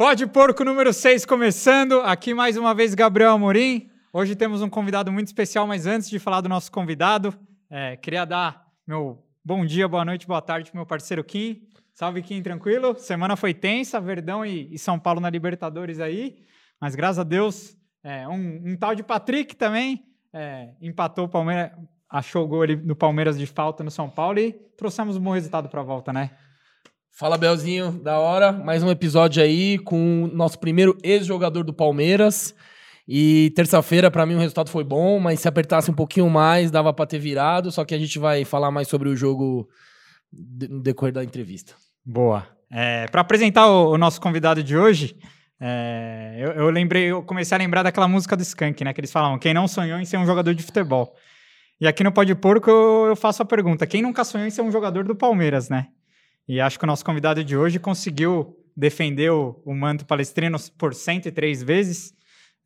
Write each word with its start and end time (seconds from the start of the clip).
Pode 0.00 0.26
Porco 0.26 0.64
número 0.64 0.94
6 0.94 1.26
começando. 1.26 2.00
Aqui 2.00 2.32
mais 2.32 2.56
uma 2.56 2.74
vez 2.74 2.94
Gabriel 2.94 3.32
Amorim. 3.32 3.90
Hoje 4.14 4.34
temos 4.34 4.62
um 4.62 4.68
convidado 4.70 5.12
muito 5.12 5.26
especial, 5.26 5.66
mas 5.66 5.86
antes 5.86 6.08
de 6.08 6.18
falar 6.18 6.40
do 6.40 6.48
nosso 6.48 6.72
convidado, 6.72 7.34
é, 7.68 7.98
queria 7.98 8.24
dar 8.24 8.66
meu 8.86 9.22
bom 9.44 9.62
dia, 9.62 9.86
boa 9.86 10.02
noite, 10.02 10.26
boa 10.26 10.40
tarde 10.40 10.70
para 10.70 10.78
meu 10.78 10.86
parceiro 10.86 11.22
Kim. 11.22 11.68
Salve 11.92 12.22
Kim, 12.22 12.42
tranquilo? 12.42 12.96
Semana 12.96 13.36
foi 13.36 13.52
tensa, 13.52 14.00
Verdão 14.00 14.42
e, 14.42 14.72
e 14.72 14.78
São 14.78 14.98
Paulo 14.98 15.20
na 15.20 15.28
Libertadores 15.28 16.00
aí, 16.00 16.38
mas 16.80 16.94
graças 16.94 17.18
a 17.18 17.22
Deus, 17.22 17.76
é, 18.02 18.26
um, 18.26 18.70
um, 18.70 18.76
tal 18.78 18.94
de 18.94 19.02
Patrick 19.02 19.54
também 19.54 20.02
é, 20.32 20.70
empatou 20.80 21.26
o 21.26 21.28
Palmeiras, 21.28 21.72
achou 22.08 22.46
o 22.46 22.48
gol 22.48 22.62
ali 22.62 22.74
no 22.74 22.96
Palmeiras 22.96 23.38
de 23.38 23.44
falta 23.44 23.84
no 23.84 23.90
São 23.90 24.08
Paulo 24.08 24.38
e 24.38 24.52
trouxemos 24.78 25.18
um 25.18 25.20
bom 25.20 25.32
resultado 25.32 25.68
para 25.68 25.82
a 25.82 25.84
volta, 25.84 26.10
né? 26.10 26.30
Fala, 27.12 27.36
Belzinho, 27.36 27.92
da 27.92 28.18
hora. 28.18 28.52
Mais 28.52 28.82
um 28.82 28.90
episódio 28.90 29.42
aí 29.42 29.78
com 29.78 30.24
o 30.24 30.26
nosso 30.28 30.58
primeiro 30.58 30.96
ex-jogador 31.02 31.64
do 31.64 31.74
Palmeiras. 31.74 32.54
E 33.06 33.52
terça-feira, 33.54 34.10
para 34.10 34.24
mim, 34.24 34.36
o 34.36 34.38
resultado 34.38 34.70
foi 34.70 34.84
bom, 34.84 35.18
mas 35.18 35.40
se 35.40 35.48
apertasse 35.48 35.90
um 35.90 35.94
pouquinho 35.94 36.30
mais, 36.30 36.70
dava 36.70 36.92
para 36.92 37.06
ter 37.06 37.18
virado. 37.18 37.70
Só 37.70 37.84
que 37.84 37.94
a 37.94 37.98
gente 37.98 38.18
vai 38.18 38.44
falar 38.44 38.70
mais 38.70 38.88
sobre 38.88 39.08
o 39.08 39.16
jogo 39.16 39.68
no 40.32 40.80
decorrer 40.80 41.12
da 41.12 41.22
entrevista. 41.22 41.74
Boa. 42.04 42.46
É, 42.70 43.06
para 43.08 43.20
apresentar 43.20 43.66
o, 43.66 43.92
o, 43.92 43.98
nosso 43.98 44.20
convidado 44.20 44.62
de 44.62 44.76
hoje, 44.76 45.16
é, 45.60 46.36
eu, 46.38 46.52
eu, 46.52 46.70
lembrei, 46.70 47.06
eu 47.06 47.22
comecei 47.22 47.54
a 47.54 47.58
lembrar 47.58 47.82
daquela 47.82 48.06
música 48.06 48.36
do 48.36 48.42
Skank, 48.42 48.82
né? 48.84 48.92
Que 48.94 49.00
eles 49.00 49.12
falavam, 49.12 49.38
quem 49.38 49.52
não 49.52 49.66
sonhou 49.66 49.98
em 49.98 50.04
ser 50.04 50.16
um 50.16 50.24
jogador 50.24 50.54
de 50.54 50.62
futebol. 50.62 51.14
E 51.80 51.86
aqui 51.86 52.04
no 52.04 52.12
Pode 52.12 52.34
Porco 52.36 52.70
eu, 52.70 53.06
eu 53.08 53.16
faço 53.16 53.42
a 53.42 53.44
pergunta: 53.44 53.86
quem 53.86 54.00
nunca 54.00 54.24
sonhou 54.24 54.46
em 54.46 54.50
ser 54.50 54.62
um 54.62 54.70
jogador 54.70 55.04
do 55.04 55.16
Palmeiras, 55.16 55.68
né? 55.68 55.88
E 56.50 56.60
acho 56.60 56.80
que 56.80 56.84
o 56.84 56.86
nosso 56.88 57.04
convidado 57.04 57.44
de 57.44 57.56
hoje 57.56 57.78
conseguiu 57.78 58.58
defender 58.76 59.30
o, 59.30 59.62
o 59.64 59.72
manto 59.72 60.04
palestrino 60.04 60.58
por 60.76 60.92
103 60.92 61.62
vezes. 61.62 62.12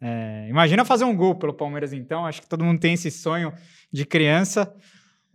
É, 0.00 0.46
imagina 0.48 0.86
fazer 0.86 1.04
um 1.04 1.14
gol 1.14 1.34
pelo 1.34 1.52
Palmeiras, 1.52 1.92
então. 1.92 2.24
Acho 2.24 2.40
que 2.40 2.48
todo 2.48 2.64
mundo 2.64 2.80
tem 2.80 2.94
esse 2.94 3.10
sonho 3.10 3.52
de 3.92 4.06
criança. 4.06 4.74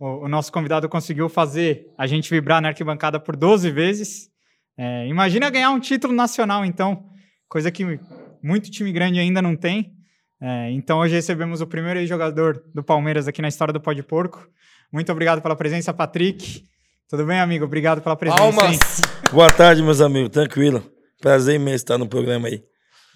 O, 0.00 0.24
o 0.24 0.28
nosso 0.28 0.50
convidado 0.50 0.88
conseguiu 0.88 1.28
fazer 1.28 1.86
a 1.96 2.08
gente 2.08 2.28
vibrar 2.28 2.60
na 2.60 2.70
arquibancada 2.70 3.20
por 3.20 3.36
12 3.36 3.70
vezes. 3.70 4.28
É, 4.76 5.06
imagina 5.06 5.48
ganhar 5.48 5.70
um 5.70 5.78
título 5.78 6.12
nacional, 6.12 6.64
então. 6.64 7.08
Coisa 7.48 7.70
que 7.70 8.00
muito 8.42 8.68
time 8.68 8.90
grande 8.90 9.20
ainda 9.20 9.40
não 9.40 9.54
tem. 9.54 9.94
É, 10.40 10.72
então 10.72 10.98
hoje 10.98 11.14
recebemos 11.14 11.60
o 11.60 11.68
primeiro 11.68 12.04
jogador 12.04 12.64
do 12.74 12.82
Palmeiras 12.82 13.28
aqui 13.28 13.40
na 13.40 13.46
história 13.46 13.72
do 13.72 13.80
Pó 13.80 13.92
de 13.92 14.02
Porco. 14.02 14.44
Muito 14.92 15.12
obrigado 15.12 15.40
pela 15.40 15.54
presença, 15.54 15.94
Patrick. 15.94 16.68
Tudo 17.10 17.26
bem, 17.26 17.40
amigo? 17.40 17.64
Obrigado 17.64 18.00
pela 18.00 18.14
presença. 18.14 18.40
Palmas. 18.40 18.78
Boa 19.32 19.48
tarde, 19.48 19.82
meus 19.82 20.00
amigos. 20.00 20.28
Tranquilo. 20.28 20.88
Prazer 21.20 21.56
imenso 21.56 21.74
estar 21.74 21.98
no 21.98 22.06
programa 22.06 22.46
aí. 22.46 22.62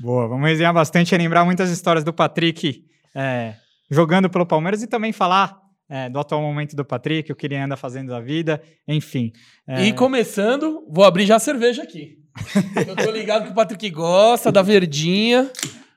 Boa. 0.01 0.27
Vamos 0.27 0.49
resenhar 0.49 0.75
bastante 0.75 1.15
e 1.15 1.19
lembrar 1.19 1.45
muitas 1.45 1.71
histórias 1.71 2.03
do 2.03 2.13
Patrick 2.13 2.83
é, 3.15 3.55
jogando 3.89 4.29
pelo 4.29 4.45
Palmeiras 4.45 4.83
e 4.83 4.89
também 4.89 5.13
falar 5.13 5.57
é, 5.89 6.11
do 6.11 6.19
atual 6.19 6.43
momento 6.43 6.75
do 6.75 6.85
Patrick, 6.85 7.31
o 7.31 7.37
que 7.37 7.47
ele 7.47 7.57
anda 7.57 7.77
fazendo 7.77 8.09
da 8.09 8.19
vida, 8.19 8.61
enfim. 8.89 9.31
É... 9.65 9.85
E 9.85 9.93
começando, 9.93 10.85
vou 10.91 11.05
abrir 11.05 11.25
já 11.25 11.37
a 11.37 11.39
cerveja 11.39 11.85
aqui. 11.85 12.17
Eu 12.89 12.97
tô 12.97 13.13
ligado 13.13 13.45
que 13.45 13.53
o 13.53 13.55
Patrick 13.55 13.89
gosta 13.91 14.51
da 14.51 14.61
verdinha. 14.61 15.49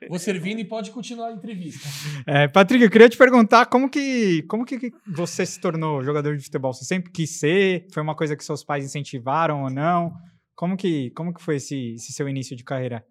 Vou 0.08 0.20
servindo 0.20 0.60
e 0.60 0.66
pode 0.66 0.92
continuar 0.92 1.30
a 1.30 1.34
entrevista. 1.34 1.88
É, 2.28 2.48
Patrick, 2.48 2.84
eu 2.84 2.90
queria 2.90 3.08
te 3.08 3.18
perguntar 3.18 3.68
como 3.68 3.90
que, 3.90 4.44
como 4.44 4.66
que 4.66 4.92
você 5.08 5.46
se 5.46 5.60
tornou 5.60 6.04
jogador 6.04 6.36
de 6.36 6.44
futebol? 6.44 6.74
Você 6.74 6.84
sempre 6.84 7.12
quis 7.12 7.40
ser? 7.40 7.88
Foi 7.94 8.04
uma 8.04 8.16
coisa 8.16 8.36
que 8.36 8.44
seus 8.44 8.64
pais 8.64 8.84
incentivaram 8.84 9.64
ou 9.64 9.70
não? 9.70 10.14
Como 10.56 10.76
que, 10.76 11.12
como 11.12 11.34
que 11.34 11.42
foi 11.42 11.56
esse, 11.56 11.94
esse 11.94 12.12
seu 12.12 12.28
início 12.28 12.56
de 12.56 12.64
carreira? 12.64 13.06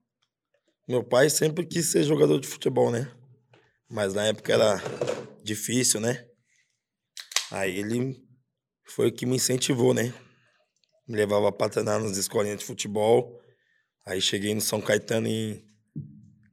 Meu 0.87 1.03
pai 1.03 1.31
sempre 1.31 1.65
quis 1.65 1.91
ser 1.91 2.05
jogador 2.05 2.39
de 2.39 2.47
futebol, 2.47 2.91
né? 2.91 3.11
Mas 3.89 4.15
na 4.15 4.27
época 4.27 4.53
era 4.53 4.77
difícil, 5.43 6.01
né? 6.01 6.27
Aí 7.51 7.79
ele 7.79 8.17
foi 8.85 9.09
o 9.09 9.13
que 9.13 9.25
me 9.25 9.37
incentivou, 9.37 9.95
né? 9.95 10.13
Me 11.09 11.17
levava 11.17 11.51
para 11.51 11.71
treinar 11.71 12.01
nas 12.01 12.17
escolinhas 12.17 12.59
de 12.59 12.65
futebol. 12.65 13.41
Aí 14.05 14.21
cheguei 14.21 14.55
no 14.55 14.61
São 14.61 14.81
Caetano 14.81 15.27
em 15.27 15.66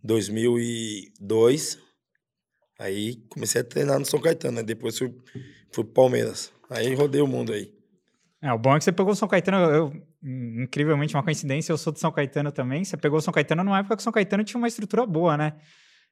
2002. 0.03 1.79
Aí 2.79 3.15
comecei 3.29 3.61
a 3.61 3.63
treinar 3.63 3.99
no 3.99 4.05
São 4.05 4.19
Caetano, 4.19 4.57
né? 4.57 4.63
Depois 4.63 4.97
fui, 4.97 5.09
fui 5.71 5.83
pro 5.83 5.93
Palmeiras. 5.93 6.51
Aí 6.69 6.93
rodei 6.93 7.21
o 7.21 7.27
mundo 7.27 7.53
aí. 7.53 7.71
É, 8.41 8.51
o 8.51 8.57
bom 8.57 8.75
é 8.75 8.77
que 8.77 8.83
você 8.83 8.91
pegou 8.91 9.13
o 9.13 9.15
São 9.15 9.27
Caetano, 9.27 9.57
eu, 9.71 9.93
incrivelmente, 10.61 11.15
uma 11.15 11.23
coincidência, 11.23 11.71
eu 11.71 11.77
sou 11.77 11.93
do 11.93 11.99
São 11.99 12.11
Caetano 12.11 12.51
também. 12.51 12.83
Você 12.83 12.97
pegou 12.97 13.19
o 13.19 13.21
São 13.21 13.33
Caetano 13.33 13.63
numa 13.63 13.79
época 13.79 13.95
que 13.95 14.01
o 14.01 14.03
São 14.03 14.11
Caetano 14.11 14.43
tinha 14.43 14.57
uma 14.57 14.67
estrutura 14.67 15.05
boa, 15.05 15.37
né? 15.37 15.53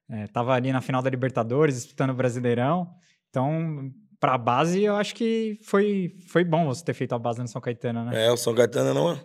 É, 0.09 0.27
tava 0.27 0.53
ali 0.53 0.71
na 0.71 0.79
final 0.79 1.01
da 1.01 1.09
Libertadores, 1.09 1.75
disputando 1.75 2.11
o 2.11 2.15
Brasileirão. 2.15 2.89
Então, 3.29 3.91
pra 4.17 4.37
base, 4.37 4.81
eu 4.81 4.95
acho 4.95 5.13
que 5.13 5.59
foi, 5.63 6.15
foi 6.29 6.45
bom 6.45 6.65
você 6.65 6.85
ter 6.85 6.93
feito 6.93 7.13
a 7.13 7.19
base 7.19 7.41
no 7.41 7.47
São 7.49 7.59
Caetano, 7.59 8.05
né? 8.05 8.27
É, 8.27 8.31
o 8.31 8.37
São 8.37 8.55
Caetano 8.55 8.93
não, 8.93 9.19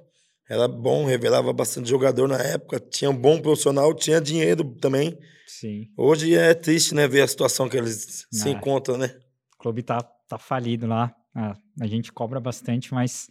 era 0.48 0.68
bom, 0.68 1.04
revelava 1.04 1.52
bastante 1.52 1.88
jogador 1.88 2.28
na 2.28 2.38
época, 2.38 2.78
tinha 2.78 3.10
um 3.10 3.16
bom 3.16 3.40
profissional, 3.40 3.92
tinha 3.92 4.20
dinheiro 4.20 4.64
também. 4.80 5.18
Sim. 5.46 5.88
Hoje 5.96 6.34
é 6.34 6.54
triste, 6.54 6.94
né, 6.94 7.08
ver 7.08 7.22
a 7.22 7.28
situação 7.28 7.68
que 7.68 7.76
eles 7.76 8.26
se 8.30 8.48
encontram, 8.48 8.96
né? 8.96 9.16
O 9.54 9.58
clube 9.58 9.82
tá, 9.82 10.02
tá 10.28 10.38
falido 10.38 10.86
lá. 10.86 11.12
Ah, 11.34 11.54
a 11.80 11.86
gente 11.86 12.12
cobra 12.12 12.38
bastante, 12.40 12.94
mas 12.94 13.28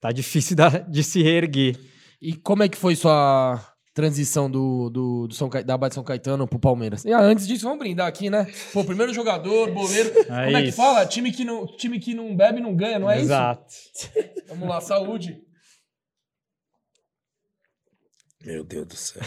tá 0.00 0.10
difícil 0.10 0.54
da, 0.56 0.68
de 0.68 1.04
se 1.04 1.22
reerguer. 1.22 1.78
E 2.20 2.34
como 2.34 2.62
é 2.62 2.68
que 2.68 2.76
foi 2.76 2.96
sua 2.96 3.60
transição 3.94 4.50
do, 4.50 4.88
do, 4.90 5.26
do 5.28 5.34
São, 5.34 5.48
da 5.48 5.76
Bate 5.76 5.94
São 5.94 6.04
Caetano 6.04 6.46
pro 6.46 6.58
Palmeiras? 6.58 7.04
E 7.04 7.12
ah, 7.12 7.20
antes 7.20 7.46
disso, 7.46 7.64
vamos 7.64 7.78
brindar 7.78 8.06
aqui, 8.06 8.30
né? 8.30 8.46
Pô, 8.72 8.84
primeiro 8.84 9.12
jogador, 9.12 9.70
boleiro. 9.72 10.12
É 10.30 10.44
como 10.46 10.56
é 10.56 10.62
que 10.62 10.72
fala? 10.72 11.06
Time 11.06 11.30
que 11.30 11.44
não, 11.44 11.66
time 11.66 11.98
que 11.98 12.14
não 12.14 12.34
bebe 12.34 12.60
não 12.60 12.74
ganha, 12.74 12.98
não 12.98 13.10
é 13.10 13.20
Exato. 13.20 13.66
isso? 13.68 14.10
Exato. 14.16 14.42
vamos 14.48 14.68
lá, 14.68 14.80
saúde. 14.80 15.47
Meu 18.48 18.64
Deus 18.64 18.86
do 18.86 18.96
céu. 18.96 19.20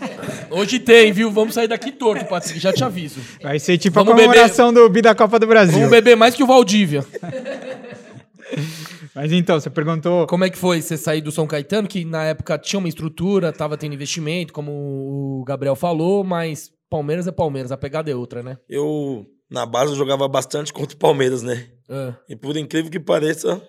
Hoje 0.50 0.78
tem, 0.78 1.12
viu? 1.12 1.30
Vamos 1.30 1.52
sair 1.52 1.68
daqui 1.68 1.92
torto, 1.92 2.24
Patrick, 2.24 2.58
já 2.58 2.72
te 2.72 2.82
aviso. 2.82 3.20
Vai 3.42 3.58
ser 3.58 3.76
tipo 3.76 3.92
Vamos 3.96 4.14
a 4.14 4.16
comemoração 4.16 4.72
beber... 4.72 4.88
do 4.88 4.90
Bi 4.90 5.02
da 5.02 5.14
Copa 5.14 5.38
do 5.38 5.46
Brasil. 5.46 5.74
Vamos 5.74 5.90
beber 5.90 6.16
mais 6.16 6.34
que 6.34 6.42
o 6.42 6.46
Valdívia. 6.46 7.04
Mas 9.14 9.30
então, 9.30 9.60
você 9.60 9.68
perguntou. 9.68 10.26
Como 10.26 10.44
é 10.44 10.48
que 10.48 10.56
foi 10.56 10.80
você 10.80 10.96
sair 10.96 11.20
do 11.20 11.30
São 11.30 11.46
Caetano, 11.46 11.86
que 11.86 12.02
na 12.02 12.24
época 12.24 12.56
tinha 12.56 12.78
uma 12.78 12.88
estrutura, 12.88 13.52
tava 13.52 13.76
tendo 13.76 13.92
investimento, 13.92 14.54
como 14.54 14.72
o 14.72 15.44
Gabriel 15.44 15.76
falou, 15.76 16.24
mas 16.24 16.72
Palmeiras 16.88 17.26
é 17.26 17.30
Palmeiras, 17.30 17.72
a 17.72 17.76
pegada 17.76 18.10
é 18.10 18.16
outra, 18.16 18.42
né? 18.42 18.56
Eu, 18.66 19.26
na 19.50 19.66
base, 19.66 19.92
eu 19.92 19.98
jogava 19.98 20.26
bastante 20.28 20.72
contra 20.72 20.96
o 20.96 20.98
Palmeiras, 20.98 21.42
né? 21.42 21.66
É. 21.90 22.14
E 22.26 22.34
por 22.34 22.56
incrível 22.56 22.90
que 22.90 22.98
pareça, 22.98 23.60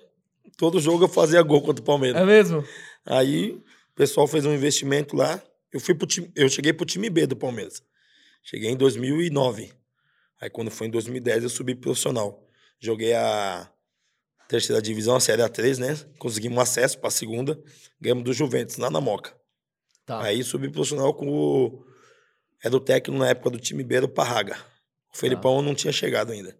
todo 0.57 0.79
jogo 0.79 1.03
eu 1.03 1.09
fazia 1.09 1.41
gol 1.41 1.61
contra 1.61 1.81
o 1.81 1.85
Palmeiras. 1.85 2.21
É 2.21 2.25
mesmo? 2.25 2.63
Aí 3.05 3.61
o 3.93 3.95
pessoal 3.95 4.27
fez 4.27 4.45
um 4.45 4.53
investimento 4.53 5.15
lá. 5.15 5.41
Eu 5.71 5.79
fui 5.79 5.93
pro 5.93 6.07
time, 6.07 6.31
eu 6.35 6.49
cheguei 6.49 6.73
pro 6.73 6.85
time 6.85 7.09
B 7.09 7.27
do 7.27 7.35
Palmeiras. 7.35 7.83
Cheguei 8.43 8.71
em 8.71 8.75
2009. 8.75 9.71
Aí 10.41 10.49
quando 10.49 10.69
foi 10.71 10.87
em 10.87 10.89
2010 10.89 11.43
eu 11.43 11.49
subi 11.49 11.75
profissional. 11.75 12.47
Joguei 12.79 13.13
a 13.13 13.71
terceira 14.47 14.81
divisão, 14.81 15.15
a 15.15 15.19
Série 15.19 15.41
A3, 15.41 15.77
né? 15.77 15.95
Conseguimos 16.17 16.57
acesso 16.57 16.97
para 16.99 17.07
a 17.07 17.11
segunda. 17.11 17.61
Ganhamos 18.01 18.23
do 18.23 18.33
Juventus, 18.33 18.77
lá 18.77 18.89
na 18.89 18.99
Moca. 18.99 19.33
Tá. 20.05 20.21
Aí 20.23 20.43
subi 20.43 20.69
profissional 20.69 21.13
com 21.13 21.29
o... 21.29 21.85
Era 22.63 22.75
o 22.75 22.79
técnico 22.79 23.19
na 23.19 23.29
época 23.29 23.51
do 23.51 23.59
time 23.59 23.83
B, 23.83 23.95
era 23.95 24.05
o 24.05 24.09
Parraga. 24.09 24.57
O 25.13 25.17
Felipão 25.17 25.57
tá. 25.57 25.61
não 25.61 25.75
tinha 25.75 25.93
chegado 25.93 26.31
ainda. 26.31 26.57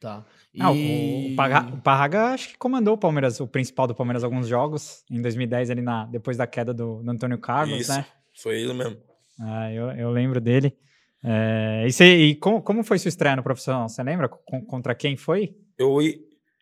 Tá. 0.00 0.26
Ah, 0.60 0.72
e... 0.72 1.32
o, 1.32 1.36
Parraga, 1.36 1.74
o 1.74 1.80
Parraga 1.80 2.24
acho 2.26 2.48
que 2.50 2.58
comandou 2.58 2.94
o 2.94 2.98
Palmeiras, 2.98 3.40
o 3.40 3.46
principal 3.46 3.86
do 3.86 3.94
Palmeiras, 3.94 4.22
alguns 4.22 4.46
jogos. 4.46 5.04
Em 5.10 5.20
2010, 5.22 5.70
ali 5.70 5.82
na, 5.82 6.06
depois 6.06 6.36
da 6.36 6.46
queda 6.46 6.74
do, 6.74 7.02
do 7.02 7.10
Antônio 7.10 7.38
Carlos, 7.38 7.80
Isso, 7.80 7.92
né? 7.92 8.04
Foi 8.34 8.60
ele 8.60 8.74
mesmo. 8.74 8.98
Ah, 9.40 9.72
eu, 9.72 9.90
eu 9.92 10.10
lembro 10.10 10.40
dele. 10.40 10.76
É, 11.24 11.84
e, 11.86 11.92
cê, 11.92 12.16
e 12.16 12.34
como, 12.34 12.60
como 12.60 12.82
foi 12.82 12.98
sua 12.98 13.08
estreia 13.08 13.36
no 13.36 13.42
profissional? 13.42 13.88
Você 13.88 14.02
lembra 14.02 14.28
contra 14.28 14.94
quem 14.94 15.16
foi? 15.16 15.56
Eu, 15.78 15.98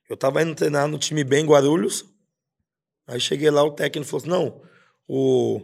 eu 0.09 0.17
tava 0.17 0.43
indo 0.43 0.55
treinar 0.55 0.87
no 0.87 0.99
time 0.99 1.25
bem 1.25 1.45
Guarulhos. 1.45 2.05
Aí 3.07 3.19
cheguei 3.19 3.51
lá, 3.51 3.65
o 3.65 3.73
técnico 3.73 4.09
falou 4.09 4.21
assim: 4.21 4.31
não, 4.31 4.63
o, 5.09 5.61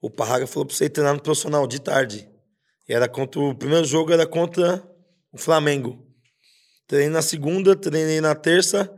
o 0.00 0.08
Parraga 0.08 0.46
falou 0.46 0.66
pra 0.66 0.74
você 0.74 0.86
ir 0.86 0.90
treinar 0.90 1.14
no 1.14 1.22
profissional 1.22 1.66
de 1.66 1.80
tarde. 1.80 2.28
E 2.88 2.94
era 2.94 3.08
contra. 3.08 3.40
O 3.40 3.54
primeiro 3.54 3.84
jogo 3.84 4.12
era 4.12 4.26
contra 4.26 4.82
o 5.32 5.38
Flamengo. 5.38 6.06
Treinei 6.86 7.10
na 7.10 7.22
segunda, 7.22 7.74
treinei 7.74 8.20
na 8.20 8.34
terça. 8.34 8.90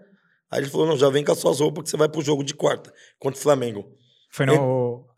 Aí 0.51 0.61
ele 0.61 0.71
falou: 0.71 0.87
não, 0.87 0.97
já 0.97 1.09
vem 1.09 1.25
com 1.25 1.33
as 1.33 1.39
suas 1.39 1.61
roupas 1.61 1.85
que 1.85 1.91
você 1.91 1.97
vai 1.97 2.09
pro 2.09 2.23
jogo 2.23 2.43
de 2.45 2.55
quarta 2.55 2.93
contra 3.19 3.39
o 3.39 3.43
Flamengo. 3.43 3.87
Foi 4.31 4.45
no, 4.45 4.55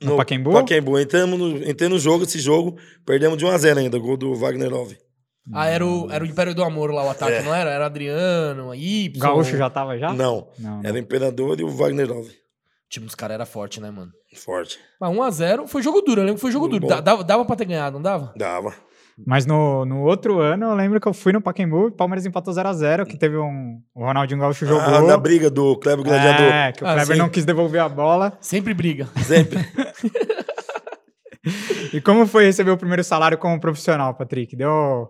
no, 0.00 0.10
no 0.10 0.16
Pacaembu? 0.16 0.52
Pacaembu. 0.52 0.98
Entramos 0.98 1.38
no, 1.38 1.68
entrei 1.68 1.88
no 1.88 1.98
jogo, 1.98 2.24
esse 2.24 2.38
jogo, 2.38 2.78
perdemos 3.04 3.36
de 3.36 3.44
1x0 3.44 3.78
ainda, 3.78 3.98
gol 3.98 4.16
do 4.16 4.34
Wagner 4.34 4.70
Love. 4.70 4.96
Ah, 5.52 5.66
era 5.66 5.84
o, 5.84 6.10
era 6.10 6.22
o 6.22 6.26
Império 6.26 6.54
do 6.54 6.62
Amor 6.62 6.90
lá, 6.90 7.04
o 7.04 7.10
ataque, 7.10 7.32
é. 7.32 7.42
não 7.42 7.54
era? 7.54 7.70
Era 7.70 7.86
Adriano, 7.86 8.74
Y. 8.74 9.18
Gaúcho 9.18 9.56
já 9.56 9.70
tava 9.70 9.98
já? 9.98 10.12
Não, 10.12 10.48
não 10.58 10.80
era 10.84 10.94
o 10.94 10.98
Imperador 10.98 11.58
e 11.58 11.64
o 11.64 11.68
Wagner 11.68 12.06
Love. 12.06 12.30
O 12.30 12.88
time 12.90 13.06
dos 13.06 13.14
caras 13.14 13.34
era 13.34 13.46
forte, 13.46 13.80
né, 13.80 13.90
mano? 13.90 14.12
Forte. 14.36 14.78
Mas 15.00 15.10
1x0 15.10 15.66
foi 15.66 15.82
jogo 15.82 16.00
duro, 16.02 16.20
eu 16.20 16.24
lembro 16.24 16.36
que 16.36 16.42
foi 16.42 16.52
jogo 16.52 16.68
duro. 16.68 16.86
Dava, 16.86 17.24
dava 17.24 17.44
pra 17.44 17.56
ter 17.56 17.64
ganhado, 17.64 17.94
não 17.94 18.02
dava? 18.02 18.32
Dava. 18.36 18.74
Mas 19.26 19.44
no, 19.44 19.84
no 19.84 20.02
outro 20.02 20.40
ano, 20.40 20.66
eu 20.66 20.74
lembro 20.74 21.00
que 21.00 21.08
eu 21.08 21.12
fui 21.12 21.32
no 21.32 21.40
Pacaembu 21.40 21.84
e 21.84 21.88
o 21.88 21.92
Palmeiras 21.92 22.24
empatou 22.24 22.54
0x0, 22.54 23.04
que 23.04 23.18
teve 23.18 23.36
um... 23.36 23.80
O 23.94 24.04
Ronaldinho 24.04 24.40
Gaúcho 24.40 24.64
jogou. 24.64 24.80
Ah, 24.80 25.02
na 25.02 25.16
briga 25.16 25.50
do 25.50 25.76
Kleber 25.76 26.04
Gladiador. 26.04 26.46
É, 26.46 26.72
que 26.72 26.84
o 26.84 26.86
Ah, 26.86 26.94
Kleber 26.94 27.16
sim. 27.16 27.22
não 27.22 27.28
quis 27.28 27.44
devolver 27.44 27.80
a 27.80 27.88
bola. 27.88 28.38
Sempre 28.40 28.72
briga. 28.74 29.08
Sempre. 29.26 29.58
E 31.92 32.00
como 32.00 32.26
foi 32.26 32.44
receber 32.44 32.70
o 32.70 32.76
primeiro 32.76 33.02
salário 33.02 33.38
como 33.38 33.60
profissional, 33.60 34.14
Patrick? 34.14 34.54
Deu, 34.54 35.08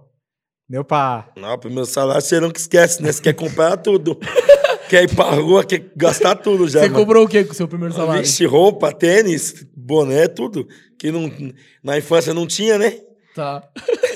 deu 0.68 0.84
pra... 0.84 1.28
Não, 1.36 1.54
o 1.54 1.58
primeiro 1.58 1.86
salário 1.86 2.22
você 2.22 2.38
não 2.38 2.50
que 2.50 2.60
esquece, 2.60 3.02
né? 3.02 3.10
Você 3.10 3.20
quer 3.20 3.32
comprar 3.32 3.76
tudo. 3.76 4.16
quer 4.88 5.04
ir 5.04 5.14
pra 5.14 5.30
rua, 5.30 5.64
quer 5.64 5.90
gastar 5.96 6.36
tudo 6.36 6.68
já. 6.68 6.80
Você 6.80 6.88
mano. 6.88 7.00
cobrou 7.00 7.24
o 7.24 7.28
quê 7.28 7.44
com 7.44 7.52
o 7.52 7.54
seu 7.54 7.66
primeiro 7.66 7.94
salário? 7.94 8.22
Vixe, 8.22 8.44
roupa, 8.46 8.92
tênis, 8.92 9.66
boné, 9.76 10.28
tudo. 10.28 10.66
Que 10.98 11.10
não, 11.10 11.30
na 11.82 11.98
infância 11.98 12.32
não 12.32 12.46
tinha, 12.46 12.78
né? 12.78 12.94
Tá. 13.38 13.62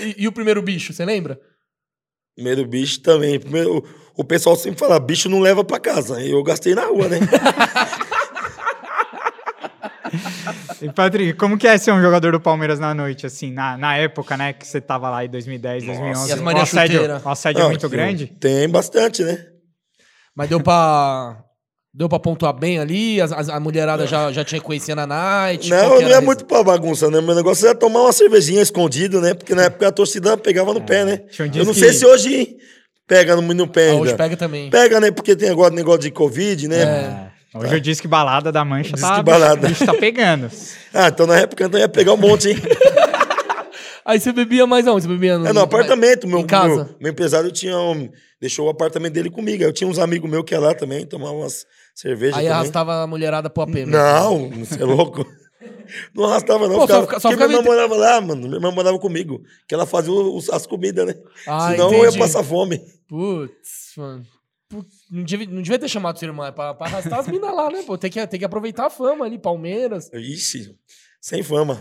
E, 0.01 0.25
e 0.25 0.27
o 0.27 0.33
primeiro 0.33 0.61
bicho, 0.61 0.93
você 0.93 1.05
lembra? 1.05 1.39
Primeiro 2.35 2.67
bicho 2.67 3.01
também. 3.01 3.39
Primeiro, 3.39 3.79
o, 4.17 4.23
o 4.23 4.25
pessoal 4.25 4.57
sempre 4.57 4.81
fala, 4.81 4.99
bicho 4.99 5.29
não 5.29 5.39
leva 5.39 5.63
pra 5.63 5.79
casa. 5.79 6.21
Eu 6.21 6.43
gastei 6.43 6.75
na 6.75 6.87
rua, 6.87 7.07
né? 7.07 7.19
E, 10.83 10.93
Patrick, 10.93 11.35
como 11.35 11.57
que 11.57 11.67
é 11.67 11.79
ser 11.79 11.93
um 11.93 12.03
jogador 12.03 12.33
do 12.33 12.41
Palmeiras 12.41 12.81
na 12.81 12.93
noite, 12.93 13.25
assim, 13.25 13.53
na, 13.53 13.79
na 13.79 13.97
época, 13.97 14.37
né, 14.37 14.53
que 14.53 14.67
você 14.67 14.81
tava 14.81 15.09
lá 15.09 15.25
em 15.25 15.29
2010, 15.29 15.85
Nossa. 15.85 16.01
2011? 16.01 16.29
E 16.29 16.33
as 16.33 16.41
o 16.41 16.43
Maria 16.43 16.63
assédio, 16.63 16.95
Chuteira? 16.95 17.23
o 17.25 17.29
assédio 17.29 17.61
é 17.61 17.63
Não, 17.63 17.71
muito 17.71 17.89
grande? 17.89 18.27
Tem 18.27 18.69
bastante, 18.69 19.23
né? 19.23 19.47
Mas 20.37 20.49
deu 20.49 20.61
pra. 20.61 21.43
Deu 21.95 22.09
pra 22.09 22.19
pontuar 22.19 22.55
bem 22.55 22.79
ali? 22.79 23.21
As- 23.21 23.33
as- 23.33 23.49
a 23.51 23.61
mulherada 23.61 24.07
já, 24.07 24.33
já 24.33 24.43
tinha 24.43 24.61
conhecido 24.61 24.97
na 24.97 25.07
night? 25.07 25.69
Não, 25.69 26.01
não 26.01 26.09
é 26.09 26.15
a 26.15 26.21
muito 26.23 26.47
pra 26.47 26.63
bagunça, 26.63 27.11
né? 27.11 27.21
Meu 27.21 27.35
negócio 27.35 27.67
era 27.67 27.75
tomar 27.79 28.01
uma 28.01 28.13
cervejinha 28.13 28.63
escondido, 28.63 29.21
né? 29.21 29.35
Porque 29.35 29.55
na 29.55 29.65
época 29.65 29.89
a 29.89 29.93
torcida 29.93 30.35
pegava 30.39 30.73
no 30.73 30.81
pé, 30.81 31.05
né? 31.05 31.21
Eu 31.55 31.67
não 31.67 31.75
que- 31.75 31.81
sei 31.81 31.93
se 31.93 32.07
hoje 32.07 32.57
pega 33.07 33.37
no, 33.37 33.43
no 33.43 33.69
pé 33.69 33.89
Ah, 33.89 33.93
ainda. 33.93 34.03
hoje 34.05 34.15
pega 34.15 34.37
também. 34.39 34.71
Pega, 34.71 35.01
né? 35.01 35.11
Porque 35.11 35.37
tem 35.37 35.51
agora 35.51 35.75
negócio 35.75 36.01
de 36.01 36.11
Covid, 36.11 36.67
né? 36.67 36.83
É. 36.83 37.59
Hoje 37.59 37.75
eu 37.75 37.81
disse 37.81 38.01
que 38.01 38.09
balada 38.09 38.51
da 38.51 38.65
mancha 38.65 38.97
tá, 38.97 39.17
que 39.17 39.23
balada. 39.23 39.69
Bicho 39.69 39.85
tá 39.85 39.93
pegando. 39.93 40.51
Ah, 40.95 41.09
então 41.09 41.27
na 41.27 41.37
época 41.41 41.63
então 41.67 41.79
ia 41.79 41.91
pegar 41.91 42.15
um 42.15 42.17
monte, 42.17 42.49
hein? 42.49 42.57
Aí 44.05 44.19
você 44.19 44.33
bebia 44.33 44.67
mais 44.67 44.87
aonde? 44.89 45.03
Você 45.03 45.09
bebia 45.09 45.39
no, 45.39 45.47
É 45.47 45.53
no 45.53 45.61
apartamento. 45.61 46.27
Meu, 46.27 46.41
Em 46.41 46.47
casa? 46.47 46.75
Meu, 46.75 46.97
meu 47.01 47.13
empresário 47.13 47.53
tinha 47.53 47.79
um, 47.79 48.09
deixou 48.41 48.67
o 48.67 48.71
apartamento 48.71 49.13
dele 49.13 49.31
comigo. 49.31 49.63
Aí 49.63 49.69
Eu 49.69 49.73
tinha 49.73 49.89
uns 49.89 49.99
amigos 49.99 50.29
meus 50.29 50.43
que 50.45 50.55
iam 50.55 50.63
lá 50.63 50.75
também, 50.75 51.07
tomar 51.07 51.31
umas 51.31 51.65
cervejas 51.95 52.37
Aí 52.39 52.45
também. 52.45 52.59
arrastava 52.59 53.03
a 53.03 53.07
mulherada 53.07 53.49
pro 53.51 53.63
AP. 53.65 53.71
mesmo. 53.75 53.93
Não, 53.93 54.51
você 54.51 54.83
é 54.83 54.85
louco. 54.85 55.25
Não 56.15 56.25
arrastava, 56.25 56.67
não. 56.69 56.75
Pô, 56.77 56.81
só 56.81 56.87
ficava, 56.87 57.03
fica- 57.07 57.21
só 57.21 57.29
porque 57.29 57.47
minha 57.47 57.59
irmã 57.59 57.71
morava 57.71 57.97
lá, 57.97 58.21
mano. 58.21 58.43
Minha 58.43 58.55
irmã 58.57 58.71
morava 58.71 58.99
comigo. 58.99 59.43
Que 59.69 59.75
ela 59.75 59.85
fazia 59.87 60.13
os- 60.13 60.49
as 60.51 60.67
comidas, 60.67 61.07
né? 61.07 61.15
Ah, 61.47 61.71
Senão 61.71 61.89
eu 61.93 61.99
ia 61.99 62.03
entendi. 62.09 62.19
passar 62.19 62.43
fome. 62.43 62.81
Putz, 63.07 63.93
mano. 63.97 64.25
Putz, 64.69 64.89
Não 65.11 65.23
devia, 65.23 65.47
não 65.47 65.61
devia 65.63 65.79
ter 65.79 65.89
chamado 65.89 66.19
sua 66.19 66.27
irmã 66.27 66.47
é 66.49 66.53
pra, 66.53 66.73
pra 66.75 66.87
arrastar 66.87 67.19
as 67.21 67.29
minas 67.29 67.55
lá, 67.55 67.71
né? 67.71 67.83
Pô, 67.87 67.99
tem 67.99 68.11
que, 68.11 68.27
tem 68.27 68.39
que 68.41 68.45
aproveitar 68.45 68.87
a 68.87 68.91
fama 68.91 69.25
ali, 69.27 69.39
Palmeiras. 69.39 70.09
Ixi, 70.15 70.75
sem 71.21 71.43
fama. 71.43 71.81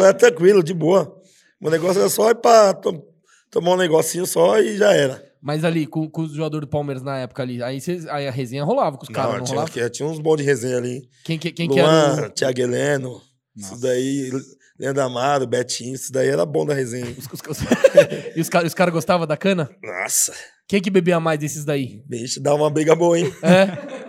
era 0.00 0.14
tranquilo, 0.14 0.62
de 0.62 0.72
boa. 0.72 1.20
O 1.60 1.68
negócio 1.70 2.00
era 2.00 2.08
só 2.08 2.30
ir 2.30 2.36
pra 2.36 2.72
to- 2.72 3.02
tomar 3.50 3.72
um 3.72 3.76
negocinho 3.76 4.26
só 4.26 4.58
e 4.60 4.76
já 4.76 4.94
era. 4.94 5.27
Mas 5.40 5.64
ali, 5.64 5.86
com, 5.86 6.08
com 6.10 6.22
os 6.22 6.32
jogadores 6.32 6.66
do 6.66 6.70
Palmeiras 6.70 7.02
na 7.02 7.18
época 7.18 7.42
ali, 7.42 7.62
aí, 7.62 7.80
cês- 7.80 8.06
aí 8.08 8.26
a 8.26 8.30
resenha 8.30 8.64
rolava 8.64 8.96
com 8.96 9.04
os 9.04 9.08
caras, 9.08 9.30
Não, 9.32 9.38
não, 9.38 9.44
tinha, 9.44 9.56
rolava? 9.60 9.90
tinha, 9.90 10.08
uns 10.08 10.18
bons 10.18 10.36
de 10.38 10.42
resenha 10.42 10.76
ali. 10.76 11.08
Quem, 11.24 11.38
que- 11.38 11.52
quem 11.52 11.68
que 11.68 11.78
era 11.78 12.14
Luan. 12.16 12.30
Thiago 12.30 12.60
Heleno, 12.60 13.20
isso 13.56 13.80
daí, 13.80 14.30
Leandro 14.78 15.02
Amaro, 15.02 15.46
Betinho, 15.46 15.94
isso 15.94 16.12
daí 16.12 16.28
era 16.28 16.44
bom 16.44 16.66
da 16.66 16.74
resenha. 16.74 17.06
Os, 17.32 17.40
os, 17.48 17.58
e 18.36 18.40
os 18.40 18.48
caras 18.48 18.74
cara 18.74 18.90
gostavam 18.90 19.26
da 19.26 19.36
cana? 19.36 19.70
Nossa, 19.82 20.32
Quem 20.66 20.80
que 20.80 20.90
bebia 20.90 21.18
mais 21.20 21.38
desses 21.38 21.64
daí? 21.64 22.02
bicho, 22.06 22.40
dá 22.40 22.54
uma 22.54 22.68
briga 22.70 22.94
boa, 22.96 23.18
hein? 23.18 23.32
É? 23.42 23.66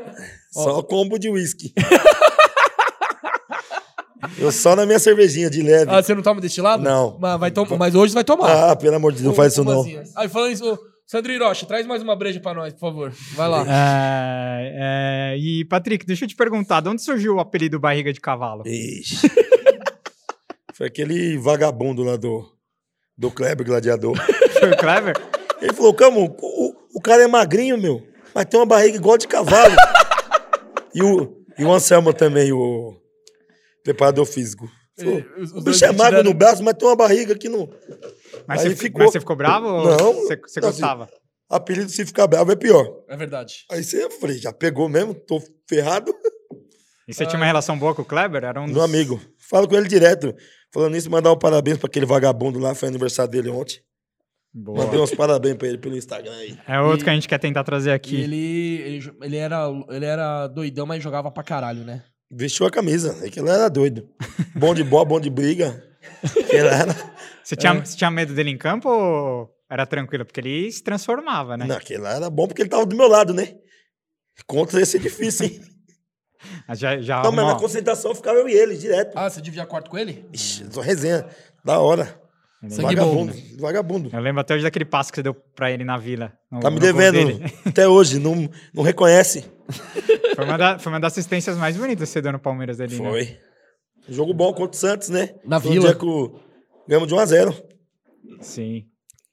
Só 0.51 0.81
combo 0.81 1.19
de 1.19 1.29
uísque. 1.29 1.73
Eu 4.37 4.51
só 4.51 4.75
na 4.75 4.85
minha 4.85 4.99
cervejinha 4.99 5.49
de 5.49 5.61
leve. 5.61 5.91
Ah, 5.91 6.01
você 6.03 6.13
não 6.13 6.21
toma 6.21 6.41
destilado? 6.41 6.83
Não. 6.83 7.17
Mas, 7.19 7.39
vai 7.39 7.51
tom- 7.51 7.77
mas 7.77 7.95
hoje 7.95 8.13
vai 8.13 8.23
tomar. 8.23 8.71
Ah, 8.71 8.75
pelo 8.75 8.95
amor 8.95 9.11
de 9.11 9.17
Deus, 9.19 9.27
não 9.27 9.33
faz 9.33 9.53
isso 9.53 9.63
não. 9.63 9.83
Aí, 10.15 10.27
falando 10.27 10.51
isso, 10.51 10.79
Sandro 11.09 11.31
Hiroshi, 11.31 11.65
traz 11.65 11.87
mais 11.87 12.03
uma 12.03 12.15
breja 12.15 12.39
pra 12.39 12.53
nós, 12.53 12.71
por 12.71 12.81
favor. 12.81 13.11
Vai 13.33 13.49
lá. 13.49 13.65
É, 13.67 15.33
é, 15.33 15.37
e, 15.39 15.65
Patrick, 15.65 16.05
deixa 16.05 16.25
eu 16.25 16.29
te 16.29 16.35
perguntar, 16.35 16.81
de 16.81 16.89
onde 16.89 17.01
surgiu 17.01 17.33
o 17.37 17.39
apelido 17.39 17.79
Barriga 17.79 18.13
de 18.13 18.21
Cavalo? 18.21 18.61
Ixi. 18.67 19.27
Foi 20.75 20.85
aquele 20.85 21.35
vagabundo 21.39 22.03
lá 22.03 22.15
do, 22.15 22.45
do 23.17 23.31
Kleber 23.31 23.65
Gladiador. 23.65 24.15
Foi 24.59 24.69
o 24.71 24.77
Clever? 24.77 25.15
Ele 25.59 25.73
falou, 25.73 25.95
Camo, 25.95 26.37
o, 26.39 26.73
o 26.93 27.01
cara 27.01 27.23
é 27.23 27.27
magrinho, 27.27 27.75
meu, 27.75 28.07
mas 28.35 28.45
tem 28.45 28.59
uma 28.59 28.65
barriga 28.67 28.95
igual 28.95 29.17
de 29.17 29.27
cavalo. 29.27 29.75
e, 30.93 31.01
o, 31.01 31.43
e 31.57 31.65
o 31.65 31.71
Anselmo 31.73 32.13
também, 32.13 32.51
o 32.53 32.95
preparador 33.83 34.27
físico. 34.27 34.69
Falou, 34.95 35.17
É, 35.19 35.41
os- 35.41 35.51
os 35.53 35.61
o 35.61 35.63
bicho 35.63 35.85
é 35.85 35.91
magro 35.91 36.23
no 36.23 36.35
braço, 36.35 36.63
mas 36.63 36.75
tem 36.75 36.87
uma 36.87 36.95
barriga 36.95 37.35
que 37.35 37.49
não... 37.49 37.67
Mas, 38.47 38.61
você, 38.61 38.75
ficou- 38.75 39.03
mas 39.03 39.11
você 39.11 39.19
ficou 39.19 39.35
bravo 39.35 39.67
ou 39.67 39.85
Não, 39.85 40.13
você, 40.13 40.35
você 40.37 40.59
não, 40.61 40.69
assim, 40.69 40.81
gostava? 40.81 41.09
Apelido 41.49 41.89
se 41.89 42.05
ficar 42.05 42.27
bravo 42.27 42.51
é 42.51 42.55
pior. 42.55 42.85
É 43.09 43.17
verdade. 43.17 43.65
Aí 43.71 43.83
você, 43.83 44.03
eu 44.03 44.11
falei, 44.11 44.37
já 44.37 44.53
pegou 44.53 44.87
mesmo? 44.87 45.13
Tô 45.15 45.41
ferrado. 45.67 46.13
E 47.07 47.13
você 47.13 47.25
tinha 47.25 47.39
uma 47.39 47.45
relação 47.45 47.77
boa 47.77 47.95
com 47.95 48.03
o 48.03 48.05
Kleber? 48.05 48.43
Era 48.43 48.61
um 48.61 48.65
dos... 48.65 48.75
Meu 48.75 48.83
amigo. 48.83 49.19
Falo 49.49 49.67
com 49.67 49.75
ele 49.75 49.87
direto. 49.87 50.35
Falando 50.71 50.93
nisso, 50.93 51.09
mandar 51.09 51.31
um 51.31 51.37
parabéns 51.39 51.77
pra 51.79 51.87
aquele 51.87 52.05
vagabundo 52.05 52.59
lá. 52.59 52.75
Foi 52.75 52.87
aniversário 52.87 53.31
dele 53.31 53.49
ontem. 53.49 53.79
Boa. 54.53 54.85
Mandei 54.85 54.99
uns 54.99 55.13
parabéns 55.15 55.55
pra 55.57 55.67
ele 55.67 55.79
pelo 55.79 55.97
Instagram 55.97 56.31
aí. 56.33 56.55
É 56.67 56.79
outro 56.79 57.01
E- 57.01 57.03
que 57.05 57.09
a 57.09 57.13
gente 57.13 57.27
quer 57.27 57.39
tentar 57.39 57.63
trazer 57.63 57.89
E 57.89 57.93
aqui. 57.93 58.15
ele, 58.21 58.81
ele, 58.81 59.11
ele, 59.23 59.37
era, 59.37 59.65
ele 59.89 60.05
era 60.05 60.45
doidão, 60.47 60.85
mas 60.85 61.01
jogava 61.01 61.31
pra 61.31 61.41
caralho, 61.43 61.83
né? 61.83 62.03
Vestiu 62.31 62.67
a 62.67 62.71
camisa. 62.71 63.17
É 63.25 63.29
que 63.29 63.39
ele 63.39 63.49
era 63.49 63.67
doido. 63.69 64.07
Bom 64.55 64.75
de 64.75 64.83
bola, 64.83 65.05
bom 65.05 65.19
de 65.19 65.31
briga. 65.31 65.83
Ele 66.49 66.67
era. 66.67 66.95
Você 67.49 67.55
tinha, 67.55 67.73
É. 67.73 67.83
você 67.83 67.97
tinha 67.97 68.11
medo 68.11 68.33
dele 68.35 68.51
em 68.51 68.57
campo 68.57 68.87
ou 68.87 69.49
era 69.67 69.83
tranquilo? 69.87 70.23
Porque 70.23 70.39
ele 70.39 70.71
se 70.71 70.83
transformava, 70.83 71.57
né? 71.57 71.65
Não, 71.65 71.77
aquele 71.77 71.99
lá 71.99 72.11
era 72.13 72.29
bom 72.29 72.47
porque 72.47 72.61
ele 72.61 72.69
tava 72.69 72.85
do 72.85 72.95
meu 72.95 73.07
lado, 73.07 73.33
né? 73.33 73.55
Contra 74.45 74.79
esse 74.79 74.97
é 74.97 74.99
difícil, 74.99 75.47
hein? 75.47 75.61
Mas 76.67 76.77
Já, 76.79 76.99
já 77.01 77.23
Não, 77.23 77.31
mas 77.31 77.45
na 77.47 77.55
concentração 77.55 78.13
ficava 78.13 78.37
eu 78.37 78.47
e 78.47 78.53
ele, 78.53 78.77
direto. 78.77 79.17
Ah, 79.17 79.27
você 79.29 79.41
dividia 79.41 79.65
quarto 79.65 79.89
com 79.89 79.97
ele? 79.97 80.27
Ixi, 80.31 80.67
só 80.71 80.79
resenha. 80.81 81.25
Da 81.65 81.79
hora. 81.79 82.21
Sangue 82.69 82.95
bom. 82.95 83.25
Vagabundo. 83.25 83.33
Vagabundo. 83.59 84.09
Eu 84.13 84.19
lembro 84.19 84.41
até 84.41 84.53
hoje 84.53 84.63
daquele 84.63 84.85
passo 84.85 85.11
que 85.11 85.15
você 85.15 85.23
deu 85.23 85.33
pra 85.33 85.71
ele 85.71 85.83
na 85.83 85.97
vila. 85.97 86.31
no- 86.51 86.59
Tá 86.59 86.69
me 86.69 86.79
devendo 86.79 87.41
até 87.65 87.87
hoje. 87.87 88.19
Não, 88.19 88.47
não 88.73 88.83
reconhece. 88.83 89.43
Foi 90.35 90.45
uma, 90.45 90.57
da- 90.57 90.77
foi 90.79 90.91
uma 90.91 90.99
das 90.99 91.13
assistências 91.13 91.57
mais 91.57 91.75
bonitas 91.75 92.07
que 92.07 92.13
você 92.13 92.21
deu 92.21 92.31
no 92.31 92.39
Palmeiras 92.39 92.79
ali, 92.79 92.97
né? 92.99 93.09
Foi. 93.09 93.37
Jogo 94.07 94.33
bom 94.33 94.53
contra 94.53 94.75
o 94.77 94.79
Santos, 94.79 95.09
né? 95.09 95.35
Na 95.43 95.59
Foi 95.59 95.71
um 95.71 95.73
Vila. 95.73 95.87
dia 95.89 95.95
que 95.95 96.05
o- 96.05 96.39
ganhamos 96.89 97.07
de 97.07 97.13
1 97.13 97.19
a 97.19 97.25
0 97.25 97.55
Sim. 98.41 98.87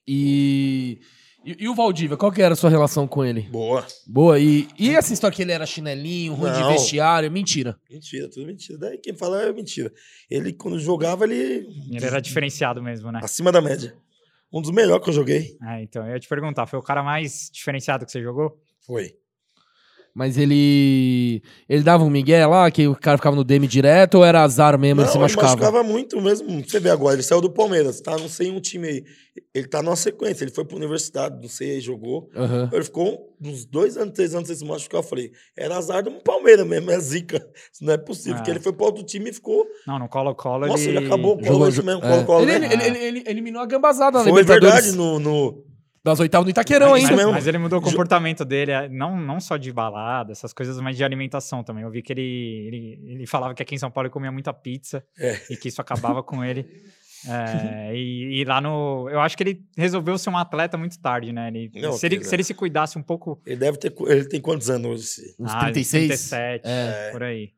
E, 0.07 1.01
e, 1.45 1.65
e 1.65 1.69
o 1.69 1.75
Valdívia, 1.75 2.17
qual 2.17 2.31
que 2.31 2.43
era 2.43 2.53
a 2.53 2.57
sua 2.57 2.69
relação 2.69 3.09
com 3.09 3.25
ele? 3.25 3.43
Boa. 3.43 3.87
Boa, 4.07 4.39
e, 4.39 4.69
e 4.79 4.95
essa 4.95 5.13
história 5.13 5.35
que 5.35 5.43
ele 5.43 5.53
era 5.53 5.65
chinelinho, 5.65 6.35
ruim 6.35 6.53
de 6.53 6.61
Não. 6.61 6.73
vestiário? 6.73 7.31
Mentira. 7.31 7.79
Mentira, 7.91 8.29
tudo 8.29 8.47
mentira. 8.47 8.79
Daí 8.79 8.99
quem 8.99 9.15
fala 9.15 9.43
é 9.43 9.53
mentira. 9.53 9.91
Ele, 10.31 10.53
quando 10.53 10.79
jogava, 10.79 11.25
ele. 11.25 11.67
Ele 11.91 12.05
era 12.05 12.21
diferenciado 12.21 12.83
mesmo, 12.83 13.11
né? 13.11 13.21
Acima 13.23 13.51
da 13.51 13.61
média. 13.61 13.97
Um 14.53 14.61
dos 14.61 14.71
melhores 14.71 15.03
que 15.03 15.11
eu 15.11 15.15
joguei. 15.15 15.57
É, 15.63 15.83
então, 15.83 16.07
eu 16.07 16.13
ia 16.13 16.21
te 16.21 16.29
perguntar, 16.29 16.67
foi 16.67 16.79
o 16.79 16.83
cara 16.83 17.03
mais 17.03 17.51
diferenciado 17.53 18.05
que 18.05 18.13
você 18.13 18.23
jogou? 18.23 18.61
Foi. 18.87 19.17
Mas 20.19 20.39
ele. 20.39 21.43
Ele 21.69 21.83
dava 21.83 22.03
um 22.03 22.09
migué 22.09 22.47
lá, 22.47 22.71
que 22.71 22.89
o 22.89 22.97
cara 22.97 23.19
ficava 23.19 23.37
no 23.37 23.45
DM 23.45 23.67
direto, 23.67 24.15
ou 24.15 24.25
era 24.25 24.43
azar 24.43 24.79
mesmo, 24.79 25.03
ele 25.03 25.09
se 25.11 25.19
machucava? 25.19 25.49
machucava 25.49 25.83
muito 25.83 26.19
mesmo. 26.23 26.65
Você 26.67 26.81
vê 26.81 26.89
agora, 26.89 27.17
ele 27.17 27.23
saiu 27.23 27.43
do 27.43 27.51
Palmeiras, 27.51 28.01
tá? 28.01 28.17
Não 28.17 28.27
sei 28.27 28.51
um 28.51 28.59
time 28.59 28.89
aí. 28.89 29.05
Ele 29.55 29.67
tá 29.69 29.83
numa 29.83 29.95
sequência, 29.95 30.43
ele 30.45 30.51
foi 30.53 30.65
pra 30.65 30.75
universidade, 30.75 31.39
não 31.43 31.51
sei, 31.51 31.73
aí 31.73 31.81
jogou. 31.81 32.31
Aham. 32.35 32.71
Ele 32.73 32.83
ficou 32.83 33.37
uns 33.43 33.67
dois 33.67 33.99
anos, 33.99 34.15
três 34.15 34.35
anos 34.35 34.49
sem 34.49 34.57
se 34.57 34.65
machucar. 34.65 35.01
Eu 35.01 35.07
falei, 35.07 35.31
era 35.55 35.77
azar 35.77 36.03
do 36.03 36.11
Palmeiras 36.23 36.67
mesmo, 36.67 36.91
é 36.91 36.99
zica. 36.99 37.37
Isso 37.71 37.85
não 37.85 37.93
é 37.93 37.99
possível. 37.99 38.33
Ah. 38.35 38.37
Porque 38.37 38.51
ele 38.53 38.61
foi 38.61 38.73
pra 38.73 38.87
outro 38.87 39.05
time 39.05 39.29
e 39.29 39.33
ficou. 39.35 39.67
Não, 39.87 39.99
no 39.99 40.09
Colo-Colo 40.09 40.67
Nossa, 40.67 40.83
ele... 40.85 40.97
ele 40.97 41.07
acabou 41.07 41.37
com 41.37 41.43
o 41.45 41.47
Colo 41.47 41.65
mesmo. 41.67 41.91
é. 41.91 42.01
Colo-Colo, 42.01 42.49
ele, 42.49 42.59
né? 42.59 42.73
ele, 42.73 42.85
ele- 42.85 42.99
ele- 42.99 43.19
ele 43.19 43.25
eliminou 43.29 43.61
a 43.61 43.67
gambazada 43.67 44.17
na 44.17 44.25
Foi 44.25 44.43
verdade 44.43 44.93
no, 44.93 45.19
no, 45.19 45.63
Das 46.07 46.21
oitavas 46.21 46.45
do 46.45 46.51
Itaquerão 46.51 46.91
Mas, 46.91 47.03
ainda. 47.05 47.17
mesmo. 47.17 47.33
mas 47.33 47.47
ele 47.49 47.59
mudou 47.59 47.81
o 47.81 47.83
comportamento 47.83 48.45
dele, 48.45 48.71
é, 48.71 48.89
não, 48.89 49.21
não 49.21 49.41
só 49.41 49.57
de 49.57 49.73
balada, 49.73 50.31
essas 50.31 50.53
coisas, 50.53 50.81
mas 50.81 50.97
de 50.97 51.03
alimentação 51.03 51.65
também. 51.65 51.83
Eu 51.83 51.91
vi 51.91 52.01
que 52.01 52.13
ele, 52.13 52.23
ele, 52.69 53.01
ele 53.15 53.27
falava 53.27 53.55
que 53.55 53.63
aqui 53.63 53.75
em 53.75 53.79
São 53.79 53.91
Paulo 53.91 54.07
ele 54.07 54.13
comia 54.13 54.31
muita 54.31 54.53
pizza 54.55 55.05
É. 55.19 55.37
e 55.51 55.57
que 55.57 55.67
isso 55.69 55.81
acabava 55.81 56.23
com 56.23 56.45
ele. 56.45 56.65
É, 57.29 57.93
e, 57.97 58.41
e 58.41 58.45
lá 58.45 58.61
no. 58.61 59.09
Eu 59.11 59.19
acho 59.21 59.37
que 59.37 59.43
ele 59.43 59.61
resolveu 59.77 60.17
ser 60.17 60.31
um 60.31 60.37
atleta 60.37 60.77
muito 60.77 61.01
tarde, 61.01 61.33
né? 61.33 61.49
Ele- 61.49 61.71
Não, 61.75 61.93
se, 61.93 62.07
ele, 62.07 62.23
se 62.23 62.33
ele 62.33 62.45
se 62.45 62.55
cuidasse 62.55 62.97
um 62.99 63.03
pouco. 63.03 63.41
Ele 63.45 63.57
deve 63.57 63.79
ter. 63.79 63.93
Ele 64.07 64.29
tem 64.29 64.41
quantos 64.41 64.71
anos? 64.71 65.15
Se 65.15 65.35
Uns 65.41 65.51
ah, 65.51 65.61
36? 65.61 66.07
37, 66.09 66.63
É. 66.65 67.11
por 67.11 67.23
aí. 67.25 67.51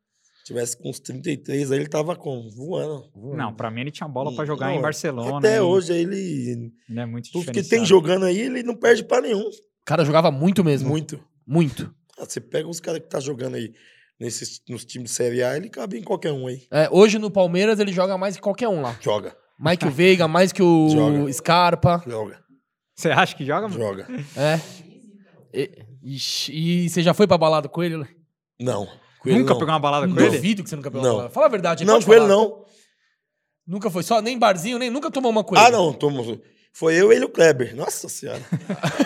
Tivesse 0.49 0.77
com 0.77 0.89
uns 0.91 0.99
33, 0.99 1.71
aí 1.71 1.79
ele 1.79 1.89
tava 1.89 2.17
com 2.17 2.49
voando. 2.51 3.05
Não, 3.37 3.55
pra 3.55 3.71
mim 3.71 3.83
ele 3.83 3.91
tinha 3.91 4.09
bola 4.09 4.35
pra 4.35 4.45
jogar 4.45 4.67
Não, 4.69 4.75
em 4.77 4.81
Barcelona. 4.83 5.39
Até 5.39 5.59
e 5.59 5.61
hoje 5.61 5.93
ele. 5.93 6.73
Ele 6.89 7.01
é 7.01 7.07
muito 7.07 7.31
Tudo 7.31 7.53
que 7.53 7.63
tem 7.63 7.85
jogando 7.85 8.25
aí, 8.25 8.39
ele 8.41 8.63
não 8.63 8.75
perde 8.75 9.05
pra 9.05 9.21
nenhum. 9.21 9.47
O 9.49 9.85
cara 9.85 10.05
jogava 10.05 10.31
muito 10.31 10.65
mesmo. 10.65 10.89
Muito. 10.89 11.23
Muito. 11.47 11.95
Ah, 12.19 12.25
Você 12.25 12.41
pega 12.41 12.69
os 12.69 12.81
caras 12.81 13.01
que 13.01 13.09
tá 13.09 13.21
jogando 13.21 13.55
aí 13.55 13.73
nesses, 14.19 14.61
nos 14.69 14.85
times 14.85 15.11
de 15.11 15.17
Série 15.17 15.43
A, 15.43 15.57
ele 15.57 15.69
cabe 15.69 15.99
em 15.99 16.03
qualquer 16.03 16.33
um 16.33 16.47
aí. 16.47 16.63
É, 16.71 16.89
hoje 16.91 17.19
no 17.19 17.31
Palmeiras 17.31 17.79
ele 17.79 17.93
joga 17.93 18.19
mais 18.19 18.35
que 18.37 18.43
qualquer 18.43 18.69
um 18.69 18.81
lá. 18.83 18.97
Joga, 19.01 19.37
Mais 19.59 19.79
que 19.79 19.87
o 19.87 19.91
Veiga, 19.91 20.27
mais 20.27 20.51
que 20.53 20.63
o 20.63 20.89
Joga. 20.91 21.33
Scarpa. 21.33 22.03
joga, 22.07 22.39
Você 22.95 23.11
acha 23.11 23.37
que 23.37 23.45
joga? 23.45 23.69
mano? 23.69 23.81
joga. 23.81 24.07
É. 24.37 24.61
E, 25.55 25.71
ixi, 26.03 26.53
e 26.53 26.89
você 26.89 27.03
já 27.03 27.15
foi 27.15 27.27
pra 27.27 27.39
balada 27.39 27.69
com 27.69 27.83
ele? 27.83 28.05
Não. 28.61 28.89
Com 29.21 29.29
Nunca 29.31 29.55
pegou 29.55 29.69
uma 29.69 29.79
balada 29.79 30.07
Não 30.07 30.15
com 30.15 30.21
ele? 30.21 30.31
duvido 30.37 30.63
que 30.63 30.71
você 30.71 30.77
nunca 30.77 30.91
pegou 30.91 31.03
Não. 31.03 31.11
uma 31.11 31.17
balada. 31.19 31.35
Fala 31.35 31.47
a 31.47 31.51
verdade. 31.51 31.85
Não, 31.85 32.01
com 32.03 32.15
ele 32.15 32.27
não. 32.27 32.65
Nunca 33.67 33.91
foi 33.91 34.03
só, 34.03 34.21
nem 34.23 34.39
barzinho, 34.39 34.79
nem 34.79 34.89
nunca 34.91 35.11
tomou 35.11 35.31
uma 35.31 35.45
coisa. 35.45 35.67
Ah, 35.67 35.71
não. 35.71 35.93
Tomo... 35.93 36.41
Foi 36.73 36.95
eu, 36.95 37.13
ele 37.13 37.23
e 37.23 37.25
o 37.25 37.29
Kleber. 37.29 37.75
Nossa 37.77 38.09
senhora. 38.09 38.41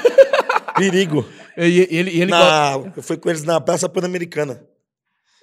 Perigo. 0.77 1.27
E 1.57 1.87
ele, 1.91 2.11
e 2.11 2.23
ele 2.23 2.31
Na... 2.31 2.75
Eu 2.97 3.03
fui 3.03 3.17
com 3.17 3.29
eles 3.29 3.43
na 3.43 3.61
Praça 3.61 3.89
Pan-Americana. 3.89 4.65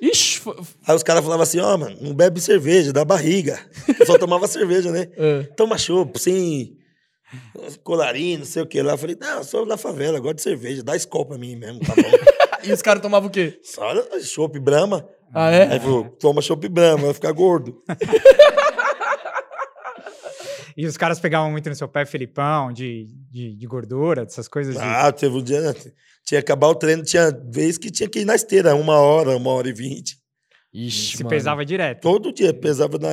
Ixi, 0.01 0.39
foi- 0.39 0.55
Aí 0.87 0.95
os 0.95 1.03
caras 1.03 1.21
falavam 1.23 1.43
assim, 1.43 1.59
ó, 1.59 1.77
mano, 1.77 1.97
não 1.99 2.13
bebe 2.13 2.39
cerveja, 2.39 2.93
dá 2.93 3.03
barriga. 3.03 3.59
Eu 3.99 4.05
só 4.05 4.17
tomava 4.17 4.47
cerveja, 4.47 4.91
né? 4.91 5.09
é. 5.17 5.43
Toma 5.57 5.77
chopp, 5.77 6.17
sem 6.19 6.77
colarinho, 7.83 8.39
não 8.39 8.45
sei 8.45 8.63
o 8.63 8.65
que 8.65 8.81
lá. 8.81 8.93
Eu 8.93 8.97
falei, 8.97 9.17
não, 9.19 9.37
eu 9.39 9.43
sou 9.43 9.65
da 9.65 9.75
favela, 9.77 10.19
gosto 10.19 10.37
de 10.37 10.41
cerveja, 10.43 10.81
dá 10.81 10.95
escola 10.95 11.25
pra 11.25 11.37
mim 11.37 11.55
mesmo, 11.57 11.81
tá 11.81 11.93
bom? 11.95 12.01
E 12.67 12.71
os 12.71 12.81
caras 12.81 13.01
tomavam 13.01 13.29
o 13.29 13.31
quê? 13.31 13.59
Só 13.63 13.83
chopp 14.21 14.59
Brahma. 14.59 15.07
Ah, 15.33 15.49
é? 15.51 15.71
Aí 15.73 15.79
falou, 15.79 16.05
toma 16.19 16.41
chopp 16.41 16.67
Brahma, 16.67 17.05
vai 17.05 17.13
ficar 17.13 17.31
gordo. 17.31 17.81
E 20.77 20.85
os 20.85 20.95
caras 20.95 21.19
pegavam 21.19 21.51
muito 21.51 21.67
no 21.67 21.75
seu 21.75 21.89
pé, 21.89 22.05
Felipão, 22.05 22.71
de, 22.71 23.05
de, 23.29 23.53
de 23.53 23.67
gordura, 23.67 24.23
dessas 24.23 24.47
coisas. 24.47 24.75
de- 24.75 24.81
Ah, 24.81 25.11
teve 25.11 25.35
um 25.35 25.43
dia, 25.43 25.59
né? 25.59 25.73
tinha 25.73 25.91
que 26.23 26.37
acabar 26.37 26.67
o 26.69 26.75
treino, 26.75 27.03
tinha 27.03 27.31
vez 27.51 27.77
que 27.77 27.91
tinha 27.91 28.07
que 28.07 28.19
ir 28.19 28.25
na 28.25 28.33
esteira, 28.35 28.73
uma 28.75 28.97
hora, 28.97 29.35
uma 29.35 29.51
hora 29.51 29.67
e 29.67 29.73
vinte. 29.73 30.15
Ixi, 30.73 31.17
se 31.17 31.23
mano. 31.23 31.35
pesava 31.35 31.65
direto. 31.65 32.01
Todo 32.01 32.31
dia, 32.31 32.53
pesava 32.53 32.97
na, 32.97 33.09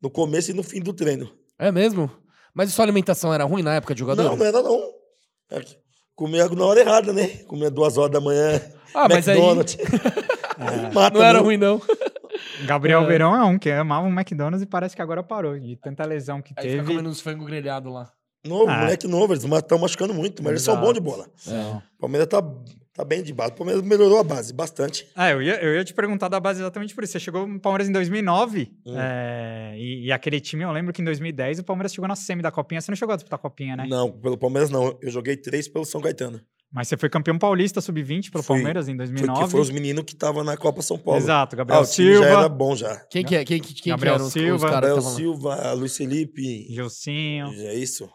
no 0.00 0.10
começo 0.10 0.52
e 0.52 0.54
no 0.54 0.62
fim 0.62 0.80
do 0.80 0.92
treino. 0.92 1.28
É 1.58 1.72
mesmo? 1.72 2.08
Mas 2.54 2.68
e 2.68 2.72
sua 2.72 2.84
alimentação 2.84 3.34
era 3.34 3.42
ruim 3.44 3.62
na 3.62 3.74
época 3.74 3.94
de 3.94 4.00
jogador? 4.00 4.22
Não, 4.22 4.36
não 4.36 4.46
era 4.46 4.62
não. 4.62 4.80
É 6.12 6.14
Comia 6.14 6.48
na 6.48 6.64
hora 6.64 6.80
errada, 6.80 7.12
né? 7.12 7.28
Comia 7.46 7.70
duas 7.70 7.96
horas 7.96 8.12
da 8.12 8.20
manhã. 8.20 8.60
Ah, 8.94 9.08
mas 9.08 9.26
aí- 9.28 9.36
McDonald's. 9.38 9.76
Mata 10.92 11.18
Não 11.18 11.24
era 11.24 11.32
mesmo. 11.34 11.44
ruim, 11.46 11.56
não. 11.56 11.80
Gabriel 12.66 13.02
É. 13.02 13.06
Verão 13.06 13.34
é 13.34 13.42
um 13.44 13.58
que 13.58 13.70
amava 13.70 14.06
um 14.06 14.12
McDonald's 14.12 14.62
e 14.62 14.66
parece 14.66 14.94
que 14.94 15.02
agora 15.02 15.22
parou. 15.22 15.58
De 15.58 15.76
tanta 15.76 16.04
lesão 16.04 16.40
que 16.42 16.52
Aí 16.56 16.64
fica 16.70 16.76
teve. 16.82 16.86
comendo 16.92 17.08
uns 17.08 17.20
frango 17.20 17.44
grelhado 17.44 17.90
lá. 17.90 18.10
Novo, 18.44 18.70
Ah. 18.70 18.78
moleque 18.80 19.06
novo, 19.08 19.32
eles 19.32 19.44
estão 19.44 19.78
machucando 19.78 20.12
muito, 20.14 20.42
mas 20.42 20.50
eles 20.52 20.62
são 20.62 20.74
Exato. 20.74 20.86
bons 20.86 20.94
de 20.94 21.00
bola. 21.00 21.26
É. 21.48 21.76
O 21.96 22.00
Palmeiras 22.00 22.28
tá, 22.28 22.42
tá 22.94 23.04
bem 23.04 23.22
de 23.22 23.32
base. 23.32 23.52
O 23.52 23.54
Palmeiras 23.56 23.82
melhorou 23.82 24.18
a 24.18 24.24
base 24.24 24.52
bastante. 24.52 25.06
Ah, 25.14 25.30
eu 25.30 25.42
ia, 25.42 25.62
eu 25.62 25.74
ia 25.74 25.84
te 25.84 25.94
perguntar 25.94 26.28
da 26.28 26.38
base 26.38 26.60
exatamente 26.60 26.94
por 26.94 27.02
isso. 27.04 27.12
Você 27.12 27.20
chegou 27.20 27.46
no 27.46 27.60
Palmeiras 27.60 27.88
em 27.88 27.92
2009 27.92 28.70
Hum. 28.86 28.94
é, 28.98 29.74
e, 29.76 30.06
e 30.06 30.12
aquele 30.12 30.40
time, 30.40 30.62
eu 30.64 30.72
lembro 30.72 30.92
que 30.92 31.00
em 31.00 31.04
2010 31.04 31.60
o 31.60 31.64
Palmeiras 31.64 31.92
chegou 31.94 32.06
na 32.08 32.16
semi 32.16 32.42
da 32.42 32.50
Copinha. 32.50 32.80
Você 32.80 32.90
não 32.90 32.96
chegou 32.96 33.12
a 33.12 33.16
disputar 33.16 33.38
a 33.38 33.42
Copinha, 33.42 33.76
né? 33.76 33.86
Não, 33.88 34.10
pelo 34.12 34.36
Palmeiras 34.36 34.70
não. 34.70 34.98
Eu 35.00 35.10
joguei 35.10 35.36
três 35.36 35.68
pelo 35.68 35.84
São 35.84 36.00
Caetano. 36.00 36.40
Mas 36.74 36.88
você 36.88 36.96
foi 36.96 37.10
campeão 37.10 37.38
paulista 37.38 37.82
sub-20 37.82 38.30
pelo 38.30 38.42
Fui. 38.42 38.56
Palmeiras 38.56 38.88
em 38.88 38.92
Foi 38.92 39.04
2009. 39.06 39.44
que 39.44 39.50
foi 39.50 39.60
os 39.60 39.68
meninos 39.70 40.04
que 40.04 40.14
estavam 40.14 40.42
na 40.42 40.56
Copa 40.56 40.80
São 40.80 40.96
Paulo. 40.98 41.20
Exato, 41.20 41.54
Ah, 41.54 41.58
Gabriel 41.58 41.82
o 41.82 41.84
time 41.84 42.12
Silva, 42.12 42.24
já 42.24 42.30
era 42.38 42.48
bom 42.48 42.74
já. 42.74 42.96
Quem 43.10 43.22
que 43.22 43.36
é? 43.36 43.44
Quem, 43.44 43.60
quem, 43.60 43.74
quem 43.74 43.90
Gabriel 43.90 44.16
que 44.16 44.30
Silva, 44.30 44.54
os 44.66 44.72
Gabriel? 44.72 45.00
Silva, 45.02 45.72
Luiz 45.74 45.94
Felipe. 45.94 46.66
Gilcinho. 46.72 47.48
É 47.48 47.74
isso. 47.74 48.08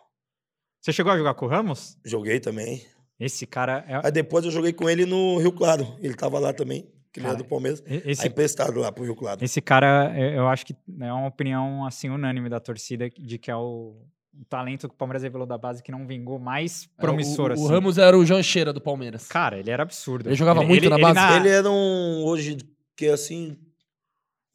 Você 0.81 0.91
chegou 0.91 1.11
a 1.11 1.17
jogar 1.17 1.35
com 1.35 1.45
o 1.45 1.49
Ramos? 1.49 1.97
Joguei 2.03 2.39
também. 2.39 2.81
Esse 3.19 3.45
cara 3.47 3.83
é. 3.87 4.01
Aí 4.03 4.11
depois 4.11 4.45
eu 4.45 4.51
joguei 4.51 4.71
com 4.73 4.89
ele 4.89 5.05
no 5.05 5.37
Rio 5.39 5.51
Claro. 5.51 5.95
Ele 5.99 6.13
tava 6.13 6.37
lá 6.39 6.53
também, 6.53 6.83
que 7.11 7.19
ele 7.19 7.25
era 7.27 7.35
Cara, 7.35 7.37
do 7.43 7.45
Palmeiras. 7.49 7.83
e- 7.87 7.93
Aí 7.93 8.01
Esse, 8.05 8.27
emprestado 8.27 8.79
lá 8.79 8.91
pro 8.91 9.03
Rio 9.03 9.15
Claro. 9.15 9.43
esse 9.43 9.59
cara, 9.61 10.13
eu 10.17 10.33
eu 10.41 10.47
acho 10.47 10.65
que 10.65 10.75
é 11.01 11.11
uma 11.11 11.27
opinião 11.27 11.85
assim 11.85 12.09
unânime 12.09 12.47
da 12.49 12.59
torcida 12.59 13.09
de 13.09 13.37
que 13.39 13.49
é 13.49 13.55
o, 13.55 13.95
o 14.39 14.45
talento 14.47 14.87
que 14.87 14.93
o 14.93 14.97
Palmeiras 14.97 15.23
revelou 15.23 15.47
da 15.47 15.57
base 15.57 15.81
que 15.81 15.91
não 15.91 16.05
vingou 16.05 16.37
mais 16.37 16.85
promissor 16.97 17.47
É, 17.49 17.49
o, 17.51 17.53
assim. 17.53 17.63
o 17.63 17.67
Ramos 17.67 17.97
era 17.97 18.15
o 18.17 18.23
Jancheira 18.23 18.71
do 18.71 18.79
Palmeiras. 18.79 19.27
Cara, 19.27 19.57
ele 19.57 19.71
era 19.71 19.81
absurdo. 19.81 20.29
Ele 20.29 20.35
jogava 20.35 20.61
muito 20.61 20.87
na 20.89 20.97
base? 20.99 21.37
Ele 21.37 21.49
era 21.49 21.69
um, 21.71 22.23
hoje, 22.23 22.57
que 22.95 23.07
é 23.07 23.13
assim, 23.13 23.57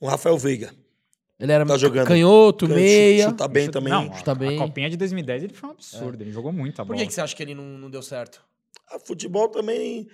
um 0.00 0.06
Rafael 0.06 0.38
Veiga. 0.38 0.72
Ele 1.40 1.50
era 1.50 1.66
Tá 1.66 1.76
jogando. 1.76 2.06
canhoto, 2.06 2.66
Canhoto, 2.66 2.80
meia. 2.80 3.28
Chuta 3.28 3.48
bem 3.48 3.68
também. 3.68 3.92
Não, 3.92 4.14
Chuta 4.14 4.30
a, 4.30 4.34
bem. 4.36 4.56
a 4.56 4.62
copinha 4.64 4.88
de 4.88 4.96
2010 4.96 5.42
ele 5.42 5.52
foi 5.52 5.68
um 5.70 5.72
absurdo. 5.72 6.22
Ele 6.22 6.30
jogou 6.30 6.52
muito 6.52 6.80
a 6.80 6.84
Por 6.84 6.92
bola. 6.92 7.00
que, 7.00 7.08
que 7.08 7.12
você 7.12 7.20
acha 7.20 7.34
que 7.34 7.42
ele 7.42 7.52
não, 7.56 7.64
não 7.64 7.90
deu 7.90 8.00
certo? 8.00 8.44
Ah, 8.88 8.98
futebol 8.98 9.48
também 9.48 10.08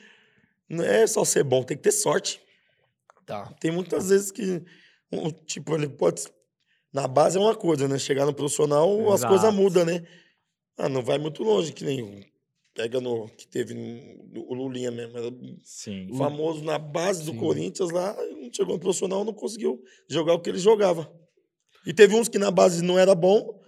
não 0.68 0.84
é 0.84 1.06
só 1.06 1.24
ser 1.24 1.44
bom, 1.44 1.62
tem 1.62 1.76
que 1.76 1.82
ter 1.82 1.92
sorte. 1.92 2.40
Tá. 3.24 3.46
Tem 3.60 3.70
muitas 3.70 4.08
vezes 4.08 4.30
que, 4.30 4.62
um, 5.12 5.30
tipo, 5.30 5.74
ele 5.74 5.88
pode. 5.88 6.24
Na 6.92 7.06
base 7.06 7.36
é 7.36 7.40
uma 7.40 7.54
coisa, 7.54 7.86
né? 7.86 7.98
Chegar 7.98 8.24
no 8.24 8.32
profissional, 8.34 8.90
as 9.12 9.20
Exato. 9.20 9.34
coisas 9.34 9.54
mudam, 9.54 9.84
né? 9.84 10.06
Ah, 10.76 10.88
não 10.88 11.02
vai 11.02 11.18
muito 11.18 11.42
longe, 11.42 11.72
que 11.72 11.84
nem. 11.84 12.24
Pega 12.74 13.00
no. 13.00 13.28
Que 13.28 13.46
teve 13.46 13.74
no, 13.74 14.40
o 14.48 14.54
Lulinha 14.54 14.90
mesmo. 14.90 15.18
Era 15.18 15.30
Sim. 15.64 16.08
famoso 16.16 16.64
na 16.64 16.78
base 16.78 17.24
do 17.24 17.32
Sim. 17.32 17.38
Corinthians 17.38 17.90
lá, 17.90 18.16
não 18.40 18.50
chegou 18.52 18.74
no 18.74 18.80
profissional, 18.80 19.24
não 19.24 19.34
conseguiu 19.34 19.82
jogar 20.08 20.34
o 20.34 20.40
que 20.40 20.48
ele 20.48 20.58
jogava. 20.58 21.10
E 21.84 21.92
teve 21.92 22.14
uns 22.14 22.28
que 22.28 22.38
na 22.38 22.50
base 22.50 22.82
não 22.82 22.98
era 22.98 23.14
bom 23.14 23.58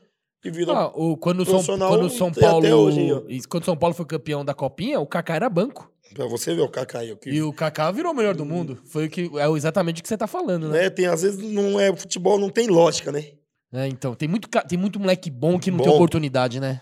e 0.44 0.50
virou. 0.50 0.74
Ah, 0.74 0.86
o, 0.94 1.16
quando, 1.16 1.40
o 1.40 1.44
São, 1.46 1.76
quando 1.78 2.08
São 2.10 2.30
tem 2.30 2.44
até 2.44 2.70
Paulo. 2.70 2.76
hoje, 2.84 3.42
quando 3.48 3.62
o 3.62 3.66
São 3.66 3.76
Paulo 3.76 3.94
foi 3.94 4.06
campeão 4.06 4.44
da 4.44 4.54
Copinha, 4.54 4.98
o 5.00 5.06
Kaká 5.06 5.34
era 5.34 5.48
banco. 5.50 5.90
Pra 6.14 6.26
você 6.26 6.54
ver 6.54 6.62
o 6.62 6.68
Kaká 6.68 6.98
aí, 7.00 7.14
que 7.16 7.30
E 7.30 7.40
o 7.42 7.52
Kaká 7.52 7.90
virou 7.92 8.12
o 8.12 8.16
melhor 8.16 8.34
do 8.34 8.44
mundo. 8.44 8.78
Foi 8.86 9.06
o 9.06 9.10
que, 9.10 9.30
é 9.38 9.48
exatamente 9.50 10.00
o 10.00 10.02
que 10.02 10.08
você 10.08 10.16
tá 10.18 10.26
falando, 10.26 10.68
né? 10.68 10.82
né? 10.82 10.90
Tem, 10.90 11.06
às 11.06 11.22
vezes 11.22 11.38
não 11.52 11.78
é 11.78 11.94
futebol, 11.94 12.38
não 12.38 12.50
tem 12.50 12.66
lógica, 12.66 13.12
né? 13.12 13.26
É, 13.72 13.86
então, 13.86 14.14
tem 14.16 14.28
muito, 14.28 14.48
tem 14.68 14.76
muito 14.76 14.98
moleque 14.98 15.30
bom 15.30 15.56
que 15.58 15.70
não 15.70 15.78
tem 15.78 15.86
Bom. 15.88 15.94
oportunidade, 15.94 16.58
né? 16.58 16.80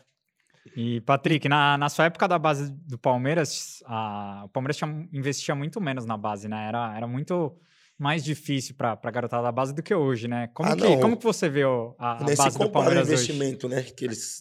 E, 0.75 1.01
Patrick, 1.03 1.47
na, 1.49 1.77
na 1.77 1.89
sua 1.91 2.07
época 2.07 2.27
da 2.27 2.39
base 2.39 2.71
do 2.87 2.97
Palmeiras, 2.99 3.83
a- 3.87 4.43
o 4.47 4.49
Palmeiras 4.49 4.77
tinha- 4.79 5.07
investia 5.13 5.55
muito 5.55 5.79
menos 5.81 6.07
na 6.07 6.17
base, 6.17 6.49
né? 6.49 6.67
Era, 6.69 6.97
era 6.97 7.07
muito 7.07 7.53
mais 7.99 8.23
difícil 8.23 8.75
pra, 8.77 8.97
pra 8.97 9.11
garotada 9.11 9.43
da 9.43 9.53
base 9.53 9.75
do 9.75 9.83
que 9.83 9.95
hoje, 9.95 10.29
né? 10.29 10.49
Como, 10.55 10.69
Ah, 10.69 10.77
que, 10.77 10.83
não. 10.83 11.01
como 11.01 11.17
que 11.17 11.25
você 11.25 11.49
vê 11.49 11.65
o- 11.65 11.95
a, 11.99 12.19
a 12.23 12.25
Nem 12.25 12.37
se 12.37 12.43
base 12.43 12.59
do 12.59 12.71
Palmeiras 12.71 13.09
hoje? 13.09 13.13
investimento, 13.33 13.69
né? 13.69 13.83
Que 13.83 14.05
eles, 14.05 14.41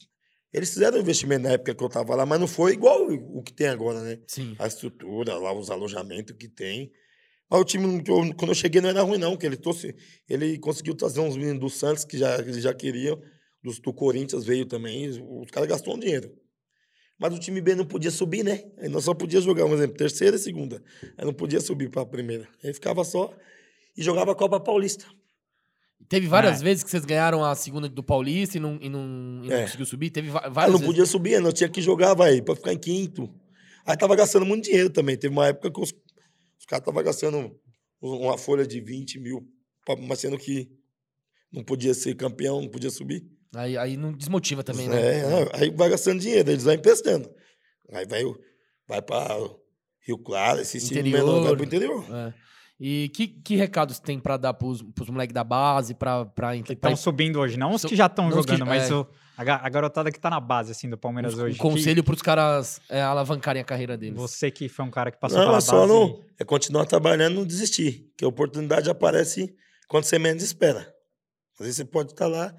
eles 0.53 0.69
fizeram 0.73 0.99
investimento 0.99 1.43
na 1.43 1.51
época 1.51 1.73
que 1.73 1.83
eu 1.83 1.89
tava 1.89 2.15
lá, 2.15 2.25
mas 2.25 2.39
não 2.39 2.47
foi 2.47 2.73
igual 2.73 3.07
o 3.07 3.41
que 3.41 3.51
tem 3.53 3.67
agora, 3.67 4.01
né? 4.01 4.19
Sim. 4.27 4.55
A 4.59 4.67
estrutura, 4.67 5.35
lá, 5.37 5.51
os 5.53 5.71
alojamentos 5.71 6.35
que 6.37 6.47
tem. 6.47 6.91
Mas 7.49 7.61
o 7.61 7.63
time, 7.65 8.03
eu- 8.07 8.35
quando 8.35 8.51
eu 8.51 8.55
cheguei, 8.55 8.79
não 8.81 8.89
era 8.89 9.01
ruim, 9.01 9.17
não, 9.17 9.35
que 9.35 9.45
ele 9.45 9.57
trouxe. 9.57 9.95
Ele 10.29 10.59
conseguiu 10.59 10.93
trazer 10.93 11.21
uns 11.21 11.35
meninos 11.37 11.59
do 11.59 11.69
Santos 11.69 12.05
que 12.05 12.17
já, 12.17 12.37
eles 12.39 12.61
já 12.61 12.73
queriam. 12.73 13.19
Dos, 13.63 13.79
do 13.79 13.91
Corinthians 13.91 14.45
veio 14.45 14.65
também. 14.65 15.09
Os 15.09 15.49
caras 15.49 15.67
gastou 15.67 15.95
um 15.95 15.99
dinheiro. 15.99 16.31
Mas 17.19 17.33
o 17.33 17.39
time 17.39 17.59
B 17.62 17.74
não 17.75 17.86
podia 17.86 18.12
subir, 18.12 18.43
né? 18.43 18.63
Aí 18.77 18.88
nós 18.89 19.03
só 19.03 19.13
podia 19.13 19.41
jogar, 19.41 19.65
um 19.65 19.74
exemplo, 19.74 19.97
terceira 19.97 20.36
e 20.36 20.39
segunda. 20.39 20.83
Aí 21.17 21.25
não 21.25 21.33
podia 21.33 21.59
subir 21.59 21.89
para 21.89 22.03
a 22.03 22.05
primeira. 22.05 22.47
Aí 22.63 22.71
ficava 22.74 23.03
só 23.03 23.33
e 23.97 24.03
jogava 24.03 24.33
a 24.33 24.36
Copa 24.36 24.59
Paulista. 24.59 25.05
Teve 26.07 26.27
várias 26.27 26.62
É. 26.62 26.63
vezes 26.63 26.83
que 26.83 26.91
vocês 26.91 27.03
ganharam 27.05 27.43
a 27.43 27.55
segunda 27.55 27.89
do 27.89 28.03
Paulista 28.03 28.57
e 28.57 28.59
não, 28.59 28.77
e 28.79 28.88
não, 28.88 29.41
e 29.43 29.47
não 29.47 29.51
É. 29.55 29.63
conseguiu 29.63 29.86
subir. 29.88 30.12
Teve 30.12 30.27
Aí 30.29 30.33
várias 30.51 30.71
não 30.71 30.79
vezes. 30.79 30.86
podia 30.86 31.05
subir, 31.07 31.41
nós 31.41 31.53
tinha 31.55 31.67
que 31.67 31.81
jogar, 31.81 32.13
vai, 32.13 32.39
para 32.41 32.55
ficar 32.55 32.71
em 32.74 32.77
quinto. 32.77 33.33
Aí 33.83 33.97
tava 33.97 34.15
gastando 34.15 34.45
muito 34.45 34.65
dinheiro 34.65 34.89
também. 34.91 35.17
Teve 35.17 35.33
uma 35.33 35.47
época 35.47 35.71
que 35.71 35.81
os, 35.81 35.91
os 36.59 36.65
caras 36.65 36.81
estavam 36.83 37.03
gastando 37.03 37.59
uma 38.00 38.38
folha 38.38 38.65
de 38.65 38.79
20 38.79 39.19
mil, 39.19 39.45
mas 40.07 40.19
sendo 40.19 40.38
que 40.38 40.69
não 41.51 41.63
podia 41.63 41.93
ser 41.95 42.13
campeão, 42.15 42.62
não 42.62 42.69
podia 42.69 42.91
subir. 42.91 43.25
Aí, 43.56 43.77
aí 43.77 43.98
não 43.98 44.12
desmotiva 44.12 44.63
também, 44.63 44.88
né? 44.88 45.20
É, 45.20 45.50
aí 45.54 45.70
vai 45.72 45.89
gastando 45.89 46.20
dinheiro, 46.20 46.50
eles 46.51 46.63
vão 46.63 46.74
emprestando. 46.74 47.30
Aí 47.92 48.06
vai, 48.06 48.24
vai 48.88 49.01
para 49.01 49.36
Rio 50.06 50.18
Claro, 50.18 50.60
esse 50.62 50.77
Interior. 50.77 51.20
menor 51.20 51.44
vai 51.44 51.56
pro 51.56 51.63
interior. 51.66 52.06
É. 52.13 52.34
E 52.80 53.10
que, 53.10 53.27
que 53.27 53.56
recados 53.56 54.00
tem 54.00 54.20
pra 54.20 54.38
dar 54.38 54.54
pros, 54.54 54.84
pros 54.94 55.10
moleques 55.10 55.34
da 55.34 55.44
base, 55.44 55.96
pra, 55.96 56.25
pra, 56.25 56.56
Que 56.62 56.74
estão 56.74 56.96
subindo 56.96 57.39
hoje, 57.39 57.58
não 57.58 57.72
os 57.74 57.82
So- 57.82 57.88
que 57.88 57.96
já 57.96 58.06
estão 58.06 58.27
os 58.27 58.36
que- 58.46 58.51
jogando, 58.51 58.68
mas 58.68 58.92
é. 58.92 58.94
o- 58.94 59.08
a, 59.36 59.42
a 59.66 59.70
garotada 59.70 60.12
que 60.12 60.20
tá 60.20 60.30
na 60.30 60.39
base, 60.39 60.72
assim, 60.72 60.88
do 60.89 60.98
Palmeiras 60.98 61.34
um 61.38 61.44
hoje. 61.44 61.56
que 61.56 61.62
conselho 61.62 62.04
pros 62.04 62.22
caras 62.22 62.80
é, 62.89 63.01
alavancarem 63.01 63.62
a 63.62 63.66
carreira 63.66 63.98
deles. 63.98 64.16
Você 64.20 64.51
que 64.51 64.68
foi 64.70 64.86
um 64.86 64.92
cara 64.92 65.10
que 65.12 65.20
passou 65.20 65.39
Não, 65.39 65.46
pela 65.46 65.58
é 65.58 65.62
só 65.62 65.80
base. 65.88 65.94
não, 65.94 66.22
é 66.39 66.44
continuar 66.44 66.86
trabalhando 66.86 67.34
e 67.34 67.36
não 67.38 67.46
desistir. 67.46 68.12
Que 68.18 68.24
a 68.25 68.27
oportunidade 68.27 68.89
aparece 68.89 69.56
quando 69.88 70.04
você 70.04 70.20
menos 70.20 70.44
espera. 70.44 70.82
Às 71.60 71.66
vezes 71.66 71.77
você 71.77 71.86
pode 71.86 72.12
estar 72.12 72.27
lá, 72.27 72.54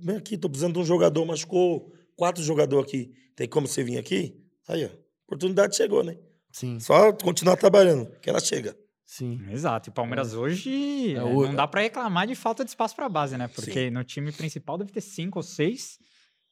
Vem 0.00 0.16
aqui, 0.16 0.36
tô 0.36 0.48
precisando 0.48 0.74
de 0.74 0.80
um 0.80 0.84
jogador, 0.84 1.24
machucou 1.24 1.92
quatro 2.16 2.42
jogadores 2.42 2.86
aqui. 2.88 3.12
Tem 3.36 3.48
como 3.48 3.66
você 3.66 3.82
vir 3.82 3.98
aqui? 3.98 4.36
Aí, 4.68 4.84
ó, 4.84 4.88
oportunidade 5.26 5.76
chegou, 5.76 6.02
né? 6.04 6.16
Sim, 6.52 6.78
Só 6.80 7.12
continuar 7.12 7.56
trabalhando, 7.56 8.10
que 8.20 8.28
ela 8.28 8.40
chega. 8.40 8.76
sim. 9.06 9.40
Exato. 9.50 9.88
E 9.88 9.90
o 9.90 9.94
Palmeiras 9.94 10.34
hoje 10.34 11.14
É, 11.14 11.18
é, 11.18 11.22
o- 11.24 11.46
não 11.46 11.54
dá 11.54 11.66
pra 11.66 11.80
reclamar 11.82 12.26
de 12.26 12.34
falta 12.34 12.64
de 12.64 12.70
espaço 12.70 12.94
pra 12.94 13.08
base, 13.08 13.36
né? 13.38 13.48
Porque 13.48 13.90
no 13.90 14.04
time 14.04 14.30
principal 14.32 14.76
deve 14.76 14.92
ter 14.92 15.00
cinco 15.00 15.38
ou 15.38 15.42
seis 15.42 15.98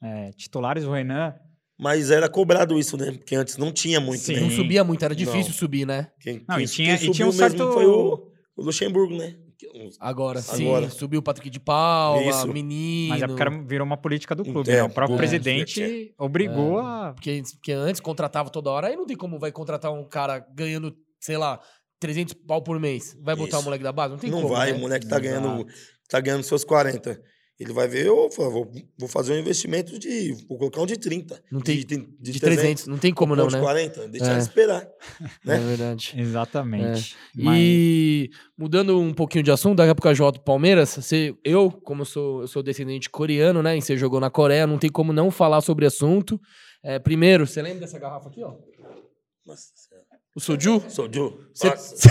é, 0.03 0.31
titulares. 0.33 0.85
O 0.85 0.93
Renan 0.93 1.35
Mas 1.79 2.11
era 2.11 2.29
cobrado 2.29 2.79
isso, 2.79 2.97
né? 2.97 3.13
Porque 3.13 3.35
antes 3.35 3.57
não 3.59 3.73
tinha 3.73 4.01
muito, 4.01 4.23
Sim. 4.23 4.35
né? 4.35 4.41
Não 4.41 4.51
subia 4.51 4.83
muito, 4.85 5.03
era 5.05 5.13
Não. 5.15 5.19
difícil 5.19 5.53
subir, 5.53 5.87
né? 5.87 6.11
Quem, 6.21 6.43
Não, 6.49 6.57
quem- 6.57 6.65
e 6.65 6.69
tinha- 6.69 6.99
quem 6.99 7.09
e 7.09 7.13
tinha 7.13 7.27
um 7.29 7.33
certo- 7.33 7.73
foi 7.73 7.85
o, 7.87 8.31
o 8.57 8.63
Luxemburgo, 8.63 9.15
né? 9.17 9.37
Que- 9.61 9.91
Agora, 10.01 10.41
sim. 10.41 10.67
Agora. 10.67 10.89
Subiu 10.89 11.21
o 11.21 11.23
Patrick 11.23 11.51
de 11.51 11.61
Paula, 11.61 12.23
Isso. 12.23 12.49
menino. 12.49 13.11
Mas 13.11 13.23
é 13.23 13.27
porque 13.27 13.43
era- 13.43 13.63
virou 13.63 13.85
uma 13.87 13.97
política 13.99 14.35
do 14.35 14.43
clube, 14.43 14.71
É, 14.71 14.77
né? 14.77 14.83
O 14.85 14.89
próprio 14.89 15.17
é, 15.17 15.19
presidente 15.19 16.15
obrigou 16.19 16.81
É. 16.81 16.83
a. 16.83 17.13
Porque, 17.15 17.43
porque 17.57 17.73
antes 17.73 18.01
contratava 18.01 18.49
toda 18.49 18.71
hora, 18.71 18.87
aí 18.89 18.97
não 18.97 19.07
tem 19.07 19.17
como 19.17 19.39
vai 19.39 19.53
contratar 19.53 19.93
um 19.93 20.05
cara 20.09 20.39
ganhando, 20.55 20.97
sei 21.21 21.37
lá, 21.37 21.61
300 21.99 22.33
pau 22.33 22.63
por 22.63 22.81
mês. 22.81 23.15
Vai 23.21 23.37
botar 23.37 23.57
Isso. 23.59 23.61
o 23.61 23.65
moleque 23.65 23.85
da 23.85 23.93
base? 23.93 24.13
Não 24.13 24.19
tem 24.19 24.31
não 24.31 24.41
como. 24.43 24.55
vai, 24.55 24.73
né? 24.73 24.79
o 24.79 24.81
moleque 24.81 25.07
tá 25.07 25.19
Exato. 25.21 25.43
ganhando, 25.43 25.67
tá 26.09 26.21
ganhando 26.21 26.43
seus 26.43 26.65
40. 26.65 27.21
Ele 27.61 27.75
vai 27.75 27.87
ver, 27.87 28.07
eu 28.07 28.27
vou, 28.31 28.73
vou 28.99 29.07
fazer 29.09 29.35
um 29.35 29.39
investimento 29.39 29.99
de. 29.99 30.33
Vou 30.49 30.57
colocar 30.57 30.81
um 30.81 30.87
de 30.87 30.97
30. 30.97 31.43
Não 31.53 31.61
tem- 31.61 31.77
de, 31.77 31.85
de, 31.85 32.33
De 32.33 32.41
300, 32.41 32.87
não 32.87 32.97
tem 32.97 33.13
como 33.13 33.37
não, 33.37 33.47
de 33.49 33.53
né? 33.57 33.61
40, 33.61 34.09
deixa 34.09 34.29
É. 34.29 34.31
ele 34.33 34.41
esperar. 34.41 34.83
É 35.21 35.29
né? 35.45 35.59
verdade. 35.59 36.15
Exatamente. 36.17 37.15
Mas- 37.37 37.59
E 37.61 38.31
mudando 38.57 38.99
um 38.99 39.13
pouquinho 39.13 39.45
de 39.45 39.51
assunto, 39.51 39.77
daqui 39.77 39.91
a 39.91 39.95
pouco 39.95 40.09
a 40.09 40.33
pro 40.33 40.43
Palmeiras. 40.43 40.89
Você, 40.97 41.35
eu, 41.45 41.71
como 41.71 42.07
sou, 42.07 42.41
eu 42.41 42.49
sou 42.49 42.63
descendente 42.63 43.11
coreano, 43.11 43.63
né? 43.63 43.77
E 43.77 43.83
você 43.83 43.95
jogou 43.95 44.21
na 44.21 44.31
Coreia, 44.31 44.67
não 44.67 44.79
tem 44.79 44.91
como 44.91 45.13
não 45.13 45.31
falar 45.31 45.61
sobre 45.61 45.85
assunto. 45.85 46.41
É, 46.83 46.99
primeiro, 46.99 47.47
você 47.47 47.61
lembra 47.61 47.81
dessa 47.81 47.99
garrafa 47.99 48.31
aqui, 48.31 48.43
ó? 48.43 48.55
Nossa. 49.45 49.65
O 50.35 50.41
soju? 50.41 50.83
Sou 50.89 51.13
Joe. 51.13 51.35
Cê- 51.53 51.69
Nossa. 51.69 52.09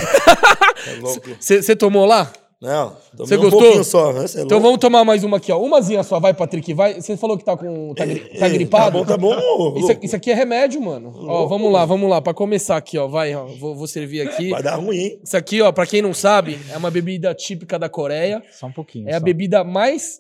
é 0.87 0.95
louco. 1.01 1.29
Você 1.39 1.75
tomou 1.75 2.05
lá? 2.05 2.31
Não, 2.61 2.93
tomei 3.15 3.27
Cê 3.27 3.37
um 3.37 3.41
gostou? 3.41 3.61
pouquinho 3.61 3.83
só. 3.85 4.11
né? 4.11 4.19
É 4.21 4.23
Então 4.41 4.41
louco. 4.57 4.59
vamos 4.63 4.79
tomar 4.79 5.05
mais 5.05 5.23
uma 5.23 5.37
aqui, 5.37 5.49
ó. 5.49 5.57
Umazinha 5.61 6.03
só, 6.03 6.19
vai, 6.19 6.33
Patrick, 6.33 6.73
vai. 6.73 6.95
Você 7.01 7.15
falou 7.15 7.37
que 7.37 7.45
tá 7.45 7.55
com. 7.55 7.93
Tá, 7.93 8.05
gri- 8.05 8.19
tá 8.37 8.47
Ei, 8.47 8.53
gripado? 8.53 9.05
Tá 9.05 9.17
bom, 9.17 9.33
tá 9.33 9.37
bom. 9.37 9.77
Isso, 9.79 9.97
isso 10.03 10.15
aqui 10.17 10.29
é 10.29 10.33
remédio, 10.33 10.81
mano. 10.81 11.13
Ó, 11.15 11.21
Louco. 11.21 11.47
vamos 11.47 11.71
lá, 11.71 11.85
vamos 11.85 12.09
lá. 12.09 12.21
Pra 12.21 12.33
começar 12.33 12.75
aqui, 12.75 12.97
ó. 12.97 13.07
Vai, 13.07 13.33
ó. 13.33 13.45
Vou, 13.45 13.75
vou 13.75 13.87
servir 13.87 14.27
aqui. 14.27 14.49
Vai 14.49 14.61
dar 14.61 14.75
ruim, 14.75 14.97
hein? 14.97 15.19
Isso 15.23 15.37
aqui, 15.37 15.61
ó, 15.61 15.71
pra 15.71 15.85
quem 15.85 16.01
não 16.01 16.13
sabe, 16.13 16.59
é 16.69 16.75
uma 16.75 16.91
bebida 16.91 17.33
típica 17.33 17.79
da 17.79 17.87
Coreia. 17.87 18.43
Só 18.51 18.65
um 18.67 18.73
pouquinho. 18.73 19.07
É 19.07 19.13
a 19.13 19.19
só. 19.19 19.23
bebida 19.23 19.63
mais 19.63 20.19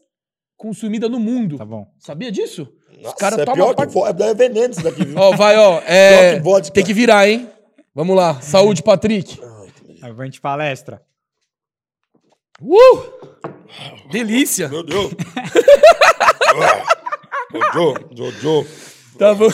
consumida 0.55 1.09
no 1.09 1.19
mundo. 1.19 1.57
Tá 1.57 1.65
bom. 1.65 1.87
Sabia 1.99 2.31
disso? 2.31 2.69
Nossa, 3.03 3.15
cara 3.17 3.41
é 3.41 3.45
tomam 3.45 3.73
pior 3.73 3.85
que 3.87 3.93
vodka. 3.93 4.23
É 4.25 4.33
veneno 4.33 4.71
isso 4.71 4.81
daqui, 4.83 5.03
viu? 5.05 5.17
Ó, 5.17 5.35
vai, 5.35 5.57
ó. 5.57 5.79
Pior 5.81 5.89
É... 5.91 6.35
que 6.35 6.39
vodka. 6.39 6.71
Tem 6.73 6.85
que 6.85 6.93
virar, 6.93 7.27
hein? 7.27 7.49
Vamos 7.93 8.15
lá. 8.15 8.39
Saúde, 8.41 8.81
Patrick. 8.81 9.37
Avante 10.01 10.39
palestra. 10.39 11.01
Uh! 12.61 14.09
Delícia. 14.11 14.67
Meu 14.69 14.83
Deus. 14.83 15.11
Jojo, 17.73 17.95
Jojo. 18.15 18.67
Tá 19.17 19.33
bom. 19.33 19.47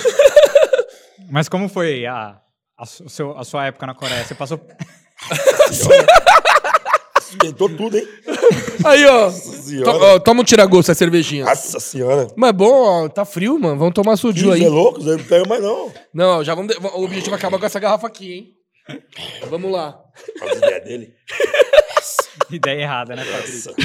Mas 1.29 1.47
como 1.49 1.67
foi 1.69 2.05
a, 2.05 2.37
a, 2.77 2.85
seu- 2.85 3.37
a 3.37 3.43
sua 3.43 3.65
época 3.67 3.85
na 3.87 3.95
Coreia? 3.95 4.23
Você 4.23 4.35
passou. 4.35 4.59
Esquentou 7.19 7.69
tudo, 7.69 7.97
hein? 7.97 8.07
Aí, 8.85 9.05
ó. 9.05 9.25
Nossa 9.25 9.51
To- 9.51 9.63
senhora. 9.63 9.97
ó, 10.15 10.19
Toma 10.19 10.41
um 10.41 10.43
tiragosto, 10.43 10.91
essa 10.91 10.99
cervejinha. 10.99 11.45
Nossa 11.45 11.79
senhora. 11.79 12.27
Mas 12.35 12.49
é 12.49 12.53
bom, 12.53 13.05
ó. 13.05 13.09
Tá 13.09 13.25
frio, 13.25 13.57
mano. 13.59 13.77
Vamos 13.77 13.93
tomar 13.93 14.15
suju 14.17 14.47
Você 14.49 14.53
aí. 14.59 14.63
é 14.65 14.69
louco? 14.69 15.01
Você 15.01 15.15
não 15.17 15.23
pega 15.23 15.47
mais, 15.47 15.61
não. 15.61 15.91
Não, 16.13 16.43
já 16.43 16.53
vamos. 16.55 16.75
de- 16.75 16.81
O 16.87 17.03
objetivo 17.03 17.35
é 17.35 17.37
acabar 17.37 17.59
com 17.59 17.65
essa 17.65 17.79
garrafa 17.79 18.07
aqui, 18.07 18.33
hein? 18.33 18.53
Vamos 19.49 19.71
lá. 19.71 19.97
As 20.41 20.57
ideias 20.57 20.83
dele. 20.83 21.13
Ideia 22.51 22.81
errada, 22.81 23.15
né, 23.15 23.23
Patrícia? 23.25 23.73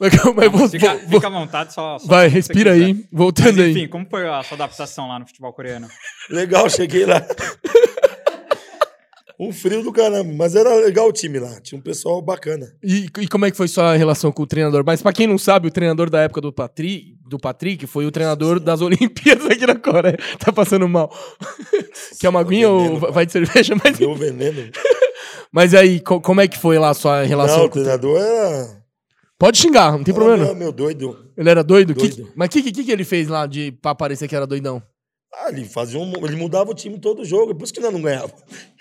Mas, 0.00 0.12
mas 0.36 0.52
vou- 0.52 0.68
Fica, 0.68 0.94
vou- 0.94 1.18
fica 1.20 1.26
à 1.26 1.30
vontade, 1.30 1.74
só. 1.74 1.98
só 1.98 2.06
Vai, 2.06 2.28
respira 2.28 2.70
aí. 2.72 3.04
Voltando 3.12 3.56
Mas, 3.56 3.64
aí. 3.64 3.70
enfim, 3.72 3.88
como 3.88 4.06
foi 4.08 4.28
a 4.28 4.40
sua 4.44 4.54
adaptação 4.54 5.08
lá 5.08 5.18
no 5.18 5.26
futebol 5.26 5.52
coreano? 5.52 5.88
Legal, 6.30 6.70
cheguei 6.70 7.04
lá. 7.04 7.20
Um 9.40 9.52
frio 9.52 9.84
do 9.84 9.92
caramba, 9.92 10.32
mas 10.36 10.56
era 10.56 10.74
legal 10.74 11.06
o 11.08 11.12
time 11.12 11.38
lá. 11.38 11.60
Tinha 11.60 11.78
um 11.78 11.82
pessoal 11.82 12.20
bacana. 12.20 12.72
E, 12.82 13.06
e 13.20 13.28
como 13.28 13.46
é 13.46 13.50
que 13.52 13.56
foi 13.56 13.68
sua 13.68 13.94
relação 13.94 14.32
com 14.32 14.42
o 14.42 14.46
treinador? 14.46 14.82
Mas 14.84 15.00
pra 15.00 15.12
quem 15.12 15.28
não 15.28 15.38
sabe, 15.38 15.68
o 15.68 15.70
treinador 15.70 16.10
da 16.10 16.20
época 16.22 16.40
do 16.40 16.52
Patrick, 16.52 17.14
do 17.28 17.38
Patrick 17.38 17.86
foi 17.86 18.04
o 18.04 18.10
treinador 18.10 18.58
das 18.58 18.80
Olimpíadas 18.82 19.46
aqui 19.46 19.64
na 19.64 19.76
Coreia. 19.76 20.18
Tá 20.40 20.52
passando 20.52 20.88
mal. 20.88 21.08
Quer 22.18 22.30
uma 22.30 22.40
aguinha 22.40 22.68
ou 22.68 22.80
veneno, 22.98 23.12
vai 23.12 23.26
de 23.26 23.32
cerveja? 23.32 23.76
Mas, 23.82 23.96
Deu 23.96 24.14
veneno. 24.16 24.70
mas 25.52 25.72
aí, 25.72 26.00
co- 26.00 26.20
como 26.20 26.40
é 26.40 26.48
que 26.48 26.58
foi 26.58 26.76
lá 26.78 26.90
a 26.90 26.94
sua 26.94 27.22
relação 27.22 27.58
Não, 27.58 27.64
o 27.66 27.70
com 27.70 27.78
o 27.78 27.82
treinador 27.82 28.20
era. 28.20 28.78
Pode 29.38 29.56
xingar, 29.58 29.92
não 29.92 30.02
tem 30.02 30.12
problema. 30.12 30.46
Não, 30.46 30.54
meu 30.56 30.72
doido. 30.72 31.16
Ele 31.36 31.48
era 31.48 31.62
doido? 31.62 31.94
Que- 31.94 32.08
Doido. 32.08 32.32
mas 32.34 32.48
o 32.48 32.50
que, 32.50 32.72
que, 32.72 32.82
que 32.82 32.90
ele 32.90 33.04
fez 33.04 33.28
lá 33.28 33.46
de, 33.46 33.70
pra 33.70 33.94
parecer 33.94 34.26
que 34.26 34.34
era 34.34 34.48
doidão? 34.48 34.82
Ah, 35.34 35.50
ele 35.50 35.64
fazia 35.66 36.00
um, 36.00 36.10
ele 36.24 36.36
mudava 36.36 36.70
o 36.70 36.74
time 36.74 36.98
todo 36.98 37.24
jogo, 37.24 37.54
por 37.54 37.64
isso 37.64 37.72
que 37.74 37.80
nós 37.80 37.92
não 37.92 38.00
ganhava. 38.02 38.32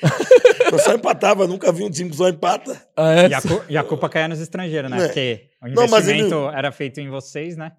Eu 0.72 0.80
só 0.80 0.94
empatava, 0.94 1.46
nunca 1.48 1.72
vi 1.72 1.84
um 1.84 1.90
time 1.90 2.10
que 2.10 2.16
só 2.16 2.28
empata. 2.30 2.82
Ah, 2.96 3.14
é? 3.14 3.28
E 3.30 3.34
a, 3.34 3.42
e 3.70 3.78
a 3.78 3.84
culpa 3.84 4.10
caía 4.10 4.28
nos 4.28 4.40
estrangeiros, 4.40 4.90
né? 4.90 4.98
É. 4.98 5.06
Porque 5.08 5.50
o 5.62 5.68
Não, 5.70 5.88
mas 5.88 6.08
ele- 6.08 6.20
investimento 6.20 6.50
era 6.56 6.72
feito 6.72 7.00
em 7.00 7.10
vocês, 7.10 7.56
né? 7.58 7.72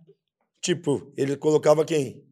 Tipo, 0.60 1.12
ele 1.16 1.36
colocava 1.36 1.84
quem? 1.84 2.22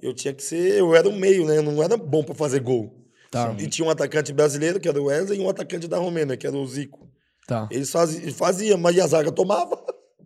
Eu 0.00 0.12
tinha 0.14 0.34
que 0.34 0.42
ser, 0.42 0.78
eu 0.78 0.94
era 0.94 1.08
o 1.08 1.12
meio, 1.12 1.46
né? 1.46 1.58
Eu 1.58 1.62
não 1.62 1.82
era 1.82 1.96
bom 1.96 2.22
pra 2.24 2.34
fazer 2.34 2.60
gol. 2.60 2.98
Tá, 3.30 3.54
E 3.58 3.66
tinha 3.66 3.86
um 3.86 3.90
atacante 3.90 4.32
brasileiro, 4.32 4.78
que 4.78 4.88
era 4.88 5.00
o 5.00 5.04
Wesley, 5.06 5.38
e 5.38 5.42
um 5.42 5.48
atacante 5.48 5.88
da 5.88 5.96
Romênia, 5.98 6.36
que 6.36 6.46
era 6.46 6.56
o 6.56 6.66
Zico. 6.66 7.08
tá. 7.46 7.66
Eles 7.70 7.90
faziam, 7.90 8.22
ele 8.22 8.32
fazia, 8.32 8.76
mas 8.76 8.94
e 8.96 9.00
a 9.00 9.06
zaga 9.06 9.32
tomava. 9.32 9.82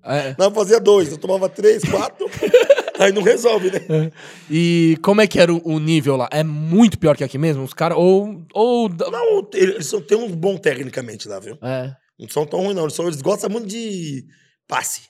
É. 0.06 0.34
Nós 0.38 0.54
fazia 0.54 0.80
dois, 0.80 1.10
eu 1.10 1.18
tomava 1.18 1.48
três, 1.48 1.82
quatro. 1.82 2.26
aí 2.98 3.12
não 3.12 3.22
resolve, 3.22 3.70
né? 3.70 4.10
E 4.50 4.96
como 5.02 5.20
é 5.20 5.26
que 5.26 5.38
era 5.38 5.52
o, 5.52 5.60
o 5.64 5.78
nível 5.78 6.16
lá? 6.16 6.28
É 6.30 6.42
muito 6.42 6.98
pior 6.98 7.16
que 7.16 7.24
aqui 7.24 7.38
mesmo? 7.38 7.64
Os 7.64 7.74
caras. 7.74 7.98
Ou. 7.98 8.44
ou 8.54 8.88
Não, 8.88 9.48
eles 9.52 9.86
são, 9.86 10.00
tem 10.00 10.16
uns 10.16 10.34
bons 10.34 10.60
tecnicamente 10.60 11.28
lá, 11.28 11.38
viu? 11.38 11.58
É. 11.62 11.92
Não 12.18 12.28
são 12.28 12.46
tão 12.46 12.60
ruins, 12.60 12.74
não. 12.74 12.84
Eles, 12.84 12.94
só, 12.94 13.02
eles 13.02 13.20
gostam 13.20 13.50
muito 13.50 13.66
de 13.66 14.24
passe. 14.66 15.02
Se 15.02 15.08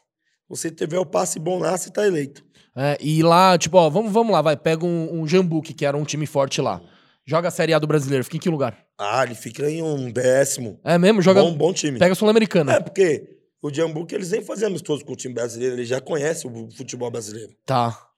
você 0.48 0.70
tiver 0.70 0.98
o 0.98 1.06
passe 1.06 1.38
bom 1.38 1.59
lá, 1.59 1.76
você 1.76 1.90
tá 1.90 2.06
eleito. 2.06 2.44
É, 2.76 2.98
e 3.00 3.22
lá, 3.22 3.56
tipo, 3.56 3.78
ó, 3.78 3.88
vamos, 3.88 4.12
vamos 4.12 4.32
lá, 4.32 4.42
vai, 4.42 4.54
pega 4.54 4.85
um, 4.85 5.20
um 5.20 5.26
Jambuque, 5.26 5.72
que 5.72 5.87
era 5.87 5.96
um 5.96 6.04
time 6.04 6.26
forte 6.26 6.61
lá. 6.61 6.80
Joga 7.24 7.48
a 7.48 7.50
Série 7.50 7.72
A 7.72 7.78
do 7.78 7.87
brasileiro, 7.87 8.22
fica 8.22 8.37
em 8.37 8.40
que 8.40 8.50
lugar? 8.50 8.78
Ah, 8.98 9.24
ele 9.24 9.35
fica 9.35 9.68
em 9.68 9.82
um 9.82 10.11
décimo. 10.11 10.78
É 10.85 10.98
mesmo? 10.98 11.22
Joga. 11.22 11.42
Bom, 11.42 11.54
bom 11.54 11.72
time. 11.72 11.98
Pega 11.98 12.12
a 12.12 12.14
Sul-Americana. 12.14 12.74
É, 12.74 12.80
porque 12.80 13.36
o 13.66 13.74
Jambuque, 13.74 14.14
eles 14.14 14.31
nem 14.31 14.42
faziam 14.42 14.68
amistoso 14.68 15.05
com 15.05 15.12
o 15.12 15.16
time 15.16 15.35
brasileiro, 15.35 15.74
ele 15.74 15.85
já 15.85 16.00
conhece 16.00 16.46
o 16.46 16.70
futebol 16.70 17.11
brasileiro. 17.11 17.52
Tá. 17.64 18.09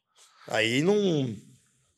Aí 0.46 0.82
não, 0.82 1.34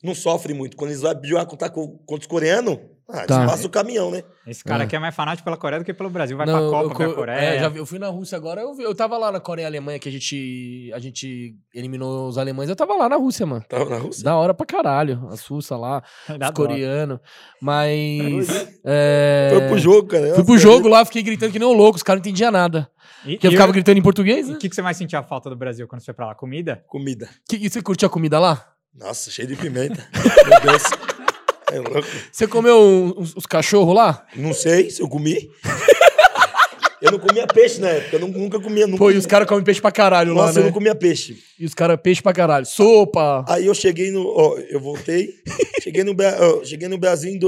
não 0.03 0.15
sofre 0.15 0.53
muito. 0.53 0.75
Quando 0.77 0.91
eles 0.91 1.01
vão 1.01 1.13
jogar 1.23 1.45
contra, 1.45 1.69
contra 1.69 2.17
os 2.19 2.27
coreanos, 2.27 2.77
ah, 3.09 3.17
eles 3.17 3.27
Tá. 3.27 3.45
passam 3.45 3.65
o 3.67 3.69
caminhão, 3.69 4.09
né? 4.09 4.23
Esse 4.47 4.63
cara 4.63 4.83
É. 4.83 4.85
aqui 4.85 4.95
é 4.95 4.99
mais 4.99 5.13
fanático 5.13 5.43
pela 5.43 5.57
Coreia 5.57 5.79
do 5.81 5.85
que 5.85 5.93
pelo 5.93 6.09
Brasil. 6.09 6.35
Vai 6.35 6.45
Não, 6.47 6.53
pra 6.53 6.61
eu 6.63 6.69
Copa, 6.71 6.87
vai 6.87 6.95
co- 6.95 7.03
pra 7.03 7.13
Coreia. 7.13 7.37
É, 7.39 7.59
já 7.59 7.69
vi- 7.69 7.77
eu 7.77 7.85
fui 7.85 7.99
na 7.99 8.07
Rússia 8.07 8.35
agora, 8.37 8.61
eu, 8.61 8.73
vi- 8.73 8.83
eu 8.83 8.95
tava 8.95 9.17
lá 9.17 9.31
na 9.31 9.39
Coreia 9.39 9.65
e 9.65 9.67
Alemanha, 9.67 9.99
que 9.99 10.09
a 10.09 10.11
gente, 10.11 10.89
a 10.95 10.99
gente 10.99 11.55
eliminou 11.75 12.27
os 12.27 12.37
alemães. 12.37 12.67
Eu 12.69 12.75
tava 12.75 12.95
lá 12.95 13.07
na 13.07 13.17
Rússia, 13.17 13.45
mano. 13.45 13.63
Tava 13.69 13.89
na 13.89 13.97
Rússia. 13.97 14.23
Da 14.23 14.35
hora 14.35 14.53
pra 14.53 14.65
caralho. 14.65 15.27
As 15.29 15.45
russas 15.45 15.79
lá, 15.79 16.01
os 16.29 16.51
coreanos. 16.55 17.19
Mas. 17.61 18.67
é, 18.83 19.49
Foi 19.51 19.67
pro 19.67 19.77
jogo, 19.79 20.07
cara. 20.07 20.33
Fui 20.35 20.43
pro 20.43 20.57
jogo 20.57 20.87
lá, 20.87 21.05
fiquei 21.05 21.21
gritando 21.21 21.51
que 21.51 21.59
nem 21.59 21.67
um 21.67 21.73
louco, 21.73 21.97
os 21.97 22.03
caras 22.03 22.19
não 22.21 22.27
entendiam 22.27 22.51
nada. 22.51 22.89
E, 23.25 23.33
Porque 23.33 23.47
eu 23.47 23.51
ficava 23.51 23.69
o- 23.69 23.73
gritando 23.73 23.99
em 23.99 24.01
português, 24.01 24.47
né? 24.47 24.55
o 24.55 24.57
que, 24.57 24.67
que 24.67 24.75
você 24.75 24.81
mais 24.81 24.97
sentia 24.97 25.21
falta 25.21 25.49
do 25.49 25.55
Brasil 25.55 25.87
quando 25.87 25.99
você 26.01 26.05
foi 26.05 26.13
pra 26.15 26.27
lá? 26.27 26.35
Comida? 26.35 26.83
Comida. 26.87 27.29
Que, 27.47 27.55
e 27.57 27.69
você 27.69 27.79
curtiu 27.81 28.07
a 28.07 28.09
comida 28.09 28.39
lá? 28.39 28.65
Nossa, 28.97 29.31
cheio 29.31 29.47
de 29.47 29.55
pimenta. 29.55 30.07
Meu 30.47 30.59
Deus. 30.61 30.83
É 31.71 31.79
louco. 31.79 32.07
Você 32.31 32.47
comeu 32.47 33.13
os, 33.17 33.35
os 33.35 33.45
cachorros 33.45 33.95
lá? 33.95 34.25
Não 34.35 34.53
sei 34.53 34.89
se 34.89 35.01
eu 35.01 35.07
comi. 35.07 35.49
eu 37.01 37.11
não 37.11 37.19
comia 37.19 37.47
peixe 37.47 37.79
na 37.79 37.87
época. 37.87 38.17
Eu 38.17 38.19
nu- 38.19 38.27
nunca 38.37 38.59
comia. 38.59 38.85
Nunca... 38.85 38.97
Pô, 38.97 39.09
e 39.09 39.17
os 39.17 39.25
caras 39.25 39.47
comem 39.47 39.63
peixe 39.63 39.81
pra 39.81 39.91
caralho 39.91 40.33
Nossa, 40.33 40.45
lá, 40.45 40.51
eu 40.51 40.59
né? 40.59 40.65
não 40.65 40.71
comia 40.73 40.93
peixe. 40.93 41.37
E 41.57 41.65
os 41.65 41.73
caras 41.73 41.97
peixe 42.01 42.21
pra 42.21 42.33
caralho. 42.33 42.65
Sopa. 42.65 43.45
Aí 43.47 43.65
eu 43.65 43.73
cheguei 43.73 44.11
no. 44.11 44.27
Ó, 44.27 44.57
eu 44.57 44.79
voltei. 44.81 45.33
cheguei, 45.81 46.03
no, 46.03 46.13
ó, 46.13 46.63
cheguei 46.65 46.87
no 46.89 46.97
Brasil 46.97 47.31
em 47.31 47.39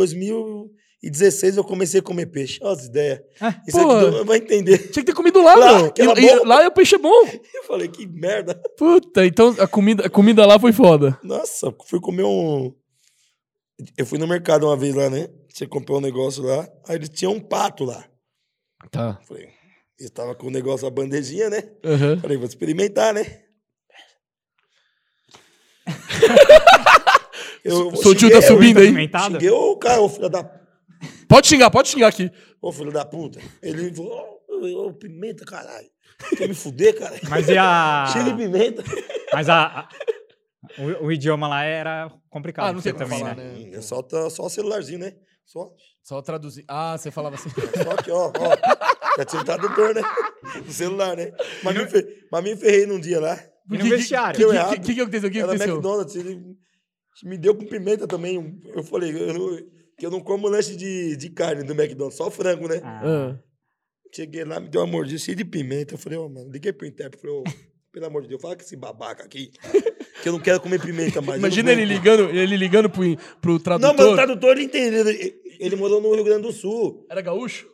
2016. 1.09 1.57
Eu 1.57 1.63
comecei 1.63 1.99
a 1.99 2.03
comer 2.03 2.27
peixe. 2.27 2.59
Olha 2.61 2.73
as 2.73 2.85
ideias. 2.85 3.19
Ah, 3.41 3.55
Isso 3.67 3.77
pô. 3.77 3.91
aqui 3.91 4.11
não 4.11 4.25
vai 4.25 4.37
entender. 4.37 4.77
Tinha 4.77 5.03
que 5.03 5.11
ter 5.11 5.13
comido 5.13 5.41
lá, 5.43 5.55
Lá, 5.55 5.93
E- 5.97 6.21
e 6.25 6.35
lá 6.45 6.67
o 6.67 6.71
peixe 6.71 6.95
é 6.95 6.97
bom. 6.97 7.09
Eu 7.53 7.63
falei, 7.65 7.87
que 7.87 8.07
merda. 8.07 8.59
Puta, 8.77 9.25
então 9.25 9.55
a 9.59 9.67
comida, 9.67 10.05
a 10.05 10.09
comida 10.09 10.45
lá 10.45 10.59
foi 10.59 10.71
foda. 10.71 11.19
Nossa, 11.23 11.73
fui 11.87 11.99
comer 11.99 12.23
um. 12.23 12.73
Eu 13.97 14.05
fui 14.05 14.17
no 14.17 14.27
mercado 14.27 14.65
uma 14.67 14.77
vez 14.77 14.95
lá, 14.95 15.09
né? 15.09 15.27
Você 15.53 15.67
comprou 15.67 15.97
um 15.97 16.01
negócio 16.01 16.43
lá. 16.43 16.67
Aí 16.87 16.95
eles 16.95 17.09
tinham 17.09 17.33
um 17.33 17.39
pato 17.39 17.83
lá. 17.83 18.05
Tá. 18.91 19.19
Falei, 19.27 19.43
eles 19.99 20.09
estavam 20.11 20.35
com 20.35 20.47
o 20.47 20.51
negócio, 20.51 20.87
a 20.87 20.91
bandejinha, 20.91 21.49
né? 21.49 21.63
Uhum. 21.83 22.19
Falei, 22.19 22.37
vou 22.37 22.47
experimentar, 22.47 23.13
né? 23.13 23.41
Eu 27.63 27.95
Seu 27.97 28.15
tio 28.15 28.29
tá 28.31 28.41
subindo 28.41 28.79
aí? 28.79 28.87
Xinguei 28.93 29.49
o 29.49 29.75
cara, 29.77 30.01
ô 30.01 30.09
filho 30.09 30.29
da 30.29 30.43
Pode 31.33 31.47
xingar, 31.47 31.71
pode 31.71 31.87
xingar 31.89 32.07
aqui. 32.09 32.29
Ô, 32.61 32.71
filho 32.71 32.91
da 32.91 33.03
puta. 33.03 33.39
Ele 33.63 33.91
falou, 33.91 34.39
ô, 34.47 34.87
ô, 34.87 34.93
pimenta, 34.93 35.43
caralho. 35.43 35.87
Quer 36.37 36.47
me 36.47 36.53
fuder, 36.53 36.95
cara? 36.95 37.19
Mas 37.27 37.49
e 37.49 37.57
a. 37.57 38.05
Cheio 38.13 38.25
de 38.25 38.33
pimenta. 38.35 38.83
Mas 39.33 39.49
a. 39.49 39.63
a- 39.63 39.89
o, 40.77 41.05
o 41.07 41.11
idioma 41.11 41.47
lá 41.47 41.63
era 41.63 42.11
complicado. 42.29 42.67
Ah, 42.67 42.73
não 42.73 42.81
como 42.83 42.95
também, 42.95 43.19
falar, 43.19 43.35
né? 43.35 43.53
né? 43.53 43.77
É 43.77 43.81
só, 43.81 44.05
só 44.29 44.45
o 44.45 44.49
celularzinho, 44.49 44.99
né? 44.99 45.13
Só, 45.43 45.71
Só 46.03 46.21
traduzir. 46.21 46.65
Ah, 46.67 46.95
você 46.97 47.09
falava 47.09 47.35
assim. 47.35 47.49
só 47.49 47.91
aqui, 47.91 48.11
ó. 48.11 48.27
ó. 48.27 49.17
Já 49.17 49.25
tinha 49.25 49.41
o 49.41 49.45
tradutor, 49.45 49.95
né? 49.95 50.01
No 50.63 50.71
celular, 50.71 51.17
né? 51.17 51.31
Mas 51.63 51.75
me, 51.75 51.87
fe- 51.87 52.07
mas 52.31 52.43
me 52.43 52.55
ferrei 52.55 52.85
num 52.85 52.99
dia 52.99 53.19
lá. 53.19 53.39
E 53.71 53.77
no 53.77 53.85
vestiário? 53.85 54.47
O 54.49 54.51
que, 54.69 54.75
que, 54.75 54.81
que, 54.81 54.93
que 54.95 55.01
aconteceu? 55.01 55.29
O 55.29 55.31
que 55.31 55.39
Era 55.39 55.47
aconteceu? 55.47 55.73
McDonald's. 55.75 56.15
Ele 56.15 56.41
me 57.23 57.37
deu 57.39 57.55
com 57.55 57.65
pimenta 57.65 58.07
também. 58.07 58.61
Eu 58.73 58.83
falei 58.83 59.11
eu 59.11 59.33
não- 59.33 59.73
que 59.97 60.05
eu 60.05 60.11
não 60.11 60.19
como 60.21 60.47
lanche 60.47 60.75
de, 60.75 61.15
de 61.15 61.29
carne 61.29 61.63
do 61.63 61.73
McDonald's, 61.73 62.17
só 62.17 62.29
frango, 62.31 62.67
né? 62.67 62.81
Ah, 62.83 63.01
Ah. 63.03 63.39
Cheguei 64.15 64.43
lá, 64.43 64.59
me 64.59 64.69
deu 64.69 64.81
uma 64.81 64.87
mordida 64.87 65.17
cheia 65.17 65.35
de 65.35 65.43
pimenta. 65.43 65.95
Eu 65.95 65.97
falei, 65.97 66.19
ô, 66.19 66.29
mano, 66.29 66.49
liguei 66.51 66.71
pro 66.71 66.85
intérprete. 66.85 67.19
Falei, 67.21 67.35
ô, 67.37 67.43
pelo 67.91 68.05
amor 68.05 68.21
de 68.21 68.27
Deus, 68.27 68.41
fala 68.41 68.55
com 68.55 68.61
esse 68.61 68.75
babaca 68.75 69.23
aqui. 69.23 69.51
Que 70.21 70.29
eu 70.29 70.33
não 70.33 70.39
quero 70.39 70.59
comer 70.61 70.79
pimenta 70.79 71.19
mais. 71.19 71.39
Imagina 71.39 71.71
ele 71.71 71.81
aguento." 71.81 71.97
ligando, 71.97 72.29
ele 72.29 72.55
ligando 72.57 72.89
pro, 72.91 73.03
pro 73.41 73.59
tradutor. 73.59 73.89
Não, 73.91 73.97
mas 73.97 74.13
o 74.13 74.15
tradutor 74.15 74.51
ele 74.51 74.63
entendeu. 74.65 75.07
Ele, 75.07 75.33
ele 75.59 75.75
morou 75.75 75.99
no 75.99 76.13
Rio 76.13 76.23
Grande 76.23 76.43
do 76.43 76.51
Sul. 76.51 77.05
Era 77.09 77.21
gaúcho? 77.21 77.67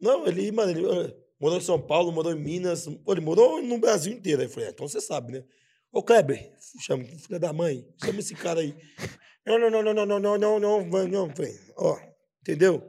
Não, 0.00 0.26
ele, 0.26 0.52
mano, 0.52 0.70
ele 0.72 0.84
eh, 0.86 1.14
morou 1.40 1.56
em 1.56 1.62
São 1.62 1.80
Paulo, 1.80 2.12
morou 2.12 2.32
em 2.32 2.38
Minas. 2.38 2.86
Pô, 3.02 3.12
ele 3.12 3.22
morou 3.22 3.62
no 3.62 3.78
Brasil 3.78 4.12
inteiro. 4.12 4.42
Aí 4.42 4.46
eu 4.46 4.50
falei, 4.50 4.68
ah, 4.68 4.72
então 4.72 4.86
você 4.86 5.00
sabe, 5.00 5.32
né? 5.32 5.42
Ô, 5.90 6.02
Kleber, 6.02 6.52
chama, 6.82 7.02
filha 7.04 7.38
da 7.38 7.50
mãe, 7.52 7.82
chama 8.04 8.20
esse 8.20 8.34
cara 8.34 8.60
aí. 8.60 8.74
Não, 9.48 9.58
não, 9.58 9.70
não, 9.70 9.82
não, 9.82 9.94
não, 9.94 10.06
não, 10.06 10.20
não, 10.20 10.38
não, 10.38 10.60
não, 10.60 10.90
vai, 10.90 11.06
não. 11.08 11.30
Falei, 11.34 11.54
ó, 11.76 11.96
entendeu? 12.42 12.82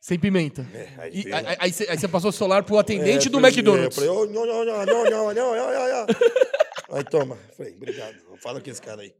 Sem 0.00 0.18
pimenta. 0.18 0.66
É, 0.74 0.88
aí 0.98 1.10
E 1.14 1.22
veio- 1.22 1.36
aí, 1.36 1.56
aí 1.58 1.72
você, 1.72 1.86
aí 1.90 1.98
você 1.98 2.08
passou 2.08 2.30
o 2.30 2.32
celular 2.32 2.62
pro 2.64 2.78
atendente 2.78 3.28
É, 3.28 3.30
do 3.30 3.38
falei, 3.38 3.50
McDonald's. 3.52 3.98
é, 3.98 4.00
Eu 4.02 4.08
falei, 4.08 4.10
oh, 4.10 4.26
não, 4.32 4.46
não, 4.46 4.64
não, 4.64 4.86
não, 4.86 5.04
não, 5.04 5.34
não, 5.34 5.34
não, 5.34 5.54
não, 5.54 6.06
não. 6.06 6.96
Aí 6.96 7.04
toma. 7.04 7.36
Falei, 7.56 7.74
obrigado. 7.74 8.16
Fala 8.42 8.60
com 8.60 8.70
esse 8.70 8.80
cara 8.80 9.02
aí. 9.02 9.12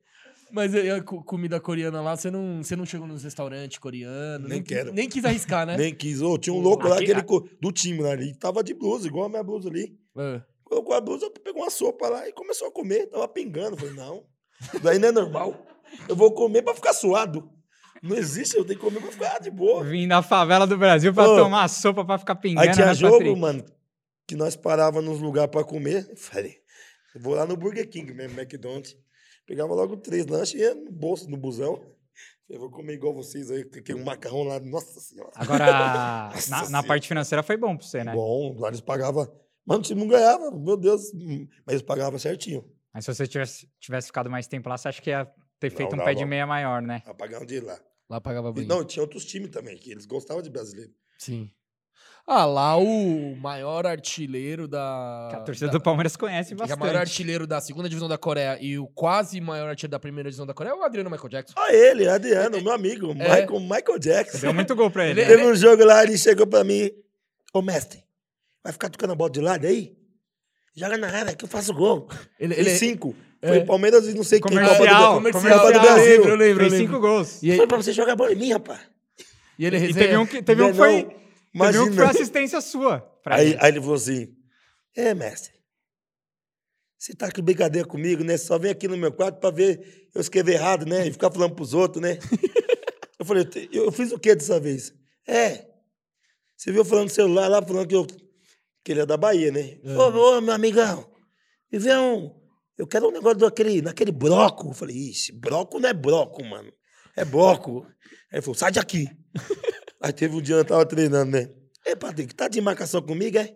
Mas 0.53 0.75
e 0.75 0.91
a 0.91 1.01
co- 1.03 1.23
comida 1.23 1.61
coreana 1.61 2.01
lá, 2.01 2.17
você 2.17 2.29
não, 2.31 2.63
você 2.63 2.75
não 2.75 2.85
chegou 2.85 3.07
nos 3.07 3.23
restaurantes 3.23 3.79
coreanos? 3.79 4.49
Nem 4.49 4.61
quis- 4.63 4.77
quero. 4.77 4.93
Nem 4.93 5.09
quis 5.09 5.25
arriscar, 5.25 5.65
né? 5.67 5.77
Nem 5.77 5.95
quis. 5.95 6.21
Ô, 6.23 6.37
tinha 6.39 6.53
um 6.55 6.59
louco 6.61 6.89
lá, 6.89 6.97
Aqui- 6.97 7.23
co- 7.23 7.47
do 7.61 7.71
time 7.71 8.03
lá, 8.03 8.15
ele 8.15 8.35
tava 8.35 8.65
de 8.65 8.75
blusa, 8.75 9.07
igual 9.07 9.27
a 9.27 9.29
minha 9.29 9.43
blusa 9.45 9.69
ali. 9.69 9.97
Ah. 10.17 10.43
Colocou 10.65 10.95
a 10.95 11.01
blusa, 11.01 11.31
pegou 11.45 11.63
uma 11.63 11.71
sopa 11.71 12.09
lá 12.09 12.27
e 12.29 12.33
começou 12.33 12.67
a 12.69 12.73
comer. 12.73 13.07
Tava 13.07 13.29
pingando. 13.29 13.77
Falei, 13.77 13.95
não, 13.95 14.25
daí 14.83 14.99
não 14.99 15.09
é 15.09 15.13
normal. 15.13 15.67
Eu 16.09 16.17
vou 16.17 16.33
comer 16.33 16.63
pra 16.63 16.75
ficar 16.75 16.93
suado. 16.93 17.51
Não 18.03 18.17
existe, 18.17 18.57
eu 18.57 18.65
tenho 18.65 18.79
que 18.79 18.85
comer 18.85 19.01
pra 19.01 19.13
ficar 19.13 19.39
de 19.41 19.51
boa. 19.51 19.85
Vim 19.85 20.09
da 20.09 20.23
favela 20.23 20.67
do 20.67 20.77
Brasil 20.79 21.13
pra 21.13 21.29
Ô. 21.29 21.37
tomar 21.37 21.69
sopa 21.69 22.05
pra 22.05 22.19
ficar 22.19 22.37
pingando. 22.37 22.67
Aí 22.67 22.75
tinha 22.75 22.87
né, 22.87 22.95
jogo, 22.95 23.19
Patrick? 23.19 23.39
mano, 23.41 23.65
que 24.27 24.35
nós 24.35 24.57
parava 24.57 25.03
nos 25.03 25.21
lugares 25.21 25.51
pra 25.51 25.63
comer. 25.65 26.07
Eu 26.09 26.17
Falei, 26.17 26.57
eu 27.15 27.21
vou 27.21 27.35
lá 27.35 27.45
no 27.45 27.57
Burger 27.57 27.89
King 27.89 28.13
mesmo, 28.15 28.41
McDonald's. 28.41 28.97
Pegava 29.47 29.75
logo 29.75 29.97
três 29.99 30.27
lanches 30.27 30.55
e 30.55 30.63
ia 30.63 30.75
no 30.75 30.91
bolso, 30.93 31.29
no 31.29 31.37
busão. 31.37 31.85
Eu 32.49 32.59
vou 32.59 32.71
comer 32.71 32.95
igual 32.95 33.15
vocês 33.15 33.51
aí, 33.51 33.65
que 33.65 33.95
um 33.95 34.03
macarrão 34.03 34.45
lá. 34.45 34.59
Nossa 34.61 34.99
senhora. 35.01 35.31
Agora, 35.35 36.31
Nossa 36.35 36.51
na, 36.51 36.57
na 36.59 36.67
Senhora. 36.67 36.87
parte 36.87 37.07
financeira 37.07 37.43
foi 37.43 37.57
bom 37.57 37.77
pra 37.77 37.87
você, 37.87 38.03
né? 38.03 38.13
Bom, 38.13 38.57
lá 38.59 38.69
eles 38.69 38.81
pagavam. 38.81 39.31
Mano, 39.67 39.81
o 39.81 39.83
time 39.83 40.01
não 40.01 40.09
ganhava, 40.09 40.51
meu 40.51 40.77
Deus. 40.77 41.13
Mas 41.15 41.75
eles 41.75 41.83
pagavam 41.83 42.19
certinho. 42.19 42.65
Mas 42.93 43.05
se 43.05 43.15
você 43.15 43.27
tivesse, 43.27 43.69
tivesse 43.79 44.07
ficado 44.09 44.29
mais 44.31 44.49
tempo 44.49 44.69
lá, 44.69 44.77
você 44.77 44.89
acha 44.89 45.01
que 45.03 45.11
ia 45.11 45.31
ter 45.61 45.71
feito 45.71 45.95
um 45.95 45.99
pé 46.05 46.15
de 46.15 46.25
meia 46.25 46.47
maior, 46.47 46.83
né? 46.83 47.03
Um 47.41 47.45
dinheiro 47.47 47.67
lá. 47.67 47.79
Lá 48.09 48.21
pagava 48.21 48.49
E, 48.49 48.53
bem. 48.55 48.67
não, 48.67 48.85
tinha 48.85 49.03
outros 49.03 49.25
times 49.25 49.51
também, 49.51 49.77
que 49.77 49.93
eles 49.93 50.05
gostavam 50.07 50.43
de 50.43 50.51
brasileiro. 50.51 50.91
Sim. 51.19 51.49
Ah, 52.27 52.45
lá 52.45 52.77
o 52.77 53.35
maior 53.37 53.87
artilheiro 53.87 54.69
da. 54.69 55.29
Que 55.31 55.37
a 55.37 55.41
torcida 55.41 55.67
da- 55.69 55.73
do 55.73 55.81
Palmeiras 55.81 56.17
conhece 56.17 56.49
que 56.49 56.55
é 56.55 56.57
o 56.57 56.59
bastante. 56.59 56.79
maior 56.79 56.97
artilheiro 56.97 57.47
da 57.47 57.61
segunda 57.61 57.89
divisão 57.89 58.09
da 58.09 58.19
Coreia 58.19 58.59
e 58.61 58.79
o 58.79 58.87
quase 58.89 59.41
maior 59.41 59.69
artilheiro 59.69 59.91
da 59.93 59.99
primeira 59.99 60.29
divisão 60.29 60.47
da 60.47 60.55
Coreia 60.55 60.73
é 60.73 60.77
o 60.77 60.83
Adriano 60.83 61.11
Michael 61.11 61.29
Jackson. 61.29 61.55
Olha 61.59 61.75
ele, 61.75 62.09
Adriano, 62.09 62.61
meu 62.63 62.73
amigo, 62.73 63.11
É. 63.13 63.15
Michael, 63.15 63.61
Michael 63.61 63.99
Jackson. 63.99 64.39
Deu 64.39 64.55
muito 64.55 64.75
gol 64.77 64.91
pra 64.91 65.07
ele. 65.07 65.21
Ele-? 65.23 65.29
Teve 65.37 65.45
um 65.47 65.55
jogo 65.55 65.85
lá, 65.85 66.03
ele 66.05 66.17
chegou 66.19 66.47
pra 66.47 66.63
mim. 66.63 66.91
Ô, 67.53 67.63
mestre, 67.63 68.05
vai 68.63 68.73
ficar 68.73 68.91
tocando 68.91 69.13
a 69.13 69.17
bola 69.17 69.31
de 69.31 69.41
lado 69.41 69.67
aí? 69.67 69.97
Joga 70.77 70.97
na 70.99 71.09
área 71.09 71.35
que 71.35 71.45
eu 71.45 71.49
faço 71.49 71.73
gol. 71.75 72.09
Ele, 72.39 72.55
ele 72.55 72.71
cinco. 72.71 73.15
É. 73.43 73.49
Foi 73.49 73.65
Palmeiras 73.65 74.07
e 74.07 74.15
não 74.15 74.23
sei 74.25 74.41
quem. 74.41 74.51
Copa 74.57 74.63
do 74.63 74.77
Comercial, 74.77 75.15
comercial, 75.15 75.43
Copa 75.59 75.73
do 75.73 75.77
eu 75.77 75.81
Brasil. 75.83 76.05
lembro, 76.05 76.29
eu 76.31 76.37
lembro, 76.37 76.65
eu 76.65 76.71
Fez 76.71 76.73
lembro. 76.73 76.87
cinco 76.87 77.01
gols. 77.01 77.43
E, 77.43 77.57
Foi 77.57 77.67
pra 77.67 77.77
você 77.77 77.93
jogar 77.93 78.17
bola 78.17 78.33
em 78.33 78.37
mim, 78.37 78.53
rapaz. 78.53 78.81
e 79.59 79.67
ele 79.67 79.77
E 79.79 79.95
teve 79.95 80.17
um 80.17 80.27
que, 80.27 80.43
teve 80.43 80.63
um 80.63 80.71
que 80.71 80.77
foi. 80.77 81.03
Teve 81.53 81.79
um 81.81 81.89
que 81.91 81.97
foi 81.97 82.07
assistência 82.07 82.61
sua. 82.61 83.09
Aí, 83.27 83.49
ele. 83.51 83.59
aí 83.61 83.71
ele 83.73 83.81
falou 83.81 83.95
assim: 83.97 84.29
É, 84.97 85.15
mestre, 85.15 85.53
você 86.99 87.15
tá 87.15 87.31
com 87.31 87.41
brincadeira 87.43 87.87
comigo, 87.89 88.23
né? 88.23 88.37
Só 88.37 88.59
vem 88.59 88.71
aqui 88.71 88.87
no 88.87 88.97
meu 88.97 89.11
quarto 89.13 89.39
pra 89.41 89.51
ver 89.51 90.09
eu 90.15 90.21
escrever 90.21 90.53
errado, 90.55 90.85
né? 90.87 91.07
E 91.07 91.13
ficar 91.13 91.31
falando 91.31 91.55
pros 91.55 91.73
outros, 91.73 92.03
né? 92.03 92.19
eu 93.19 93.25
falei: 93.25 93.49
eu, 93.73 93.91
fiz 93.91 94.13
o 94.13 94.19
que 94.19 94.35
dessa 94.35 94.61
vez? 94.61 94.93
É. 95.27 95.67
Você 96.57 96.71
viu 96.73 96.85
falando 96.85 97.05
no 97.05 97.11
celular 97.11 97.49
lá, 97.49 97.63
falando 97.63 97.87
que, 97.89 97.95
eu, 97.97 98.07
que 98.85 98.93
ele 98.93 99.01
é 99.01 99.07
da 99.07 99.17
Bahia, 99.17 99.51
né? 99.51 99.79
Ô, 99.97 100.37
ô, 100.37 100.41
meu 100.43 100.53
amigão, 100.53 101.11
me 101.73 101.79
vê 101.79 101.97
um. 101.97 102.39
Eu 102.81 102.87
quero 102.87 103.09
um 103.09 103.13
negócio 103.13 103.37
daquele, 103.39 103.83
daquele 103.83 104.11
broco. 104.11 104.69
Eu 104.69 104.73
falei: 104.75 104.97
Ixi, 104.97 105.33
broco 105.33 105.79
não 105.79 105.89
é 105.89 105.93
broco, 105.93 106.43
mano. 106.45 106.73
É 107.15 107.25
broco. 107.27 107.85
Aí 108.33 108.37
ele 108.39 108.43
falou: 108.43 108.55
sai 108.55 108.73
daqui. 108.73 109.07
Aí 110.03 110.13
teve 110.15 110.35
um 110.35 110.41
dia 110.41 110.57
eu 110.57 110.65
tava 110.65 110.87
treinando, 110.87 111.33
né? 111.33 111.51
Ei, 111.85 111.95
Patrick, 111.95 112.35
tá 112.35 112.49
de 112.49 112.59
marcação 112.61 113.03
comigo, 113.03 113.37
é? 113.37 113.55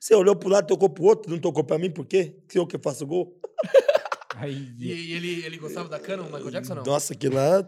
Você 0.00 0.14
olhou 0.14 0.34
pro 0.34 0.48
lado, 0.48 0.66
tocou 0.66 0.88
pro 0.88 1.04
outro, 1.04 1.30
não 1.30 1.38
tocou 1.38 1.62
pra 1.62 1.78
mim, 1.78 1.90
por 1.90 2.06
quê? 2.06 2.34
Que 2.48 2.58
eu 2.58 2.66
que 2.66 2.78
faço 2.78 3.06
gol? 3.06 3.38
Aí, 4.36 4.74
E, 4.78 4.86
e 4.90 5.12
ele, 5.12 5.44
ele 5.44 5.58
gostava 5.58 5.88
da 5.90 6.00
cana, 6.00 6.22
o 6.22 6.26
Michael 6.26 6.50
Jackson, 6.50 6.74
não? 6.76 6.82
Nossa, 6.82 7.14
que 7.14 7.28
lá. 7.28 7.62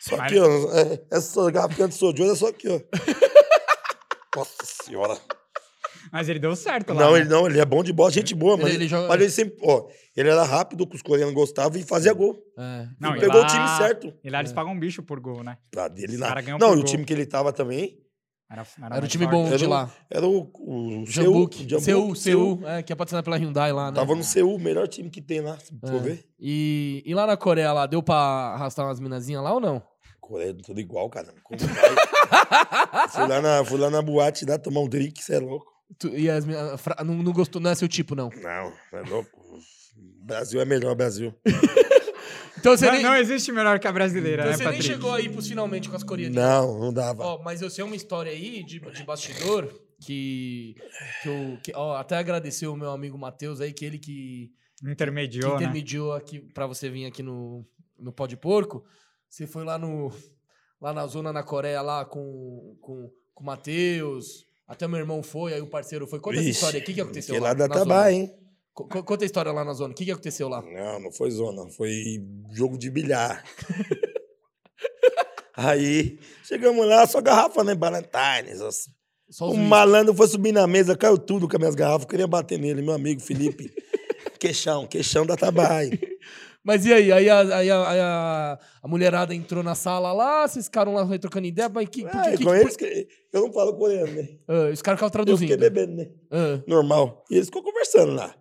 Só 0.00 0.16
aqui, 0.16 0.38
ó. 0.38 0.46
é- 0.74 1.04
Essa 1.10 1.50
garrafinha 1.50 1.88
de 1.88 1.94
sojo 1.94 2.24
é 2.24 2.34
só 2.34 2.48
aqui, 2.48 2.68
ó. 2.68 2.80
Nossa 4.34 4.64
senhora. 4.64 5.18
Mas 6.12 6.28
ele 6.28 6.38
deu 6.38 6.54
certo 6.54 6.92
lá. 6.92 7.00
Não, 7.04 7.12
né? 7.14 7.20
ele 7.20 7.28
não, 7.30 7.46
ele 7.46 7.58
é 7.58 7.64
bom 7.64 7.82
de 7.82 7.92
bola, 7.92 8.10
gente 8.10 8.34
boa, 8.34 8.52
Ele- 8.54 8.62
mas 8.64 8.74
ele 8.74 8.86
joga- 8.88 9.08
mas 9.08 9.20
ele 9.20 9.30
sempre, 9.30 9.56
ó, 9.62 9.86
ele 10.14 10.28
era 10.28 10.44
rápido, 10.44 10.86
que 10.86 10.94
os 10.94 11.00
coreanos 11.02 11.32
gostavam 11.34 11.78
e 11.80 11.82
fazia 11.82 12.12
gol. 12.12 12.36
É. 12.58 12.86
Não, 13.00 13.10
Ele 13.10 13.18
e 13.18 13.20
pegou 13.22 13.40
lá- 13.40 13.46
o 13.46 13.50
time 13.50 13.68
certo. 13.78 14.12
E 14.22 14.28
lá 14.28 14.40
eles 14.40 14.52
pagam 14.52 14.72
um 14.72 14.78
bicho 14.78 15.02
por 15.02 15.18
gol, 15.18 15.42
né? 15.42 15.56
Lá 15.74 15.88
dele 15.88 16.18
lá. 16.18 16.34
Não, 16.60 16.74
e 16.76 16.80
o 16.80 16.84
time 16.84 17.04
que 17.06 17.12
ele 17.14 17.24
tava 17.24 17.50
também 17.52 17.98
Era, 18.50 18.66
Era 18.82 18.96
o 18.96 19.00
mais 19.00 19.08
time 19.10 19.24
forte. 19.24 19.34
bom 19.34 19.46
era 19.46 19.56
de 19.56 19.64
o, 19.64 19.68
lá. 19.70 19.90
era 20.10 20.26
o, 20.26 20.50
o 20.54 21.06
Seul, 21.06 21.06
Jambuque. 21.06 21.66
Jambuque, 21.66 21.84
Seul, 21.86 22.14
Seul, 22.14 22.60
é, 22.68 22.82
que 22.82 22.92
é 22.92 22.96
patrocinado 22.96 23.24
pela 23.24 23.36
Hyundai 23.38 23.72
lá, 23.72 23.90
né? 23.90 23.94
Tava 23.96 24.14
no 24.14 24.22
Seul, 24.22 24.54
o 24.56 24.58
melhor 24.60 24.86
time 24.86 25.08
que 25.08 25.22
tem 25.22 25.40
lá, 25.40 25.58
se 25.58 25.72
É. 25.82 25.86
for 25.88 25.98
ver. 26.02 26.22
E, 26.38 27.02
e 27.06 27.14
lá 27.14 27.26
na 27.26 27.34
Coreia, 27.38 27.72
lá, 27.72 27.86
deu 27.86 28.02
pra 28.02 28.14
arrastar 28.14 28.84
umas 28.86 29.00
minazinhas 29.00 29.42
lá 29.42 29.54
ou 29.54 29.58
não? 29.60 29.82
Coreia, 30.20 30.54
tudo 30.62 30.78
igual, 30.80 31.08
cara. 31.08 31.32
Fui, 33.10 33.26
lá 33.26 33.40
na, 33.40 33.64
fui 33.64 33.78
lá 33.78 33.88
na 33.90 34.02
boate 34.02 34.44
lá 34.44 34.58
tomar 34.58 34.80
um 34.80 34.88
drink, 34.88 35.22
você 35.22 35.36
é 35.36 35.38
louco. 35.38 35.71
Tu- 35.98 36.08
e 36.16 36.28
as 36.30 36.44
fra- 36.78 37.02
não, 37.04 37.14
não 37.22 37.32
gostou, 37.32 37.60
não 37.60 37.70
é 37.70 37.74
seu 37.74 37.88
tipo, 37.88 38.14
não. 38.14 38.30
Não, 38.30 38.72
é 38.98 39.02
louco. 39.08 39.30
Brasil 40.24 40.60
é 40.60 40.64
melhor, 40.64 40.94
Brasil. 40.94 41.34
Então 42.58 42.76
você 42.76 42.86
Não, 42.86 42.92
nem, 42.92 43.02
não 43.02 43.16
existe 43.16 43.50
melhor 43.50 43.80
que 43.80 43.88
a 43.88 43.92
brasileira, 43.92 44.42
então 44.42 44.50
né, 44.52 44.56
você 44.56 44.62
nem 44.64 44.72
Patrick? 44.74 44.92
chegou 44.94 45.12
aí 45.12 45.28
pros 45.28 45.48
finalmente 45.48 45.88
com 45.88 45.96
as 45.96 46.04
coreanas. 46.04 46.36
Não, 46.36 46.78
não 46.78 46.92
dava. 46.92 47.24
Ó, 47.24 47.42
mas 47.42 47.60
eu 47.60 47.68
sei 47.68 47.82
uma 47.82 47.96
história 47.96 48.30
aí 48.30 48.62
de, 48.62 48.78
de 48.78 49.02
bastidor 49.02 49.66
que, 50.00 50.76
que 51.22 51.28
eu 51.28 51.58
que- 51.60 51.72
ó, 51.74 51.96
até 51.96 52.16
agradecer 52.18 52.68
o 52.68 52.76
meu 52.76 52.90
amigo 52.92 53.18
Matheus 53.18 53.60
aí, 53.60 53.72
que 53.72 53.84
ele 53.84 53.98
que, 53.98 54.52
que 54.78 54.88
Intermediou, 54.90 55.50
né? 55.50 55.56
intermediou 55.64 56.12
aqui 56.12 56.38
pra 56.38 56.66
você 56.68 56.88
vir 56.88 57.06
aqui 57.06 57.20
no, 57.22 57.66
no 57.98 58.12
Pó 58.12 58.28
de 58.28 58.36
Porco. 58.36 58.84
Você 59.28 59.44
foi 59.46 59.64
lá 59.64 59.76
no 59.76 60.12
lá 60.80 60.92
na 60.92 61.04
zona 61.08 61.32
na 61.32 61.42
Coreia 61.42 61.80
lá 61.82 62.04
com, 62.04 62.76
com, 62.80 63.10
com 63.34 63.42
o 63.42 63.46
Matheus. 63.46 64.46
Até 64.72 64.88
meu 64.88 64.98
irmão 64.98 65.22
foi, 65.22 65.52
aí 65.52 65.60
o 65.60 65.66
parceiro 65.66 66.06
foi. 66.06 66.18
Conta 66.18 66.36
essa 66.36 66.44
Vixe, 66.44 66.56
história 66.58 66.78
aí. 66.78 66.82
O 66.82 66.86
que, 66.86 66.94
que 66.94 67.00
aconteceu 67.02 67.34
Que 67.34 67.40
lá? 67.40 67.48
lá 67.48 67.54
dá 67.54 67.68
na 67.68 67.74
trabalho, 67.74 68.16
zona? 68.16 68.22
hein? 68.24 68.34
Co- 68.72 68.88
co- 68.88 69.02
Conta 69.04 69.24
a 69.24 69.26
história 69.26 69.52
lá 69.52 69.62
na 69.64 69.74
zona. 69.74 69.92
O 69.92 69.94
que, 69.94 70.04
que 70.06 70.10
aconteceu 70.10 70.48
lá? 70.48 70.62
Não, 70.62 70.98
não 70.98 71.12
foi 71.12 71.30
zona, 71.30 71.68
foi 71.68 71.92
jogo 72.52 72.78
de 72.78 72.88
bilhar. 72.90 73.44
Aí, 75.54 76.18
chegamos 76.44 76.86
lá, 76.86 77.06
só 77.06 77.20
garrafa, 77.20 77.62
né? 77.62 77.74
Ballantines. 77.74 78.60
as- 78.62 78.88
Só 79.30 79.50
O 79.50 79.56
malandro 79.56 80.14
foi 80.14 80.26
subir 80.26 80.52
na 80.52 80.66
mesa, 80.66 80.96
caiu 80.96 81.18
tudo 81.18 81.46
com 81.46 81.54
as 81.56 81.60
minhas 81.60 81.74
garrafas. 81.74 82.06
Queria 82.06 82.26
bater 82.26 82.58
nele, 82.58 82.80
meu 82.82 82.94
amigo 82.94 83.20
Felipe. 83.20 83.70
queixão, 84.40 84.86
queixão 84.86 85.26
da 85.26 85.36
trabalho. 85.36 85.98
Mas 86.64 86.86
e 86.86 86.92
aí? 86.92 87.10
Aí 87.10 87.28
a, 87.28 87.40
aí 87.56 87.70
a, 87.70 87.88
aí 87.90 88.00
a- 88.00 88.58
a 88.82 88.88
mulherada 88.88 89.34
entrou 89.34 89.62
na 89.62 89.74
sala 89.74 90.12
lá, 90.12 90.46
vocês 90.46 90.66
ficaram 90.66 90.94
lá 90.94 91.18
trocando 91.18 91.46
ideia, 91.46 91.68
mas 91.68 91.88
que, 91.88 92.06
Ah, 92.06 92.30
que- 92.30 92.36
que- 92.38 92.44
com 92.44 92.54
eles 92.54 92.76
que- 92.76 93.08
eu 93.32 93.40
não 93.42 93.52
falo 93.52 93.74
coreano, 93.76 94.12
né? 94.12 94.28
Ah, 94.46 94.70
os 94.72 94.80
caras 94.80 94.98
ficaram 95.00 95.06
Eu 95.06 95.10
traduzindo. 95.10 95.48
fiquei 95.50 95.56
bebendo, 95.56 95.96
né? 95.96 96.08
Ah, 96.30 96.62
Normal. 96.66 97.24
E 97.30 97.34
eles 97.34 97.46
ficou 97.46 97.62
conversando 97.62 98.12
lá. 98.14 98.34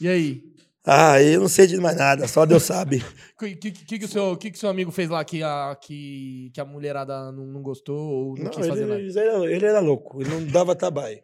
e 0.00 0.08
aí? 0.08 0.42
Ah, 0.84 1.22
eu 1.22 1.40
não 1.40 1.48
sei 1.48 1.68
de 1.68 1.76
mais 1.78 1.96
nada, 1.96 2.26
só 2.26 2.44
Deus 2.44 2.64
sabe. 2.64 3.02
O 3.40 3.44
que, 3.44 3.54
que, 3.56 3.98
que, 3.98 4.04
o 4.04 4.08
seu, 4.08 4.36
que, 4.36 4.50
que 4.50 4.58
seu 4.58 4.68
amigo 4.68 4.90
fez 4.92 5.08
lá 5.08 5.24
que 5.24 5.42
a, 5.42 5.76
que, 5.80 6.50
que 6.54 6.60
a 6.60 6.64
mulherada 6.64 7.30
não, 7.32 7.44
não 7.46 7.62
gostou 7.62 7.96
ou 7.98 8.36
não, 8.36 8.44
Não, 8.44 8.50
quis 8.50 8.66
fazer 8.66 8.82
ele, 8.82 8.90
nada? 8.90 9.00
ele 9.00 9.18
era, 9.18 9.52
ele 9.56 9.66
era 9.66 9.80
louco, 9.80 10.20
ele 10.20 10.30
não 10.30 10.44
dava 10.46 10.74
trabalho. 10.76 11.20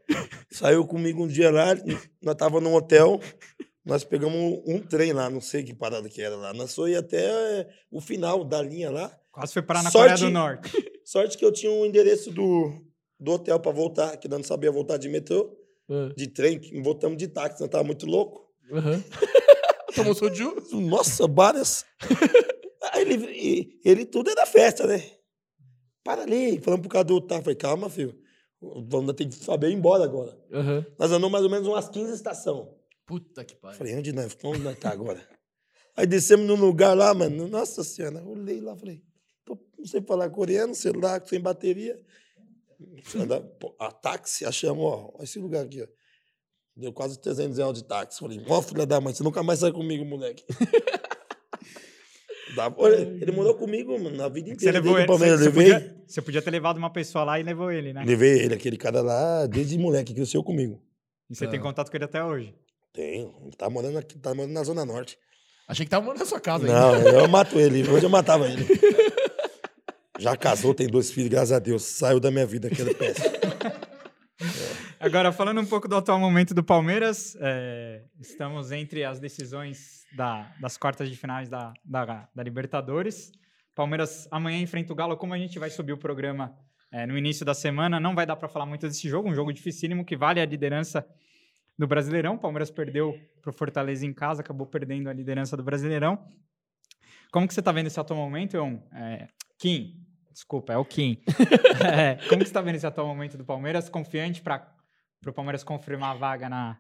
Saiu 0.51 0.85
comigo 0.87 1.23
um 1.25 1.29
dia 1.29 1.51
lá, 1.51 1.77
nós 2.23 2.35
tava 2.37 2.61
num 2.61 2.75
hotel, 2.75 3.21
nós 3.89 4.05
pegamos 4.05 4.61
um 4.67 4.79
trem 4.81 5.13
lá, 5.13 5.29
não 5.31 5.41
sei 5.41 5.63
que 5.65 5.75
parada 5.75 6.09
que 6.09 6.21
era 6.23 6.37
lá. 6.37 6.53
Nós 6.55 6.75
foi 6.75 6.95
até 6.95 7.67
o 7.91 8.01
final 8.01 8.45
da 8.45 8.61
linha 8.63 8.91
lá. 8.91 9.11
Quase 9.33 9.53
foi 9.53 9.63
parar 9.63 9.83
na 9.83 9.91
Sorte- 9.91 10.11
Coreia 10.13 10.27
do 10.29 10.33
Norte. 10.33 10.71
Sorte 11.05 11.39
que 11.39 11.45
eu 11.45 11.51
tinha 11.53 11.73
um 11.73 11.87
endereço 11.87 12.31
do, 12.31 12.73
do 13.19 13.33
hotel 13.33 13.59
para 13.59 13.73
voltar, 13.73 14.17
que 14.19 14.29
nós 14.29 14.39
não 14.41 14.45
sabia 14.45 14.71
voltar 14.71 14.97
de 14.99 15.09
metrô, 15.09 15.57
Ah, 15.91 16.13
de 16.17 16.27
trem, 16.29 16.59
que 16.61 16.81
voltamos 16.83 17.17
de 17.17 17.27
táxi, 17.29 17.61
nós 17.61 17.71
tava 17.71 17.83
muito 17.85 18.05
louco. 18.07 18.47
aham. 18.73 19.03
Tomou 19.97 20.15
soju? 20.15 20.55
Nossa, 20.75 21.27
várias. 21.27 21.85
Aí 22.93 23.03
ele, 23.03 23.81
ele 23.85 24.05
tudo 24.05 24.31
é 24.31 24.35
da 24.35 24.47
festa, 24.47 24.87
né? 24.87 25.03
Para 26.05 26.23
ali, 26.23 26.61
falando 26.61 26.81
pro 26.83 26.89
cara 26.91 27.05
do 27.05 27.21
tá. 27.21 27.41
Falei, 27.41 27.57
calma, 27.57 27.89
filho. 27.91 28.15
Vamos 28.61 29.15
ter 29.15 29.27
que 29.27 29.35
saber 29.35 29.71
ir 29.71 29.75
embora 29.75 30.05
agora. 30.05 30.37
Aham. 30.53 30.85
Nós 30.99 31.11
andamos 31.11 31.31
mais 31.31 31.45
ou 31.45 31.51
menos 31.51 31.67
umas 31.67 31.89
15 31.89 32.13
estações. 32.15 32.69
Puta 33.09 33.43
que 33.45 33.57
pariu. 33.57 33.79
Falei, 33.79 33.97
onde 33.97 34.13
nós, 34.13 34.37
onde 34.45 34.61
nós 34.61 34.79
tá 34.79 34.91
agora? 34.91 35.27
Aí 35.97 36.07
descemos 36.07 36.47
num 36.47 36.55
lugar 36.55 36.95
lá, 36.97 37.13
mano. 37.15 37.49
Nossa 37.49 37.83
senhora, 37.83 38.19
eu 38.21 38.29
olhei 38.29 38.61
lá, 38.61 38.77
falei, 38.77 39.03
tô, 39.45 39.59
não 39.79 39.87
sei 39.87 40.01
falar 40.03 40.29
coreano, 40.31 40.75
celular 40.75 41.21
sem 41.27 41.41
bateria. 41.41 41.99
Anda- 43.17 43.41
pô, 43.41 43.75
A 43.81 43.91
táxi, 43.91 44.45
achamos, 44.45 44.85
ó, 44.85 45.13
esse 45.23 45.39
lugar 45.41 45.65
aqui, 45.65 45.83
ó. 45.83 45.87
Deu 46.77 46.93
quase 46.93 47.21
300 47.21 47.59
reais 47.59 47.75
de 47.75 47.83
táxi. 47.85 48.21
Falei, 48.21 48.41
ó, 48.47 48.63
filha 48.63 48.87
da 48.87 49.01
mãe, 49.01 49.13
você 49.13 49.25
nunca 49.25 49.43
mais 49.43 49.59
sai 49.61 49.73
comigo, 49.73 50.05
moleque. 50.05 50.45
Dá- 52.55 52.73
olha, 52.77 52.97
ele 52.97 53.31
morou 53.33 53.55
comigo, 53.55 53.93
mano, 53.99 54.17
na 54.17 54.29
vida 54.29 54.49
Você 54.49 54.55
inteira. 54.55 54.79
levou 54.81 54.95
desde 54.95 55.01
ele. 55.03 55.07
Palmeiras, 55.09 55.41
Você, 55.41 55.51
você 55.51 55.59
levei, 55.59 55.75
podia, 55.81 56.03
você 56.07 56.23
podia 56.23 56.43
ter 56.43 56.51
levado 56.51 56.79
uma 56.79 56.91
pessoa 56.93 57.25
lá 57.25 57.39
e 57.39 57.43
levou 57.43 57.71
ele, 57.71 57.93
né? 57.93 58.05
levei 58.07 58.41
ele, 58.41 58.55
aquele 58.55 58.77
cara 58.77 59.01
lá, 59.03 59.47
desde 59.47 59.77
moleque, 59.79 60.15
cresceu 60.15 60.43
comigo. 60.43 60.83
E 61.29 61.35
você 61.35 61.47
tem 61.47 61.59
Ah. 61.59 61.63
contato 61.63 61.91
com 61.91 61.97
ele 61.97 62.05
até 62.05 62.25
hoje. 62.25 62.55
Tenho, 62.93 63.33
tá 63.57 63.69
morando 63.71 63.99
aqui, 63.99 64.19
tá 64.19 64.35
morando 64.35 64.53
na 64.53 64.65
Zona 64.65 64.85
Norte. 64.85 65.17
Achei 65.69 65.85
que 65.85 65.91
tava 65.91 66.05
morando 66.05 66.21
na 66.21 66.27
sua 66.27 66.41
casa 66.41 66.65
ainda. 66.67 66.81
Não, 67.13 67.21
eu 67.21 67.29
mato 67.29 67.59
ele. 67.59 67.89
Hoje 67.89 68.05
eu 68.07 68.11
matava 68.11 68.49
ele. 68.49 68.65
Já 70.19 70.37
casou, 70.37 70.75
tem 70.75 70.87
dois 70.89 71.11
filhos, 71.13 71.29
graças 71.31 71.53
a 71.53 71.59
Deus. 71.59 71.83
Saiu 71.85 72.19
da 72.19 72.31
minha 72.31 72.47
vida, 72.47 72.69
aquele 72.69 72.95
péssimo. 72.95 73.27
Agora, 75.01 75.31
falando 75.31 75.61
um 75.61 75.67
pouco 75.67 75.87
do 75.87 75.95
atual 75.97 76.19
momento 76.19 76.53
do 76.53 76.63
Palmeiras, 76.65 77.37
é, 77.41 78.03
estamos 78.21 78.73
entre 78.73 79.05
as 79.05 79.21
decisões 79.21 80.05
da- 80.17 80.53
das 80.61 80.77
quartas 80.77 81.09
de 81.09 81.17
finais 81.17 81.49
da, 81.49 81.73
da- 81.85 82.29
da 82.35 82.43
Libertadores. 82.43 83.31
Palmeiras 83.77 84.27
amanhã 84.31 84.59
enfrenta 84.61 84.93
o 84.93 84.97
Galo. 84.97 85.17
Como 85.17 85.33
a 85.35 85.39
gente 85.39 85.57
vai 85.59 85.71
subir 85.71 85.93
o 85.93 85.99
programa 85.99 86.53
é, 86.93 87.07
no 87.07 87.17
início 87.17 87.45
da 87.47 87.55
semana, 87.55 88.01
não 88.01 88.15
vai 88.15 88.27
dar 88.27 88.35
para 88.35 88.49
falar 88.49 88.67
muito 88.67 88.89
desse 88.89 89.09
jogo. 89.09 89.29
Um 89.29 89.35
jogo 89.35 89.53
dificílimo 89.53 90.05
que 90.05 90.17
vale 90.17 90.41
a 90.41 90.47
liderança 90.47 91.07
do 91.79 91.87
Brasileirão. 91.87 92.35
O 92.35 92.39
Palmeiras 92.39 92.71
perdeu 92.71 93.19
para 93.41 93.51
o 93.51 93.53
Fortaleza 93.53 94.05
em 94.05 94.13
casa, 94.13 94.41
acabou 94.41 94.67
perdendo 94.67 95.09
a 95.09 95.13
liderança 95.13 95.57
do 95.57 95.63
Brasileirão. 95.63 96.19
Como 97.31 97.47
que 97.47 97.55
você 97.55 97.61
está 97.61 97.71
vendo 97.73 97.87
esse 97.87 98.01
atual 98.01 98.19
momento, 98.19 98.57
Ion? 98.57 98.79
É, 98.93 99.29
Kim, 99.59 100.05
desculpa, 100.33 100.73
é 100.73 100.77
o 100.77 100.85
Kim. 100.85 101.23
É, 101.81 102.17
como 102.29 102.41
que 102.41 102.47
você 102.47 102.51
está 102.51 102.61
vendo 102.61 102.75
esse 102.75 102.87
atual 102.87 103.07
momento 103.07 103.39
do 103.39 103.45
Palmeiras? 103.45 103.89
Confiante 103.89 104.43
para 104.43 104.75
o 105.27 105.33
Palmeiras 105.33 105.63
confirmar 105.63 106.17
a 106.17 106.19
vaga 106.19 106.49
na, 106.49 106.77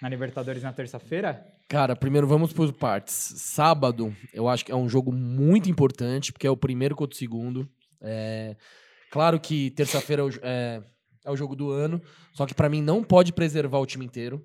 na 0.00 0.08
Libertadores 0.08 0.62
na 0.62 0.72
terça-feira? 0.72 1.44
Cara, 1.68 1.96
primeiro 1.96 2.26
vamos 2.26 2.52
por 2.52 2.72
partes. 2.72 3.14
Sábado, 3.14 4.14
eu 4.32 4.48
acho 4.48 4.64
que 4.64 4.70
é 4.70 4.76
um 4.76 4.88
jogo 4.88 5.12
muito 5.12 5.68
importante, 5.68 6.32
porque 6.32 6.46
é 6.46 6.50
o 6.50 6.56
primeiro 6.56 6.94
contra 6.94 7.14
o 7.14 7.18
segundo. 7.18 7.68
É, 8.00 8.56
Claro 9.10 9.40
que 9.40 9.70
terça-feira 9.70 10.22
é, 10.42 10.82
é- 11.28 11.30
é 11.30 11.32
o 11.32 11.36
jogo 11.36 11.54
do 11.54 11.70
ano, 11.70 12.00
só 12.32 12.46
que 12.46 12.54
pra 12.54 12.68
mim 12.68 12.82
não 12.82 13.02
pode 13.02 13.32
preservar 13.32 13.78
o 13.78 13.86
time 13.86 14.04
inteiro. 14.04 14.42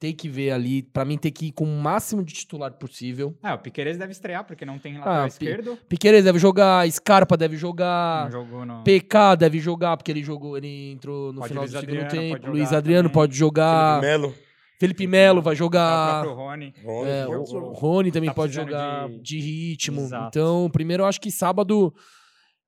Tem 0.00 0.14
que 0.14 0.28
ver 0.28 0.52
ali, 0.52 0.80
pra 0.84 1.04
mim 1.04 1.18
tem 1.18 1.32
que 1.32 1.46
ir 1.46 1.52
com 1.52 1.64
o 1.64 1.80
máximo 1.82 2.22
de 2.22 2.32
titular 2.32 2.70
possível. 2.74 3.36
É, 3.42 3.52
o 3.52 3.58
Piqueires 3.58 3.98
deve 3.98 4.12
estrear, 4.12 4.44
porque 4.44 4.64
não 4.64 4.78
tem 4.78 4.96
lateral 4.96 5.24
Ah, 5.24 5.26
esquerdo. 5.26 5.76
Piqueires 5.88 6.22
deve 6.22 6.38
jogar, 6.38 6.88
Scarpa 6.88 7.36
deve 7.36 7.56
jogar, 7.56 8.26
Não 8.26 8.30
jogou 8.30 8.64
no... 8.64 8.84
PK 8.84 9.34
deve 9.34 9.58
jogar, 9.58 9.96
porque 9.96 10.12
ele 10.12 10.22
jogou, 10.22 10.56
ele 10.56 10.92
entrou 10.92 11.32
no 11.32 11.40
Pode 11.40 11.48
final 11.48 11.64
Luiz 11.64 11.72
do 11.72 11.80
segundo 11.80 11.96
Adriano, 12.00 12.10
tempo. 12.28 12.40
pode 12.40 12.46
Luiz 12.52 12.64
jogar 12.68 12.78
Adriano 12.78 13.08
também. 13.08 13.14
pode 13.14 13.36
jogar. 13.36 14.00
Felipe 14.00 14.06
Melo. 14.06 14.34
Felipe 14.78 15.06
Melo 15.08 15.42
vai 15.42 15.52
É 15.52 15.56
o 15.56 15.58
jogar. 15.58 16.24
Rony. 16.26 16.72
Rony, 16.84 17.10
É, 17.10 17.24
Rony. 17.24 17.36
o, 17.36 17.56
o 17.56 17.72
Rony 17.72 18.12
também 18.12 18.28
Tá 18.30 18.34
pode 18.34 18.52
jogar 18.52 19.08
de- 19.08 19.18
de, 19.20 19.40
ritmo. 19.40 20.02
Exato. 20.02 20.28
Então, 20.28 20.70
primeiro, 20.72 21.02
eu 21.02 21.06
acho 21.08 21.20
que 21.20 21.32
sábado 21.32 21.92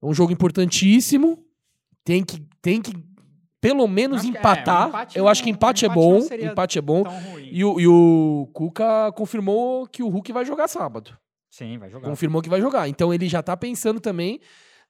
é 0.02 0.06
um 0.06 0.12
jogo 0.12 0.32
importantíssimo. 0.32 1.38
Tem 2.04 2.24
que, 2.24 2.40
tem 2.60 2.82
que 2.82 2.92
pelo 3.60 3.86
menos 3.86 4.24
é, 4.24 4.28
empatar. 4.28 4.86
um 4.86 4.88
empate 4.88 5.18
eu 5.18 5.24
não- 5.24 5.30
acho 5.30 5.42
que 5.42 5.50
empate, 5.50 5.84
um 5.84 5.88
é 5.88 5.90
empate 5.92 6.00
bom. 6.38 6.46
Empate 6.50 6.78
é 6.78 6.82
bom. 6.82 7.04
E 7.50 7.64
o, 7.64 7.80
e 7.80 7.86
o 7.86 8.48
Cuca 8.52 9.12
confirmou 9.12 9.86
que 9.86 10.02
o 10.02 10.08
Hulk 10.08 10.32
vai 10.32 10.44
jogar 10.44 10.66
sábado. 10.68 11.16
Sim, 11.50 11.78
vai 11.78 11.90
jogar. 11.90 12.08
Confirmou 12.08 12.40
que 12.40 12.48
vai 12.48 12.60
jogar. 12.60 12.88
Então 12.88 13.12
ele 13.12 13.28
já 13.28 13.42
tá 13.42 13.56
pensando 13.56 14.00
também 14.00 14.40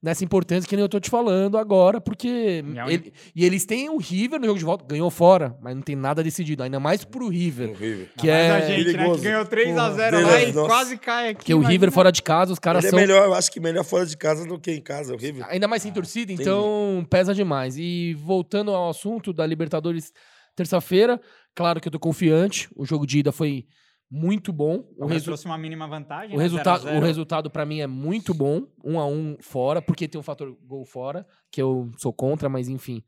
nessa 0.02 0.24
importância 0.24 0.68
que 0.68 0.74
nem 0.74 0.82
eu 0.82 0.88
tô 0.88 0.98
te 0.98 1.10
falando 1.10 1.58
agora, 1.58 2.00
porque. 2.00 2.62
É 2.76 2.92
ele- 2.92 3.12
e 3.34 3.44
eles 3.44 3.64
têm 3.64 3.88
o 3.90 3.98
River 3.98 4.40
no 4.40 4.46
jogo 4.46 4.58
de 4.58 4.64
volta, 4.64 4.84
ganhou 4.86 5.10
fora, 5.10 5.56
mas 5.60 5.74
não 5.74 5.82
tem 5.82 5.94
nada 5.96 6.22
decidido. 6.22 6.62
Ainda 6.62 6.80
mais 6.80 7.04
pro 7.04 7.28
River. 7.28 7.70
Horrível. 7.70 8.06
Que 8.16 8.28
é. 8.30 8.50
a 8.50 8.60
gente, 8.60 8.92
né, 8.96 9.10
que 9.14 9.20
ganhou 9.20 9.44
3x0 9.44 10.10
Porra, 10.10 10.20
lá 10.22 10.42
e 10.42 10.52
quase 10.52 10.96
cai 10.96 11.24
aqui. 11.28 11.36
Porque 11.36 11.54
o 11.54 11.60
River 11.60 11.90
fora 11.92 12.10
de 12.10 12.22
casa, 12.22 12.52
os 12.52 12.58
caras 12.58 12.84
Ele 12.84 12.88
é 12.88 12.90
são. 12.90 12.98
melhor, 12.98 13.24
eu 13.26 13.34
acho 13.34 13.50
que 13.50 13.60
melhor 13.60 13.84
fora 13.84 14.06
de 14.06 14.16
casa 14.16 14.46
do 14.46 14.58
que 14.58 14.72
em 14.72 14.80
casa. 14.80 15.12
Horrível. 15.14 15.44
Ainda 15.48 15.68
mais 15.68 15.82
sem 15.82 15.92
torcida, 15.92 16.32
então 16.32 17.06
pesa 17.10 17.34
demais. 17.34 17.76
E 17.76 18.14
voltando 18.14 18.70
ao 18.70 18.90
assunto 18.90 19.32
da 19.32 19.46
Libertadores 19.46 20.12
terça-feira, 20.56 21.20
claro 21.54 21.80
que 21.80 21.88
eu 21.88 21.92
tô 21.92 21.98
confiante. 21.98 22.68
O 22.76 22.84
jogo 22.84 23.06
de 23.06 23.18
ida 23.20 23.32
foi 23.32 23.66
muito 24.11 24.53
bom. 24.53 24.77
O 24.77 24.79
O, 24.79 24.83
Palmeiras 24.99 25.12
resu 25.23 25.25
trouxe 25.27 25.46
uma 25.46 25.57
mínima 25.59 25.87
vantagem. 25.87 26.35
o 26.35 26.38
né, 26.38 26.42
resultado, 26.42 26.81
0 26.83 26.88
a 26.88 26.92
o 26.92 26.94
0. 26.96 27.07
resultado 27.07 27.51
para 27.51 27.64
mim 27.64 27.81
é 27.81 27.87
muito 27.87 28.35
bom. 28.35 28.66
Um 28.85 28.99
a 28.99 29.07
um 29.07 29.37
fora, 29.40 29.81
porque 29.81 30.09
tem 30.09 30.18
o 30.18 30.23
fator 30.25 30.57
gol 30.66 30.85
fora, 30.85 31.27
que 31.51 31.62
eu 31.62 31.90
sou 31.96 32.12
contra, 32.12 32.49
mas 32.49 32.68
enfim. 32.68 33.03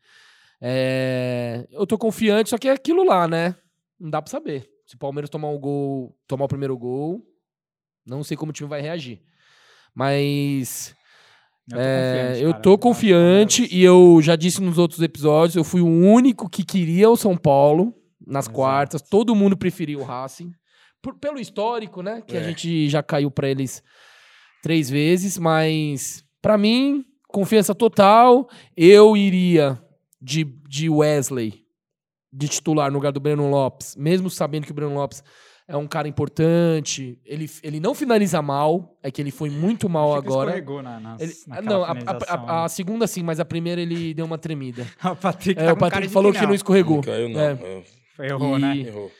É, 0.60 1.66
eu 1.70 1.84
tô 1.86 1.98
confiante, 1.98 2.50
só 2.50 2.56
que 2.58 2.68
é 2.68 2.72
aquilo 2.72 3.02
lá, 3.04 3.26
né? 3.26 3.56
Não 3.98 4.10
dá 4.10 4.22
pra 4.22 4.30
saber. 4.30 4.68
Se 4.86 4.94
o 4.94 4.98
Palmeiras 4.98 5.28
tomar 5.30 5.48
um 5.48 5.58
gol, 5.58 6.16
tomar 6.26 6.44
o 6.44 6.48
primeiro 6.48 6.76
gol, 6.78 7.20
não 8.06 8.22
sei 8.22 8.36
como 8.36 8.50
o 8.50 8.52
time 8.52 8.68
vai 8.68 8.80
reagir. 8.80 9.20
Mas 9.94 10.94
Eu 11.70 11.76
tô 11.76 11.80
é, 11.80 12.28
confiante, 12.28 12.42
eu 12.44 12.54
tô 12.60 12.72
o 12.74 12.78
confiante 12.78 13.68
e 13.74 13.82
eu 13.82 14.20
já 14.22 14.36
disse 14.36 14.60
nos 14.62 14.78
outros 14.78 15.00
episódios, 15.00 15.56
eu 15.56 15.64
fui 15.64 15.80
o 15.80 15.86
único 15.86 16.48
que 16.48 16.64
queria 16.64 17.10
o 17.10 17.16
São 17.16 17.36
Paulo 17.36 17.94
nas 18.26 18.44
Exato. 18.46 18.56
quartas. 18.56 19.02
Todo 19.02 19.34
mundo 19.34 19.56
preferiu 19.56 20.00
o 20.00 20.04
Racing. 20.04 20.52
Por- 21.02 21.14
pelo 21.18 21.38
histórico, 21.40 22.00
né? 22.02 22.22
Que 22.26 22.36
a 22.36 22.40
É. 22.40 22.44
gente 22.44 22.88
já 22.88 23.02
caiu 23.02 23.30
pra 23.30 23.48
eles 23.48 23.82
três 24.62 24.88
vezes, 24.88 25.36
mas 25.36 26.24
pra 26.40 26.56
mim, 26.56 27.04
confiança 27.28 27.74
total. 27.74 28.48
Eu 28.76 29.16
iria 29.16 29.78
de, 30.20 30.44
de 30.68 30.88
Wesley 30.88 31.60
de 32.32 32.48
titular 32.48 32.90
no 32.90 32.96
lugar 32.96 33.12
do 33.12 33.20
Breno 33.20 33.50
Lopes, 33.50 33.94
mesmo 33.96 34.30
sabendo 34.30 34.64
que 34.64 34.70
o 34.70 34.74
Breno 34.74 34.94
Lopes 34.94 35.22
é 35.68 35.76
um 35.76 35.86
cara 35.86 36.06
importante. 36.08 37.18
Ele, 37.24 37.50
ele 37.62 37.80
não 37.80 37.94
finaliza 37.94 38.40
mal, 38.40 38.96
é 39.02 39.10
que 39.10 39.20
ele 39.20 39.30
foi 39.30 39.50
muito 39.50 39.88
mal 39.88 40.14
agora. 40.14 40.50
escorregou 40.50 40.82
na, 40.82 40.98
nas, 41.00 41.20
Ele- 41.20 41.34
não, 41.62 41.82
a, 41.84 41.90
a- 41.92 41.94
a- 42.34 42.60
a 42.60 42.62
né? 42.62 42.68
segunda 42.68 43.06
sim, 43.06 43.22
mas 43.22 43.38
a 43.40 43.44
primeira 43.44 43.80
ele 43.80 44.14
deu 44.14 44.24
uma 44.24 44.38
tremida. 44.38 44.86
o 45.04 45.16
Patrick, 45.16 45.60
É, 45.60 45.66
tá 45.66 45.72
o 45.72 45.76
Patrick 45.76 46.08
falou 46.08 46.32
que 46.32 46.38
não 46.40 46.48
Não 46.48 46.54
escorregou. 46.54 47.02
caiu, 47.02 47.28
não. 47.28 47.40
É. 47.40 47.52
É, 47.52 47.82
Foi, 48.16 48.26
Errou, 48.28 48.58
né? 48.58 48.76
E- 48.76 48.86
Errou. 48.86 49.10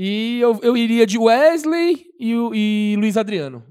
E 0.00 0.38
eu, 0.40 0.56
eu 0.62 0.76
iria 0.76 1.04
de 1.04 1.18
Wesley 1.18 2.06
e, 2.20 2.32
o- 2.36 2.54
e 2.54 2.94
Luiz 2.96 3.16
Adriano. 3.16 3.64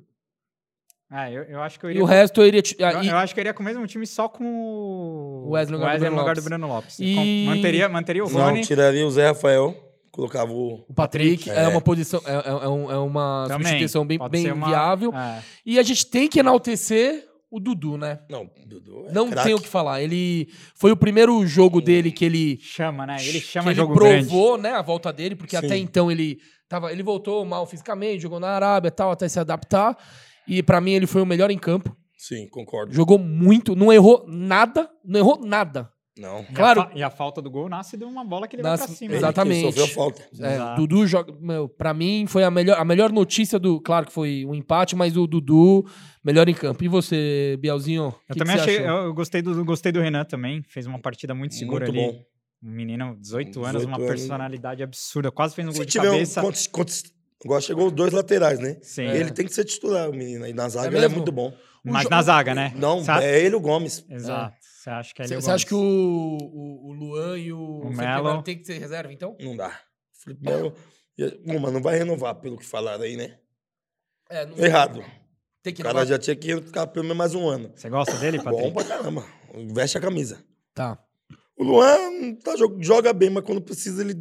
Ah, 1.10 1.32
eu, 1.32 1.44
eu 1.44 1.62
acho 1.62 1.80
que 1.80 1.86
eu 1.86 1.90
E 1.90 1.94
iria. 1.94 2.04
o 2.04 2.06
resto 2.06 2.42
eu 2.42 2.48
iria. 2.48 2.62
ah, 2.82 2.92
eu, 2.96 3.04
e- 3.04 3.08
eu 3.08 3.16
acho 3.16 3.34
que 3.34 3.40
eu 3.40 3.44
iria 3.44 3.54
com 3.54 3.62
o 3.63 3.66
mesmo 3.66 3.88
time 3.88 4.06
só 4.06 4.28
com 4.28 4.44
o 4.44 5.52
Wesley 5.52 5.72
no 5.80 5.86
lugar 5.86 5.96
do 5.96 6.00
Breno 6.02 6.16
no 6.16 6.22
lugar 6.22 6.32
Lopes. 6.32 6.44
do 6.44 6.48
Breno 6.50 6.68
Lopes. 6.68 7.00
E- 7.00 7.16
Com- 7.46 7.56
Manteria, 7.56 7.88
manteria 7.88 8.26
o 8.26 8.30
Não, 8.30 8.42
Rony. 8.42 8.62
tiraria 8.66 9.08
o 9.08 9.10
Zé 9.10 9.28
Rafael, 9.28 9.74
colocava 10.12 10.52
o. 10.52 10.84
o 10.90 10.94
Patrick 10.94 11.50
é, 11.50 11.63
É. 11.63 11.68
uma 11.70 11.80
posição, 11.80 12.22
é, 12.26 12.34
é- 12.34 12.36
é 12.36 12.94
é 12.94 12.98
uma 12.98 13.46
Também. 13.48 13.60
substituição 13.68 14.06
bem, 14.06 14.18
Pode 14.18 14.32
bem 14.32 14.52
uma- 14.52 14.68
viável. 14.68 15.13
É. 15.16 15.42
E 15.66 15.80
a 15.80 15.84
gente 15.84 16.06
tem 16.08 16.28
que 16.28 16.42
enaltecer 16.42 17.26
o 17.58 17.60
Dudu, 17.60 17.98
né? 17.98 18.20
Não, 18.30 18.50
Dudu. 18.65 19.06
É 19.08 19.12
Não 19.13 19.30
craque. 19.30 19.48
tem 19.48 19.54
o 19.56 19.60
que 19.62 19.67
falar. 19.67 20.02
Ele 20.02 20.48
foi 20.76 20.91
o 20.91 20.98
primeiro 20.98 21.46
jogo 21.46 21.82
dele 21.82 22.12
que 22.12 22.24
ele 22.26 22.58
Chama, 22.62 23.06
né? 23.06 23.17
Ele 23.20 23.39
que 23.41 23.48
chama 23.48 23.72
ele 23.72 23.76
jogo 23.80 23.96
grande. 23.96 24.28
provou, 24.28 24.58
né, 24.58 24.72
a 24.72 24.82
volta 24.82 25.12
dele, 25.12 25.36
porque 25.36 25.58
Sim. 25.58 25.65
até 25.65 25.78
então 25.78 26.12
ele 26.12 26.39
tava, 26.70 26.91
ele 26.91 27.04
voltou 27.04 27.43
mal 27.46 27.65
fisicamente, 27.65 28.22
jogou 28.22 28.39
na 28.39 28.50
Arábia, 28.50 28.88
e 28.89 28.91
tal, 28.91 29.12
até 29.12 29.28
se 29.28 29.39
adaptar. 29.39 29.98
E 30.48 30.63
pra 30.63 30.80
mim 30.80 30.91
ele 30.91 31.08
foi 31.08 31.22
o 31.22 31.26
melhor 31.26 31.52
em 31.52 31.58
campo. 31.58 31.96
Sim, 32.17 32.48
concordo. 32.50 32.93
Jogou 32.93 33.17
muito, 33.20 33.76
não 33.76 33.91
errou 33.93 34.26
nada, 34.28 34.89
não 35.06 35.20
errou 35.20 35.39
nada. 35.46 35.89
Não. 36.19 36.39
E 36.39 36.43
a 36.43 36.53
Claro. 36.53 36.88
E 36.95 37.03
a, 37.03 37.10
falta 37.10 37.41
do 37.41 37.49
gol 37.49 37.69
nasce 37.69 37.95
de 37.97 38.03
uma 38.06 38.23
bola 38.25 38.47
que 38.47 38.56
ele 38.56 38.63
Nasce- 38.63 38.80
vai 38.80 38.88
pra 38.88 38.95
cima. 38.95 39.12
Ele 39.12 39.17
Exatamente. 39.17 39.65
que 39.67 39.71
Sofreu 39.80 39.88
falta. 39.88 40.21
É. 40.39 40.75
Dudu 40.75 41.06
joga. 41.08 41.34
Meu, 41.39 41.67
pra 41.69 41.93
mim 41.93 42.25
foi 42.27 42.43
a 42.43 42.51
melhor, 42.51 42.80
a 42.80 42.86
melhor 42.86 43.12
notícia 43.12 43.58
do. 43.60 43.80
Claro 43.82 44.06
que 44.08 44.12
foi 44.13 44.45
um 44.45 44.53
empate, 44.56 44.95
mas 44.95 45.15
o 45.17 45.27
Dudu, 45.27 45.86
melhor 46.23 46.47
em 46.49 46.53
campo. 46.53 46.84
E 46.84 46.88
você, 46.88 47.58
Bielzinho? 47.60 48.06
Eu 48.06 48.12
que 48.12 48.34
que 48.34 48.39
também 48.39 48.56
você 48.56 48.62
achei, 48.62 48.77
achou? 48.80 48.97
eu 48.97 49.03
eu 49.06 49.13
gostei 49.13 49.41
do, 49.41 49.63
gostei 49.65 49.91
do 49.91 49.99
Renan 49.99 50.25
também, 50.25 50.62
fez 50.63 50.86
uma 50.88 50.99
partida 50.99 51.34
muito 51.36 51.53
segura 51.56 51.86
Muito 51.86 51.97
ali. 51.99 52.12
bom. 52.13 52.23
Um 52.63 52.71
menino, 52.71 53.15
18 53.19 53.60
anos, 53.60 53.82
18 53.84 53.88
uma 53.88 53.97
anos. 53.97 54.08
personalidade 54.10 54.82
absurda, 54.82 55.30
quase 55.32 55.53
fez 55.53 55.67
um 55.67 55.71
gol 55.71 55.80
Se 55.82 55.86
de 55.86 55.91
tiver 55.91 56.10
um. 56.10 56.13
cabeça. 56.13 56.41
Quantos, 56.41 56.65
quantos, 56.67 57.03
agora 57.45 57.62
chegou 57.62 57.86
os 57.88 57.91
dois 57.93 58.12
laterais, 58.12 58.58
né? 58.60 58.77
Sim. 58.82 59.03
Ele 59.06 59.30
tem 59.32 59.45
que 59.45 59.53
ser 59.53 59.63
titular, 59.63 60.10
o 60.10 60.12
menino. 60.13 60.43
aí 60.43 60.53
na 60.53 60.67
zaga 60.67 60.88
É 60.88 60.97
ele 60.97 61.06
é 61.06 61.08
muito 61.10 61.32
bom. 61.32 61.53
Mas 61.91 62.04
jo- 62.04 62.10
na 62.10 62.21
zaga, 62.21 62.54
né? 62.56 62.73
Não, 62.76 63.04
Você- 63.04 63.12
é 63.12 63.39
ele 63.43 63.56
e 63.56 63.58
o 63.58 63.60
Gomes. 63.62 64.06
Exato. 64.10 64.56
Você 64.62 64.89
acha 64.89 65.13
que 65.13 65.21
é 65.21 65.26
ele 65.26 65.30
Você 65.30 65.38
o 65.38 65.41
você 65.41 65.52
acha 65.52 65.65
que 65.65 65.73
o, 65.73 65.78
o, 65.80 66.89
o 66.89 66.93
Luan 66.93 67.38
e 67.38 67.52
o, 67.52 67.80
O 67.80 67.82
Felipe 67.91 67.97
Melo. 68.06 68.43
Tem 68.43 68.58
que 68.58 68.65
ser 68.65 68.78
reserva, 68.80 69.12
então? 69.12 69.36
Não 69.39 69.56
dá. 69.56 69.78
Felipe 70.23 70.43
Melo. 70.43 70.73
Bom, 71.45 71.60
mas 71.60 71.73
não 71.73 71.82
vai 71.82 71.97
renovar, 71.97 72.36
pelo 72.36 72.58
que 72.58 72.65
falaram 72.65 73.04
aí, 73.04 73.17
né? 73.17 73.38
É, 74.30 74.45
não- 74.45 74.58
Errado. 74.58 75.04
Tem 75.63 75.73
que 75.73 75.82
O 75.82 75.86
cara 75.86 76.06
já 76.06 76.17
tinha 76.17 76.36
que 76.36 76.56
ficar 76.62 76.88
pelo 76.88 77.04
menos 77.04 77.17
mais 77.17 77.36
um 77.36 77.47
ano. 77.47 77.71
Você 77.76 77.89
gosta 77.89 78.15
dele, 78.17 78.38
Bom 78.38 78.43
Patrick? 78.45 78.71
pra 78.73 78.84
caramba. 78.86 79.26
Veste 79.73 79.97
a 79.97 80.02
camisa. 80.02 80.43
Tá. 80.73 80.97
O 81.58 81.63
Luan 81.63 82.36
tá, 82.43 82.56
jo- 82.56 82.78
joga 82.80 83.12
bem, 83.12 83.30
mas 83.30 83.43
quando 83.43 83.60
precisa 83.62 84.02
ele. 84.02 84.13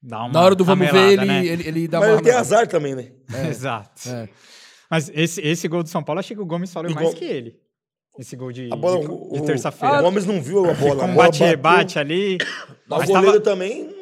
Dá 0.00 0.20
uma 0.20 0.28
Na 0.32 0.40
hora 0.42 0.54
do 0.54 0.64
vamos 0.64 0.88
ver, 0.90 1.12
ele, 1.14 1.24
né? 1.26 1.44
ele, 1.44 1.68
ele 1.68 1.88
dá 1.88 1.98
mas 1.98 2.08
uma. 2.10 2.14
ele 2.16 2.22
tem 2.22 2.32
azar 2.32 2.66
também, 2.68 2.94
né? 2.94 3.10
Exato. 3.50 4.08
É. 4.08 4.28
Mas 4.90 5.10
esse, 5.14 5.40
esse 5.40 5.68
gol 5.68 5.82
do 5.82 5.88
São 5.88 6.02
Paulo, 6.02 6.20
achei 6.20 6.36
que 6.36 6.42
o 6.42 6.46
Gomes 6.46 6.72
falou 6.72 6.90
E 6.90 6.94
mais 6.94 7.14
que 7.14 7.24
ele. 7.24 7.56
Esse 8.18 8.34
gol 8.34 8.50
de, 8.50 8.68
bola, 8.68 9.00
de, 9.00 9.06
o, 9.08 9.30
de 9.32 9.42
terça-feira. 9.44 9.98
O 9.98 10.02
Gomes 10.02 10.24
não 10.24 10.40
viu 10.40 10.70
a 10.70 10.74
bola. 10.74 11.06
Com 11.06 11.12
um 11.12 11.14
bate-rebate 11.14 11.98
ali. 11.98 12.38
Mas 12.88 13.08
o 13.08 13.12
goleiro 13.12 13.40
tava, 13.40 13.56
também 13.56 13.95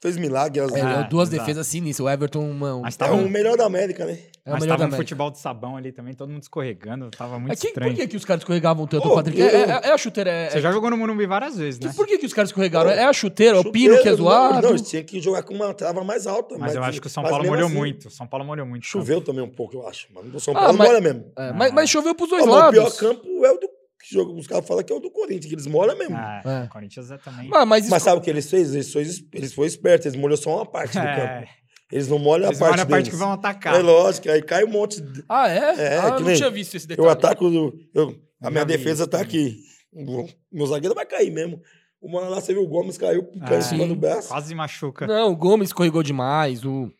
fez 0.00 0.16
milagre. 0.16 0.60
as- 0.60 0.72
É, 0.72 0.80
Ah, 0.80 1.02
duas 1.02 1.28
exato. 1.28 1.42
defesas 1.46 1.66
sinistras. 1.66 2.06
O 2.06 2.08
Everton, 2.10 2.40
uma, 2.50 2.80
mas 2.80 2.94
É 2.94 2.98
tava, 2.98 3.14
o 3.14 3.18
um, 3.18 3.28
melhor 3.28 3.56
da 3.56 3.64
América, 3.66 4.04
né? 4.06 4.18
é 4.46 4.50
o 4.50 4.52
mas 4.54 4.62
melhor 4.62 4.78
tava 4.78 4.88
da 4.90 4.94
um 4.96 4.98
futebol 4.98 5.30
de 5.30 5.38
sabão 5.38 5.76
ali 5.76 5.92
também, 5.92 6.14
todo 6.14 6.30
mundo 6.30 6.42
escorregando. 6.42 7.10
Tava 7.10 7.38
muito 7.38 7.52
É 7.52 7.56
que, 7.56 7.66
estranho. 7.68 7.92
por 7.92 7.96
que, 8.00 8.08
que 8.08 8.16
os 8.16 8.24
caras 8.24 8.40
escorregavam 8.42 8.86
tanto, 8.86 9.06
Ô, 9.08 9.14
Patrick? 9.14 9.38
eu- 9.38 9.46
É, 9.46 9.62
é- 9.62 9.80
é 9.88 9.92
a 9.92 9.98
chuteira. 9.98 10.30
É, 10.30 10.50
Você 10.50 10.60
já 10.60 10.72
jogou 10.72 10.90
no 10.90 10.96
Morumbi 10.96 11.26
várias 11.26 11.56
vezes, 11.56 11.78
né? 11.80 11.92
Por 11.94 12.06
que, 12.06 12.16
que 12.18 12.26
os 12.26 12.32
caras 12.32 12.48
escorregaram? 12.50 12.90
É 12.90 13.04
a 13.04 13.12
chuteira, 13.12 13.56
é 13.58 13.60
o 13.60 13.70
pino 13.70 14.00
que 14.02 14.08
é 14.08 14.14
zoado? 14.14 14.62
Não, 14.62 14.70
eles 14.70 14.82
tinham 14.88 15.04
que 15.04 15.20
jogar 15.20 15.42
com 15.42 15.54
uma 15.54 15.72
trava 15.74 16.02
mais 16.02 16.26
alta. 16.26 16.56
Mas 16.58 16.74
eu 16.74 16.82
acho 16.82 17.00
que 17.00 17.06
o 17.06 17.10
São 17.10 17.22
mas 17.22 17.30
Paulo 17.30 17.46
molhou 17.46 17.66
assim, 17.66 17.74
muito. 17.76 18.08
O 18.08 18.10
São 18.10 18.26
Paulo 18.26 18.44
molhou 18.46 18.66
muito. 18.66 18.86
Choveu 18.86 19.20
também 19.20 19.42
um 19.44 19.50
pouco, 19.50 19.76
eu 19.76 19.86
acho. 19.86 20.08
Mas 20.14 20.34
o 20.34 20.40
São 20.40 20.54
Ah, 20.56 20.60
Paulo 20.60 20.78
mas- 20.78 20.88
molha 20.88 21.00
mesmo. 21.00 21.24
É, 21.36 21.52
mas, 21.52 21.72
mas 21.72 21.90
choveu 21.90 22.14
pros 22.14 22.30
dois 22.30 22.44
mas 22.46 22.54
o 22.54 22.58
lados. 22.58 22.72
pior 22.96 22.96
campo 23.14 23.26
é 23.44 23.50
o 23.50 23.58
do. 23.58 23.79
Joga- 24.12 24.32
Os 24.32 24.46
caras 24.46 24.66
falam 24.66 24.82
que 24.84 24.92
é 24.92 24.96
o 24.96 25.00
do 25.00 25.10
Corinthians, 25.10 25.46
que 25.46 25.54
eles 25.54 25.66
molham 25.66 25.96
mesmo. 25.96 26.16
Ah, 26.16 26.42
É. 26.44 26.64
O 26.64 26.68
Corinthians 26.68 27.10
é 27.10 27.18
também. 27.18 27.48
Mas, 27.48 27.66
mas 27.68 27.88
Mas 27.88 28.02
sabe 28.02 28.18
o 28.18 28.20
que 28.20 28.30
eles 28.30 28.48
fez? 28.50 28.74
Eles 28.74 28.92
foram, 28.92 29.06
eles 29.34 29.52
foram 29.54 29.66
espertos, 29.66 30.06
eles 30.06 30.18
molham 30.20 30.36
só 30.36 30.56
uma 30.56 30.66
parte 30.66 30.92
do 30.98 31.06
É. 31.06 31.16
campo. 31.40 31.50
Eles 31.92 32.06
não 32.08 32.18
molham 32.20 32.46
Eles 32.48 32.58
a 32.58 32.60
parte 32.60 32.72
olham 32.74 32.82
a 32.84 32.86
parte 32.86 33.04
deles. 33.04 33.10
que 33.10 33.16
vão 33.24 33.32
atacar. 33.32 33.74
É 33.74 33.78
lógico, 33.82 34.30
aí 34.30 34.40
cai 34.42 34.64
um 34.64 34.68
monte. 34.68 35.00
De... 35.00 35.24
Ah, 35.28 35.48
é? 35.48 35.58
É, 35.94 35.98
ah, 35.98 36.08
eu 36.10 36.20
não 36.20 36.34
tinha 36.34 36.50
visto 36.50 36.76
esse 36.76 36.86
detalhe. 36.86 37.06
Eu 37.06 37.10
ataco. 37.10 37.50
do- 37.50 37.74
Eu, 37.94 38.14
a 38.42 38.50
minha 38.50 38.64
vi 38.64 38.72
defesa 38.76 39.06
tá 39.08 39.18
também. 39.18 39.26
aqui. 39.26 39.56
O 39.92 40.28
Meu 40.52 40.66
zagueiro 40.68 40.94
vai 40.94 41.04
cair 41.04 41.32
mesmo. 41.32 41.60
Uma 42.00 42.20
lá, 42.22 42.40
você 42.40 42.52
viu 42.54 42.62
o 42.62 42.68
Gomes 42.68 42.96
caiu, 42.96 43.24
caiu 43.40 43.56
Ah, 43.56 43.58
em 43.58 43.62
cima 43.62 43.86
do 43.86 43.94
braço. 43.96 44.28
Quase 44.28 44.54
machuca. 44.54 45.06
Não, 45.06 45.32
o 45.32 45.36
Gomes 45.36 45.68
escorregou 45.70 46.02
demais. 46.02 46.64
O, 46.64 46.90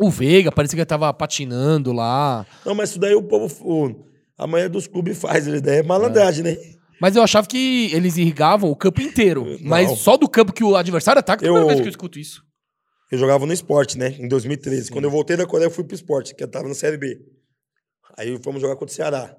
o 0.00 0.08
Veiga 0.10 0.50
parecia 0.50 0.76
que 0.76 0.80
ele 0.80 0.86
tava 0.86 1.12
patinando 1.12 1.92
lá. 1.92 2.46
Não, 2.64 2.74
mas 2.74 2.90
isso 2.90 2.98
daí 2.98 3.14
o 3.14 3.22
povo. 3.22 3.54
O, 3.62 4.09
a 4.42 4.46
maioria 4.46 4.70
dos 4.70 4.86
clubes 4.86 5.18
faz, 5.18 5.46
ele 5.46 5.60
daí 5.60 5.78
é 5.78 5.82
malandragem, 5.82 6.42
né? 6.44 6.56
Mas 7.00 7.16
eu 7.16 7.22
achava 7.22 7.46
que 7.46 7.90
eles 7.94 8.16
irrigavam 8.16 8.70
o 8.70 8.76
campo 8.76 9.00
inteiro. 9.00 9.44
Não. 9.44 9.58
Mas 9.70 9.98
só 9.98 10.16
do 10.16 10.28
campo 10.28 10.52
que 10.52 10.62
o 10.64 10.76
adversário 10.76 11.18
ataca, 11.20 11.44
é 11.44 11.48
a 11.48 11.52
primeira 11.52 11.64
Eu- 11.64 11.68
vez 11.68 11.80
que 11.80 11.86
eu 11.86 11.90
escuto 11.90 12.18
isso. 12.18 12.42
Eu 13.10 13.18
jogava 13.18 13.44
no 13.46 13.52
esporte, 13.52 13.98
né? 13.98 14.14
Em 14.18 14.28
2013. 14.28 14.90
Quando 14.90 15.04
eu 15.04 15.10
voltei 15.10 15.36
da 15.36 15.46
Coreia, 15.46 15.66
eu 15.66 15.70
fui 15.70 15.82
pro 15.82 15.94
esporte, 15.94 16.34
que 16.34 16.44
eu 16.44 16.48
tava 16.48 16.68
na 16.68 16.74
Série 16.74 16.96
B. 16.96 17.18
Aí 18.16 18.38
fomos 18.42 18.60
jogar 18.60 18.76
contra 18.76 18.92
o 18.92 18.94
Ceará. 18.96 19.36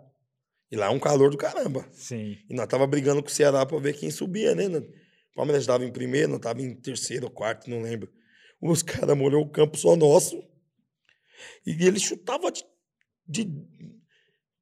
E 0.71 0.75
lá 0.75 0.87
é 0.87 0.89
um 0.89 0.99
calor 0.99 1.29
do 1.29 1.37
caramba. 1.37 1.85
Sim. 1.93 2.35
E 2.49 2.53
nós 2.55 2.67
tava 2.67 2.85
brigando 2.87 3.21
com 3.21 3.29
o 3.29 3.31
Ceará 3.31 3.65
pra 3.65 3.77
ver 3.79 3.93
quem 3.93 4.09
subia, 4.11 4.55
né? 4.55 4.65
O 4.67 5.35
Palmeiras 5.35 5.63
estava 5.63 5.85
em 5.85 5.91
primeiro, 5.91 6.29
nós 6.31 6.39
tava 6.41 6.61
em 6.61 6.75
terceiro 6.75 7.25
ou 7.25 7.31
quarto, 7.31 7.69
não 7.69 7.81
lembro. 7.81 8.09
Os 8.61 8.81
caras 8.83 9.17
molhou 9.17 9.41
o 9.43 9.49
campo 9.49 9.77
só 9.77 9.95
nosso. 9.95 10.41
E 11.65 11.71
ele 11.85 11.99
chutava 11.99 12.51
de, 12.51 12.63
de- 13.27 13.53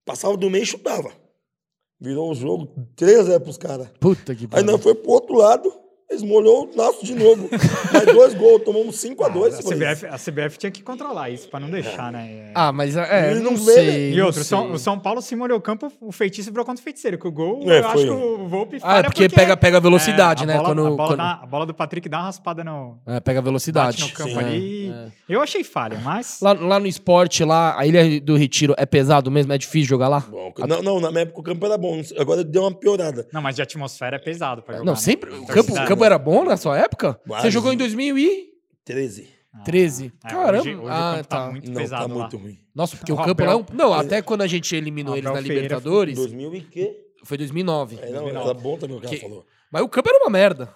Passava 0.10 0.36
do 0.36 0.50
meio 0.50 0.64
e 0.64 0.66
chutava. 0.66 1.12
Virou 2.02 2.32
o 2.32 2.34
jogo 2.34 2.68
3x0 2.98 3.42
pros 3.42 3.58
caras. 3.60 3.90
Puta 4.00 4.34
que 4.34 4.46
Aí 4.46 4.48
pariu. 4.50 4.66
nós 4.66 4.82
foi 4.82 4.96
pro 4.96 5.12
outro 5.12 5.36
lado, 5.38 5.72
molhou 6.24 6.70
o 6.72 6.76
nosso 6.78 7.06
de 7.06 7.14
novo. 7.16 7.50
Mais 7.94 8.06
dois 8.06 8.34
gols, 8.34 8.62
tomamos 8.64 8.96
5x2. 8.98 9.54
a, 9.60 9.64
CBF, 9.64 10.06
a 10.08 10.18
CBF 10.18 10.58
tinha 10.58 10.72
que 10.72 10.82
controlar 10.84 11.30
isso 11.30 11.48
pra 11.50 11.60
não 11.60 11.70
deixar, 11.70 12.12
né? 12.12 12.52
Ah, 12.54 12.72
mas 12.72 12.96
é, 12.96 13.32
Ele 13.32 13.40
não, 13.42 13.52
não 13.52 13.58
vê, 13.58 13.74
sei. 13.74 14.14
E 14.14 14.18
não 14.18 14.26
outro, 14.28 14.42
o 14.42 14.44
São, 14.44 14.72
o 14.72 14.80
São 14.80 15.00
Paulo 15.00 15.22
se 15.22 15.36
molhou 15.36 15.58
o 15.58 15.62
campo, 15.62 15.92
o 16.02 16.12
feitiço 16.12 16.50
virou 16.52 16.66
contra 16.66 16.82
o 16.82 16.84
feiticeiro, 16.84 17.18
que 17.18 17.28
o 17.28 17.32
gol, 17.32 17.62
É, 17.72 17.80
eu 17.80 17.86
acho 17.88 17.94
foi. 17.94 18.04
que 18.06 18.10
o 18.12 18.48
Volpe 18.48 18.78
Ah, 18.78 18.80
falha 18.82 19.00
é 19.00 19.04
porque 19.04 19.30
pega, 19.30 19.56
pega 19.58 19.80
velocidade, 19.80 20.42
é, 20.42 20.44
a 20.44 20.48
né? 20.48 20.54
Bola, 20.56 20.66
quando, 20.70 20.80
a, 20.88 20.90
bola 20.92 21.08
quando- 21.10 21.18
dá- 21.18 21.40
a 21.44 21.46
bola 21.46 21.66
do 21.66 21.74
Patrick 21.74 22.08
dá 22.10 22.18
uma 22.20 22.26
raspada 22.26 22.64
no... 22.64 22.98
É, 23.06 23.20
pega 23.20 23.42
velocidade. 23.42 24.02
no 24.02 24.10
campo 24.12 24.32
Sim. 24.32 24.38
ali. 24.40 24.90
É. 24.90 25.08
Eu 25.34 25.42
achei 25.42 25.64
falha, 25.64 26.00
mas... 26.04 26.40
Lá, 26.42 26.54
lá 26.54 26.80
no 26.80 26.88
esporte, 26.88 27.44
lá, 27.44 27.78
a 27.80 27.86
Ilha 27.86 28.20
do 28.22 28.36
Retiro 28.36 28.74
é 28.78 28.86
pesado 28.86 29.30
mesmo? 29.32 29.52
É 29.54 29.58
difícil 29.58 29.88
jogar 29.90 30.08
lá? 30.08 30.20
Bom, 30.30 30.54
não, 30.68 30.82
não, 30.82 31.00
na 31.00 31.10
minha 31.12 31.22
época 31.24 31.40
o 31.40 31.44
campo 31.44 31.66
era 31.66 31.78
bom. 31.78 32.02
Agora 32.18 32.44
deu 32.44 32.64
uma 32.64 32.74
piorada. 32.74 33.28
Não, 33.32 33.42
mas 33.42 33.56
de 33.56 33.62
atmosfera 33.62 34.16
é 34.16 34.20
pesado 34.20 34.62
pra 34.62 34.76
jogar. 34.76 34.86
Não, 34.86 34.94
né? 34.94 35.00
sempre. 35.00 35.32
O 35.34 35.46
campo, 35.46 35.74
o 35.74 35.86
campo 35.86 36.04
era 36.10 36.18
bom 36.20 36.44
na 36.44 36.58
sua 36.58 36.78
época? 36.78 37.20
Você 37.24 37.30
Vários. 37.30 37.54
jogou 37.54 37.72
em 37.74 37.78
2013. 37.78 39.30
13. 39.66 40.14
Ah, 40.24 40.28
é, 40.28 40.32
Caramba. 40.32 40.62
hoje- 40.62 40.76
hoje 40.76 40.88
ah, 40.90 41.24
tá 41.28 41.46
tá. 41.46 41.52
muito 41.52 41.72
Não, 41.72 41.82
pesado 41.82 42.08
tá 42.08 42.14
lá. 42.14 42.20
muito 42.22 42.38
ruim. 42.38 42.58
Nossa, 42.74 42.96
porque 42.96 43.12
o 43.12 43.16
O 43.16 43.24
campo 43.26 43.44
lá. 43.44 43.52
é 43.52 43.56
um- 43.56 43.66
Não, 43.74 43.94
até 43.94 44.22
quando 44.22 44.42
a 44.42 44.48
gente 44.48 44.74
eliminou 44.76 45.16
eles 45.18 45.32
na 45.32 45.40
Libertadores, 45.40 46.16
2000 46.16 46.56
e 46.56 46.62
quê? 46.62 46.96
foi 47.24 47.38
2009. 47.38 47.96
É, 48.02 48.06
não, 48.12 48.24
2009. 48.24 48.50
era 48.50 48.54
bom 48.54 48.78
também 48.78 48.98
o 48.98 49.02
cara 49.02 49.14
Que- 49.16 49.22
falou. 49.22 49.46
Mas 49.72 49.82
o 49.82 49.90
campo 49.90 50.10
era 50.10 50.20
uma 50.24 50.30
merda. 50.30 50.74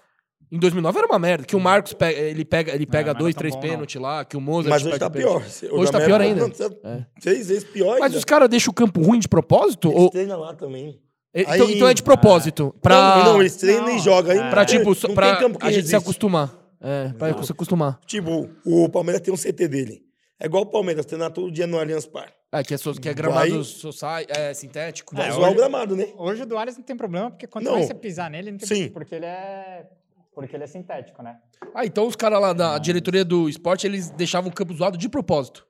Em 0.51 0.59
2009 0.59 0.97
era 0.99 1.07
uma 1.07 1.17
merda. 1.17 1.45
Que 1.45 1.55
o 1.55 1.59
Marcos 1.59 1.93
pega, 1.93 2.19
ele 2.19 2.45
pega, 2.45 2.75
ele 2.75 2.85
pega 2.85 3.09
era 3.11 3.17
dois, 3.17 3.33
três 3.33 3.55
pênaltis 3.55 3.99
lá, 3.99 4.23
que 4.23 4.37
o 4.37 4.41
Mozart 4.41 4.69
Mas 4.69 4.85
hoje 4.85 4.99
tá 4.99 5.09
pior. 5.09 5.41
Hoje 5.41 5.85
na 5.85 5.91
tá 5.91 5.97
minha 5.97 6.05
pior 6.07 6.21
ainda. 6.21 6.45
É. 6.83 7.05
Três 7.19 7.47
vezes 7.47 7.63
pior 7.63 7.93
Mas 7.99 8.03
ainda. 8.03 8.17
os 8.17 8.25
caras 8.25 8.49
deixam 8.49 8.69
o 8.71 8.73
campo 8.73 9.01
ruim 9.01 9.17
de 9.19 9.27
propósito? 9.27 9.87
Eles 9.87 9.99
Ou... 9.99 10.09
treinam 10.11 10.39
lá 10.39 10.53
também. 10.53 10.99
Então, 11.33 11.67
Aí- 11.67 11.75
então 11.75 11.87
é 11.87 11.93
de 11.93 12.03
propósito. 12.03 12.75
Pra, 12.81 13.17
Não, 13.17 13.33
não, 13.33 13.39
eles 13.41 13.55
treinam 13.55 13.85
Não, 13.87 13.95
e 13.95 13.99
jogam. 13.99 14.31
Aí 14.31 14.37
é. 14.37 14.41
não 14.43 14.49
pra 14.51 14.65
tipo, 14.65 14.95
não 15.07 15.15
pra 15.15 15.31
tem 15.31 15.39
campo 15.39 15.57
que 15.59 15.65
a 15.65 15.71
gente 15.71 15.87
se 15.87 15.95
acostumar. 15.95 16.53
É, 16.79 17.09
pra 17.13 17.41
se 17.43 17.51
acostumar. 17.51 17.99
Tipo, 18.05 18.49
o 18.65 18.89
Palmeiras 18.89 19.21
tem 19.21 19.33
um 19.33 19.37
CT 19.37 19.67
dele. 19.67 20.03
É 20.39 20.45
igual 20.45 20.63
o 20.63 20.65
Palmeiras, 20.65 21.05
treinar 21.05 21.31
todo 21.31 21.49
dia 21.49 21.65
no 21.65 21.79
Allianz 21.79 22.05
Parque. 22.05 22.33
É, 22.51 22.61
que 22.63 22.73
é, 22.73 22.77
so- 22.77 22.93
que 22.93 23.07
é 23.07 23.13
Vai- 23.13 23.23
gramado 23.49 23.61
é, 24.29 24.53
sintético. 24.53 25.15
Vai 25.15 25.29
É, 25.29 25.31
zoar 25.31 25.45
hoje- 25.49 25.53
o 25.53 25.57
gramado, 25.57 25.95
né? 25.95 26.07
Hoje 26.17 26.43
o 26.43 26.45
do 26.45 26.57
Alisson 26.57 26.79
não 26.79 26.85
tem 26.85 26.95
problema, 26.97 27.31
porque 27.31 27.47
quanto 27.47 27.65
Não. 27.65 27.81
você 27.81 27.93
pisar 27.95 28.29
nele, 28.29 28.51
não 28.51 28.57
tem 28.59 28.67
Sim. 28.67 28.89
porque 28.89 29.15
ele 29.15 29.25
é... 29.25 29.87
Porque 30.35 30.55
ele 30.55 30.63
é 30.63 30.67
sintético, 30.67 31.21
né? 31.23 31.37
Ah, 31.73 31.85
então 31.85 32.05
os 32.07 32.15
caras 32.15 32.41
lá 32.41 32.53
da 32.53 32.77
diretoria 32.79 33.23
do 33.23 33.47
esporte, 33.47 33.85
eles 33.87 34.09
deixavam 34.09 34.49
o 34.49 34.53
campo 34.53 34.73
zoado 34.73 34.97
de 34.97 35.07
propósito. 35.07 35.65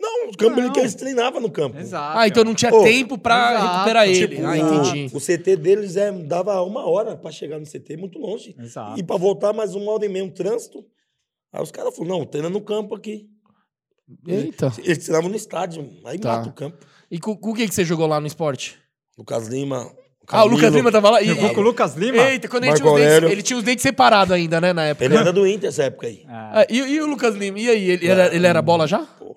Não, 0.00 0.30
o 0.30 0.36
campo 0.36 0.60
Não. 0.60 0.72
que 0.72 0.80
eles 0.80 0.94
treinavam 0.94 1.40
no 1.40 1.50
campo. 1.50 1.78
Exato. 1.78 2.18
Ah, 2.18 2.26
então 2.26 2.42
não 2.42 2.54
tinha 2.54 2.72
Ô, 2.74 2.82
tempo 2.82 3.18
pra 3.18 3.52
exato. 3.52 3.72
recuperar 3.74 4.08
ele. 4.08 4.28
Tipo, 4.28 4.46
ah, 4.46 4.50
o- 4.52 4.56
entendi. 4.56 5.14
O 5.16 5.20
CT 5.20 5.56
deles 5.56 5.96
é, 5.96 6.10
dava 6.10 6.60
uma 6.62 6.88
hora 6.88 7.16
pra 7.16 7.30
chegar 7.30 7.58
no 7.60 7.66
CT, 7.66 7.96
muito 7.98 8.18
longe. 8.18 8.56
Exato. 8.58 8.98
E 8.98 9.02
pra 9.02 9.16
voltar 9.16 9.52
mais 9.52 9.74
uma 9.74 9.92
hora 9.92 10.06
e 10.06 10.08
meia, 10.08 10.24
um 10.24 10.30
trânsito. 10.30 10.84
Aí 11.52 11.62
os 11.62 11.70
caras 11.70 11.94
falaram, 11.94 12.18
não, 12.20 12.24
treina 12.26 12.48
no 12.48 12.60
campo 12.62 12.94
aqui. 12.94 13.26
Eita. 14.26 14.72
Eles 14.78 14.98
treinavam 14.98 15.28
no 15.30 15.36
estádio, 15.36 15.88
aí 16.04 16.18
Tá. 16.18 16.38
mata 16.38 16.48
o 16.48 16.52
campo. 16.52 16.78
E 17.10 17.18
com, 17.18 17.36
com 17.36 17.50
o 17.50 17.54
que, 17.54 17.68
que 17.68 17.74
você 17.74 17.84
jogou 17.84 18.06
lá 18.06 18.20
no 18.20 18.26
esporte? 18.26 18.78
Lucas 19.18 19.48
Lima. 19.48 19.90
Ah, 20.28 20.44
o 20.44 20.48
Lucas 20.48 20.72
Lima 20.72 20.90
tava 20.92 21.10
lá. 21.10 21.20
E, 21.22 21.26
Jogou 21.26 21.52
com 21.54 21.60
o 21.60 21.64
Lucas 21.64 21.94
Lima? 21.96 22.16
Eita, 22.30 22.48
quando 22.48 22.64
ele 22.64 22.70
Marco 22.72 22.82
tinha, 22.84 22.92
os 22.94 22.98
dentes, 23.00 23.14
Aurélio. 23.14 23.32
ele 23.34 23.42
tinha 23.42 23.56
os 23.58 23.64
dentes 23.64 23.82
separados 23.82 24.32
ainda, 24.32 24.60
né, 24.60 24.72
na 24.72 24.84
época. 24.84 25.04
Ele 25.04 25.16
era 25.16 25.32
do 25.32 25.46
Inter 25.46 25.68
essa 25.68 25.84
época 25.84 26.06
aí. 26.06 26.22
É. 26.22 26.26
Ah, 26.28 26.66
e, 26.70 26.78
e 26.78 27.00
o 27.02 27.06
Lucas 27.06 27.34
Lima? 27.34 27.58
E 27.58 27.68
aí, 27.68 27.90
ele 27.90 28.06
era, 28.06 28.34
ele 28.34 28.46
era 28.46 28.62
bola 28.62 28.86
já? 28.86 29.00
Pô. 29.00 29.34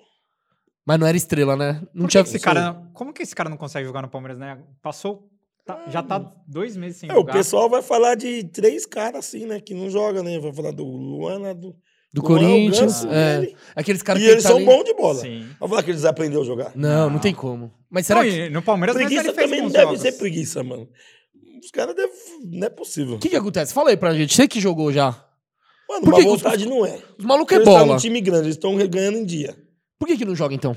Mas 0.86 0.98
não 0.98 1.06
era 1.06 1.16
estrela, 1.16 1.56
né? 1.56 1.80
Não 1.94 2.02
Por 2.04 2.10
tinha 2.10 2.22
que 2.22 2.28
esse 2.30 2.38
cara, 2.38 2.74
como 2.92 3.12
que 3.12 3.22
esse 3.22 3.34
cara 3.34 3.48
não 3.48 3.56
consegue 3.56 3.86
jogar 3.86 4.02
no 4.02 4.08
Palmeiras, 4.08 4.38
né? 4.38 4.58
Passou, 4.82 5.28
tá- 5.64 5.82
já 5.88 6.02
tá 6.02 6.18
dois 6.46 6.76
meses 6.76 6.98
sem 6.98 7.08
É, 7.08 7.12
o 7.12 7.16
jogar. 7.16 7.32
pessoal 7.32 7.70
vai 7.70 7.80
falar 7.82 8.14
de 8.16 8.44
três 8.44 8.84
caras 8.84 9.26
assim, 9.26 9.46
né? 9.46 9.60
Que 9.60 9.72
não 9.72 9.88
joga, 9.88 10.22
né? 10.22 10.38
Vai 10.38 10.52
falar 10.52 10.72
do 10.72 10.84
Luana, 10.84 11.54
do. 11.54 11.74
Do 12.12 12.20
Luan, 12.22 12.36
o 12.36 12.38
Corinthians. 12.40 12.80
Ganso, 13.04 13.08
é. 13.10 13.36
ele. 13.38 13.56
Aqueles 13.74 14.02
caras 14.02 14.22
E 14.22 14.24
que 14.26 14.30
eles 14.30 14.42
tá 14.44 14.50
são 14.50 14.58
ali- 14.58 14.66
bons 14.66 14.84
de 14.84 14.94
bola. 14.94 15.14
Sim. 15.20 15.46
Vai 15.58 15.68
falar 15.68 15.82
que 15.82 15.90
eles 15.90 16.04
aprenderam 16.04 16.42
a 16.42 16.46
jogar. 16.46 16.72
Não, 16.76 17.04
não 17.06 17.10
Não. 17.10 17.18
tem 17.18 17.34
como. 17.34 17.72
Mas 17.90 18.06
será 18.06 18.22
Não, 18.22 18.28
que. 18.30 18.36
e 18.36 18.50
no 18.50 18.62
Palmeiras, 18.62 18.94
mas 18.94 19.06
Preguiça 19.06 19.26
ele 19.28 19.34
fez 19.34 19.46
também 19.48 19.60
não 19.62 19.66
bons 19.68 19.72
deve 19.72 19.84
jogos. 19.86 20.00
ser 20.00 20.12
preguiça, 20.12 20.62
mano. 20.62 20.88
Os 21.64 21.70
caras 21.72 21.94
devem. 21.96 22.12
Não 22.52 22.66
é 22.66 22.70
possível. 22.70 23.14
O 23.16 23.18
que, 23.18 23.30
que 23.30 23.36
acontece? 23.36 23.72
Fala 23.74 23.88
aí 23.90 23.96
pra 23.96 24.14
gente. 24.14 24.34
Você 24.34 24.46
que 24.46 24.60
jogou 24.60 24.92
já. 24.92 25.10
Mano, 25.88 26.02
Por 26.04 26.14
que 26.14 26.20
que 26.22 26.28
os- 26.28 26.42
vontade 26.42 26.66
não 26.68 26.84
é. 26.86 26.98
Os 27.18 27.24
malucos 27.24 27.52
é 27.52 27.56
Eles 27.56 27.66
estão 27.68 27.80
bola. 27.80 27.92
num 27.94 27.98
time 27.98 28.20
grande, 28.20 28.44
eles 28.46 28.54
estão 28.56 28.76
ganhando 28.88 29.18
em 29.18 29.24
dia. 29.24 29.56
Por 30.04 30.08
que, 30.08 30.18
que 30.18 30.24
não 30.26 30.36
joga 30.36 30.54
então? 30.54 30.76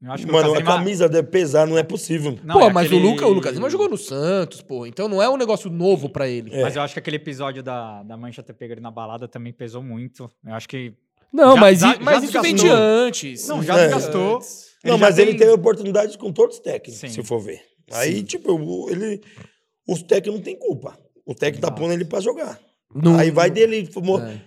Eu 0.00 0.12
acho 0.12 0.24
que 0.26 0.30
Mano, 0.30 0.48
Lucas 0.50 0.60
a 0.60 0.64
Lima- 0.64 0.76
camisa 0.78 1.08
deve 1.08 1.28
pesar, 1.28 1.66
não 1.66 1.76
é 1.76 1.82
possível. 1.82 2.38
Não, 2.44 2.54
pô, 2.60 2.66
é 2.66 2.72
mas 2.72 2.86
aquele- 2.86 3.04
o, 3.04 3.10
Luca, 3.10 3.26
o 3.26 3.32
Lucas 3.32 3.54
Lima 3.54 3.68
jogou 3.68 3.88
no 3.88 3.96
Santos, 3.98 4.62
pô. 4.62 4.86
Então 4.86 5.08
não 5.08 5.20
é 5.20 5.28
um 5.28 5.36
negócio 5.36 5.68
novo 5.68 6.08
pra 6.08 6.28
ele. 6.28 6.54
É. 6.54 6.62
Mas 6.62 6.76
eu 6.76 6.82
acho 6.82 6.94
que 6.94 7.00
aquele 7.00 7.16
episódio 7.16 7.64
da, 7.64 8.04
da 8.04 8.16
Mancha 8.16 8.42
ter 8.44 8.52
pego 8.52 8.74
ele 8.74 8.80
na 8.80 8.92
balada 8.92 9.26
também 9.26 9.52
pesou 9.52 9.82
muito. 9.82 10.30
Eu 10.46 10.54
acho 10.54 10.68
que. 10.68 10.92
Não, 11.32 11.54
Já- 11.54 11.60
mas, 11.60 11.80
já- 11.80 11.98
mas 12.00 12.20
já 12.22 12.28
isso 12.28 12.42
vem 12.42 12.54
de 12.54 12.68
antes. 12.68 13.48
Não, 13.48 13.60
já 13.60 13.76
É. 13.76 13.84
desgastou. 13.86 14.38
Não, 14.84 14.98
mas 14.98 15.18
ele 15.18 15.30
tem- 15.30 15.40
teve 15.40 15.50
oportunidade 15.52 16.16
com 16.16 16.30
todos 16.30 16.56
os 16.56 16.62
técnicos, 16.62 17.00
Sim. 17.00 17.08
se 17.08 17.22
for 17.24 17.40
ver. 17.40 17.60
Aí, 17.90 18.22
tipo, 18.22 18.52
o- 18.52 18.88
ele, 18.90 19.20
os 19.88 20.00
técnicos 20.02 20.34
não 20.38 20.44
têm 20.44 20.56
culpa. 20.56 20.96
O 21.26 21.34
técnico 21.34 21.60
tá 21.62 21.68
Exato. 21.68 21.80
pondo 21.80 21.92
ele 21.92 22.04
pra 22.04 22.20
jogar. 22.20 22.60
Não- 22.94 23.18
Aí 23.18 23.32
vai 23.32 23.50
dele 23.50 23.88
mo- 23.96 24.20
É. 24.20 24.40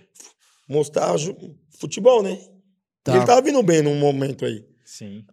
mostrar 0.68 1.14
futebol, 1.78 2.22
né? 2.22 2.38
Tá. 3.08 3.16
Ele 3.16 3.26
tava 3.26 3.42
vindo 3.42 3.62
bem 3.62 3.82
num 3.82 3.98
momento 3.98 4.44
aí. 4.44 4.64
Sim. 4.84 5.24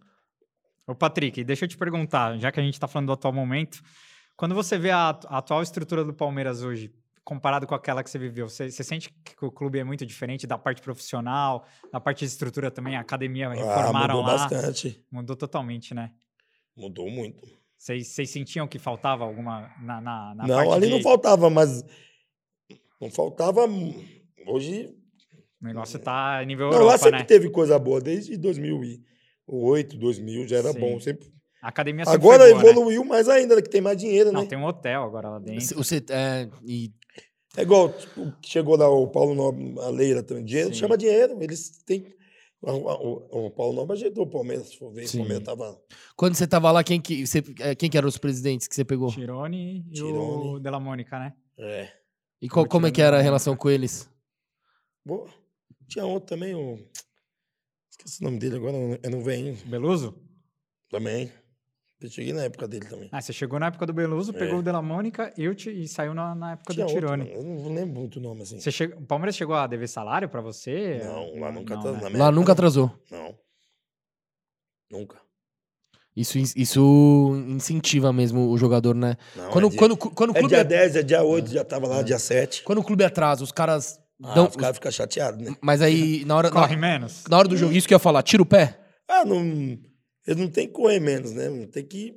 Ô, 0.86 0.94
Patrick, 0.94 1.42
deixa 1.44 1.64
eu 1.64 1.68
te 1.68 1.76
perguntar, 1.76 2.38
já 2.38 2.50
que 2.50 2.60
a 2.60 2.62
gente 2.62 2.78
tá 2.78 2.88
falando 2.88 3.06
do 3.06 3.12
atual 3.12 3.32
momento, 3.32 3.82
quando 4.36 4.54
você 4.54 4.78
vê 4.78 4.90
a, 4.90 5.08
a 5.26 5.38
atual 5.38 5.62
estrutura 5.62 6.04
do 6.04 6.14
Palmeiras 6.14 6.62
hoje, 6.62 6.92
comparado 7.24 7.66
com 7.66 7.74
aquela 7.74 8.04
que 8.04 8.10
você 8.10 8.18
viveu, 8.18 8.48
você, 8.48 8.70
você 8.70 8.84
sente 8.84 9.10
que 9.10 9.44
o 9.44 9.50
clube 9.50 9.78
é 9.78 9.84
muito 9.84 10.06
diferente 10.06 10.46
da 10.46 10.56
parte 10.56 10.80
profissional, 10.80 11.66
da 11.92 12.00
parte 12.00 12.20
de 12.20 12.26
estrutura 12.26 12.70
também, 12.70 12.96
a 12.96 13.00
academia 13.00 13.48
Ah, 13.48 13.52
reformaram 13.52 14.16
mudou 14.18 14.32
lá? 14.32 14.38
bastante. 14.38 15.04
Mudou 15.10 15.34
totalmente, 15.34 15.92
né? 15.92 16.12
Mudou 16.76 17.10
muito. 17.10 17.46
Vocês 17.76 18.30
sentiam 18.30 18.66
que 18.66 18.78
faltava 18.78 19.24
alguma 19.24 19.70
na, 19.82 20.00
na, 20.00 20.34
na 20.34 20.46
não, 20.46 20.72
ali 20.72 20.86
de... 20.86 20.92
não 20.94 21.02
faltava, 21.02 21.50
mas. 21.50 21.84
Não 23.00 23.10
faltava. 23.10 23.66
Hoje. 24.46 24.95
O 25.66 25.74
negócio 25.74 25.98
tá 25.98 26.42
nível 26.44 26.66
Não, 26.66 26.72
lá 26.78 26.82
Europa, 26.82 26.98
sempre 26.98 27.18
né? 27.18 27.24
teve 27.24 27.50
coisa 27.50 27.78
boa, 27.78 28.00
desde 28.00 28.36
2008, 28.36 29.96
2000 29.96 30.48
já 30.48 30.58
era 30.58 30.72
Sim. 30.72 30.80
bom. 30.80 31.00
Sempre... 31.00 31.28
A 31.62 31.68
academia 31.68 32.04
sempre 32.04 32.18
Agora 32.20 32.42
foi 32.44 32.52
boa, 32.52 32.62
né? 32.64 32.70
evoluiu 32.70 33.04
mais 33.04 33.28
ainda, 33.28 33.60
que 33.60 33.68
tem 33.68 33.80
mais 33.80 33.96
dinheiro, 33.98 34.30
Não, 34.32 34.42
né? 34.42 34.46
tem 34.46 34.56
um 34.58 34.64
hotel 34.64 35.02
agora 35.02 35.28
lá 35.30 35.38
dentro. 35.38 35.76
Você, 35.76 36.02
é, 36.10 36.48
e 36.64 36.92
É 37.56 37.62
igual, 37.62 37.92
tipo, 37.92 38.32
chegou 38.44 38.76
lá 38.76 38.88
o 38.88 39.08
Paulo 39.08 39.34
Nobre, 39.34 39.74
a 39.80 39.88
Leila 39.88 40.22
também. 40.22 40.44
Dinheiro 40.44 40.68
Sim. 40.72 40.80
chama 40.80 40.96
dinheiro. 40.96 41.36
Eles 41.42 41.70
têm. 41.84 42.14
O, 42.62 42.70
o- 42.72 43.46
o 43.46 43.50
Paulo 43.50 43.74
Nobre 43.74 43.96
ajeitou 43.96 44.24
o 44.24 44.30
Palmeiras, 44.30 44.68
se 44.68 44.78
for 44.78 44.92
ver. 44.92 45.06
Sim. 45.08 45.18
O 45.18 45.20
Palmeiras 45.22 45.44
tava. 45.44 45.80
quando 46.16 46.34
você 46.34 46.46
tava 46.46 46.70
lá, 46.70 46.82
quem 46.84 47.00
que, 47.00 47.26
você, 47.26 47.42
é, 47.60 47.74
quem 47.74 47.88
que 47.90 47.96
eram 47.98 48.08
os 48.08 48.18
presidentes 48.18 48.66
que 48.68 48.74
você 48.74 48.84
pegou? 48.84 49.08
Tirone 49.10 49.84
e 49.90 50.02
o. 50.02 50.58
Della 50.60 50.78
Mônica, 50.80 51.18
né? 51.18 51.32
É. 51.58 51.88
E 52.40 52.48
qual- 52.48 52.66
como 52.68 52.86
é 52.86 52.90
que 52.90 53.00
era 53.02 53.18
a 53.18 53.22
relação 53.22 53.56
com 53.56 53.68
eles? 53.70 54.08
Boa. 55.04 55.26
Tinha 55.88 56.04
outro 56.04 56.28
também, 56.28 56.54
o. 56.54 56.78
Esqueci 57.90 58.20
o 58.20 58.24
nome 58.24 58.38
dele 58.38 58.56
agora, 58.56 58.76
eu 59.02 59.10
não 59.10 59.22
venho. 59.22 59.56
Beluso? 59.66 60.14
Também. 60.90 61.30
Eu 61.98 62.10
cheguei 62.10 62.32
na 62.34 62.42
época 62.44 62.68
dele 62.68 62.84
também. 62.86 63.08
Ah, 63.10 63.22
você 63.22 63.32
chegou 63.32 63.58
na 63.58 63.68
época 63.68 63.86
do 63.86 63.92
Beluso, 63.92 64.32
pegou 64.34 64.56
É. 64.56 64.58
o 64.58 64.62
Della 64.62 64.82
Mônica 64.82 65.32
eu 65.38 65.54
te, 65.54 65.70
e 65.70 65.88
saiu 65.88 66.12
na, 66.12 66.34
na 66.34 66.52
época 66.52 66.74
Tinha 66.74 66.84
do 66.84 66.92
outro, 66.92 67.06
Tirone. 67.08 67.24
mano, 67.24 67.34
eu 67.36 67.42
não 67.42 67.74
lembro 67.74 68.00
muito 68.00 68.18
o 68.18 68.22
nome 68.22 68.42
assim. 68.42 68.60
Você 68.60 68.70
chegou, 68.70 68.98
o 68.98 69.06
Palmeiras 69.06 69.34
chegou 69.34 69.54
a 69.56 69.66
dever 69.66 69.88
salário 69.88 70.28
pra 70.28 70.42
você? 70.42 71.00
Não, 71.02 71.40
lá 71.40 71.50
nunca 71.50 71.74
não, 71.74 71.82
tá. 71.98 72.10
né? 72.10 72.18
Lá 72.18 72.30
nunca 72.30 72.52
atrasou. 72.52 72.92
Não. 73.10 73.34
Nunca. 74.90 75.16
Isso, 76.14 76.38
isso 76.38 77.32
incentiva 77.48 78.12
mesmo 78.12 78.50
o 78.50 78.58
jogador, 78.58 78.94
né? 78.94 79.16
Não, 79.34 79.50
Quando, 79.50 79.66
é 79.66 79.70
dia, 79.70 79.78
quando, 79.78 79.96
quando, 79.96 80.30
o 80.30 80.36
é 80.36 80.38
clube 80.40 80.54
dia 80.54 80.60
é, 80.60 80.64
10, 80.64 80.96
é 80.96 81.02
dia 81.02 81.22
8, 81.22 81.50
já 81.50 81.64
tava 81.64 81.86
lá, 81.86 82.02
dia 82.02 82.18
7. 82.18 82.62
quando 82.62 82.78
o 82.78 82.84
clube 82.84 83.04
atrasa, 83.04 83.42
os 83.44 83.52
caras 83.52 83.98
Ah, 84.22 84.34
dão. 84.34 84.46
os 84.48 84.56
caras 84.56 84.76
ficam 84.76 84.90
chateados, 84.90 85.40
né? 85.44 85.54
Mas 85.60 85.82
aí, 85.82 86.24
na 86.24 86.36
hora, 86.36 86.50
Corre 86.50 86.74
na, 86.74 86.80
menos? 86.80 87.24
na 87.28 87.36
hora 87.38 87.48
do 87.48 87.56
jogo, 87.56 87.72
isso 87.72 87.86
que 87.86 87.92
eu 87.94 87.96
ia 87.96 88.00
falar, 88.00 88.22
tira 88.22 88.42
o 88.42 88.46
pé? 88.46 88.78
Ah, 89.08 89.24
não. 89.24 89.38
Eles 90.26 90.40
não 90.40 90.48
tem 90.48 90.66
que 90.66 90.72
correr 90.72 90.98
menos, 91.00 91.32
né? 91.32 91.48
Tem 91.70 91.84
que, 91.84 92.14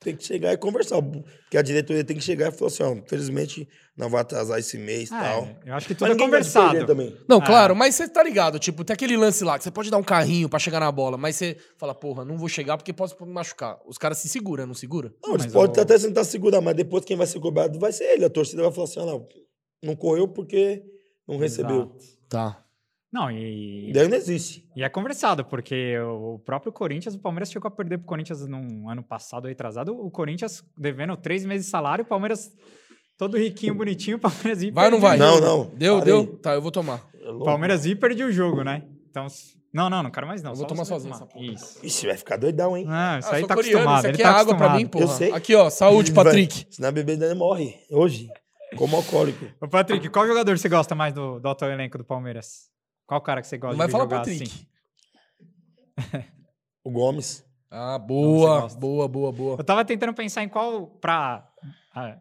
tem 0.00 0.14
que 0.16 0.24
chegar 0.24 0.52
e 0.52 0.56
conversar. 0.58 1.00
Porque 1.00 1.56
a 1.56 1.62
diretoria 1.62 2.04
tem 2.04 2.16
que 2.16 2.22
chegar 2.22 2.48
e 2.52 2.56
falar 2.56 2.68
assim: 2.70 2.82
ó, 2.82 2.92
infelizmente 2.92 3.66
não 3.96 4.10
vai 4.10 4.20
atrasar 4.20 4.58
esse 4.58 4.76
mês 4.76 5.08
e 5.10 5.14
Ah, 5.14 5.20
tal. 5.22 5.44
é, 5.44 5.56
eu 5.70 5.74
acho 5.74 5.86
que 5.86 5.94
Mas 5.94 5.98
tudo 5.98 6.06
é 6.06 6.10
de 6.10 6.16
perder 6.18 6.24
conversado. 6.24 6.86
também. 6.86 7.16
Não, 7.28 7.38
Ah. 7.38 7.46
claro, 7.46 7.74
mas 7.76 7.94
você 7.94 8.08
tá 8.08 8.22
ligado, 8.22 8.58
tipo, 8.58 8.84
tem 8.84 8.92
aquele 8.92 9.16
lance 9.16 9.42
lá 9.44 9.56
que 9.56 9.62
você 9.64 9.70
pode 9.70 9.90
dar 9.90 9.96
um 9.98 10.02
carrinho 10.02 10.48
pra 10.48 10.58
chegar 10.58 10.80
na 10.80 10.90
bola, 10.92 11.16
mas 11.16 11.36
você 11.36 11.56
fala, 11.78 11.94
porra, 11.94 12.24
não 12.24 12.36
vou 12.36 12.48
chegar 12.48 12.76
porque 12.76 12.92
posso 12.92 13.16
me 13.24 13.32
machucar. 13.32 13.78
Os 13.86 13.96
caras 13.96 14.18
se 14.18 14.28
seguram, 14.28 14.66
não 14.66 14.74
segura? 14.74 15.14
Não, 15.24 15.34
eles 15.34 15.46
mas 15.46 15.52
podem 15.54 15.78
o- 15.78 15.82
até 15.82 15.96
tentar 15.96 16.24
segurar, 16.24 16.60
mas 16.60 16.74
depois 16.74 17.04
quem 17.04 17.16
vai 17.16 17.26
ser 17.26 17.38
cobrado 17.40 17.78
vai 17.78 17.92
ser 17.92 18.04
ele. 18.04 18.24
A 18.24 18.30
torcida 18.30 18.62
vai 18.62 18.72
falar 18.72 18.84
assim: 18.88 19.00
ah, 19.00 19.06
não, 19.06 19.26
não 19.82 19.96
correu 19.96 20.28
porque 20.28 20.82
não 21.26 21.36
recebeu. 21.38 21.76
Exato. 21.82 22.04
Tá. 22.28 22.60
Não, 23.12 23.30
e, 23.30 23.92
Daí 23.92 24.08
não 24.08 24.16
existe. 24.16 24.68
e 24.74 24.82
é 24.82 24.88
conversado, 24.88 25.44
porque 25.44 25.96
o 26.00 26.40
próprio 26.40 26.72
Corinthians, 26.72 27.14
o 27.14 27.20
Palmeiras 27.20 27.48
chegou 27.50 27.68
a 27.68 27.70
perder 27.70 27.98
pro 27.98 28.06
Corinthians 28.08 28.44
num 28.46 28.88
ano 28.90 29.04
passado, 29.04 29.46
retrasado, 29.46 29.94
o 29.96 30.10
Corinthians 30.10 30.64
devendo 30.76 31.16
três 31.16 31.44
meses 31.46 31.66
de 31.66 31.70
salário, 31.70 32.04
o 32.04 32.08
Palmeiras 32.08 32.50
todo 33.16 33.38
riquinho, 33.38 33.72
bonitinho, 33.74 34.16
o 34.16 34.20
Palmeiras 34.20 34.62
ia 34.64 34.72
Vai 34.72 34.86
ou 34.86 34.90
não 34.90 34.98
vai? 35.00 35.16
Não, 35.16 35.40
não. 35.40 35.64
Deu, 35.76 35.98
Parei. 36.00 36.12
deu? 36.12 36.36
Tá, 36.38 36.54
eu 36.54 36.60
vou 36.62 36.72
tomar. 36.72 37.06
É. 37.14 37.44
Palmeiras 37.44 37.86
e 37.86 37.94
perdia 37.94 38.26
o 38.26 38.32
jogo, 38.32 38.64
né? 38.64 38.82
Então, 39.08 39.28
não, 39.72 39.88
não, 39.88 40.02
não 40.02 40.10
quero 40.10 40.26
mais 40.26 40.42
não. 40.42 40.50
Eu 40.50 40.56
vou 40.56 40.66
tomar 40.66 40.82
vai 40.82 40.86
sozinho 40.86 41.12
tomar. 41.14 41.24
essa 41.24 41.32
porra. 41.32 41.46
Isso. 41.46 41.86
Ixi, 41.86 42.06
vai 42.08 42.16
ficar 42.16 42.36
doidão, 42.36 42.76
hein? 42.76 42.84
Ah, 42.88 43.18
isso 43.20 43.28
Ah, 43.28 43.36
aí 43.36 43.46
tá 43.46 43.54
coreano, 43.54 43.78
acostumado. 43.78 43.98
Isso 43.98 44.06
Ele 44.08 44.14
aqui 44.14 44.22
tá 44.24 44.28
é 44.28 44.32
água 44.32 44.56
pra 44.56 44.66
acostumado. 44.66 44.80
mim, 44.80 44.86
porra. 44.88 45.04
Eu 45.04 45.08
sei. 45.08 45.30
Aqui, 45.32 45.54
ó, 45.54 45.70
saúde, 45.70 46.10
Vai- 46.10 46.24
Patrick. 46.24 46.66
Senão 46.68 46.88
a 46.88 46.92
bebê 46.92 47.12
ainda 47.12 47.32
morre. 47.36 47.76
Hoje. 47.92 48.28
Como 48.76 48.96
alcoólico. 48.96 49.46
Ô, 49.60 49.68
Patrick, 49.68 50.08
qual 50.08 50.26
jogador 50.26 50.56
você 50.58 50.68
gosta 50.68 50.94
mais 50.94 51.12
do, 51.14 51.38
do 51.40 51.48
atual 51.48 51.70
elenco 51.70 51.98
do 51.98 52.04
Palmeiras? 52.04 52.70
Qual 53.06 53.20
cara 53.20 53.40
que 53.40 53.46
você 53.46 53.58
gosta 53.58 53.72
Não 53.72 53.78
vai 53.78 53.86
de 53.86 53.92
falar 53.92 54.04
jogar 54.04 54.18
Patrick. 54.18 54.42
assim? 54.44 54.66
O 56.82 56.90
Gomes. 56.90 57.44
Ah, 57.70 57.98
boa, 57.98 58.60
gosta. 58.62 58.78
boa, 58.78 59.08
boa, 59.08 59.32
boa. 59.32 59.56
Eu 59.58 59.64
tava 59.64 59.84
tentando 59.84 60.14
pensar 60.14 60.42
em 60.42 60.48
qual 60.48 60.86
pra... 60.86 61.48
A, 61.94 62.18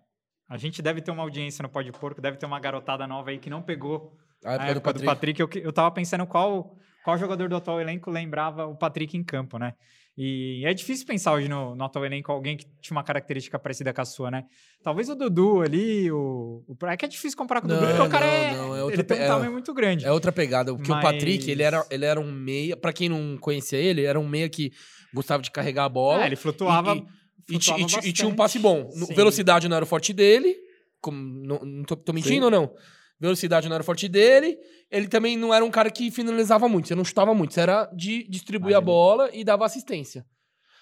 a 0.50 0.58
gente 0.58 0.82
deve 0.82 1.02
ter 1.02 1.12
uma 1.12 1.24
audiência 1.24 1.62
no 1.64 1.70
Pode 1.70 1.92
Porco, 1.92 2.22
deve 2.22 2.38
ter 2.38 2.46
uma 2.46 2.60
garotada 2.60 3.06
nova 3.08 3.30
aí 3.30 3.38
que 3.40 3.50
não 3.50 3.62
pegou 3.62 4.16
A 4.44 4.52
a 4.52 4.54
época, 4.54 4.70
época 4.72 4.94
do 4.94 5.00
do 5.00 5.06
Patrick. 5.06 5.06
Patrick. 5.06 5.40
Eu, 5.42 5.48
que- 5.48 5.60
eu 5.68 5.74
tava 5.74 5.92
pensando 5.92 6.26
qual, 6.26 6.76
qual 7.04 7.18
jogador 7.18 7.50
do 7.50 7.56
atual 7.56 7.80
elenco 7.80 8.10
lembrava 8.10 8.66
o 8.66 8.76
Patrick 8.76 9.16
em 9.18 9.24
campo, 9.24 9.58
né? 9.60 9.74
E 10.16 10.64
é 10.66 10.74
difícil 10.76 11.08
pensar 11.08 11.34
hoje 11.34 11.50
no, 11.50 11.76
no 11.76 11.84
atual 11.84 12.06
elenco 12.06 12.32
alguém 12.32 12.56
que 12.56 12.66
tinha 12.80 12.96
uma 12.96 13.04
característica 13.04 13.58
parecida 13.58 13.92
com 13.92 14.02
a 14.02 14.06
sua, 14.06 14.30
né? 14.30 14.46
Talvez 14.84 15.10
o 15.10 15.16
Dudu 15.16 15.62
ali, 15.62 16.12
o... 16.12 16.64
o 16.68 16.86
é 16.86 16.96
que 16.96 17.06
é 17.06 17.08
difícil 17.08 17.36
comparar 17.36 17.62
com 17.62 17.68
o 17.68 17.70
Dudu, 17.72 17.82
Não, 17.82 17.90
porque 17.96 18.08
o 18.08 18.10
cara 18.12 18.26
não, 18.26 18.32
é... 18.34 18.54
não, 18.56 18.76
é 18.76 18.84
outra 18.84 18.96
ele 18.96 19.04
tem 19.04 19.18
um 19.18 19.22
é- 19.24 19.28
tamanho 19.28 19.52
muito 19.52 19.74
grande. 19.74 20.06
É 20.06 20.12
outra 20.12 20.32
pegada. 20.32 20.74
Porque 20.76 20.92
o 20.92 21.02
Patrick, 21.02 21.50
ele 21.50 21.64
era, 21.64 21.78
Mas- 21.80 21.88
ele 21.92 22.06
era 22.06 22.20
um 22.20 22.32
meia. 22.32 22.78
Pra 22.78 22.94
quem 22.94 23.10
não 23.10 23.38
conhecia 23.38 23.80
ele, 23.80 24.04
era 24.04 24.20
um 24.20 24.28
meia 24.28 24.48
que 24.48 24.72
gostava 25.12 25.42
de 25.42 25.50
carregar 25.50 25.86
a 25.86 25.90
bola. 25.90 26.24
É, 26.24 26.28
ele 26.28 26.36
flutuava... 26.36 26.96
E, 26.96 27.00
e- 27.00 27.54
e 27.54 27.56
e 27.56 27.60
ti- 27.86 28.00
e 28.10 28.14
tinha 28.14 28.28
um 28.28 28.36
passe 28.36 28.60
bom. 28.60 28.90
Sim. 28.92 29.14
Velocidade 29.16 29.68
não 29.68 29.76
era 29.76 29.84
o 29.84 29.88
forte 29.88 30.14
dele. 30.14 30.56
Como, 31.02 31.18
não, 31.18 31.60
não 31.60 31.84
tô, 31.84 31.96
tô 31.96 32.14
mentindo 32.14 32.36
Sim. 32.36 32.42
ou 32.44 32.52
não? 32.52 32.72
Velocidade 33.20 33.68
não 33.70 33.76
era 33.76 33.84
forte 33.84 34.08
dele. 34.10 34.58
Ele 34.92 35.08
também 35.08 35.38
não 35.38 35.54
era 35.54 35.64
um 35.64 35.72
cara 35.72 35.90
que 35.90 36.12
finalizava 36.12 36.68
muito. 36.68 36.88
Você 36.88 36.96
não 36.96 37.06
chutava 37.06 37.34
muito. 37.34 37.54
Você 37.54 37.62
era 37.62 37.86
de 37.96 38.28
distribuir 38.30 38.72
Mas 38.74 38.76
a 38.76 38.80
ele- 38.80 38.86
bola 38.86 39.30
e 39.34 39.44
dava 39.44 39.66
assistência. 39.66 40.26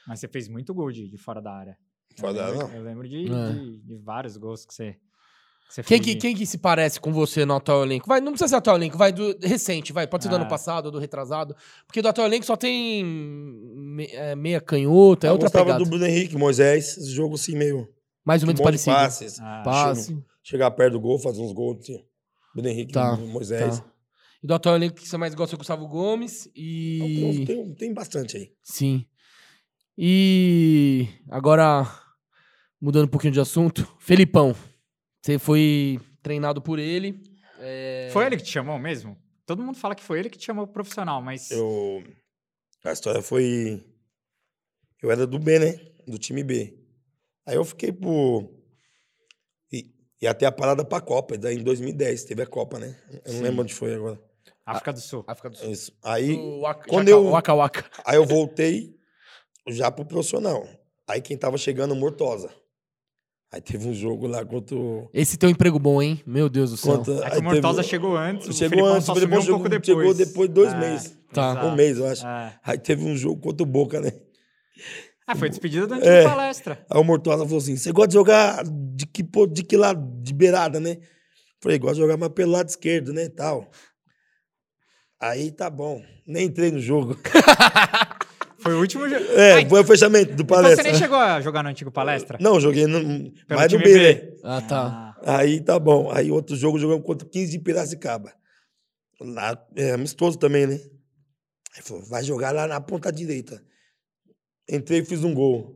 Mas 0.07 0.19
você 0.19 0.27
fez 0.27 0.47
muito 0.47 0.73
gol 0.73 0.91
de, 0.91 1.07
de 1.09 1.17
fora 1.17 1.41
da 1.41 1.51
área. 1.53 1.77
Fora 2.19 2.33
da 2.33 2.45
área, 2.45 2.53
lembro, 2.53 2.67
não. 2.69 2.75
eu 2.77 2.83
lembro 2.83 3.07
de, 3.07 3.31
É. 3.31 3.53
de, 3.53 3.77
de 3.83 3.97
vários 4.03 4.35
gols 4.35 4.65
que 4.65 4.73
você, 4.73 4.93
que 4.93 5.73
você 5.75 5.83
Quem 5.83 6.01
fez. 6.01 6.15
que, 6.15 6.15
quem 6.21 6.35
que 6.35 6.45
se 6.45 6.57
parece 6.57 6.99
com 6.99 7.13
você 7.13 7.45
no 7.45 7.53
atual 7.55 7.83
elenco? 7.83 8.07
Vai, 8.07 8.19
não 8.19 8.31
precisa 8.33 8.49
ser 8.49 8.55
atual 8.55 8.75
elenco, 8.75 8.97
vai 8.97 9.11
do 9.13 9.37
recente, 9.41 9.93
vai. 9.93 10.07
Pode 10.07 10.23
ser 10.23 10.29
do 10.29 10.35
Ah. 10.35 10.39
ano 10.39 10.49
passado 10.49 10.87
ou 10.87 10.91
do 10.91 10.99
retrasado. 10.99 11.55
Porque 11.85 12.01
do 12.01 12.07
atual 12.09 12.27
elenco 12.27 12.45
só 12.45 12.57
tem 12.57 13.05
me- 13.05 14.07
é, 14.11 14.35
meia 14.35 14.59
canhoto, 14.59 15.25
é 15.25 15.29
eu 15.29 15.33
outra 15.33 15.45
gostava 15.47 15.65
pegada. 15.65 15.83
do 15.83 15.89
Bruno 15.89 16.05
Henrique, 16.05 16.35
Moisés. 16.35 16.97
Esse 16.97 17.11
jogo 17.11 17.35
assim 17.35 17.55
meio. 17.55 17.87
Mais 18.25 18.41
ou 18.41 18.45
Um 18.45 18.47
menos 18.47 18.61
parecido. 18.61 18.95
passes. 18.95 19.39
Ah, 19.39 19.61
Passe. 19.63 20.17
Chegar 20.43 20.71
perto 20.71 20.93
do 20.93 20.99
gol, 20.99 21.19
fazer 21.19 21.39
uns 21.41 21.53
gols. 21.53 21.79
Assim. 21.81 22.03
Bruno 22.53 22.69
Henrique, 22.69 22.93
Tá, 22.93 23.15
Moisés. 23.17 23.79
Tá. 23.79 23.91
E 24.43 24.47
do 24.47 24.53
atual 24.53 24.75
elenco 24.75 24.95
que 24.95 25.07
você 25.07 25.17
mais 25.17 25.35
gosta 25.35 25.53
é 25.53 25.55
o 25.55 25.59
Gustavo 25.59 25.87
Gomes 25.87 26.49
e... 26.55 26.97
Então, 26.97 27.45
Tem, 27.45 27.45
tem, 27.45 27.75
tem 27.75 27.93
bastante 27.93 28.37
aí. 28.37 28.51
Sim. 28.63 29.05
E 29.97 31.07
agora, 31.29 31.85
mudando 32.81 33.05
um 33.05 33.09
pouquinho 33.11 33.33
de 33.33 33.39
assunto, 33.39 33.87
Felipão. 33.99 34.55
Você 35.21 35.37
foi 35.37 35.99
treinado 36.23 36.61
por 36.61 36.79
ele. 36.79 37.21
é, 37.59 38.09
Foi 38.11 38.25
ele 38.25 38.37
que 38.37 38.43
te 38.43 38.49
chamou 38.51 38.79
mesmo? 38.79 39.15
Todo 39.45 39.61
mundo 39.61 39.77
fala 39.77 39.93
que 39.93 40.03
foi 40.03 40.17
ele 40.19 40.29
que 40.29 40.39
te 40.39 40.45
chamou 40.45 40.65
pro 40.65 40.73
profissional, 40.75 41.21
mas... 41.21 41.51
Eu, 41.51 42.03
a 42.83 42.91
história 42.93 43.21
foi. 43.21 43.83
Eu 45.01 45.11
era 45.11 45.27
do 45.27 45.37
B, 45.37 45.59
né? 45.59 45.73
Do 46.07 46.17
time 46.17 46.43
B. 46.43 46.79
Aí 47.45 47.55
eu 47.55 47.63
fiquei 47.65 47.91
por. 47.91 48.49
E, 50.21 50.27
até 50.27 50.45
a 50.45 50.51
parada 50.51 50.85
pra 50.85 51.01
Copa. 51.01 51.37
Daí 51.37 51.55
em 51.57 51.63
2010 51.63 52.25
teve 52.25 52.43
a 52.43 52.45
Copa, 52.45 52.77
né? 52.77 52.95
Eu 53.25 53.33
não 53.33 53.41
lembro 53.41 53.63
onde 53.63 53.73
foi 53.73 53.93
agora. 53.95 54.19
África 54.65 54.93
do 54.93 54.99
Sul. 55.01 55.23
África 55.27 55.49
do 55.49 55.57
Sul. 55.57 55.71
Isso. 55.71 55.91
Aí, 56.03 56.37
Waka- 56.61 56.87
quando 56.87 57.07
Jaca- 57.07 57.19
eu- 57.21 57.29
Waka 57.31 57.53
Waka. 57.55 57.85
aí 58.05 58.15
eu 58.17 58.25
voltei 58.25 58.95
já 59.67 59.89
pro 59.91 60.05
profissional. 60.05 60.67
Aí 61.07 61.19
quem 61.21 61.35
tava 61.35 61.57
chegando, 61.57 61.95
Mortosa. 61.95 62.49
Aí 63.51 63.59
teve 63.59 63.85
um 63.87 63.93
jogo 63.93 64.27
lá 64.27 64.45
contra 64.45 64.75
o. 64.77 65.09
Esse 65.13 65.37
teu 65.37 65.49
emprego 65.49 65.77
bom, 65.77 66.01
hein? 66.01 66.21
Meu 66.25 66.47
Deus 66.47 66.69
do 66.71 66.77
céu. 66.77 66.97
Contra, 66.99 67.13
É 67.27 67.33
aí 67.33 67.39
o 67.39 67.43
Mortosa 67.43 67.77
teve- 67.79 67.89
chegou 67.89 68.15
antes, 68.15 68.47
o 68.47 68.53
Chegou 68.53 68.69
Felipão 68.77 68.93
antes, 68.93 69.05
só 69.05 69.11
o 69.11 69.15
Felipão 69.15 69.39
um 69.39 69.45
pouco 69.45 69.63
chegou- 69.65 69.69
depois. 69.69 69.85
chegou 69.97 70.13
depois 70.13 70.47
de 70.49 70.53
dois 70.53 70.71
É, 70.73 70.77
meses. 70.79 71.17
Tá. 71.33 71.65
Um 71.65 71.75
mês, 71.75 71.97
eu 71.97 72.07
acho. 72.07 72.25
É. 72.25 72.59
Aí 72.63 72.77
teve 72.77 73.03
um 73.03 73.15
jogo 73.17 73.41
contra 73.41 73.63
o 73.63 73.65
Boca, 73.65 73.99
né? 73.99 74.13
Ah, 75.31 75.35
foi 75.35 75.49
despedida 75.49 75.87
do 75.87 75.93
antigo 75.95 76.09
É. 76.09 76.23
palestra. 76.23 76.85
Aí 76.89 76.99
o 76.99 77.03
Mortosa 77.03 77.43
falou 77.45 77.57
assim: 77.59 77.75
você 77.77 77.91
gosta 77.91 78.09
de 78.09 78.13
jogar 78.15 78.63
de 78.65 79.05
que, 79.05 79.23
de 79.51 79.63
que 79.63 79.77
lado? 79.77 80.01
De 80.21 80.33
beirada, 80.33 80.79
né? 80.79 80.97
Falei, 81.61 81.77
gosto 81.79 81.95
de 81.95 82.01
jogar 82.01 82.17
mais 82.17 82.31
pelo 82.33 82.51
lado 82.51 82.69
esquerdo, 82.69 83.13
né? 83.13 83.29
Tal. 83.29 83.69
Aí 85.19 85.51
tá 85.51 85.69
bom. 85.69 86.01
Nem 86.25 86.45
entrei 86.47 86.71
no 86.71 86.79
jogo. 86.79 87.17
Foi 88.59 88.73
o 88.75 88.79
último 88.79 89.09
jogo. 89.09 89.25
É, 89.31 89.67
foi 89.67 89.81
o 89.81 89.83
fechamento 89.83 90.35
do 90.35 90.43
Então 90.43 90.57
você 90.57 90.61
palestra. 90.63 90.83
nem 90.83 90.93
chegou 90.93 91.17
a 91.17 91.41
jogar 91.41 91.63
no 91.63 91.69
antigo 91.69 91.89
palestra? 91.89 92.37
Não, 92.39 92.59
joguei 92.59 92.85
no, 92.85 92.99
Pelo 93.47 93.59
mais 93.59 93.73
no 93.73 93.79
B, 93.79 93.83
B. 93.85 94.13
né? 94.13 94.31
Ah, 94.43 94.61
tá. 94.61 95.15
Ah, 95.25 95.37
Aí 95.37 95.59
tá 95.61 95.79
bom. 95.79 96.11
Aí 96.11 96.29
outro 96.31 96.55
jogo 96.55 96.77
jogamos 96.77 97.03
contra 97.03 97.27
o 97.27 97.31
15 97.31 97.51
de 97.53 97.57
Piracicaba. 97.57 98.31
Lá, 99.19 99.57
é 99.75 99.93
amistoso 99.93 100.37
também, 100.37 100.67
né? 100.67 100.79
Aí 101.75 101.81
falou, 101.81 102.03
vai 102.05 102.23
jogar 102.23 102.51
lá 102.51 102.67
na 102.67 102.79
ponta 102.79 103.11
direita. 103.11 103.63
Entrei 104.71 104.99
e 105.01 105.05
fiz 105.05 105.23
um 105.23 105.33
gol. 105.33 105.75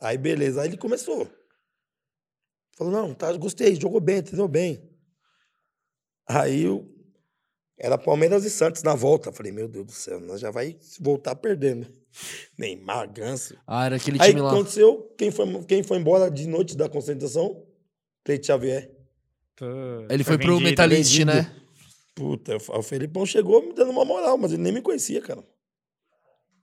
Aí 0.00 0.18
beleza. 0.18 0.60
Aí 0.60 0.68
ele 0.68 0.76
começou. 0.76 1.26
Falou, 2.76 2.92
não, 2.92 3.14
tá, 3.14 3.32
gostei, 3.34 3.74
jogou 3.80 4.00
bem, 4.00 4.18
entendeu 4.18 4.48
bem. 4.48 4.82
Aí 6.26 6.62
eu, 6.64 6.84
era 7.78 7.96
Palmeiras 7.96 8.44
e 8.44 8.50
Santos 8.50 8.82
na 8.82 8.94
volta. 8.96 9.30
Falei, 9.32 9.52
meu 9.52 9.68
Deus 9.68 9.86
do 9.86 9.92
céu, 9.92 10.18
nós 10.20 10.40
já 10.40 10.50
vai 10.50 10.76
voltar 10.98 11.36
perdendo. 11.36 11.86
Neymar, 12.58 13.12
Ganso. 13.12 13.56
Ah, 13.66 13.86
era 13.86 13.96
aquele 13.96 14.20
Aí 14.20 14.30
time 14.30 14.40
lá. 14.40 14.50
aconteceu, 14.50 15.14
quem 15.16 15.30
foi, 15.30 15.64
quem 15.64 15.82
foi 15.84 15.98
embora 15.98 16.28
de 16.30 16.48
noite 16.48 16.76
da 16.76 16.88
concentração? 16.88 17.64
Cleite 18.24 18.46
Xavier. 18.48 18.90
pô, 19.54 19.66
Ele 20.10 20.24
foi, 20.24 20.36
pro 20.38 20.54
vendido. 20.54 20.70
Metalist, 20.70 21.12
vendido. 21.12 21.32
né? 21.32 21.54
Puta, 22.14 22.56
o 22.56 22.82
Felipão 22.82 23.26
chegou 23.26 23.62
me 23.62 23.72
dando 23.72 23.90
uma 23.90 24.04
moral, 24.04 24.36
mas 24.38 24.52
ele 24.52 24.62
nem 24.62 24.72
me 24.72 24.80
conhecia, 24.82 25.20
cara. 25.20 25.44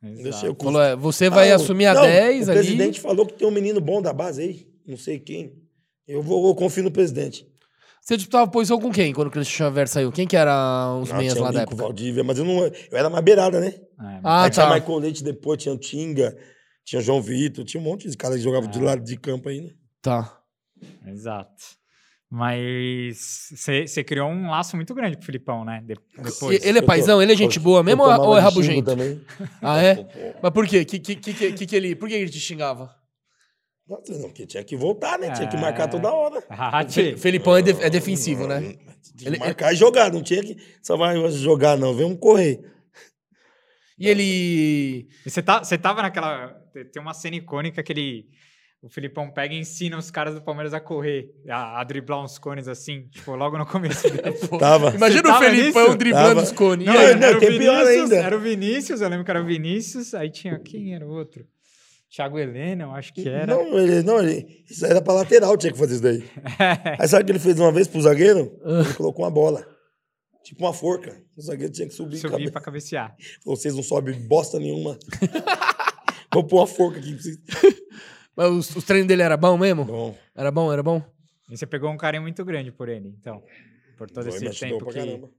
Exato. 0.03 0.55
Falou, 0.63 0.81
é, 0.81 0.95
você 0.95 1.29
vai 1.29 1.51
Ah, 1.51 1.53
o- 1.53 1.55
assumir 1.57 1.85
a 1.85 1.93
não, 1.93 2.01
10 2.01 2.47
o 2.47 2.51
ali. 2.51 2.59
presidente 2.59 2.99
falou 2.99 3.25
que 3.25 3.33
tem 3.33 3.47
um 3.47 3.51
menino 3.51 3.79
bom 3.79 4.01
da 4.01 4.11
base 4.11 4.41
aí, 4.41 4.67
não 4.87 4.97
sei 4.97 5.19
quem. 5.19 5.53
Eu 6.07 6.21
vou, 6.21 6.47
eu 6.47 6.55
confio 6.55 6.83
no 6.83 6.91
presidente. 6.91 7.47
Você 8.01 8.17
disputava 8.17 8.49
posição 8.49 8.79
com 8.81 8.91
quem 8.91 9.13
quando 9.13 9.27
o 9.27 9.31
Christian 9.31 9.67
Xavier 9.67 9.87
saiu? 9.87 10.11
Quem 10.11 10.25
que 10.27 10.35
era 10.35 10.91
os 10.99 11.11
meias 11.11 11.33
tinha 11.33 11.43
lá 11.43 11.51
o 11.51 11.53
da 11.53 11.61
época? 11.61 11.75
Valdívia, 11.83 12.23
mas 12.23 12.37
eu 12.39 12.43
não. 12.45 12.63
Eu 12.65 12.73
era 12.91 13.09
mais 13.11 13.23
beirada, 13.23 13.59
né? 13.59 13.67
É, 13.67 14.19
Ah, 14.23 14.43
aí 14.45 14.49
tinha 14.49 14.65
tá. 14.67 14.73
Michael 14.73 14.97
Leite 14.97 15.23
depois, 15.23 15.61
tinha 15.61 15.73
o 15.73 15.77
Tinga, 15.77 16.35
tinha 16.83 16.99
o 16.99 17.03
João 17.03 17.21
Vitor, 17.21 17.63
tinha 17.63 17.79
um 17.79 17.83
monte 17.83 18.09
de 18.09 18.17
cara 18.17 18.33
que 18.35 18.41
jogava 18.41 18.67
de 18.67 18.79
Ah. 18.79 18.83
lado 18.83 19.03
de 19.03 19.15
campo 19.17 19.49
aí, 19.49 19.61
né? 19.61 19.69
Tá. 20.01 20.35
Exato. 21.05 21.51
Mas 22.33 23.49
você 23.53 24.03
criou 24.05 24.29
um 24.29 24.49
laço 24.49 24.77
muito 24.77 24.95
grande 24.95 25.17
com 25.17 25.21
o 25.23 25.25
Filipão, 25.25 25.65
né? 25.65 25.83
De- 25.85 25.95
depois. 26.23 26.63
Ele 26.63 26.79
é 26.79 26.81
paizão? 26.81 27.21
Ele 27.21 27.33
é 27.33 27.35
gente 27.35 27.57
eu- 27.57 27.63
boa 27.63 27.83
mesmo 27.83 28.03
ou 28.03 28.09
é 28.09 28.15
xingo 28.15 28.33
rabugento? 28.39 28.85
Também. 28.85 29.21
Ah, 29.61 29.81
é? 29.83 30.35
Mas 30.41 30.51
por 30.53 30.65
quê? 30.65 30.85
Que, 30.85 30.97
que, 30.97 31.15
que, 31.17 31.51
que, 31.51 31.65
que 31.65 31.75
ele, 31.75 31.93
por 31.93 32.07
que 32.07 32.15
ele 32.15 32.29
te 32.29 32.39
xingava? 32.39 32.89
Não, 33.85 33.99
porque 34.29 34.47
tinha 34.47 34.63
que 34.63 34.77
voltar, 34.77 35.19
né? 35.19 35.31
Tinha 35.31 35.49
que 35.49 35.57
É. 35.57 35.59
marcar 35.59 35.89
toda 35.89 36.09
hora. 36.09 36.41
Ah, 36.49 36.81
Fe- 36.87 37.11
tchê. 37.11 37.17
Felipão 37.17 37.57
é, 37.57 37.61
de- 37.61 37.83
é 37.83 37.89
defensivo, 37.89 38.47
né? 38.47 38.61
Tinha 38.61 38.77
que 39.17 39.27
Ele- 39.27 39.37
marcar 39.37 39.73
e 39.73 39.75
jogar, 39.75 40.09
não 40.13 40.23
tinha 40.23 40.41
que 40.41 40.55
só 40.81 40.95
vai 40.95 41.17
jogar, 41.31 41.77
não. 41.77 41.93
Vamos 41.93 42.17
correr. 42.17 42.61
E 43.99 44.07
ele. 44.07 45.09
Você 45.25 45.41
tá, 45.41 45.59
tava 45.61 46.01
naquela. 46.01 46.47
Tem 46.93 47.01
uma 47.01 47.13
cena 47.13 47.35
icônica 47.35 47.83
que 47.83 47.91
ele. 47.91 48.29
O 48.83 48.89
Filipão 48.89 49.29
pega 49.29 49.53
e 49.53 49.59
ensina 49.59 49.95
os 49.95 50.09
caras 50.09 50.33
do 50.33 50.41
Palmeiras 50.41 50.73
a 50.73 50.79
correr, 50.79 51.29
a, 51.47 51.79
a 51.81 51.83
driblar 51.83 52.23
uns 52.23 52.39
cones 52.39 52.67
assim, 52.67 53.07
tipo, 53.09 53.35
logo 53.35 53.55
no 53.57 53.65
começo 53.65 54.03
dele. 54.09 54.33
Tava. 54.59 54.89
Imagina 54.95 55.21
Você 55.21 55.27
o 55.29 55.31
tava 55.33 55.45
Felipão 55.45 55.83
nisso? 55.85 55.97
driblando 55.97 56.27
Tava. 56.29 56.41
os 56.41 56.51
cones. 56.51 56.85
Não, 56.87 56.93
E 56.95 56.97
aí? 56.97 57.15
não, 57.15 57.27
era, 57.27 57.37
o 57.37 57.39
Vinícius, 57.39 57.87
ainda. 57.87 58.15
era 58.15 58.35
o 58.37 58.39
Vinícius, 58.39 59.01
eu 59.01 59.09
lembro 59.09 59.23
que 59.25 59.29
era 59.31 59.41
o 59.41 59.45
Vinícius, 59.45 60.13
aí 60.15 60.31
tinha 60.31 60.57
quem 60.57 60.95
era 60.95 61.05
o 61.05 61.11
outro? 61.11 61.45
Thiago 62.09 62.39
Helena, 62.39 62.85
eu 62.85 62.91
acho 62.91 63.13
que 63.13 63.29
era. 63.29 63.55
Não, 63.55 63.77
ele, 63.79 64.01
não, 64.01 64.19
ele, 64.19 64.63
isso 64.69 64.83
era 64.85 64.99
pra 64.99 65.13
lateral, 65.13 65.55
tinha 65.55 65.71
que 65.71 65.77
fazer 65.79 65.93
isso 65.93 66.03
daí. 66.03 66.23
Aí 66.99 67.07
sabe 67.07 67.21
o 67.23 67.25
que 67.27 67.31
ele 67.33 67.39
fez 67.39 67.57
uma 67.59 67.71
vez 67.71 67.87
pro 67.87 68.01
zagueiro? 68.01 68.51
Ah. 68.65 68.81
Ele 68.83 68.93
colocou 68.95 69.23
uma 69.23 69.31
bola. 69.31 69.63
Tipo 70.43 70.65
uma 70.65 70.73
forca. 70.73 71.15
O 71.37 71.41
zagueiro 71.41 71.71
tinha 71.71 71.87
que 71.87 71.93
subir. 71.93 72.17
Subir 72.17 72.31
cabe- 72.31 72.51
pra 72.51 72.59
cabecear. 72.61 73.15
Vocês 73.45 73.75
não 73.75 73.83
sobem 73.83 74.19
bosta 74.27 74.57
nenhuma. 74.59 74.97
Vou 76.33 76.43
pôr 76.43 76.57
uma 76.61 76.67
forca 76.67 76.97
aqui. 76.99 77.13
pra 77.13 77.21
vocês. 77.21 77.37
Mas 78.35 78.49
os, 78.49 78.75
os 78.75 78.83
treinos 78.83 79.07
dele 79.07 79.21
era 79.21 79.35
bom 79.37 79.57
mesmo? 79.57 79.85
Bom, 79.85 80.17
Era 80.35 80.51
bom, 80.51 80.71
era 80.71 80.81
bom? 80.81 81.01
E 81.49 81.57
você 81.57 81.65
pegou 81.65 81.89
um 81.89 81.97
carinho 81.97 82.23
muito 82.23 82.43
grande 82.45 82.71
por 82.71 82.87
ele, 82.87 83.09
então. 83.09 83.43
Por 83.97 84.09
todo 84.09 84.31
foi, 84.31 84.47
esse 84.47 84.59
tempo 84.59 84.79
pra 84.79 84.93
que. 84.93 84.99
caramba. 84.99 85.29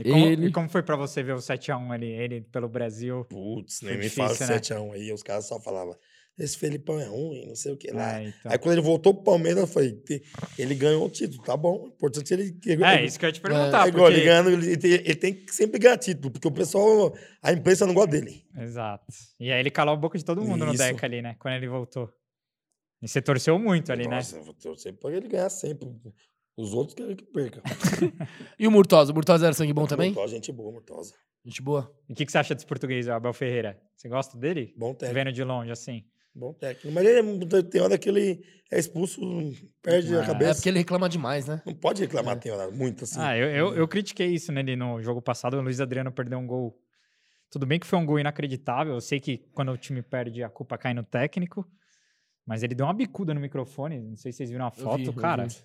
E 0.00 0.04
como, 0.04 0.26
Ele- 0.26 0.46
e 0.46 0.52
como 0.52 0.68
foi 0.68 0.82
pra 0.82 0.96
você 0.96 1.22
ver 1.22 1.34
o 1.34 1.38
7x1 1.38 1.92
ali, 1.92 2.06
ele 2.06 2.40
pelo 2.40 2.68
Brasil? 2.68 3.24
Putz, 3.24 3.82
nem 3.82 3.98
me 3.98 4.08
fala 4.08 4.28
né? 4.30 4.34
7x1 4.34 4.92
aí. 4.92 5.12
Os 5.12 5.22
caras 5.22 5.46
só 5.46 5.60
falavam, 5.60 5.96
esse 6.38 6.56
Felipão 6.56 7.00
é 7.00 7.04
ruim, 7.06 7.46
não 7.46 7.54
sei 7.56 7.72
o 7.72 7.76
que 7.76 7.90
lá. 7.90 8.20
É, 8.20 8.28
então. 8.28 8.52
Aí 8.52 8.58
quando 8.58 8.72
ele 8.74 8.80
voltou 8.82 9.12
pro 9.12 9.24
Palmeiras, 9.24 9.60
eu 9.60 9.66
falei, 9.66 9.92
"Te- 9.92 10.22
ele 10.58 10.74
ganhou 10.74 11.04
o 11.06 11.10
título, 11.10 11.42
tá 11.42 11.56
bom. 11.56 11.84
O 11.84 11.86
importante 11.88 12.32
é 12.32 12.36
ele. 12.36 12.84
É, 12.84 13.04
isso 13.04 13.18
que 13.18 13.24
eu 13.24 13.28
ia 13.28 13.32
te 13.32 13.40
perguntar, 13.40 13.86
É 13.86 13.88
igual, 13.88 14.06
ele, 14.08 14.16
porque... 14.16 14.28
ganhando, 14.28 14.50
ele, 14.50 14.76
tem, 14.76 14.90
ele 14.92 15.14
tem 15.14 15.34
que 15.34 15.54
sempre 15.54 15.78
ganhar 15.78 15.98
título, 15.98 16.30
porque 16.30 16.46
o 16.46 16.52
pessoal, 16.52 17.12
a 17.42 17.52
imprensa 17.52 17.86
não 17.86 17.94
gosta 17.94 18.10
dele. 18.12 18.44
Exato. 18.56 19.04
E 19.40 19.50
aí 19.50 19.58
ele 19.60 19.70
calou 19.70 19.94
a 19.94 19.96
boca 19.96 20.16
de 20.16 20.24
todo 20.24 20.42
mundo 20.42 20.64
no 20.64 20.72
Isso. 20.74 20.82
deck 20.82 21.04
ali, 21.04 21.20
né? 21.20 21.36
Quando 21.38 21.54
ele 21.54 21.68
voltou. 21.68 22.08
E 23.02 23.06
você 23.08 23.22
torceu 23.22 23.58
muito 23.58 23.92
ali, 23.92 24.08
né? 24.08 24.16
Nossa, 24.16 24.36
eu 24.38 24.52
torcer 24.54 24.92
pra 24.92 25.12
ele 25.12 25.28
ganhar 25.28 25.48
sempre. 25.50 25.88
Os 26.56 26.74
outros 26.74 26.94
querem 26.94 27.14
que 27.14 27.24
perca. 27.24 27.62
E 28.58 28.66
o 28.66 28.70
Murtosa? 28.72 29.12
O 29.12 29.14
Murtosa 29.14 29.46
era 29.46 29.54
sangue 29.54 29.72
bom 29.72 29.86
também? 29.86 30.10
Mortosa, 30.10 30.34
gente 30.34 30.50
boa, 30.50 30.72
Mortosa. 30.72 31.14
Gente 31.44 31.62
boa. 31.62 31.88
E 32.08 32.12
o 32.12 32.16
que, 32.16 32.26
que 32.26 32.32
você 32.32 32.38
acha 32.38 32.52
desse 32.54 32.66
português, 32.66 33.08
Abel 33.08 33.32
Ferreira? 33.32 33.80
Você 33.96 34.08
gosta 34.08 34.36
dele? 34.36 34.74
Bom 34.76 34.92
técnico. 34.92 35.14
Vendo 35.14 35.32
de 35.32 35.44
longe, 35.44 35.70
assim. 35.70 36.04
Bom 36.34 36.52
técnico. 36.52 36.92
Mas 36.94 37.04
ele, 37.06 37.18
é- 37.58 37.62
tem 37.62 37.80
hora 37.80 37.98
que 37.98 38.08
ele 38.08 38.42
é 38.70 38.78
expulso, 38.78 39.20
perde 39.82 40.14
Ah, 40.14 40.20
a 40.20 40.22
é 40.22 40.26
cabeça. 40.26 40.50
É 40.50 40.54
porque 40.54 40.68
ele 40.68 40.78
reclama 40.78 41.08
demais, 41.08 41.46
né? 41.48 41.60
Não 41.66 41.74
pode 41.74 42.00
reclamar, 42.02 42.38
tem 42.38 42.52
hora 42.52 42.70
muito 42.70 43.04
assim. 43.04 43.18
Ah, 43.20 43.36
eu, 43.36 43.48
eu, 43.48 43.74
eu 43.76 43.88
critiquei 43.88 44.28
isso 44.28 44.52
nele 44.52 44.76
no 44.76 45.00
jogo 45.02 45.20
passado. 45.20 45.56
O 45.56 45.60
Luiz 45.62 45.80
Adriano 45.80 46.12
perdeu 46.12 46.38
um 46.38 46.46
gol. 46.46 46.78
Tudo 47.50 47.66
bem 47.66 47.80
que 47.80 47.86
foi 47.86 47.98
um 47.98 48.06
gol 48.06 48.18
inacreditável. 48.20 48.94
Eu 48.94 49.00
sei 49.00 49.18
que 49.18 49.38
quando 49.52 49.72
o 49.72 49.76
time 49.76 50.02
perde, 50.02 50.42
a 50.44 50.48
culpa 50.50 50.76
cai 50.78 50.92
no 50.94 51.02
técnico. 51.02 51.66
Mas 52.46 52.62
ele 52.62 52.74
deu 52.74 52.86
uma 52.86 52.94
bicuda 52.94 53.34
no 53.34 53.40
microfone. 53.40 53.98
Não 54.00 54.16
sei 54.16 54.32
se 54.32 54.38
vocês 54.38 54.50
viram 54.50 54.66
a 54.66 54.70
foto, 54.70 55.12
vi, 55.12 55.18
cara. 55.18 55.46
vi. 55.46 55.58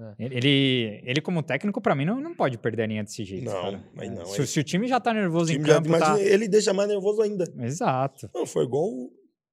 É. 0.00 0.14
Ele, 0.18 1.00
ele, 1.04 1.20
como 1.20 1.42
técnico, 1.42 1.78
pra 1.80 1.94
mim, 1.94 2.04
não, 2.06 2.18
não 2.20 2.34
pode 2.34 2.56
perder 2.56 2.84
a 2.84 2.86
linha 2.86 3.04
desse 3.04 3.22
jeito. 3.24 3.44
Não, 3.44 3.52
cara. 3.62 3.84
mas 3.94 4.10
É, 4.10 4.14
não, 4.14 4.24
Se, 4.24 4.46
se 4.46 4.58
o 4.60 4.64
time 4.64 4.86
já 4.88 4.98
tá 4.98 5.10
O 5.10 5.14
nervoso 5.14 5.52
em 5.52 5.60
já- 5.60 5.74
campo, 5.74 5.88
imagina, 5.88 6.14
tá... 6.16 6.22
ele 6.22 6.48
deixa 6.48 6.72
mais 6.72 6.88
nervoso 6.88 7.20
ainda. 7.22 7.44
Exato, 7.58 8.30
Não, 8.34 8.46
foi 8.46 8.64
igual 8.64 8.88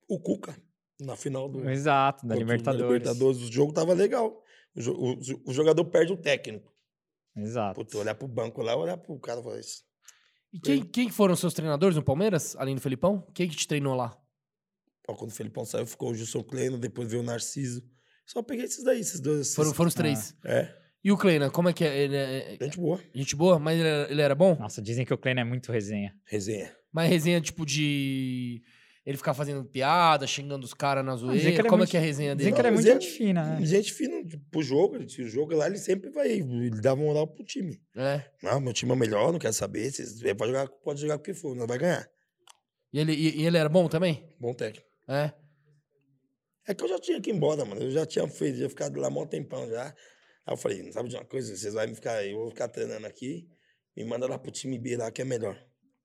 o, 0.08 0.20
Cuca 0.20 0.56
na 1.00 1.16
final 1.16 1.48
do 1.50 1.70
exato, 1.70 2.26
da 2.26 2.34
contra 2.36 2.38
o 2.38 2.40
Libertadores. 2.40 2.92
Libertadores. 3.04 3.42
O 3.42 3.52
jogo 3.52 3.74
tava 3.74 3.94
legal. 3.94 4.42
O, 4.76 4.82
o- 5.14 5.20
o 5.48 5.54
jogador 5.54 5.86
perde 5.86 6.12
o 6.14 6.18
técnico. 6.18 6.74
Exato. 7.36 7.76
Puta, 7.76 7.98
olhar 7.98 8.16
pro 8.16 8.28
banco 8.28 8.62
lá, 8.62 8.76
olhar 8.76 8.98
pro 8.98 9.20
cara 9.20 9.40
e 9.40 9.44
falar 9.44 9.60
isso. 9.60 9.84
E 10.52 10.60
quem, 10.60 10.84
quem 10.84 11.10
foram 11.10 11.36
seus 11.36 11.54
treinadores 11.54 11.96
no 11.96 12.02
Palmeiras, 12.04 12.56
além 12.56 12.74
do 12.74 12.82
Felipão? 12.82 13.22
Quem 13.34 13.48
que 13.50 13.56
te 13.56 13.68
treinou 13.68 13.94
lá? 13.96 14.18
Ó, 15.08 15.14
quando 15.14 15.30
o 15.32 15.34
Felipão 15.34 15.64
saiu, 15.66 15.86
ficou 15.86 16.12
o 16.12 16.16
Gilson 16.16 16.44
Kleino, 16.44 16.78
depois 16.78 17.10
veio 17.10 17.22
o 17.22 17.26
Narciso. 17.26 17.84
Só 18.26 18.42
peguei 18.42 18.66
esses 18.66 18.84
daí, 18.84 19.00
esses 19.00 19.20
dois. 19.20 19.42
Esses, 19.42 19.56
Foram, 19.56 19.74
foram 19.74 19.88
os 19.90 19.94
três. 19.94 20.36
É, 20.44 20.74
E 21.04 21.12
o 21.12 21.18
Kleina, 21.18 21.50
como 21.52 21.70
é 21.70 21.74
que 21.74 21.84
é? 21.84 21.98
Ele 21.98 22.16
é 22.16 22.58
gente 22.62 22.78
boa. 22.78 23.00
gente 23.14 23.36
boa, 23.36 23.60
mas 23.60 23.80
ele 23.80 23.88
era, 23.88 24.12
ele 24.12 24.22
era 24.22 24.36
bom? 24.36 24.56
Nossa, 24.60 24.82
dizem 24.82 25.06
que 25.06 25.14
o 25.14 25.18
Klein 25.18 25.40
é 25.40 25.44
muito 25.44 25.72
resenha. 25.72 26.16
Resenha. 26.26 26.76
Mas 26.92 27.10
resenha 27.10 27.40
tipo 27.40 27.66
de. 27.66 28.64
Ele 29.08 29.16
ficar 29.16 29.34
fazendo 29.34 29.64
piada, 29.64 30.28
xingando 30.28 30.66
os 30.66 30.74
caras 30.74 31.06
na 31.06 31.14
dizem 31.16 31.30
que 31.30 31.34
zoeira. 31.40 31.50
ele 31.50 31.60
é 31.60 31.64
Como 31.70 31.78
muito- 31.78 31.90
é 31.90 31.92
que 31.92 31.96
é 31.96 32.00
a 32.02 32.04
resenha 32.04 32.36
Dizem 32.36 32.52
dele? 32.52 32.56
que 32.56 32.62
ele 32.62 32.68
é 32.68 32.72
muito 32.72 32.86
gente 33.06 33.08
fina, 33.18 33.44
né? 33.58 33.66
Gente 33.66 33.94
fina 33.94 34.22
pro 34.52 34.62
jogo, 34.62 34.98
ele- 34.98 35.06
o 35.06 35.30
jogo 35.30 35.56
lá, 35.56 35.68
ele 35.68 35.78
sempre 35.78 36.10
vai. 36.10 36.28
Ele 36.30 36.70
dava 36.82 37.00
moral 37.00 37.26
pro 37.26 37.46
time. 37.46 37.82
É. 37.96 38.30
Não, 38.44 38.60
meu 38.60 38.74
time 38.74 38.92
é 38.92 38.96
melhor, 38.98 39.32
não 39.32 39.40
quero 39.40 39.54
saber. 39.54 39.90
Vocês 39.90 40.22
ele 40.22 40.36
pode 40.36 40.52
jogar, 40.52 40.68
pode 40.84 41.00
jogar 41.00 41.16
com 41.18 41.22
o 41.22 41.24
que 41.24 41.34
for, 41.34 41.56
não 41.56 41.66
vai 41.66 41.78
ganhar. 41.78 42.06
E 42.92 43.00
ele, 43.00 43.14
e, 43.14 43.40
e 43.42 43.46
ele 43.46 43.58
era 43.58 43.70
bom 43.70 43.88
também? 43.88 44.28
Bom 44.42 44.54
técnico. 44.54 44.86
É. 45.08 45.32
É 46.68 46.74
que 46.74 46.84
eu 46.84 46.90
já 46.90 47.00
tinha 47.00 47.22
que 47.22 47.30
ir 47.30 47.34
embora, 47.34 47.64
mano. 47.64 47.82
Eu 47.82 47.92
já 47.92 48.06
tinha 48.06 48.28
feito, 48.28 48.58
já 48.58 48.68
ficado 48.68 49.00
lá 49.00 49.08
um 49.08 49.26
tempão 49.26 49.70
já. 49.70 49.86
Aí 50.46 50.54
eu 50.54 50.58
falei, 50.58 50.84
não 50.84 50.92
sabe 50.92 51.08
de 51.08 51.16
uma 51.16 51.24
coisa? 51.24 51.56
Vocês 51.56 51.74
vão 51.74 51.88
me 51.88 51.96
ficar, 51.96 52.26
eu 52.26 52.38
vou 52.40 52.50
ficar 52.50 52.68
treinando 52.68 53.08
aqui, 53.08 53.48
me 53.96 54.04
manda 54.04 54.28
lá 54.28 54.38
pro 54.38 54.52
time 54.52 54.78
B 54.78 54.98
lá, 54.98 55.10
que 55.10 55.22
é 55.22 55.26
melhor. 55.26 55.56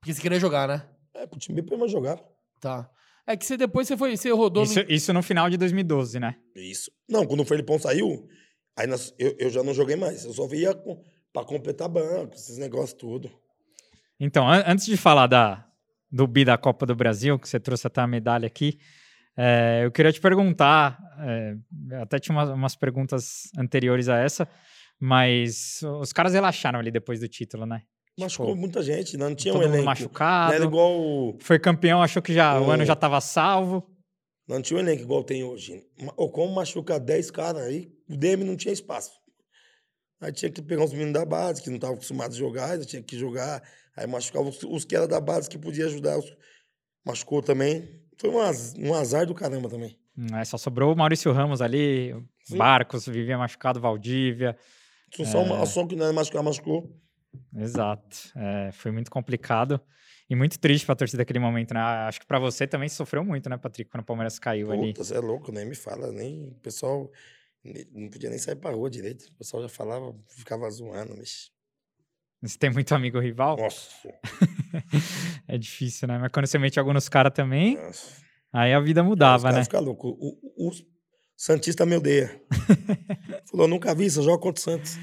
Porque 0.00 0.14
você 0.14 0.20
queria 0.22 0.38
jogar, 0.38 0.68
né? 0.68 0.88
É, 1.14 1.26
pro 1.26 1.38
time 1.38 1.60
B 1.60 1.66
pra 1.68 1.76
eu 1.76 1.88
jogar. 1.88 2.22
Tá. 2.62 2.88
É 3.26 3.36
que 3.36 3.44
você 3.44 3.56
depois 3.56 3.88
você 3.88 3.96
foi, 3.96 4.16
você 4.16 4.30
rodou. 4.30 4.62
Isso, 4.62 4.80
isso 4.88 5.12
no 5.12 5.22
final 5.22 5.50
de 5.50 5.56
2012, 5.56 6.18
né? 6.20 6.36
Isso. 6.56 6.90
Não, 7.08 7.26
quando 7.26 7.40
o 7.40 7.44
Felipão 7.44 7.76
saiu, 7.78 8.26
aí 8.76 8.86
nós- 8.86 9.12
eu, 9.18 9.34
eu 9.38 9.50
já 9.50 9.62
não 9.64 9.74
joguei 9.74 9.96
mais. 9.96 10.24
Eu 10.24 10.32
só 10.32 10.46
via 10.46 10.72
com, 10.74 11.02
pra 11.32 11.44
completar 11.44 11.88
banco, 11.88 12.34
esses 12.36 12.56
negócios 12.58 12.94
tudo. 12.94 13.28
Então, 14.20 14.48
an- 14.48 14.62
antes 14.66 14.86
de 14.86 14.96
falar 14.96 15.26
da, 15.26 15.66
do 16.10 16.26
bi 16.26 16.44
da 16.44 16.56
Copa 16.56 16.86
do 16.86 16.94
Brasil, 16.94 17.36
que 17.38 17.48
você 17.48 17.58
trouxe 17.58 17.86
até 17.86 18.00
a 18.00 18.06
medalha 18.06 18.46
aqui, 18.46 18.78
É, 19.34 19.80
eu 19.82 19.90
queria 19.90 20.12
te 20.12 20.20
perguntar, 20.20 20.98
é, 21.20 21.54
até 22.02 22.18
tinha 22.18 22.36
umas, 22.36 22.50
umas, 22.50 22.76
perguntas 22.76 23.50
anteriores 23.56 24.06
a 24.10 24.18
essa, 24.18 24.46
mas 25.00 25.80
os 26.00 26.12
caras 26.12 26.34
relaxaram 26.34 26.78
ali 26.78 26.90
depois 26.90 27.18
do 27.18 27.26
título, 27.26 27.64
né? 27.64 27.80
Machucou 28.18 28.54
muita 28.54 28.82
gente, 28.82 29.16
não 29.16 29.34
tinha 29.34 29.54
todo 29.54 29.62
um 29.62 29.66
elenco. 29.66 29.84
machucado. 29.84 30.50
Não 30.50 30.56
era 30.56 30.64
igual. 30.64 31.36
Foi 31.40 31.58
campeão, 31.58 32.02
achou 32.02 32.20
que 32.20 32.34
já 32.34 32.60
o, 32.60 32.70
ano 32.70 32.84
já 32.84 32.92
estava 32.92 33.20
salvo. 33.20 33.86
Não 34.46 34.60
tinha 34.60 34.78
um 34.78 34.82
elenco 34.82 35.02
igual 35.02 35.24
tem 35.24 35.42
hoje. 35.42 35.82
Ou 36.16 36.30
como 36.30 36.54
machucar 36.54 37.00
10 37.00 37.30
caras 37.30 37.62
aí, 37.62 37.90
o 38.08 38.16
DM 38.16 38.44
não 38.44 38.56
tinha 38.56 38.72
espaço. 38.72 39.12
Aí 40.20 40.32
tinha 40.32 40.50
que 40.50 40.60
pegar 40.60 40.84
os 40.84 40.92
meninos 40.92 41.14
da 41.14 41.24
base, 41.24 41.62
que 41.62 41.68
não 41.68 41.76
estavam 41.76 41.96
acostumados 41.96 42.36
a 42.36 42.38
jogar, 42.38 42.70
aí 42.70 42.84
tinha 42.84 43.02
que 43.02 43.18
jogar. 43.18 43.62
Aí 43.96 44.06
machucava 44.06 44.48
os, 44.48 44.62
os 44.62 44.84
que 44.84 44.94
eram 44.94 45.08
da 45.08 45.20
base, 45.20 45.48
que 45.48 45.58
podia 45.58 45.86
ajudar. 45.86 46.18
Os, 46.18 46.36
machucou 47.04 47.42
também. 47.42 47.88
Foi 48.18 48.30
um, 48.30 48.40
az, 48.40 48.74
um 48.78 48.94
azar 48.94 49.26
do 49.26 49.34
caramba 49.34 49.68
também. 49.68 49.98
Hum, 50.16 50.36
é, 50.36 50.44
só 50.44 50.58
sobrou 50.58 50.92
o 50.92 50.96
Maurício 50.96 51.32
Ramos 51.32 51.62
ali, 51.62 52.14
Sim. 52.44 52.58
Barcos, 52.58 53.06
vivia 53.06 53.38
machucado, 53.38 53.80
Valdívia. 53.80 54.56
Só 55.14 55.40
é... 55.40 55.66
som 55.66 55.86
que 55.86 55.96
não 55.96 56.12
machucar, 56.12 56.42
machucou. 56.42 57.01
Exato. 57.54 58.32
É, 58.36 58.70
foi 58.72 58.90
muito 58.90 59.10
complicado. 59.10 59.80
E 60.30 60.34
muito 60.34 60.58
triste 60.58 60.86
pra 60.86 60.94
torcida 60.94 61.18
daquele 61.18 61.38
momento, 61.38 61.74
né? 61.74 61.80
Acho 61.80 62.20
que 62.20 62.26
pra 62.26 62.38
você 62.38 62.66
também 62.66 62.88
sofreu 62.88 63.22
muito, 63.22 63.50
né, 63.50 63.58
Patrick, 63.58 63.90
quando 63.90 64.02
o 64.02 64.06
Palmeiras 64.06 64.38
caiu 64.38 64.68
Puta, 64.68 64.78
ali. 64.78 64.94
Você 64.96 65.14
é 65.14 65.20
louco, 65.20 65.52
nem 65.52 65.66
me 65.66 65.74
fala, 65.74 66.10
nem. 66.10 66.48
O 66.48 66.54
pessoal 66.62 67.10
não 67.92 68.08
podia 68.08 68.30
nem 68.30 68.38
sair 68.38 68.56
pra 68.56 68.70
rua 68.70 68.90
direito. 68.90 69.26
O 69.26 69.34
pessoal 69.34 69.62
já 69.62 69.68
falava, 69.68 70.14
ficava 70.28 70.68
zoando, 70.70 71.14
mas. 71.16 71.50
Você 72.40 72.58
tem 72.58 72.70
muito 72.70 72.92
amigo 72.94 73.20
rival? 73.20 73.56
Nossa. 73.56 73.90
é 75.46 75.56
difícil, 75.58 76.08
né? 76.08 76.18
Mas 76.18 76.32
quando 76.32 76.46
você 76.46 76.58
mete 76.58 76.78
alguns 76.80 77.08
caras 77.08 77.32
também, 77.32 77.76
Nossa. 77.76 78.16
aí 78.52 78.72
a 78.72 78.80
vida 78.80 79.02
mudava, 79.02 79.48
Os 79.50 79.54
né? 79.54 79.64
Fica 79.64 79.78
louco. 79.78 80.08
O, 80.08 80.66
o, 80.66 80.68
o 80.68 80.72
Santista 81.36 81.86
me 81.86 81.96
odeia. 81.96 82.40
Falou, 83.50 83.68
nunca 83.68 83.94
vi, 83.94 84.10
só 84.10 84.22
joga 84.22 84.42
contra 84.42 84.60
o 84.60 84.62
Santos. 84.62 84.96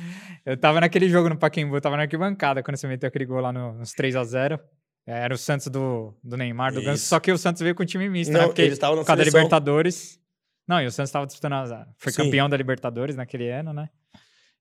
Eu 0.52 0.58
tava 0.58 0.80
naquele 0.82 1.08
jogo 1.10 1.30
no 1.30 1.38
Paquembu, 1.38 1.76
eu 1.76 1.82
tava 1.82 1.96
na 1.98 2.04
arquibancada 2.04 2.64
quando 2.64 2.78
você 2.78 2.88
meteu 2.88 3.08
aquele 3.08 3.26
gol 3.26 3.40
lá 3.42 3.52
no, 3.54 3.74
nos 3.74 3.92
3 3.94 4.16
a 4.16 4.24
0 4.24 4.60
é, 5.06 5.20
Era 5.20 5.34
o 5.34 5.38
Santos 5.38 5.68
do, 5.68 6.14
do 6.24 6.36
Neymar, 6.38 6.74
do 6.74 6.82
Ganso, 6.82 7.06
só 7.06 7.20
que 7.20 7.32
o 7.32 7.38
Santos 7.38 7.62
veio 7.62 7.76
com 7.76 7.84
o 7.84 7.86
time 7.86 8.10
misto, 8.10 8.32
Não, 8.32 8.40
né? 8.42 8.46
Porque 8.48 8.62
eles 8.62 8.74
estavam 8.74 8.96
na 8.98 9.04
cada 9.04 9.22
seleção. 9.22 9.40
Libertadores. 9.42 10.20
Não, 10.68 10.82
e 10.82 10.86
o 10.86 10.92
Santos 10.92 11.12
tava 11.12 11.26
disputando, 11.26 11.54
a, 11.54 11.88
foi 11.98 12.12
Sim. 12.12 12.24
campeão 12.24 12.48
da 12.50 12.56
Libertadores 12.58 13.16
naquele 13.16 13.50
ano, 13.50 13.74
né? 13.74 13.90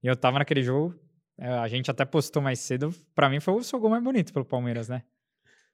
E 0.03 0.07
eu 0.07 0.17
tava 0.17 0.39
naquele 0.39 0.63
jogo, 0.63 0.95
é, 1.39 1.49
a 1.49 1.69
gente 1.69 1.91
até 1.91 2.05
postou 2.05 2.41
mais 2.43 2.59
cedo, 2.61 2.95
pra 3.15 3.29
mim 3.29 3.41
foi 3.41 3.55
o 3.55 3.63
seu 3.63 3.79
gol 3.81 3.91
mais 3.91 4.03
bonito 4.03 4.33
pelo 4.33 4.45
Palmeiras, 4.45 4.89
né? 4.89 5.03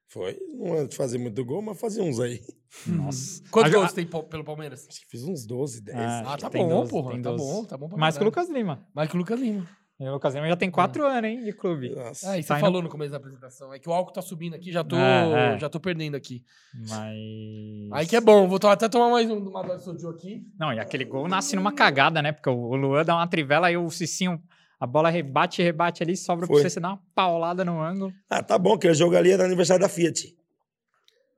Foi. 0.06 0.38
Não 0.54 0.74
é 0.76 0.84
de 0.86 0.94
fazer 0.96 1.18
muito 1.18 1.42
gol, 1.44 1.62
mas 1.62 1.80
fazia 1.80 2.02
uns 2.02 2.20
aí. 2.20 2.40
Nossa. 2.86 3.42
Quantos 3.50 3.72
A- 3.72 3.76
gols 3.78 3.92
tem 3.92 4.06
po- 4.06 4.22
pelo 4.24 4.44
Palmeiras? 4.44 4.86
Acho 4.88 5.00
que 5.00 5.06
fiz 5.08 5.22
uns 5.24 5.46
12, 5.46 5.80
10. 5.82 5.98
Ah, 5.98 6.34
Ah, 6.34 6.36
tá 6.36 6.50
tem 6.50 6.62
bom, 6.62 6.80
12, 6.80 6.90
porra. 6.90 7.12
tem 7.12 7.22
Tá 7.22 7.30
12. 7.30 7.42
bom, 7.44 7.64
tá 7.64 7.76
bom 7.76 7.88
pra 7.88 7.96
Mais 7.98 8.16
que 8.18 8.22
o 8.24 8.30
caralho. 8.30 8.46
Lucas 8.48 8.56
Lima. 8.56 8.86
Mais 8.94 9.08
que 9.08 9.16
o 9.16 9.18
Lucas 9.18 9.40
Lima. 9.40 9.66
O 9.96 10.10
Lucas 10.10 10.34
Lima 10.34 10.48
já 10.48 10.56
tem 10.56 10.70
quatro 10.72 11.06
anos, 11.06 11.30
hein, 11.30 11.44
de 11.44 11.52
clube. 11.52 11.94
Nossa. 11.94 12.32
Ah, 12.32 12.38
e 12.38 12.42
você 12.42 12.48
Tá 12.48 12.54
indo- 12.56 12.60
falou 12.62 12.82
no 12.82 12.88
começo 12.88 13.12
da 13.12 13.16
apresentação. 13.16 13.72
É 13.72 13.78
que 13.78 13.88
o 13.88 13.92
álcool 13.92 14.12
tá 14.12 14.20
subindo 14.20 14.54
aqui, 14.54 14.72
já 14.72 14.82
tô, 14.82 14.96
É, 14.96 15.54
é. 15.54 15.58
já 15.58 15.68
tô 15.68 15.78
perdendo 15.78 16.16
aqui. 16.16 16.42
Mas. 16.74 17.92
Aí 17.92 18.06
que 18.06 18.16
é 18.16 18.20
bom. 18.20 18.48
Vou 18.48 18.58
até 18.68 18.88
tomar 18.88 19.08
mais 19.10 19.30
um 19.30 19.40
do 19.40 19.52
Madonna 19.52 19.78
Soju 19.78 20.08
aqui. 20.08 20.42
Não, 20.58 20.72
e 20.72 20.80
aquele 20.80 21.04
gol 21.04 21.28
nasce 21.28 21.54
numa 21.54 21.72
cagada, 21.72 22.20
né? 22.20 22.32
Porque 22.32 22.50
o 22.50 22.54
o 22.54 22.74
Luan 22.76 23.04
dá 23.04 23.14
uma 23.14 23.26
trivela 23.28 23.70
e 23.70 23.76
o 23.76 23.88
Cicinho, 23.88 24.42
a 24.80 24.86
bola 24.86 25.10
rebate, 25.10 25.62
rebate 25.62 26.02
ali, 26.02 26.16
sobra 26.16 26.44
pra 26.46 26.54
Foi. 26.54 26.62
você, 26.62 26.70
você 26.70 26.80
dá 26.80 26.88
uma 26.88 27.00
paulada 27.14 27.64
no 27.64 27.80
ângulo. 27.80 28.12
Ah, 28.28 28.42
tá 28.42 28.58
bom, 28.58 28.76
que 28.76 28.88
o 28.88 28.94
jogo 28.94 29.16
ali 29.16 29.30
era 29.30 29.44
aniversário 29.44 29.80
da 29.80 29.88
Fiat. 29.88 30.34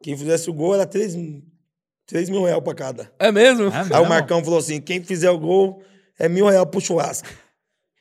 Quem 0.02 0.16
fizesse 0.16 0.48
o 0.48 0.54
gol 0.54 0.74
era 0.74 0.86
3, 0.86 1.14
3 2.06 2.30
mil 2.30 2.42
reais 2.44 2.62
pra 2.64 2.74
cada. 2.74 3.12
É 3.18 3.30
mesmo? 3.30 3.66
É 3.68 3.76
Aí 3.80 3.82
o 3.84 3.88
mesmo? 3.90 4.08
Marcão 4.08 4.42
falou 4.42 4.58
assim: 4.60 4.80
quem 4.80 5.02
fizer 5.04 5.28
o 5.30 5.38
gol 5.38 5.82
é 6.18 6.26
mil 6.26 6.46
reais 6.46 6.66
pro 6.70 6.80
churrasco. 6.80 7.28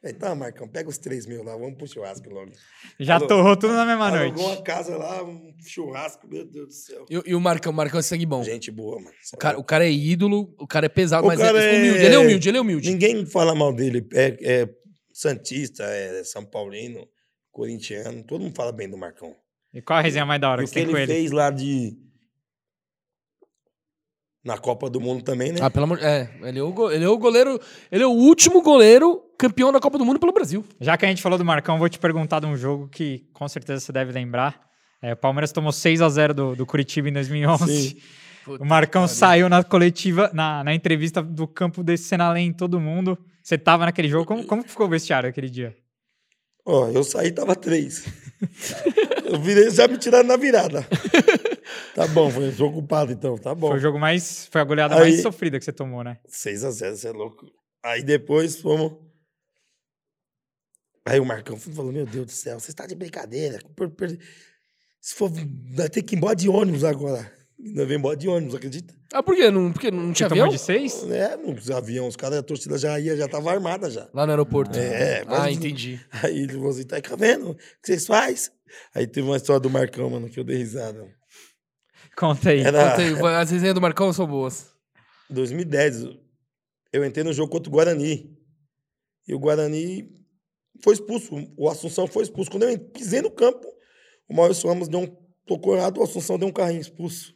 Falei, 0.06 0.14
tá, 0.20 0.36
Marcão, 0.36 0.68
pega 0.68 0.88
os 0.88 1.00
3 1.00 1.26
mil 1.26 1.44
lá, 1.44 1.58
vamos 1.58 1.76
pro 1.78 1.88
churrasco 1.88 2.30
logo. 2.30 2.52
Já 3.00 3.16
Falou- 3.16 3.28
torrou 3.28 3.58
tudo 3.58 3.74
na 3.74 3.86
mesma 3.86 4.12
noite. 4.12 4.34
Alugou 4.34 4.48
uma 4.54 4.62
casa 4.62 4.96
lá, 4.96 5.24
um 5.24 5.52
churrasco, 5.66 6.28
meu 6.28 6.46
Deus 6.46 6.68
do 6.68 6.74
céu. 6.74 7.06
E, 7.10 7.24
e 7.32 7.34
o 7.34 7.42
Marcão, 7.42 7.72
o 7.72 7.76
Marcão 7.76 8.00
é 8.00 8.04
sangue 8.04 8.26
bom. 8.26 8.44
Gente 8.44 8.70
boa, 8.70 8.98
mano. 9.02 9.16
O 9.34 9.38
cara, 9.38 9.60
o 9.60 9.64
cara 9.64 9.84
é 9.88 9.92
ídolo, 9.92 10.54
o 10.60 10.68
cara 10.68 10.86
é 10.86 10.90
pesado, 10.90 11.24
O 11.24 11.28
mas 11.28 11.40
cara 11.40 11.58
é 11.60 11.76
é- 11.76 11.80
humilde. 11.80 12.04
Ele 12.06 12.16
é 12.16 12.20
humilde, 12.20 12.50
ele 12.50 12.58
é 12.58 12.62
humilde. 12.62 12.92
Ninguém 12.92 13.26
fala 13.26 13.56
mal 13.56 13.74
dele. 13.74 14.08
É, 14.14 14.38
é 14.62 14.70
Santista, 15.12 15.84
é 15.84 16.24
São 16.24 16.46
Paulino, 16.46 17.08
corintiano, 17.52 18.24
todo 18.24 18.42
mundo 18.42 18.56
fala 18.56 18.72
bem 18.72 18.88
do 18.88 18.98
Marcão. 18.98 19.36
E 19.74 19.82
qual 19.82 19.98
a 19.98 20.02
resenha 20.04 20.26
mais 20.26 20.40
da 20.40 20.52
hora 20.52 20.62
E 20.62 20.66
que 20.66 20.70
o 20.70 20.74
você 20.74 20.80
que 20.82 20.86
tem 20.86 20.92
com 20.94 20.98
ele 21.00 21.12
ele? 21.12 21.20
fez 21.20 21.32
lá 21.32 21.50
de. 21.50 21.98
Na 24.46 24.60
Copa 24.60 24.92
do 24.92 25.02
Mundo 25.02 25.24
também, 25.24 25.52
né? 25.52 25.58
Ah, 25.60 25.72
pelo 25.72 25.86
amor 25.86 26.00
É, 26.04 26.30
ele 26.44 26.60
é, 26.60 26.64
o, 26.64 26.92
ele 26.92 27.04
é 27.04 27.10
o 27.10 27.18
goleiro. 27.18 27.60
Ele 27.92 28.04
é 28.04 28.08
o 28.08 28.12
último 28.12 28.62
goleiro 28.62 29.24
campeão 29.40 29.72
da 29.72 29.80
Copa 29.80 29.98
do 29.98 30.06
Mundo 30.06 30.20
pelo 30.20 30.32
Brasil. 30.32 30.64
Já 30.80 30.96
que 30.96 31.04
a 31.04 31.10
gente 31.10 31.22
falou 31.22 31.38
do 31.38 31.44
Marcão, 31.44 31.80
vou 31.80 31.90
te 31.90 31.98
perguntar 31.98 32.40
de 32.40 32.46
um 32.46 32.56
jogo 32.56 32.88
que 32.88 33.26
com 33.34 33.48
certeza 33.48 33.80
você 33.80 33.92
deve 33.92 34.12
lembrar. 34.12 34.62
É, 35.02 35.14
o 35.14 35.18
Palmeiras 35.18 35.52
tomou 35.52 35.72
6 35.72 36.00
a 36.00 36.10
0 36.10 36.34
do, 36.34 36.56
do 36.56 36.66
Curitiba 36.66 37.10
em 37.10 37.14
2011. 37.14 37.90
Sim. 37.90 37.98
O 38.48 38.64
Marcão 38.64 39.08
saiu 39.08 39.50
na 39.50 39.64
coletiva, 39.64 40.30
na, 40.32 40.64
na 40.64 40.76
entrevista 40.76 41.24
do 41.24 41.48
campo 41.48 41.84
descendo 41.84 42.24
além 42.24 42.50
em 42.50 42.54
todo 42.54 42.80
mundo. 42.80 43.18
Você 43.42 43.58
tava 43.58 43.86
naquele 43.86 44.08
jogo. 44.08 44.26
Como, 44.26 44.44
como 44.44 44.64
ficou 44.64 44.86
o 44.86 44.90
vestiário 44.90 45.28
aquele 45.28 45.50
dia? 45.50 45.76
Ó, 46.64 46.88
eu 46.90 47.04
saí 47.04 47.32
tava 47.32 47.56
três. 47.56 48.06
eu 49.26 49.40
virei, 49.40 49.70
já 49.72 49.88
me 49.88 49.98
tiraram 49.98 50.28
na 50.28 50.38
virada. 50.38 50.86
tá 51.94 52.08
bom, 52.08 52.30
foi 52.30 52.46
um 52.50 52.52
jogo 52.52 52.78
ocupado 52.80 53.12
então, 53.12 53.38
tá 53.38 53.54
bom. 53.56 53.68
Foi 53.70 53.78
o 53.78 53.82
jogo 53.82 54.00
mais. 54.00 54.48
Foi 54.48 54.62
a 54.62 54.64
goleada 54.64 54.96
Aí- 54.96 55.02
mais 55.12 55.22
sofrida 55.22 55.58
que 55.60 55.66
você 55.66 55.74
tomou, 55.74 56.04
né? 56.04 56.18
6x0, 56.28 56.96
você 56.96 57.08
é 57.08 57.12
louco. 57.12 57.46
Aí 57.84 58.04
depois 58.04 58.58
fomos. 58.60 58.94
Aí 61.06 61.20
o 61.20 61.26
Marcão 61.26 61.58
falou: 61.58 61.92
Meu 61.92 62.06
Deus 62.06 62.26
do 62.26 62.32
céu, 62.32 62.60
você 62.60 62.72
está 62.72 62.86
de 62.86 62.96
brincadeira. 62.96 63.60
Se 65.00 65.14
for, 65.14 65.30
vai 65.76 65.88
ter 65.90 66.02
que 66.02 66.16
ir 66.16 66.18
embora 66.18 66.36
de 66.36 66.50
ônibus 66.50 66.84
agora. 66.84 67.32
Nós 67.58 67.88
vem 67.88 67.98
embora 67.98 68.18
de 68.18 68.28
ônibus, 68.28 68.56
acredita? 68.56 68.94
Ah, 69.14 69.24
por 69.24 69.34
quê? 69.36 69.50
Não, 69.50 69.72
porque 69.72 69.90
não 69.90 70.12
tinha 70.12 70.28
avião? 70.28 70.50
de 70.50 70.58
6? 70.60 71.04
É, 71.10 71.38
nos 71.38 71.72
aviões, 71.72 72.10
os 72.10 72.16
caras, 72.18 72.40
a 72.40 72.44
torcida 72.44 72.78
já 72.78 73.00
ia, 73.00 73.16
já 73.16 73.28
tava 73.30 73.50
armada 73.52 73.90
já. 73.90 74.10
Lá 74.14 74.26
no 74.26 74.32
aeroporto. 74.34 74.78
É, 74.78 75.22
Ah, 75.22 75.26
mas- 75.28 75.56
entendi. 75.56 76.02
Aí 76.24 76.40
ele 76.40 76.54
falou 76.54 76.70
assim: 76.70 76.84
tá 76.84 76.98
vendo? 77.18 77.52
O 77.52 77.56
que 77.56 77.62
vocês 77.86 78.06
fazem? 78.06 78.52
Aí 78.94 79.08
teve 79.08 79.26
uma 79.28 79.38
história 79.38 79.60
do 79.60 79.70
Marcão, 79.70 80.10
mano, 80.10 80.28
que 80.28 80.40
eu 80.40 80.44
dei 80.44 80.58
risada. 80.58 81.08
Conta 82.18 82.50
aí. 82.50 82.62
Era 82.62 82.92
Conta 82.92 83.02
aí, 83.30 83.36
as 83.36 83.52
resenhas 83.52 83.76
do 83.76 83.82
Marcão 83.82 84.12
são 84.14 84.26
boas. 84.28 84.68
2010. 85.30 86.08
Eu 86.94 87.04
entrei 87.06 87.24
no 87.24 87.34
jogo 87.34 87.52
contra 87.52 87.70
o 87.70 87.72
Guarani. 87.74 88.32
E 89.28 89.34
o 89.34 89.40
Guarani 89.40 90.10
foi 90.84 90.94
expulso. 90.94 91.36
O 91.58 91.70
Assunção 91.70 92.08
foi 92.08 92.24
expulso. 92.24 92.50
Quando 92.52 92.64
eu 92.64 92.80
pisei 92.80 93.22
no 93.22 93.32
campo, 93.32 93.66
o 94.30 94.36
Maurício 94.36 94.70
Ramos 94.70 94.88
deu 94.88 95.00
um, 95.02 95.08
tocou 95.46 95.76
errado, 95.76 95.98
o 96.00 96.04
Assunção 96.04 96.38
deu 96.38 96.48
um 96.48 96.52
carrinho 96.54 96.82
expulso. 96.82 97.34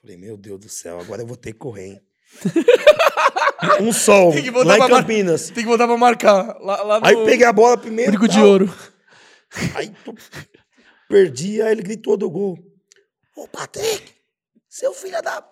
Falei, 0.00 0.16
meu 0.16 0.36
Deus 0.36 0.58
do 0.58 0.68
céu, 0.68 0.98
agora 0.98 1.22
eu 1.22 1.26
vou 1.26 1.36
ter 1.36 1.52
que 1.52 1.58
correr, 1.58 1.86
hein? 1.92 2.00
um 3.80 3.92
sol, 3.92 4.32
Tem 4.32 4.42
que 4.42 4.50
voltar 4.50 4.68
lá 4.70 4.74
em 4.74 4.78
pra 4.78 4.88
mar- 4.88 5.00
Campinas. 5.02 5.46
Tem 5.50 5.62
que 5.62 5.68
voltar 5.68 5.86
pra 5.86 5.96
marcar. 5.96 6.58
Lá, 6.60 6.82
lá 6.82 7.00
no 7.00 7.06
Aí 7.06 7.24
peguei 7.24 7.46
a 7.46 7.52
bola 7.52 7.76
primeiro. 7.76 8.10
Brinco 8.12 8.26
de 8.26 8.40
ouro. 8.40 8.72
Aí 9.74 9.92
tu- 10.04 10.14
perdi, 11.08 11.60
aí 11.62 11.72
ele 11.72 11.82
gritou 11.82 12.16
do 12.16 12.28
gol. 12.30 12.58
Ô, 13.36 13.48
Patrick, 13.48 14.12
seu 14.68 14.92
filho 14.94 15.20
da. 15.22 15.42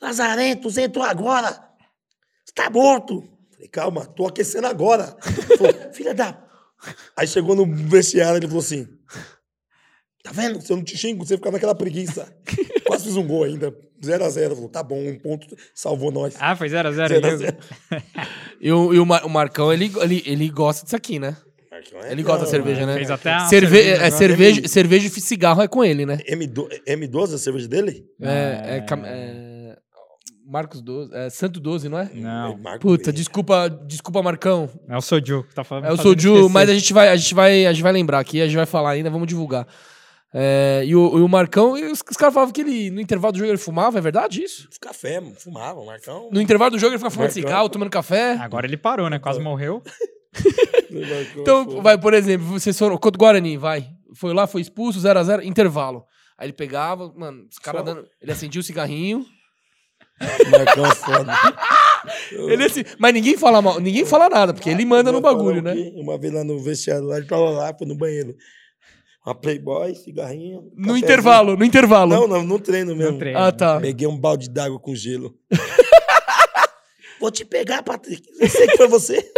Lazarento, 0.00 0.70
você 0.70 0.82
entrou 0.82 1.04
agora. 1.04 1.50
Você 2.44 2.52
tá 2.54 2.68
morto. 2.70 3.22
Falei, 3.52 3.68
calma, 3.68 4.04
tô 4.06 4.26
aquecendo 4.26 4.66
agora. 4.66 5.16
Falou, 5.56 5.72
filha 5.94 6.14
da. 6.14 6.42
Aí 7.16 7.26
chegou 7.28 7.54
no 7.54 7.64
vestiário, 7.88 8.36
ele 8.38 8.46
falou 8.48 8.60
assim: 8.60 8.88
Tá 10.22 10.32
vendo? 10.32 10.60
Se 10.60 10.72
eu 10.72 10.76
não 10.76 10.84
te 10.84 10.96
xingo, 10.96 11.24
você 11.24 11.36
fica 11.36 11.50
naquela 11.50 11.74
preguiça. 11.74 12.36
Quase 12.86 13.04
fiz 13.04 13.16
um 13.16 13.26
gol 13.26 13.44
ainda. 13.44 13.70
0x0. 14.02 14.54
Falou, 14.56 14.68
tá 14.68 14.82
bom, 14.82 14.98
um 14.98 15.16
ponto 15.16 15.46
salvou 15.72 16.10
nós. 16.10 16.34
Ah, 16.40 16.56
foi 16.56 16.68
0x0 16.68 16.92
0 16.92 17.26
a 17.26 17.36
0. 17.36 17.56
E 18.60 18.70
o, 18.70 18.94
e 18.94 18.98
o 19.00 19.04
Mar- 19.06 19.24
o 19.24 19.28
Marcão, 19.28 19.72
ele, 19.72 19.90
ele, 20.00 20.22
ele 20.24 20.48
gosta 20.48 20.84
disso 20.84 20.94
aqui, 20.94 21.18
né? 21.18 21.36
Ele 22.10 22.22
gosta 22.22 22.44
da 22.44 22.50
cerveja, 22.50 22.86
né? 22.86 22.94
Fez 22.94 23.10
até 23.10 23.38
Cerve 23.40 23.48
cerveja 23.66 23.90
é, 23.90 23.94
agora. 23.96 24.10
cerveja, 24.10 24.68
cerveja 24.68 25.06
e 25.06 25.10
cigarro 25.10 25.62
é 25.62 25.68
com 25.68 25.84
ele, 25.84 26.04
né? 26.06 26.18
M12, 26.30 26.68
M12 26.88 27.34
a 27.34 27.38
cerveja 27.38 27.68
dele? 27.68 28.04
É, 28.20 28.76
é, 28.76 28.80
cam- 28.80 29.02
é, 29.04 29.76
Marcos 30.46 30.82
12, 30.82 31.14
é 31.14 31.30
Santo 31.30 31.60
12, 31.60 31.88
não 31.88 31.98
é? 31.98 32.10
Não. 32.14 32.58
Puta, 32.80 33.12
desculpa, 33.12 33.68
desculpa, 33.86 34.22
Marcão. 34.22 34.68
É 34.88 34.96
o 34.96 35.00
Soju 35.00 35.44
que 35.44 35.54
tá 35.54 35.64
falando. 35.64 35.86
É 35.86 35.92
o 35.92 35.96
Soju, 35.96 36.48
mas 36.48 36.68
a 36.68 36.74
gente 36.74 36.92
vai, 36.92 37.08
a 37.08 37.16
gente 37.16 37.34
vai, 37.34 37.64
a 37.66 37.72
gente 37.72 37.82
vai 37.82 37.92
lembrar 37.92 38.18
aqui, 38.18 38.40
a 38.40 38.46
gente 38.46 38.56
vai 38.56 38.66
falar 38.66 38.90
ainda, 38.90 39.08
vamos 39.08 39.26
divulgar. 39.26 39.66
É, 40.34 40.82
e, 40.86 40.96
o, 40.96 41.18
e 41.18 41.20
o 41.22 41.28
Marcão, 41.28 41.76
e 41.76 41.84
os, 41.84 42.00
os 42.10 42.16
caras 42.16 42.32
falavam 42.32 42.52
que 42.52 42.62
ele, 42.62 42.90
no 42.90 43.00
intervalo 43.02 43.32
do 43.32 43.38
jogo 43.38 43.50
ele 43.50 43.58
fumava, 43.58 43.98
é 43.98 44.00
verdade 44.00 44.42
isso? 44.42 44.66
Café, 44.80 45.20
fumava, 45.36 45.78
o 45.78 45.84
Marcão. 45.86 46.30
No 46.32 46.40
intervalo 46.40 46.70
do 46.70 46.78
jogo 46.78 46.92
ele 46.92 46.98
ficava 46.98 47.12
fumando 47.14 47.28
Marcão. 47.28 47.42
cigarro, 47.42 47.68
tomando 47.68 47.90
café. 47.90 48.32
Agora 48.40 48.66
ele 48.66 48.78
parou, 48.78 49.10
né? 49.10 49.18
Quase 49.18 49.40
morreu. 49.40 49.82
Então, 51.36 51.82
vai, 51.82 51.98
por 51.98 52.14
exemplo, 52.14 52.46
vocês 52.46 52.78
foram 52.78 52.96
contra 52.98 53.16
o 53.16 53.18
Guarani, 53.18 53.56
vai. 53.56 53.88
Foi 54.14 54.34
lá, 54.34 54.46
foi 54.46 54.60
expulso, 54.60 55.00
0x0, 55.00 55.44
intervalo. 55.44 56.04
Aí 56.36 56.46
ele 56.46 56.52
pegava, 56.52 57.12
mano, 57.16 57.46
os 57.50 57.58
caras 57.58 57.84
dando. 57.84 58.06
Ele 58.20 58.32
acendia 58.32 58.60
o 58.60 58.64
cigarrinho, 58.64 59.24
Marcão 60.50 60.86
é 60.86 60.94
foda. 60.94 61.32
Ele 62.32 62.64
assim, 62.64 62.82
mas 62.98 63.14
ninguém 63.14 63.36
fala 63.36 63.62
mal, 63.62 63.78
ninguém 63.78 64.04
fala 64.04 64.28
nada, 64.28 64.52
porque 64.52 64.68
ele 64.68 64.84
manda 64.84 65.12
no 65.12 65.20
bagulho, 65.20 65.62
né? 65.62 65.72
Uma 65.94 66.18
vez 66.18 66.32
lá 66.32 66.42
no 66.42 66.58
vestiário, 66.58 67.04
lá, 67.04 67.16
ele 67.16 67.26
tava 67.26 67.48
lá, 67.50 67.72
foi 67.76 67.86
no 67.86 67.94
banheiro. 67.94 68.34
Uma 69.24 69.36
Playboy, 69.36 69.94
cigarrinho. 69.94 70.62
No 70.62 70.70
cafezinho. 70.70 70.96
intervalo, 70.96 71.56
no 71.56 71.64
intervalo. 71.64 72.12
Não, 72.12 72.26
não, 72.26 72.42
no 72.42 72.58
treino 72.58 72.96
mesmo. 72.96 73.12
No 73.12 73.18
treino. 73.18 73.38
Ah, 73.38 73.52
tá. 73.52 73.78
Peguei 73.78 74.08
um 74.08 74.18
balde 74.18 74.50
d'água 74.50 74.80
com 74.80 74.96
gelo. 74.96 75.32
Vou 77.20 77.30
te 77.30 77.44
pegar, 77.44 77.84
Patrick. 77.84 78.28
Eu 78.40 78.48
sei 78.48 78.66
que 78.66 78.76
foi 78.76 78.88
você. 78.88 79.24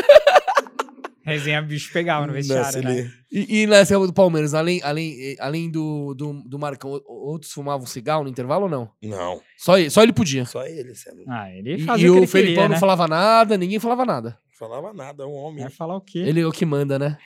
Resenha 1.24 1.62
bicho 1.62 1.90
pegava 1.92 2.26
no 2.26 2.32
vestiário, 2.34 2.64
Nossa, 2.66 2.82
né? 2.82 2.98
ele- 2.98 3.10
E, 3.32 3.62
e 3.62 3.66
nessa 3.66 3.94
época 3.94 4.08
do 4.08 4.12
Palmeiras, 4.12 4.52
além, 4.54 4.80
além, 4.82 5.36
além 5.40 5.70
do, 5.70 6.14
do, 6.14 6.34
do 6.46 6.58
Marcão, 6.58 6.92
o- 6.92 7.30
outros 7.30 7.50
fumavam 7.50 7.86
cigarro 7.86 8.22
no 8.24 8.28
intervalo 8.28 8.64
ou 8.64 8.68
não? 8.70 8.90
Não, 9.02 9.40
Só 9.56 9.78
ele, 9.78 9.88
só 9.90 10.02
ele 10.02 10.12
podia. 10.12 10.44
só 10.44 10.64
ele, 10.66 10.94
Sérgio. 10.94 11.24
Ah, 11.28 11.50
ele 11.50 11.76
E, 11.76 11.78
fazia 11.84 12.06
e 12.06 12.10
o 12.10 12.12
que 12.14 12.18
o 12.18 12.20
ele 12.20 12.26
Felipão 12.26 12.52
queria, 12.54 12.68
não 12.68 12.74
né? 12.74 12.80
falava 12.80 13.08
nada, 13.08 13.56
ninguém 13.56 13.80
falava 13.80 14.04
nada. 14.04 14.38
Não 14.50 14.68
falava 14.68 14.92
nada, 14.92 15.22
é 15.24 15.26
um 15.26 15.32
homem. 15.34 15.62
Vai 15.62 15.70
falar 15.72 15.96
o 15.96 16.00
quê? 16.00 16.18
Ele 16.18 16.40
é 16.42 16.46
o 16.46 16.52
que 16.52 16.66
manda, 16.66 16.98
né? 16.98 17.16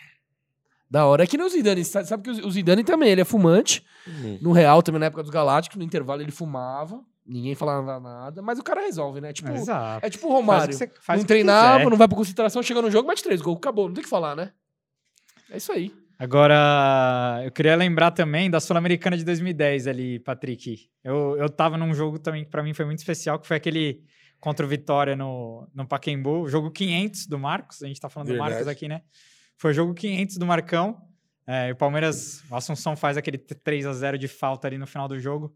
Da 0.90 1.05
hora. 1.05 1.24
É 1.24 1.26
que 1.26 1.36
nem 1.36 1.46
o 1.46 1.51
Zidane. 1.51 1.84
Sabe 1.84 2.22
que 2.22 2.30
o 2.30 2.46
o 2.46 2.51
Zidane 2.51 2.82
também, 2.84 3.11
ele 3.11 3.20
é 3.20 3.24
fumante. 3.24 3.84
Hum. 4.07 4.38
No 4.40 4.53
Real, 4.53 4.82
também 4.82 4.99
na 5.01 5.07
época 5.07 5.22
dos 5.22 5.30
Galácticos, 5.30 5.76
no 5.76 5.84
intervalo 5.84 6.22
ele 6.22 6.30
fumava. 6.30 7.01
Ninguém 7.29 7.55
falava 7.55 8.01
nada. 8.01 8.41
Mas 8.41 8.59
o 8.59 8.62
cara 8.64 8.81
resolve, 8.81 9.20
né? 9.20 9.33
Tipo, 9.35 9.51
Exato. 9.53 10.05
é 10.07 10.09
tipo 10.09 10.26
o 10.29 10.33
Romário. 10.33 10.72
Faz 10.72 10.81
o 10.81 10.87
que 10.89 10.95
você- 10.95 11.01
faz 11.03 11.20
não 11.20 11.26
treinava, 11.26 11.79
quiser. 11.79 11.91
não 11.91 11.97
vai 11.99 12.09
pra 12.09 12.16
concentração, 12.16 12.62
chega 12.62 12.81
no 12.81 12.91
jogo, 12.91 13.07
mete 13.07 13.22
três 13.22 13.43
gols. 13.43 13.59
Acabou, 13.59 13.87
não 13.87 13.95
tem 13.95 14.01
o 14.01 14.05
que 14.05 14.09
falar, 14.11 14.35
né? 14.35 14.53
É 15.51 15.59
isso 15.59 15.70
aí. 15.70 15.93
Agora, 16.18 17.43
eu 17.45 17.53
queria 17.53 17.76
lembrar 17.76 18.11
também 18.11 18.51
da 18.51 18.59
Sul-Americana 18.59 19.16
de 19.16 19.24
2010 19.24 19.87
ali, 19.87 20.18
Patrick. 20.18 20.89
Eu, 21.05 21.37
eu 21.39 21.49
tava 21.49 21.76
num 21.76 21.95
jogo 21.95 22.18
também 22.18 22.45
que 22.45 22.51
pra 22.51 22.62
mim 22.62 22.74
foi 22.74 22.85
muito 22.85 22.99
especial, 22.99 23.39
que 23.39 23.47
foi 23.47 23.57
aquele 23.57 24.03
contra 24.41 24.64
o 24.64 24.68
Vitória 24.68 25.14
no, 25.14 25.68
no 25.74 25.87
Pacaembu, 25.87 26.49
jogo 26.49 26.70
500 26.70 27.26
do 27.26 27.39
Marcos, 27.39 27.83
a 27.83 27.87
gente 27.87 28.01
tá 28.01 28.09
falando 28.09 28.29
do 28.29 28.33
Verdade. 28.33 28.51
Marcos 28.53 28.68
aqui, 28.68 28.89
né? 28.89 29.03
Foi 29.57 29.70
o 29.72 29.74
jogo 29.74 29.95
500 29.95 30.39
do 30.39 30.47
Marcão, 30.47 30.97
é, 31.47 31.68
e 31.68 31.72
o 31.72 31.76
Palmeiras, 31.76 32.43
o 32.51 32.55
Assunção 32.55 32.97
faz 32.97 33.16
aquele 33.16 33.39
3 33.39 33.87
a 33.87 33.93
0 33.93 34.18
de 34.18 34.29
falta 34.29 34.66
ali 34.66 34.79
no 34.79 34.87
final 34.87 35.09
do 35.09 35.18
jogo. 35.18 35.55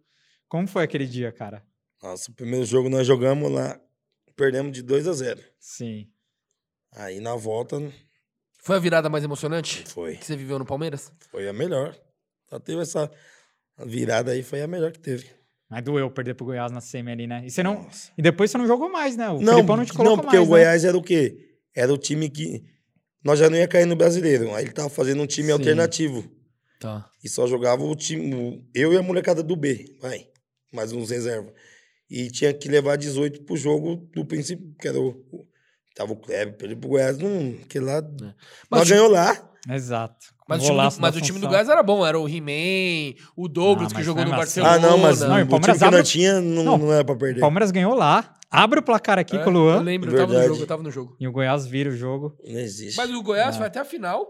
Como 0.53 0.69
foi 0.69 0.85
aquele 0.85 1.07
dia, 1.07 1.33
cara? 1.33 1.65
Nossa, 2.03 2.31
o 2.31 2.35
primeiro 2.35 2.67
jogo 2.67 2.91
nós 2.91 3.07
jogamos 3.07 3.51
lá, 3.51 3.81
perdemos 4.37 4.71
de 4.71 4.83
2 4.83 5.09
a 5.09 5.15
0. 5.15 5.41
Sim. 5.59 6.11
Aí 6.95 7.21
na 7.21 7.35
volta 7.35 7.81
Foi 8.59 8.77
a 8.77 8.79
virada 8.79 9.09
mais 9.09 9.25
emocionante 9.25 9.83
foi, 9.89 10.17
que 10.17 10.27
você 10.27 10.37
viveu 10.37 10.59
no 10.59 10.67
Palmeiras? 10.67 11.11
foi 11.31 11.49
a 11.49 11.55
melhor. 11.55 11.97
Só 12.51 12.59
teve 12.61 12.83
essa 12.83 13.11
virada 13.87 14.33
aí, 14.33 14.43
foi 14.43 14.61
a 14.61 14.67
melhor 14.67 14.93
que 14.93 14.99
teve. 15.01 15.25
Mas 15.71 15.83
doeu 15.83 16.11
perder 16.11 16.35
pro 16.35 16.45
Goiás 16.45 16.71
na 16.71 16.83
semi 16.83 17.11
ali, 17.13 17.27
né? 17.27 17.47
E, 17.47 17.51
você 17.51 17.63
não, 17.63 17.85
Nossa. 17.85 18.13
e 18.19 18.21
depois 18.21 18.51
você 18.51 18.59
não 18.59 18.67
jogou 18.67 18.93
mais, 18.93 19.17
né? 19.17 19.31
O 19.31 19.41
Não, 19.41 19.55
Filipão 19.55 19.79
não 19.79 19.87
te 19.87 19.95
colocou 19.95 20.17
não, 20.19 20.23
porque 20.23 20.37
mais, 20.37 20.47
o 20.47 20.51
né? 20.53 20.59
Goiás 20.59 20.85
era 20.85 20.99
o 20.99 21.03
quê? 21.03 21.57
Era 21.75 21.91
o 21.95 21.97
time 21.97 22.29
que 22.29 22.63
nós 23.25 23.39
já 23.39 23.49
não 23.49 23.57
ia 23.57 23.67
cair 23.67 23.87
no 23.87 23.97
brasileiro. 23.97 24.55
Aí 24.55 24.67
ele 24.67 24.73
tava 24.73 24.91
fazendo 24.91 25.23
um 25.23 25.27
time 25.27 25.47
Sim. 25.47 25.53
alternativo. 25.53 26.31
Tá. 26.79 27.11
E 27.25 27.29
só 27.31 27.47
jogava 27.47 27.83
o 27.83 27.97
time, 27.97 28.63
eu 28.75 28.93
e 28.93 28.99
a 28.99 29.03
molecada 29.03 29.43
do 29.43 29.57
B, 29.57 29.97
vai. 29.99 30.31
Mais 30.73 30.93
uns 30.93 31.11
reserva. 31.11 31.53
E 32.11 32.31
tinha 32.31 32.53
que 32.53 32.69
levar 32.69 32.97
18 32.97 33.43
pro 33.45 33.57
jogo 33.57 34.09
do 34.15 34.25
princípio, 34.25 34.75
que 34.81 34.89
era 34.89 34.99
o. 35.01 35.09
o- 35.33 35.47
tava 35.95 36.13
o 36.13 36.17
Kleber, 36.17 36.57
perdeu 36.57 36.77
pro 36.79 36.89
Goiás, 36.91 37.19
não, 37.19 37.53
que 37.69 37.79
lá. 37.79 38.01
Mas 38.71 38.81
nós 38.81 38.89
o- 38.89 38.91
ganhou 38.91 39.09
lá. 39.09 39.51
Exato. 39.71 40.27
Mas, 40.49 40.59
o 40.63 40.67
time, 40.67 40.77
do, 40.77 41.01
mas 41.01 41.17
o 41.17 41.21
time 41.21 41.39
do. 41.39 41.47
Goiás 41.49 41.69
era 41.69 41.83
bom, 41.83 42.05
era 42.05 42.19
o 42.19 42.29
He-Man, 42.29 43.15
o 43.37 43.49
Douglas 43.49 43.87
Ah, 43.87 43.91
que 43.91 43.95
mas 43.97 44.05
jogou 44.07 44.25
no 44.25 44.31
mesmo 44.31 44.43
assim- 44.43 44.61
Barcelona. 44.61 44.87
Ah, 44.87 44.91
não, 44.91 44.99
mas 44.99 45.21
Não, 45.21 45.29
o 45.29 45.33
o 45.33 45.37
time 45.39 45.51
Palmeiras 45.51 45.79
que 45.79 45.85
abre- 45.85 45.99
nós 45.99 46.09
tinha 46.11 46.41
não, 46.41 46.65
Não, 46.65 46.79
não, 46.79 46.93
era 46.93 47.05
pra 47.05 47.15
O 47.15 47.19
perder. 47.19 47.41
Palmeiras 47.41 47.71
ganhou 47.71 47.95
lá, 47.95 48.35
abre 48.51 48.81
o 48.81 48.83
placar 48.83 49.19
aqui 49.19 49.37
É, 49.37 49.39
com 49.45 49.51
o 49.51 49.53
Eu 49.53 49.59
Luan, 49.61 49.81
lembro, 49.83 50.11
eu 50.11 50.15
tava 50.17 50.27
no 50.27 50.31
Verdade. 50.33 50.49
jogo, 50.49 50.63
eu 50.63 50.67
tava 50.67 50.83
no 50.83 50.91
jogo. 50.91 51.17
e 51.21 51.29
o 51.29 51.33
Goiás 51.33 51.65
vira 51.67 51.91
o 51.91 51.97
jogo. 51.97 52.37
Não 52.45 52.59
existe. 52.61 52.97
Mas 52.97 53.11
o 53.11 53.23
Goiás 53.23 53.55
É. 53.55 53.59
foi 53.59 53.67
até 53.69 53.79
a 53.81 53.85
final 53.85 54.27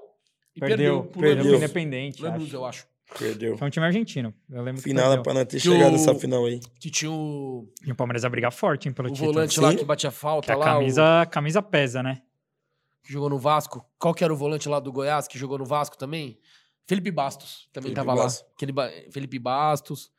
e 0.55 0.61
Perdeu, 0.61 1.05
perdeu. 1.05 1.21
perdeu, 1.37 1.55
Independente. 1.57 2.23
Lanús, 2.23 2.45
acho. 2.49 2.55
eu 2.57 2.65
acho. 2.67 2.87
Perdeu. 3.19 3.59
Foi 3.59 3.67
um 3.69 3.71
time 3.71 3.85
argentino. 3.85 4.33
Eu 4.51 4.63
lembro 4.63 4.81
Final 4.81 5.03
que 5.05 5.07
era 5.07 5.09
perdeu. 5.17 5.23
pra 5.23 5.35
não 5.35 5.45
ter 5.45 5.57
Que 5.59 5.63
chegado 5.69 5.89
o- 5.89 5.93
nessa 5.93 6.15
final 6.15 6.47
aí. 6.47 6.61
Que 6.81 6.91
tinha 6.91 7.11
o, 7.11 7.69
E 7.85 7.93
o 7.93 7.95
Palmeiras 7.95 8.23
ia 8.23 8.31
brigar 8.31 8.51
forte, 8.53 8.89
hein, 8.89 8.95
pelo 8.95 9.09
o 9.09 9.13
título. 9.13 9.33
volante 9.35 9.61
lá 9.61 9.71
Sim. 9.71 9.77
que 9.77 9.85
batia 9.85 10.11
falta 10.11 10.47
Que 10.47 10.53
a 10.53 10.57
lá. 10.57 10.65
camisa, 10.65 11.21
a 11.23 11.27
camisa 11.27 11.61
pesa, 11.63 12.03
né? 12.03 12.23
O, 13.03 13.07
que 13.07 13.13
jogou 13.13 13.29
no 13.29 13.39
Vasco. 13.39 13.85
Qual 13.99 14.15
que 14.15 14.25
era 14.25 14.33
o 14.33 14.37
volante 14.37 14.69
lá 14.69 14.81
do 14.81 14.91
Goiás 14.93 15.29
que 15.29 15.39
jogou 15.39 15.59
no 15.59 15.65
Vasco 15.67 15.99
também? 15.99 16.39
Felipe 16.87 17.11
Bastos 17.11 17.69
também 17.73 17.91
Felipe 17.93 18.07
tava 18.07 18.21
Bastos. 18.23 18.43
lá. 18.43 18.49
Aquele 18.57 18.73
ba- 18.73 18.91
Felipe 19.13 19.39
Bastos. 19.39 20.11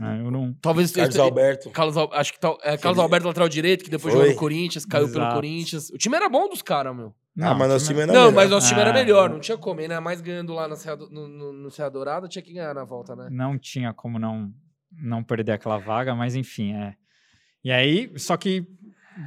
Ah, 0.00 0.16
eu 0.16 0.30
não... 0.30 0.52
Talvez 0.60 0.90
Carlos 0.92 1.14
esse- 1.14 1.20
Alberto. 1.20 1.70
Carlos, 1.70 1.96
acho 1.96 2.32
que 2.32 2.38
tal, 2.40 2.58
é, 2.62 2.76
Carlos 2.76 2.98
Alberto 2.98 3.26
lateral 3.26 3.48
direito, 3.48 3.84
que 3.84 3.90
depois 3.90 4.12
Foi. 4.12 4.20
jogou 4.22 4.34
no 4.34 4.38
Corinthians, 4.40 4.84
caiu 4.84 5.06
pelo 5.08 5.20
Exato. 5.20 5.34
Corinthians. 5.34 5.90
O 5.90 5.96
time 5.98 6.14
era 6.16 6.28
bom 6.28 6.48
dos 6.48 6.60
caras, 6.62 6.94
meu. 6.94 7.14
Ah, 7.40 7.54
mas 7.54 7.68
nosso 7.68 7.86
time 7.86 8.00
era 8.00 8.12
Não, 8.12 8.20
melhor. 8.26 8.34
mas 8.34 8.50
nosso 8.50 8.68
time 8.68 8.80
era 8.80 8.90
Ah, 8.90 8.92
melhor, 8.94 9.30
não 9.30 9.40
tinha 9.40 9.56
como, 9.58 9.80
ainda 9.80 10.00
mais 10.00 10.20
ganhando 10.20 10.52
lá 10.54 10.66
na 10.68 10.76
Serra 10.76 10.96
do- 10.96 11.10
no, 11.10 11.28
no, 11.28 11.52
no 11.52 11.70
Serra 11.70 11.88
Dourada, 11.90 12.28
tinha 12.28 12.42
que 12.42 12.52
ganhar 12.52 12.74
na 12.74 12.84
volta, 12.84 13.14
né? 13.14 13.28
não 13.30 13.58
tinha 13.58 13.92
como 13.92 14.18
não, 14.18 14.52
não 14.90 15.22
perder 15.22 15.52
aquela 15.52 15.78
vaga, 15.78 16.14
mas 16.14 16.34
enfim, 16.34 16.74
é. 16.74 16.96
E 17.62 17.70
aí, 17.72 18.12
só 18.18 18.36
que 18.36 18.66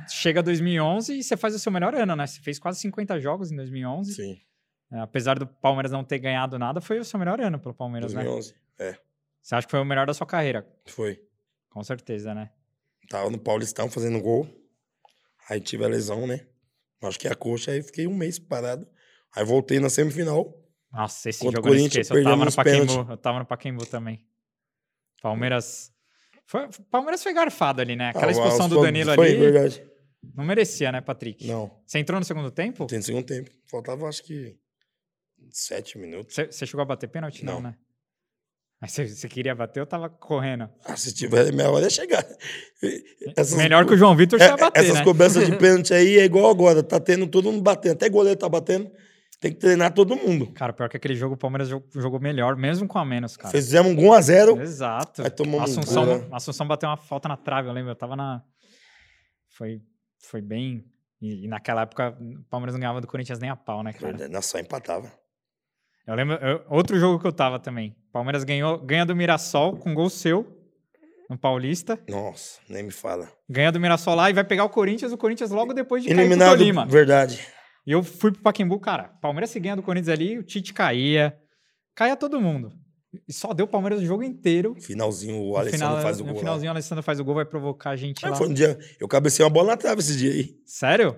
chega 0.10 0.42
2011 0.42 1.20
e 1.20 1.24
você 1.24 1.36
faz 1.36 1.54
o 1.54 1.60
seu 1.60 1.72
melhor 1.72 1.94
ano, 1.94 2.16
né? 2.16 2.26
Você 2.26 2.40
fez 2.42 2.58
quase 2.58 2.80
50 2.80 3.20
jogos 3.20 3.52
em 3.52 3.56
2011. 3.56 4.14
Sim, 4.14 4.40
É, 4.92 5.00
apesar 5.00 5.38
do 5.38 5.46
Palmeiras 5.46 5.92
não 5.92 6.04
ter 6.04 6.20
ganhado 6.20 6.58
nada, 6.58 6.80
foi 6.82 6.98
o 7.00 7.04
seu 7.06 7.20
melhor 7.20 7.40
ano 7.42 7.60
pelo 7.60 7.74
Palmeiras, 7.74 8.14
né? 8.14 8.24
2011. 8.24 8.56
É, 8.80 8.98
Você 9.42 9.56
acha 9.56 9.68
que 9.68 9.72
foi 9.72 9.80
o 9.82 9.86
melhor 9.86 10.08
da 10.08 10.14
sua 10.14 10.26
carreira? 10.28 10.66
foi. 10.88 11.20
Com 11.70 11.84
certeza, 11.84 12.34
né? 12.34 12.50
Tava 13.10 13.30
no 13.30 13.38
Paulistão 13.38 13.90
fazendo 13.90 14.20
gol. 14.22 14.48
Aí 15.50 15.60
tive 15.60 15.84
a 15.84 15.88
lesão, 15.88 16.26
né? 16.26 16.48
Acho 17.02 17.20
que 17.20 17.28
a 17.28 17.36
coxa, 17.36 17.72
aí 17.72 17.82
fiquei 17.82 18.06
um 18.08 18.14
mês 18.16 18.38
parado. 18.40 18.88
Aí 19.36 19.44
voltei 19.44 19.80
na 19.80 19.90
semifinal. 19.90 20.54
Nossa, 20.92 21.30
esse 21.30 21.44
jogo 21.44 21.70
eu 21.70 21.76
esqueço. 21.76 22.14
Eu 22.14 22.24
tava, 22.24 22.46
no 22.46 22.54
Pacaembu, 22.54 23.08
eu 23.12 23.18
tava 23.18 23.40
no 23.40 23.46
Pacaembu 23.46 23.86
também. 23.86 24.26
Palmeiras... 25.22 25.92
Foi, 26.46 26.68
Palmeiras 26.90 27.24
foi 27.24 27.34
garfado 27.34 27.80
ali, 27.82 27.96
né? 27.96 28.10
Aquela 28.10 28.26
Ah, 28.28 28.32
expulsão 28.32 28.66
os 28.66 28.70
do 28.72 28.82
Danilo 28.82 29.14
foi, 29.16 29.30
ali 29.30 29.38
verdade. 29.38 29.88
não 30.36 30.44
merecia, 30.44 30.92
né, 30.92 31.00
Patrick? 31.00 31.48
Não, 31.48 31.72
Você 31.88 31.98
entrou 32.00 32.20
no 32.20 32.26
segundo 32.26 32.52
tempo? 32.52 32.86
tem 32.88 33.02
segundo 33.02 33.26
tempo. 33.26 33.50
Faltava 33.68 34.06
acho 34.10 34.22
que 34.24 34.58
sete 35.50 35.98
minutos. 35.98 36.36
Você 36.36 36.52
você 36.52 36.66
chegou 36.66 36.82
a 36.82 36.86
bater 36.86 37.08
pênalti? 37.08 37.46
Não, 37.46 37.54
Não. 37.62 37.70
né? 37.70 37.78
Mas 38.82 38.94
você, 38.94 39.08
você 39.08 39.30
queria 39.30 39.54
bater 39.54 39.80
ou 39.80 39.86
tava 39.86 40.10
correndo? 40.10 40.68
Ah, 40.84 40.98
se 40.98 41.14
tiver 41.14 41.54
meia 41.54 41.70
hora 41.70 41.84
ia 41.84 41.90
chegar. 41.90 42.26
Essas 43.38 43.56
Melhor 43.56 43.86
que 43.86 43.94
o 43.94 43.98
João 43.98 44.16
Vitor 44.16 44.42
É, 44.42 44.48
já 44.48 44.58
bater, 44.58 44.84
essas 44.84 44.96
né? 44.98 45.04
cobranças 45.04 45.46
de 45.46 45.56
pênalti 45.58 45.94
aí 45.94 46.18
é 46.18 46.26
igual 46.26 46.50
agora. 46.50 46.82
Tá 46.82 47.00
tendo 47.00 47.28
todo 47.28 47.52
mundo 47.52 47.62
batendo. 47.62 47.94
Até 47.94 48.10
goleiro 48.10 48.40
tá 48.40 48.50
batendo. 48.50 48.90
Tem 49.40 49.52
que 49.52 49.60
treinar 49.60 49.94
todo 49.94 50.16
mundo. 50.16 50.52
Cara, 50.54 50.74
pior 50.74 50.90
que 50.90 50.98
aquele 50.98 51.16
jogo 51.16 51.36
o 51.36 51.38
Palmeiras 51.38 51.68
jo- 51.70 51.84
jogou 51.96 52.20
melhor, 52.20 52.56
mesmo 52.56 52.88
com 52.88 52.98
a 53.00 53.06
menos, 53.06 53.38
cara. 53.38 53.50
Fizemos 53.52 53.92
um 53.92 53.96
1x0. 53.96 54.62
Exato. 54.62 55.24
Aí 55.24 55.30
tomamos 55.32 55.76
um 55.76 55.80
Assunção, 55.80 56.06
gol, 56.06 56.18
né? 56.20 56.28
Assunção 56.32 56.68
bateu 56.68 56.90
uma 56.90 56.98
falta 56.98 57.28
na 57.28 57.38
trave, 57.38 57.68
eu 57.68 57.74
lembro. 57.74 57.92
Eu 57.92 57.96
tava 57.96 58.16
na. 58.16 58.42
Foi, 59.50 59.82
foi 60.20 60.42
bem. 60.42 60.86
E, 61.22 61.46
e 61.46 61.48
naquela 61.48 61.82
época 61.84 62.18
o 62.20 62.44
Palmeiras 62.50 62.74
não 62.74 62.80
ganhava 62.80 63.02
do 63.02 63.08
Corinthians 63.08 63.38
nem 63.40 63.50
a 63.50 63.56
pau, 63.56 63.84
né, 63.84 63.94
cara? 63.94 64.28
Nós 64.28 64.46
só 64.46 64.58
empatava. 64.60 65.12
Eu 66.08 66.16
lembro. 66.16 66.36
eu- 66.36 66.64
outro 66.70 67.00
jogo 67.00 67.20
que 67.20 67.28
eu 67.28 67.32
tava 67.34 67.60
também. 67.60 67.96
Palmeiras 68.12 68.44
ganhou, 68.44 68.78
ganha 68.80 69.06
do 69.06 69.16
Mirassol 69.16 69.78
com 69.78 69.94
gol 69.94 70.10
seu 70.10 70.46
no 71.30 71.38
Paulista. 71.38 71.98
Nossa, 72.10 72.60
nem 72.68 72.84
me 72.84 72.92
fala. 72.92 73.32
Ganha 73.50 73.72
do 73.72 73.80
Mirassol 73.80 74.16
lá 74.16 74.30
e 74.30 74.34
vai 74.34 74.44
pegar 74.44 74.64
o 74.66 74.70
Corinthians. 74.70 75.12
O 75.12 75.18
Corinthians 75.18 75.52
logo 75.52 75.74
depois 75.74 76.04
de 76.04 76.10
cair 76.10 76.16
pro 76.18 76.26
Eliminado, 76.54 76.90
verdade. 76.90 77.48
E 77.86 77.92
eu 77.92 78.04
fui 78.04 78.32
pro 78.32 78.42
Pacaembu, 78.42 78.80
cara. 78.80 79.10
Palmeiras 79.22 79.50
se 79.50 79.60
ganha 79.60 79.76
do 79.76 79.82
Corinthians 79.84 80.10
ali, 80.10 80.38
o 80.38 80.44
Tite 80.44 80.74
caía. 80.74 81.36
Caía 81.96 82.16
todo 82.16 82.40
mundo. 82.42 82.72
E 83.28 83.34
só 83.34 83.54
deu 83.54 83.66
o 83.66 83.70
Palmeiras 83.70 84.00
o 84.02 84.06
jogo 84.06 84.24
inteiro. 84.24 84.76
Finalzinho, 84.80 85.36
o 85.42 85.50
No 85.52 85.58
Alessandro 85.58 85.88
final- 85.88 86.02
faz 86.02 86.18
o 86.18 86.20
no 86.20 86.26
gol. 86.28 86.34
lá. 86.36 86.40
finalzinho, 86.40 86.70
o 86.70 86.74
Alessandro 86.74 87.04
faz 87.04 87.20
o 87.20 87.24
gol, 87.26 87.36
vai 87.36 87.46
provocar 87.46 87.90
a 87.92 87.96
gente 87.96 88.26
Ah, 88.26 88.30
lá. 88.30 88.36
foi 88.36 88.48
um 88.48 88.54
dia. 88.54 88.78
Eu 89.00 89.08
cabecei 89.08 89.44
uma 89.44 89.50
bola 89.50 89.70
na 89.70 89.78
trave 89.78 90.00
esse 90.00 90.16
dia 90.18 90.32
aí. 90.32 90.56
Sério? 90.66 91.18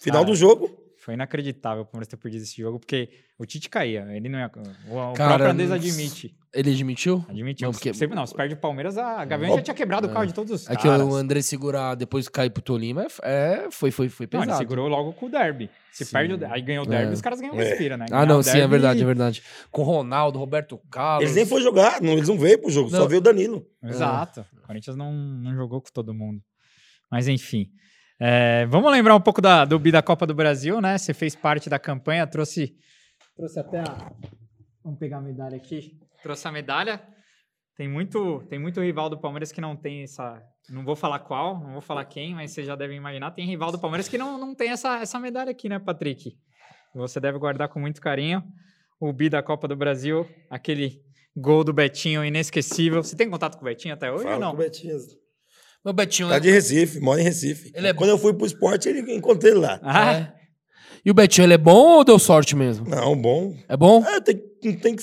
Final 0.00 0.22
Cara, 0.22 0.32
do 0.32 0.34
jogo. 0.36 0.70
Foi 1.04 1.14
inacreditável 1.14 1.82
o 1.82 1.84
Palmeiras 1.84 2.06
ter 2.06 2.16
perdido 2.16 2.42
esse 2.42 2.56
jogo, 2.56 2.78
porque 2.78 3.10
o 3.36 3.44
Tite 3.44 3.68
caía. 3.68 4.06
Ele 4.14 4.28
não 4.28 4.38
ia. 4.38 4.48
O, 4.88 5.10
o 5.10 5.12
Cara, 5.14 5.34
próprio 5.34 5.50
Andes 5.50 5.72
admite. 5.72 6.36
Ele 6.54 6.70
admitiu? 6.70 7.24
Admitiu. 7.28 7.66
Não, 7.66 7.72
porque- 7.72 7.92
Você, 7.92 8.06
não, 8.06 8.24
se 8.24 8.32
perde 8.32 8.54
o 8.54 8.56
Palmeiras, 8.56 8.96
a 8.96 9.24
Gavião 9.24 9.50
Ó, 9.50 9.56
já 9.56 9.62
tinha 9.62 9.74
quebrado 9.74 10.06
o 10.06 10.12
carro 10.12 10.26
de 10.26 10.32
todos 10.32 10.52
os 10.52 10.70
É 10.70 10.76
que 10.76 10.84
caras. 10.84 11.04
o 11.04 11.12
André 11.16 11.42
segurar 11.42 11.96
depois 11.96 12.28
cair 12.28 12.50
pro 12.50 12.62
Tolima 12.62 13.04
é, 13.20 13.64
é- 13.66 13.68
foi, 13.72 13.90
foi, 13.90 14.08
foi 14.08 14.28
Não, 14.32 14.38
ele 14.40 14.46
pesado. 14.46 14.58
segurou 14.62 14.86
logo 14.86 15.12
com 15.14 15.26
o 15.26 15.28
derby. 15.28 15.68
Se 15.90 16.04
Sim. 16.04 16.12
perde 16.12 16.34
o, 16.34 16.52
aí 16.52 16.62
ganhou 16.62 16.84
o 16.84 16.88
derby, 16.88 17.10
É. 17.10 17.14
os 17.14 17.20
caras 17.20 17.40
ganham 17.40 17.56
o 17.56 17.60
É. 17.60 17.64
respira, 17.64 17.96
né? 17.96 18.06
Ah, 18.12 18.24
não, 18.24 18.38
o 18.38 18.42
sim, 18.44 18.58
é 18.60 18.68
verdade, 18.68 19.02
é 19.02 19.04
verdade. 19.04 19.42
Com 19.72 19.82
Ronaldo, 19.82 20.38
Roberto 20.38 20.78
Carlos. 20.88 21.24
Eles 21.24 21.34
nem 21.34 21.44
foram 21.46 21.64
jogar, 21.64 22.00
não, 22.00 22.12
eles 22.12 22.28
não 22.28 22.38
veio 22.38 22.60
pro 22.60 22.70
jogo, 22.70 22.90
Não. 22.92 23.00
só 23.00 23.08
veio 23.08 23.18
o 23.20 23.24
Danilo. 23.24 23.66
Exato. 23.82 24.46
O 24.62 24.66
Corinthians 24.68 24.94
não, 24.94 25.12
não 25.12 25.52
jogou 25.56 25.80
com 25.80 25.90
todo 25.92 26.14
mundo. 26.14 26.40
Mas 27.10 27.26
enfim. 27.26 27.70
É, 28.24 28.66
vamos 28.66 28.88
lembrar 28.92 29.16
um 29.16 29.20
pouco 29.20 29.42
da, 29.42 29.64
do 29.64 29.76
Bi 29.80 29.90
da 29.90 30.00
Copa 30.00 30.24
do 30.24 30.32
Brasil, 30.32 30.80
né? 30.80 30.96
Você 30.96 31.12
fez 31.12 31.34
parte 31.34 31.68
da 31.68 31.76
campanha, 31.76 32.24
trouxe, 32.24 32.76
trouxe 33.36 33.58
até 33.58 33.80
a. 33.80 34.12
Vamos 34.84 35.00
pegar 35.00 35.16
a 35.18 35.20
medalha 35.20 35.56
aqui. 35.56 35.98
Trouxe 36.22 36.46
a 36.46 36.52
medalha. 36.52 37.02
Tem 37.76 37.88
muito, 37.88 38.44
tem 38.48 38.60
muito 38.60 38.80
rival 38.80 39.10
do 39.10 39.18
Palmeiras 39.18 39.50
que 39.50 39.60
não 39.60 39.74
tem 39.74 40.04
essa, 40.04 40.40
não 40.70 40.84
vou 40.84 40.94
falar 40.94 41.18
qual, 41.18 41.58
não 41.58 41.72
vou 41.72 41.80
falar 41.80 42.04
quem, 42.04 42.32
mas 42.32 42.52
vocês 42.52 42.64
já 42.64 42.76
devem 42.76 42.96
imaginar, 42.96 43.32
tem 43.32 43.44
rival 43.44 43.72
do 43.72 43.78
Palmeiras 43.80 44.08
que 44.08 44.16
não, 44.16 44.38
não 44.38 44.54
tem 44.54 44.70
essa, 44.70 45.00
essa 45.00 45.18
medalha 45.18 45.50
aqui, 45.50 45.68
né, 45.68 45.80
Patrick? 45.80 46.38
Você 46.94 47.18
deve 47.18 47.38
guardar 47.38 47.70
com 47.70 47.80
muito 47.80 48.00
carinho. 48.00 48.44
O 49.00 49.12
bi 49.12 49.28
da 49.28 49.42
Copa 49.42 49.66
do 49.66 49.74
Brasil, 49.74 50.28
aquele 50.48 51.02
gol 51.36 51.64
do 51.64 51.72
Betinho 51.72 52.24
inesquecível. 52.24 53.02
Você 53.02 53.16
tem 53.16 53.28
contato 53.28 53.56
com 53.56 53.62
o 53.62 53.64
Betinho 53.64 53.94
até 53.94 54.12
hoje 54.12 54.22
Fala 54.22 54.36
ou 54.36 54.40
não? 54.40 54.50
com 54.50 54.58
o 54.58 54.60
Betinho. 54.60 54.96
Meu 55.84 55.92
Betinho 55.92 56.28
Tá 56.28 56.36
é... 56.36 56.40
de 56.40 56.50
Recife, 56.50 57.00
mora 57.00 57.20
em 57.20 57.24
Recife. 57.24 57.72
Ele 57.74 57.88
é 57.88 57.94
Quando 57.94 58.10
eu 58.10 58.18
fui 58.18 58.32
pro 58.34 58.46
esporte, 58.46 58.88
ele 58.88 59.00
encontrei 59.14 59.52
ele 59.52 59.60
lá. 59.60 59.80
Ah, 59.82 60.12
é. 60.14 60.34
E 61.04 61.10
o 61.10 61.14
Betinho, 61.14 61.44
ele 61.46 61.54
é 61.54 61.58
bom 61.58 61.96
ou 61.98 62.04
deu 62.04 62.18
sorte 62.18 62.54
mesmo? 62.54 62.88
Não, 62.88 63.20
bom. 63.20 63.56
É 63.68 63.76
bom? 63.76 64.04
É, 64.04 64.20
tem, 64.20 64.36
tem, 64.36 64.94
que, 64.94 65.02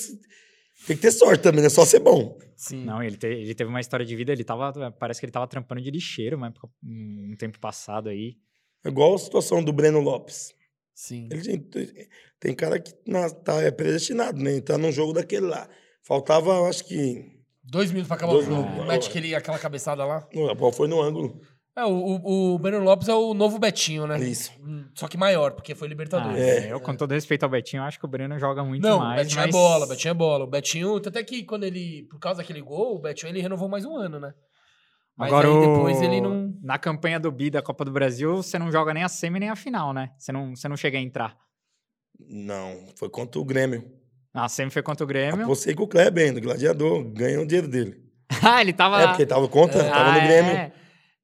tem 0.86 0.96
que 0.96 1.02
ter 1.02 1.10
sorte 1.12 1.42
também, 1.42 1.60
não 1.60 1.66
é 1.66 1.70
só 1.70 1.84
ser 1.84 1.98
bom. 2.00 2.38
Sim. 2.56 2.84
Não, 2.84 3.02
ele, 3.02 3.16
te- 3.16 3.26
ele 3.26 3.54
teve 3.54 3.68
uma 3.68 3.80
história 3.80 4.04
de 4.06 4.16
vida, 4.16 4.32
ele 4.32 4.44
tava, 4.44 4.90
parece 4.92 5.20
que 5.20 5.26
ele 5.26 5.32
tava 5.32 5.46
trampando 5.46 5.80
de 5.82 5.90
lixeiro 5.90 6.36
uma 6.36 6.46
época- 6.48 6.68
um 6.82 7.34
tempo 7.38 7.58
passado 7.58 8.08
aí. 8.08 8.36
É 8.84 8.88
igual 8.88 9.14
a 9.14 9.18
situação 9.18 9.62
do 9.62 9.72
Breno 9.72 10.00
Lopes. 10.00 10.54
Sim. 10.94 11.28
Ele 11.30 11.58
tem, 12.38 12.54
cara 12.54 12.78
que 12.78 12.92
na, 13.06 13.28
tá, 13.30 13.60
é 13.62 13.70
predestinado, 13.70 14.38
né? 14.42 14.60
Tá 14.60 14.76
num 14.78 14.92
jogo 14.92 15.12
daquele 15.12 15.46
lá. 15.46 15.68
Faltava, 16.02 16.50
eu 16.54 16.66
acho 16.66 16.84
que. 16.86 17.39
Dois 17.70 17.90
minutos 17.90 18.08
pra 18.08 18.16
acabar 18.16 18.32
Dois 18.32 18.46
o 18.48 18.50
jogo. 18.50 18.62
minutos. 18.68 18.86
Mete 18.88 19.08
aquele, 19.08 19.34
aquela 19.34 19.58
cabeçada 19.58 20.04
lá. 20.04 20.26
A 20.50 20.54
bola 20.54 20.72
foi 20.72 20.88
no 20.88 21.00
ângulo. 21.00 21.40
É, 21.76 21.84
o, 21.84 21.90
o, 21.92 22.54
o 22.54 22.58
Breno 22.58 22.82
Lopes 22.82 23.08
é 23.08 23.14
o 23.14 23.32
novo 23.32 23.58
Betinho, 23.60 24.06
né? 24.06 24.18
Isso. 24.18 24.50
Hum, 24.60 24.86
Só 24.92 25.06
que 25.06 25.16
maior, 25.16 25.52
porque 25.52 25.72
foi 25.74 25.86
Ah, 25.86 25.90
Libertadores. 25.90 26.36
É. 26.38 26.72
Eu, 26.72 26.80
com 26.80 26.96
todo 26.96 27.12
respeito 27.12 27.44
ao 27.44 27.48
Betinho, 27.48 27.84
acho 27.84 27.96
que 27.98 28.04
o 28.04 28.08
Breno 28.08 28.36
joga 28.40 28.64
muito 28.64 28.82
Não, 28.82 28.98
mais. 28.98 29.22
Betinho 29.22 29.40
mas... 29.40 29.48
é 29.48 29.52
bola, 29.52 29.86
Betinho 29.86 30.10
é 30.10 30.14
bola. 30.14 30.44
O 30.44 30.48
Betinho, 30.48 30.96
até 30.96 31.22
que 31.22 31.44
quando 31.44 31.62
ele, 31.62 32.08
por 32.10 32.18
causa 32.18 32.38
daquele 32.38 32.60
gol, 32.60 32.96
o 32.96 32.98
Betinho 32.98 33.30
ele 33.30 33.40
renovou 33.40 33.68
mais 33.68 33.84
um 33.84 33.96
ano, 33.96 34.18
né? 34.18 34.34
Mas 35.16 35.28
Agora, 35.28 35.48
aí 35.48 35.60
depois 35.60 36.02
ele 36.02 36.20
não. 36.20 36.52
na 36.62 36.76
campanha 36.78 37.20
do 37.20 37.30
bi 37.30 37.50
da 37.50 37.62
Copa 37.62 37.84
do 37.84 37.92
Brasil, 37.92 38.36
você 38.36 38.58
não 38.58 38.72
joga 38.72 38.92
nem 38.92 39.04
a 39.04 39.08
semi 39.08 39.38
nem 39.38 39.50
a 39.50 39.56
final, 39.56 39.92
né? 39.92 40.10
Você 40.18 40.32
não, 40.32 40.56
você 40.56 40.66
não 40.66 40.76
chega 40.76 40.98
a 40.98 41.00
entrar. 41.00 41.36
Não, 42.18 42.86
foi 42.96 43.08
contra 43.08 43.40
o 43.40 43.44
Grêmio. 43.44 43.99
A 44.32 44.48
semi 44.48 44.70
foi 44.70 44.82
contra 44.82 45.04
o 45.04 45.06
Grêmio. 45.06 45.42
Apostei 45.44 45.74
com 45.74 45.82
o 45.82 45.88
Kleber 45.88 46.26
ainda, 46.26 46.40
gladiador. 46.40 47.02
Ganhei 47.12 47.36
o 47.36 47.46
dinheiro 47.46 47.68
dele. 47.68 47.96
ah, 48.42 48.60
ele 48.60 48.72
tava. 48.72 49.02
É, 49.02 49.06
porque 49.08 49.22
ele 49.22 49.28
tava 49.28 49.48
contra, 49.48 49.82
tava 49.84 50.10
Ah, 50.10 50.14
no 50.14 50.20
Grêmio. 50.28 50.52
é? 50.52 50.72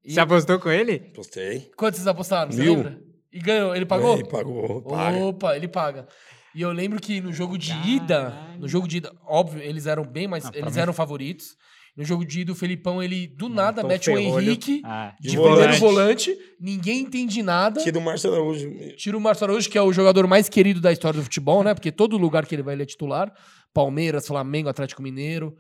E- 0.05 0.13
Você 0.15 0.21
apostou 0.21 0.59
com 0.59 0.69
ele? 0.71 1.09
Apostei. 1.13 1.71
Quantos 1.77 1.99
vocês 1.99 2.07
apostaram? 2.07 2.51
Você 2.51 2.61
Mil. 2.63 2.75
lembra? 2.77 2.99
E 3.33 3.39
ganhou. 3.41 3.75
Ele 3.77 3.87
pagou? 3.87 4.15
Ele 4.15 4.25
pagou. 4.29 4.83
Paga. 4.83 5.19
Opa, 5.19 5.57
ele 5.57 5.69
paga. 5.69 6.07
E 6.55 6.63
eu 6.63 6.73
lembro 6.73 6.99
que 7.01 7.21
no 7.21 7.33
jogo 7.33 7.59
de 7.59 7.73
ida, 7.87 8.31
no 8.59 8.67
jogo 8.67 8.89
de 8.89 8.97
ida, 8.99 9.13
óbvio, 9.27 9.61
eles 9.63 9.87
eram 9.87 10.05
bem 10.05 10.27
mais. 10.27 10.47
Ah, 10.47 10.51
eles 10.55 10.75
mim- 10.75 10.81
eram 10.81 10.93
favoritos. 10.93 11.55
No 11.97 12.05
jogo 12.05 12.27
de 12.27 12.41
ida, 12.41 12.53
o 12.53 12.55
Felipão, 12.55 13.03
ele 13.03 13.27
do 13.27 13.49
nada 13.49 13.83
mete 13.83 14.11
o 14.11 14.15
ferrolho. 14.17 14.47
Henrique 14.47 14.83
Ah, 14.85 15.15
de, 15.19 15.31
de 15.31 15.37
primeiro 15.37 15.57
volante. 15.63 15.81
volante, 15.81 16.39
ninguém 16.61 17.01
entende 17.01 17.43
nada. 17.43 17.83
Tira 17.83 17.99
o 17.99 18.03
Márcio 18.03 18.31
Araújo. 18.33 18.71
Tira 18.99 19.17
o 19.17 19.21
Márcio 19.21 19.45
Araújo, 19.45 19.71
que 19.71 19.79
é 19.79 19.83
o 19.83 19.93
jogador 19.93 20.27
mais 20.27 20.47
querido 20.49 20.79
da 20.81 20.93
história 20.93 21.19
do 21.19 21.25
futebol, 21.25 21.65
né? 21.65 21.73
Porque 21.73 21.91
todo 21.91 22.19
lugar 22.19 22.45
que 22.45 22.55
ele 22.55 22.63
vai, 22.63 22.75
ele 22.75 22.83
é 22.83 22.87
titular. 22.87 23.33
Palmeiras, 23.73 24.27
Flamengo, 24.27 24.69
Atlético 24.69 25.03
Mineiro. 25.03 25.57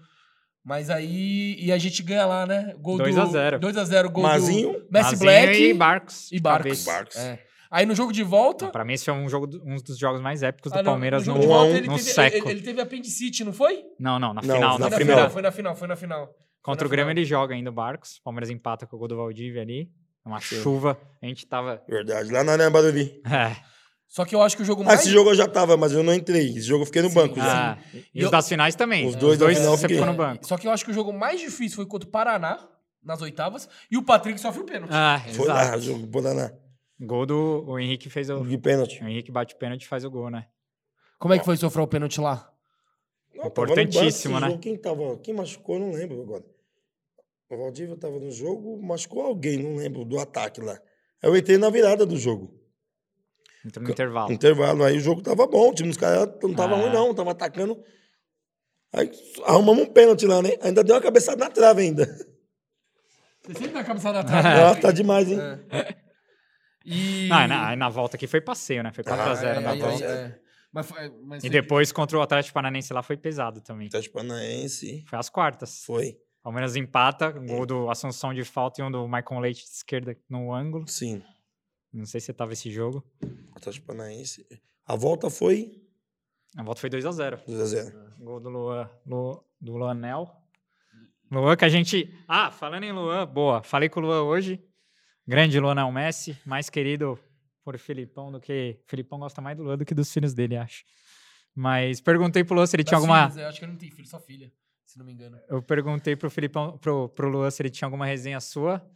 Mas 0.62 0.90
aí. 0.90 1.56
E 1.58 1.72
a 1.72 1.78
gente 1.78 2.02
ganha 2.02 2.26
lá, 2.26 2.44
né? 2.44 2.74
Gol 2.80 2.98
2 2.98 3.14
do, 3.14 3.20
a 3.22 3.26
0. 3.26 3.58
2 3.58 3.76
a 3.78 3.84
0 3.84 4.10
gol 4.10 4.22
Mazinho. 4.24 4.72
do 4.72 4.78
Messi 4.90 5.10
Mazinho 5.12 5.18
Black 5.20 5.62
e 5.62 5.74
Barcos. 5.74 6.32
e 6.32 6.40
Barcos. 6.40 6.84
Barcos. 6.84 7.16
É. 7.16 7.45
Aí 7.70 7.84
no 7.86 7.94
jogo 7.94 8.12
de 8.12 8.22
volta. 8.22 8.68
Pra 8.68 8.84
mim, 8.84 8.92
esse 8.94 9.04
foi 9.04 9.14
um, 9.14 9.28
jogo, 9.28 9.46
do- 9.46 9.62
um 9.64 9.76
dos 9.76 9.98
jogos 9.98 10.20
mais 10.20 10.42
épicos 10.42 10.70
do 10.72 10.78
Ah, 10.78 10.82
não, 10.82 10.92
Palmeiras 10.92 11.26
no 11.26 11.34
no, 11.34 11.40
jogo 11.42 11.46
de 11.46 11.52
um 11.52 11.54
a 11.54 11.58
volta 11.58 11.72
um. 11.72 11.76
ele, 11.76 11.88
no 11.88 11.96
teve, 11.96 12.10
século. 12.10 12.42
ele, 12.50 12.58
ele 12.58 12.62
teve 12.66 12.80
apendicite, 12.80 13.44
não 13.44 13.52
foi? 13.52 13.84
Não, 13.98 14.18
não, 14.18 14.32
na 14.34 14.42
Não, 14.42 14.54
final. 14.54 14.60
na 14.60 14.70
Foi 14.70 14.78
Na 14.78 14.90
na 14.90 14.96
final. 14.96 15.16
final, 15.16 15.30
foi 15.30 15.42
na 15.42 15.50
final, 15.52 15.76
foi 15.76 15.88
na 15.88 15.96
final. 15.96 16.34
Contra 16.62 16.80
Foi 16.80 16.86
o 16.86 16.88
na 16.88 16.90
Grêmio 16.90 17.10
final. 17.10 17.20
ele 17.22 17.24
joga 17.24 17.54
ainda 17.54 17.70
o 17.70 17.72
Barcos. 17.72 18.20
Palmeiras 18.24 18.50
empata 18.50 18.86
com 18.86 18.96
o 18.96 18.98
gol 18.98 19.08
do 19.08 19.16
Valdívia 19.16 19.62
ali. 19.62 19.88
Uma 20.24 20.40
chuva. 20.40 20.98
A 21.22 21.26
gente 21.26 21.46
tava. 21.46 21.80
Verdade, 21.88 22.32
lá 22.32 22.42
na 22.42 22.52
Arena 22.52 22.70
Barueri. 22.70 23.20
É. 23.24 23.54
Só 24.08 24.24
que 24.24 24.34
eu 24.34 24.42
acho 24.42 24.56
que 24.56 24.62
o 24.62 24.64
jogo 24.64 24.82
Ah, 24.82 24.86
mais. 24.86 25.00
esse 25.00 25.10
jogo 25.10 25.30
eu 25.30 25.34
já 25.34 25.46
tava, 25.48 25.76
mas 25.76 25.92
eu 25.92 26.02
não 26.02 26.12
entrei. 26.14 26.48
Esse 26.50 26.62
jogo 26.62 26.82
eu 26.82 26.86
fiquei 26.86 27.02
no 27.02 27.08
Sim, 27.08 27.14
banco 27.14 27.36
já. 27.36 27.72
Ah, 27.72 27.78
e 28.14 28.18
os 28.20 28.24
eu- 28.24 28.30
das 28.30 28.48
finais 28.48 28.74
também. 28.74 29.06
Os 29.06 29.14
dois 29.16 29.38
da 29.38 29.48
final 29.48 29.76
você 29.76 29.88
ficou 29.88 30.06
no 30.06 30.14
banco. 30.14 30.46
Só 30.46 30.56
que 30.56 30.66
eu 30.66 30.70
acho 30.72 30.84
que 30.84 30.90
o 30.90 30.94
jogo 30.94 31.12
mais 31.12 31.40
difícil 31.40 31.76
foi 31.76 31.86
contra 31.86 32.08
o 32.08 32.10
Paraná, 32.12 32.58
nas 33.04 33.20
oitavas, 33.22 33.68
e 33.90 33.96
o 33.96 34.02
Patrick 34.02 34.40
sofre 34.40 34.62
o 34.62 34.64
pênalti. 34.64 34.90
Ah, 34.92 35.20
Foi 35.34 35.46
lá, 35.46 35.62
exato. 35.62 35.80
jogo 35.82 36.06
Paraná. 36.08 36.50
Gol 37.00 37.26
do. 37.26 37.64
O 37.66 37.78
Henrique 37.78 38.08
fez 38.08 38.30
o. 38.30 38.44
De 38.44 38.56
pênalti. 38.58 39.02
O 39.02 39.08
Henrique 39.08 39.30
bate 39.30 39.54
o 39.54 39.58
pênalti 39.58 39.82
e 39.82 39.88
faz 39.88 40.04
o 40.04 40.10
gol, 40.10 40.30
né? 40.30 40.46
Como 41.18 41.34
é 41.34 41.38
que 41.38 41.44
foi 41.44 41.56
sofrer 41.56 41.82
o 41.82 41.86
pênalti 41.86 42.20
lá? 42.20 42.50
Não, 43.34 43.44
banco 43.44 43.62
Importantíssimo, 43.62 44.08
esse 44.08 44.28
né? 44.28 44.40
jogo. 44.48 44.58
Quem, 44.60 44.76
tava, 44.78 45.18
quem 45.18 45.34
machucou, 45.34 45.78
não 45.78 45.92
lembro 45.92 46.22
agora. 46.22 46.44
O 47.50 47.56
Valdívia 47.56 47.96
tava 47.96 48.18
no 48.18 48.30
jogo, 48.30 48.80
machucou 48.82 49.22
alguém, 49.22 49.58
não 49.58 49.76
lembro, 49.76 50.04
do 50.04 50.18
ataque 50.18 50.60
lá. 50.60 50.72
Aí 51.22 51.30
eu 51.30 51.36
entrei 51.36 51.58
na 51.58 51.70
virada 51.70 52.04
do 52.06 52.16
jogo. 52.16 52.52
Entrou 53.64 53.84
no 53.84 53.90
intervalo. 53.90 54.32
Intervalo. 54.32 54.84
Aí 54.84 54.96
o 54.96 55.00
jogo 55.00 55.22
tava 55.22 55.46
bom, 55.46 55.70
o 55.70 55.74
time 55.74 55.88
dos 55.88 55.98
caras 55.98 56.28
não 56.42 56.54
tava 56.54 56.74
Ah. 56.74 56.78
ruim, 56.80 56.92
não, 56.92 57.14
tava 57.14 57.30
atacando. 57.32 57.82
Aí 58.92 59.10
arrumamos 59.44 59.84
um 59.84 59.92
pênalti 59.92 60.26
lá, 60.26 60.40
né? 60.42 60.50
Ainda 60.62 60.82
deu 60.82 60.94
uma 60.94 61.02
cabeçada 61.02 61.44
na 61.44 61.50
trave 61.50 61.82
ainda. 61.82 62.06
Você 63.44 63.52
sempre 63.54 63.68
dá 63.72 63.80
a 63.80 63.84
cabeçada 63.84 64.22
na 64.22 64.24
trave. 64.28 64.60
Nossa, 64.60 64.80
tá 64.80 64.90
demais, 64.92 65.30
hein? 65.30 65.38
E... 66.86 67.26
Não, 67.28 67.36
aí 67.36 67.48
na, 67.48 67.68
aí 67.68 67.76
na 67.76 67.88
volta 67.88 68.16
aqui 68.16 68.26
foi 68.26 68.40
passeio, 68.40 68.82
né? 68.82 68.92
Foi 68.92 69.02
4x0 69.04 69.56
Ah, 69.56 69.60
na 69.60 69.70
aí- 69.72 69.78
volta. 69.80 70.04
aí- 70.06 70.10
é. 70.12 70.40
Mas, 70.72 70.92
mas 71.22 71.42
E 71.44 71.48
depois 71.48 71.90
contra 71.90 72.18
o 72.18 72.20
Atlético 72.22 72.52
Paranaense 72.54 72.92
lá 72.92 73.02
foi 73.02 73.16
pesado 73.16 73.60
também. 73.62 73.86
Atlético 73.88 74.14
Paranaense. 74.14 75.04
Foi 75.08 75.18
às 75.18 75.28
quartas. 75.30 75.84
Foi. 75.84 76.18
Palmeiras 76.42 76.76
empata, 76.76 77.30
um 77.36 77.46
gol 77.46 77.66
do 77.66 77.90
Assunção 77.90 78.32
de 78.32 78.44
falta 78.44 78.80
e 78.80 78.84
um 78.84 78.90
do 78.90 79.08
Maicon 79.08 79.40
Leite 79.40 79.62
de 79.64 79.70
esquerda 79.70 80.16
no 80.28 80.52
ângulo. 80.54 80.86
Sim. 80.86 81.22
Não 81.92 82.04
sei 82.04 82.20
se 82.20 82.26
você 82.26 82.32
tava 82.34 82.52
esse 82.52 82.70
jogo. 82.70 83.04
Atlético 83.54 83.86
Paranaense. 83.86 84.46
A 84.86 84.94
volta 84.94 85.28
foi 85.30 85.82
A 86.56 86.62
volta 86.62 86.80
foi 86.80 86.90
2x0. 86.90 87.40
2x0. 87.48 87.92
Gol 88.18 88.38
do 88.40 88.48
Luan, 88.50 88.90
Lu- 89.06 89.42
do 89.60 89.76
Luanel. 89.76 90.30
Luan 91.30 91.56
que 91.56 91.64
a 91.64 91.68
gente. 91.68 92.12
Ah, 92.28 92.50
falando 92.52 92.84
em 92.84 92.92
Luan, 92.92 93.26
boa. 93.26 93.62
Falei 93.62 93.88
com 93.88 93.98
o 94.00 94.02
Luan 94.04 94.22
hoje. 94.24 94.62
Grande 95.26 95.58
Luanel 95.58 95.90
Messi, 95.90 96.36
mais 96.44 96.70
querido 96.70 97.18
por 97.64 97.76
Filipão 97.78 98.30
do 98.30 98.40
que. 98.40 98.78
Filipão 98.86 99.18
gosta 99.18 99.40
mais 99.40 99.56
do 99.56 99.64
Luan 99.64 99.76
do 99.76 99.84
que 99.84 99.94
dos 99.94 100.12
filhos 100.12 100.32
dele, 100.34 100.56
acho. 100.56 100.84
Mas 101.54 102.00
perguntei 102.00 102.44
pro 102.44 102.54
Luan 102.54 102.66
se 102.66 102.76
ele 102.76 102.84
Das 102.84 102.90
tinha 102.90 102.98
alguma. 102.98 103.22
filhas, 103.30 103.36
eu 103.42 103.48
acho 103.48 103.58
que 103.58 103.64
ele 103.64 103.72
não 103.72 103.78
tem 103.78 103.90
filho, 103.90 104.06
só 104.08 104.20
filha, 104.20 104.52
se 104.84 104.98
não 104.98 105.04
me 105.06 105.12
engano. 105.12 105.38
Eu 105.48 105.62
perguntei 105.62 106.14
pro 106.14 106.30
Filipão, 106.30 106.78
pro, 106.78 107.08
pro 107.08 107.28
Luan 107.28 107.50
se 107.50 107.62
ele 107.62 107.70
tinha 107.70 107.86
alguma 107.86 108.06
resenha 108.06 108.38
sua. 108.40 108.86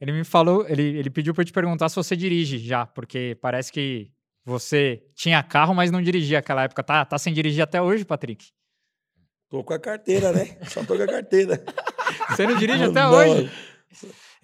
Ele 0.00 0.12
me 0.12 0.24
falou, 0.24 0.66
ele, 0.68 0.82
ele 0.82 1.10
pediu 1.10 1.34
pra 1.34 1.42
eu 1.42 1.46
te 1.46 1.52
perguntar 1.52 1.88
se 1.88 1.96
você 1.96 2.16
dirige 2.16 2.58
já, 2.58 2.86
porque 2.86 3.36
parece 3.40 3.70
que 3.72 4.10
você 4.44 5.02
tinha 5.14 5.42
carro, 5.42 5.74
mas 5.74 5.90
não 5.90 6.02
dirigia 6.02 6.38
naquela 6.38 6.64
época. 6.64 6.82
Tá, 6.82 7.04
tá 7.04 7.18
sem 7.18 7.32
dirigir 7.32 7.62
até 7.62 7.80
hoje, 7.80 8.04
Patrick? 8.04 8.46
Tô 9.48 9.62
com 9.62 9.72
a 9.72 9.78
carteira, 9.78 10.32
né? 10.32 10.58
Só 10.68 10.84
tô 10.84 10.96
com 10.96 11.02
a 11.02 11.06
carteira. 11.06 11.62
Você 12.30 12.46
não 12.46 12.56
dirige 12.56 12.84
até 12.84 13.00
Não, 13.02 13.12
hoje? 13.12 13.50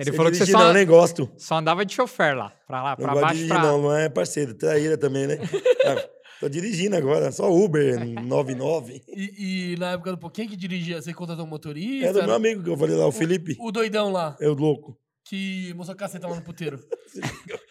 Ele 0.01 0.11
sei 0.11 0.17
falou 0.17 0.33
que 0.33 0.39
você 0.39 0.51
só, 0.51 0.59
não, 0.59 0.73
nem 0.73 0.87
gosto. 0.87 1.31
só 1.37 1.57
andava 1.57 1.85
de 1.85 1.95
chofer 1.95 2.37
lá, 2.37 2.53
pra 2.67 2.83
lá, 2.83 2.91
Não 2.91 2.97
pra 3.05 3.15
de 3.15 3.21
baixo, 3.21 3.35
dirigir, 3.35 3.55
pra... 3.55 3.63
não. 3.65 3.83
Não 3.83 3.97
é 3.97 4.09
parceiro. 4.09 4.55
Traíra 4.55 4.97
também, 4.99 5.27
né? 5.27 5.39
Ah, 5.87 6.09
tô 6.41 6.49
dirigindo 6.49 6.97
agora. 6.97 7.33
Só 7.33 7.51
Uber 7.53 7.99
99. 8.23 9.03
E, 9.09 9.73
e 9.75 9.77
na 9.79 9.93
época 9.93 10.13
do 10.13 10.19
pô, 10.19 10.31
quem 10.31 10.47
que 10.49 10.57
dirigia? 10.57 11.01
Você 11.01 11.13
contratou 11.15 11.45
um 11.45 11.49
motorista? 11.49 12.07
É 12.09 12.13
do 12.13 12.23
meu 12.23 12.35
amigo 12.35 12.63
que 12.63 12.69
eu 12.71 12.77
falei 12.77 12.97
lá, 12.97 13.07
o 13.07 13.13
Felipe. 13.13 13.57
O 13.61 13.71
doidão 13.73 14.11
lá, 14.13 14.37
É 14.41 14.49
o 14.49 14.55
louco. 14.55 14.97
que 15.25 15.73
mostrou 15.75 15.97
caceta 15.97 16.27
lá 16.29 16.37
no 16.37 16.43
puteiro. 16.43 16.79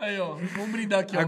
Aí, 0.00 0.18
ó, 0.20 0.34
vamos 0.34 0.70
brindar 0.70 1.00
aqui, 1.00 1.16
ó. 1.16 1.20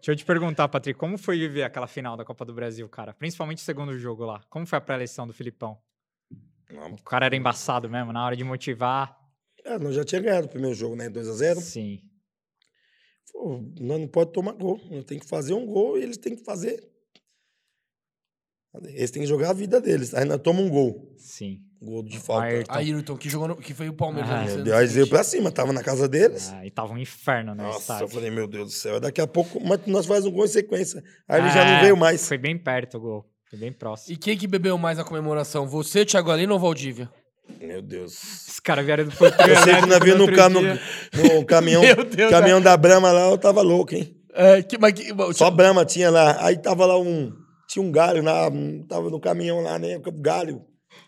Deixa 0.00 0.12
eu 0.12 0.16
te 0.16 0.24
perguntar, 0.24 0.66
Patrick, 0.68 0.98
como 0.98 1.18
foi 1.18 1.38
viver 1.38 1.62
aquela 1.62 1.86
final 1.86 2.16
da 2.16 2.24
Copa 2.24 2.44
do 2.44 2.54
Brasil, 2.54 2.88
cara? 2.88 3.12
Principalmente 3.12 3.58
o 3.58 3.60
segundo 3.60 3.98
jogo 3.98 4.24
lá. 4.24 4.40
Como 4.48 4.66
foi 4.66 4.78
a 4.78 4.80
pré-eleição 4.80 5.26
do 5.26 5.32
Filipão? 5.34 5.78
Não, 6.70 6.94
O 6.94 7.02
cara 7.02 7.26
era 7.26 7.36
embaçado 7.36 7.88
mesmo, 7.88 8.12
na 8.12 8.24
hora 8.24 8.34
de 8.36 8.42
motivar. 8.44 9.18
é, 9.64 9.78
nós 9.78 9.94
já 9.94 10.02
tinha 10.04 10.22
ganhado 10.22 10.46
o 10.46 10.50
primeiro 10.50 10.74
jogo, 10.74 10.96
né? 10.96 11.10
2x0. 11.10 11.56
Sim. 11.60 12.00
Pô, 13.30 13.58
nós 13.78 14.00
não 14.00 14.08
pode 14.08 14.32
tomar 14.32 14.52
gol. 14.52 14.80
Nós 14.90 15.04
tem 15.04 15.18
que 15.18 15.26
fazer 15.26 15.52
um 15.52 15.66
gol 15.66 15.98
e 15.98 16.02
eles 16.02 16.16
têm 16.16 16.34
que 16.34 16.44
fazer. 16.44 16.82
Eles 18.84 19.10
têm 19.10 19.22
que 19.22 19.28
jogar 19.28 19.50
a 19.50 19.52
vida 19.52 19.80
deles. 19.80 20.14
Aí 20.14 20.24
nós 20.24 20.40
tomamos 20.40 20.70
um 20.70 20.72
gol. 20.72 21.14
Sim. 21.18 21.60
Gol 21.82 22.02
de 22.02 22.18
falta. 22.18 22.44
Ayrton. 22.44 22.72
Ayrton, 22.74 23.16
que 23.16 23.28
jogou 23.30 23.48
no, 23.48 23.56
que 23.56 23.72
foi 23.72 23.88
o 23.88 23.92
Palmeiras. 23.94 24.30
Ah, 24.30 24.40
né, 24.40 24.46
Meu 24.46 24.58
no 24.58 24.64
Deus, 24.64 24.76
aí 24.76 24.86
veio 24.86 25.08
pra 25.08 25.24
cima, 25.24 25.50
tava 25.50 25.72
na 25.72 25.82
casa 25.82 26.06
deles. 26.06 26.52
Ah, 26.54 26.64
e 26.64 26.70
tava 26.70 26.92
um 26.92 26.98
inferno 26.98 27.54
no 27.54 27.62
Nossa, 27.62 27.80
estádio. 27.80 28.04
eu 28.04 28.08
falei, 28.08 28.30
meu 28.30 28.46
Deus 28.46 28.66
do 28.68 28.72
céu, 28.74 29.00
daqui 29.00 29.20
a 29.20 29.26
pouco, 29.26 29.58
mas 29.64 29.80
nós 29.86 30.04
faz 30.04 30.26
um 30.26 30.30
gol 30.30 30.44
em 30.44 30.48
sequência. 30.48 31.02
Aí 31.26 31.40
ele 31.40 31.50
já 31.50 31.64
É, 31.64 31.74
não 31.74 31.80
veio 31.80 31.96
mais. 31.96 32.28
Foi 32.28 32.36
bem 32.36 32.56
perto 32.58 32.98
o 32.98 33.00
gol. 33.00 33.26
Foi 33.48 33.58
bem 33.58 33.72
próximo. 33.72 34.12
E 34.12 34.16
quem 34.16 34.36
que 34.36 34.46
bebeu 34.46 34.76
mais 34.76 34.98
na 34.98 35.04
comemoração? 35.04 35.66
Você, 35.66 36.04
Thiago 36.04 36.30
Alino 36.30 36.52
ou 36.52 36.60
Valdívia? 36.60 37.10
Meu 37.58 37.82
Deus. 37.82 38.46
Os 38.48 38.60
caras 38.60 38.84
vieram 38.84 39.04
do 39.06 39.10
Portugal. 39.16 39.48
Eu 39.48 39.56
sei 39.56 39.74
que 39.76 39.86
nós 39.86 39.98
vimos 39.98 40.18
no, 40.18 40.32
cam 40.36 40.48
no, 40.50 40.60
no 40.60 41.44
caminhão, 41.46 41.80
Meu 41.82 42.04
Deus, 42.04 42.30
caminhão 42.30 42.60
da 42.60 42.76
Brahma 42.76 43.10
lá, 43.10 43.30
eu 43.30 43.38
tava 43.38 43.62
louco, 43.62 43.94
hein? 43.94 44.14
É, 44.32 44.62
que, 44.62 44.78
mas 44.78 44.92
que, 44.92 45.12
Só 45.34 45.50
Brahma 45.50 45.84
tinha 45.84 46.10
lá. 46.10 46.44
Aí 46.44 46.56
tava 46.58 46.86
lá 46.86 46.98
um. 46.98 47.32
Tinha 47.70 47.84
um 47.84 47.92
galho 47.92 48.20
lá, 48.22 48.48
hum, 48.48 48.84
tava 48.88 49.08
no 49.10 49.20
caminhão 49.20 49.60
lá, 49.60 49.78
né? 49.78 50.00
Galho. 50.16 50.64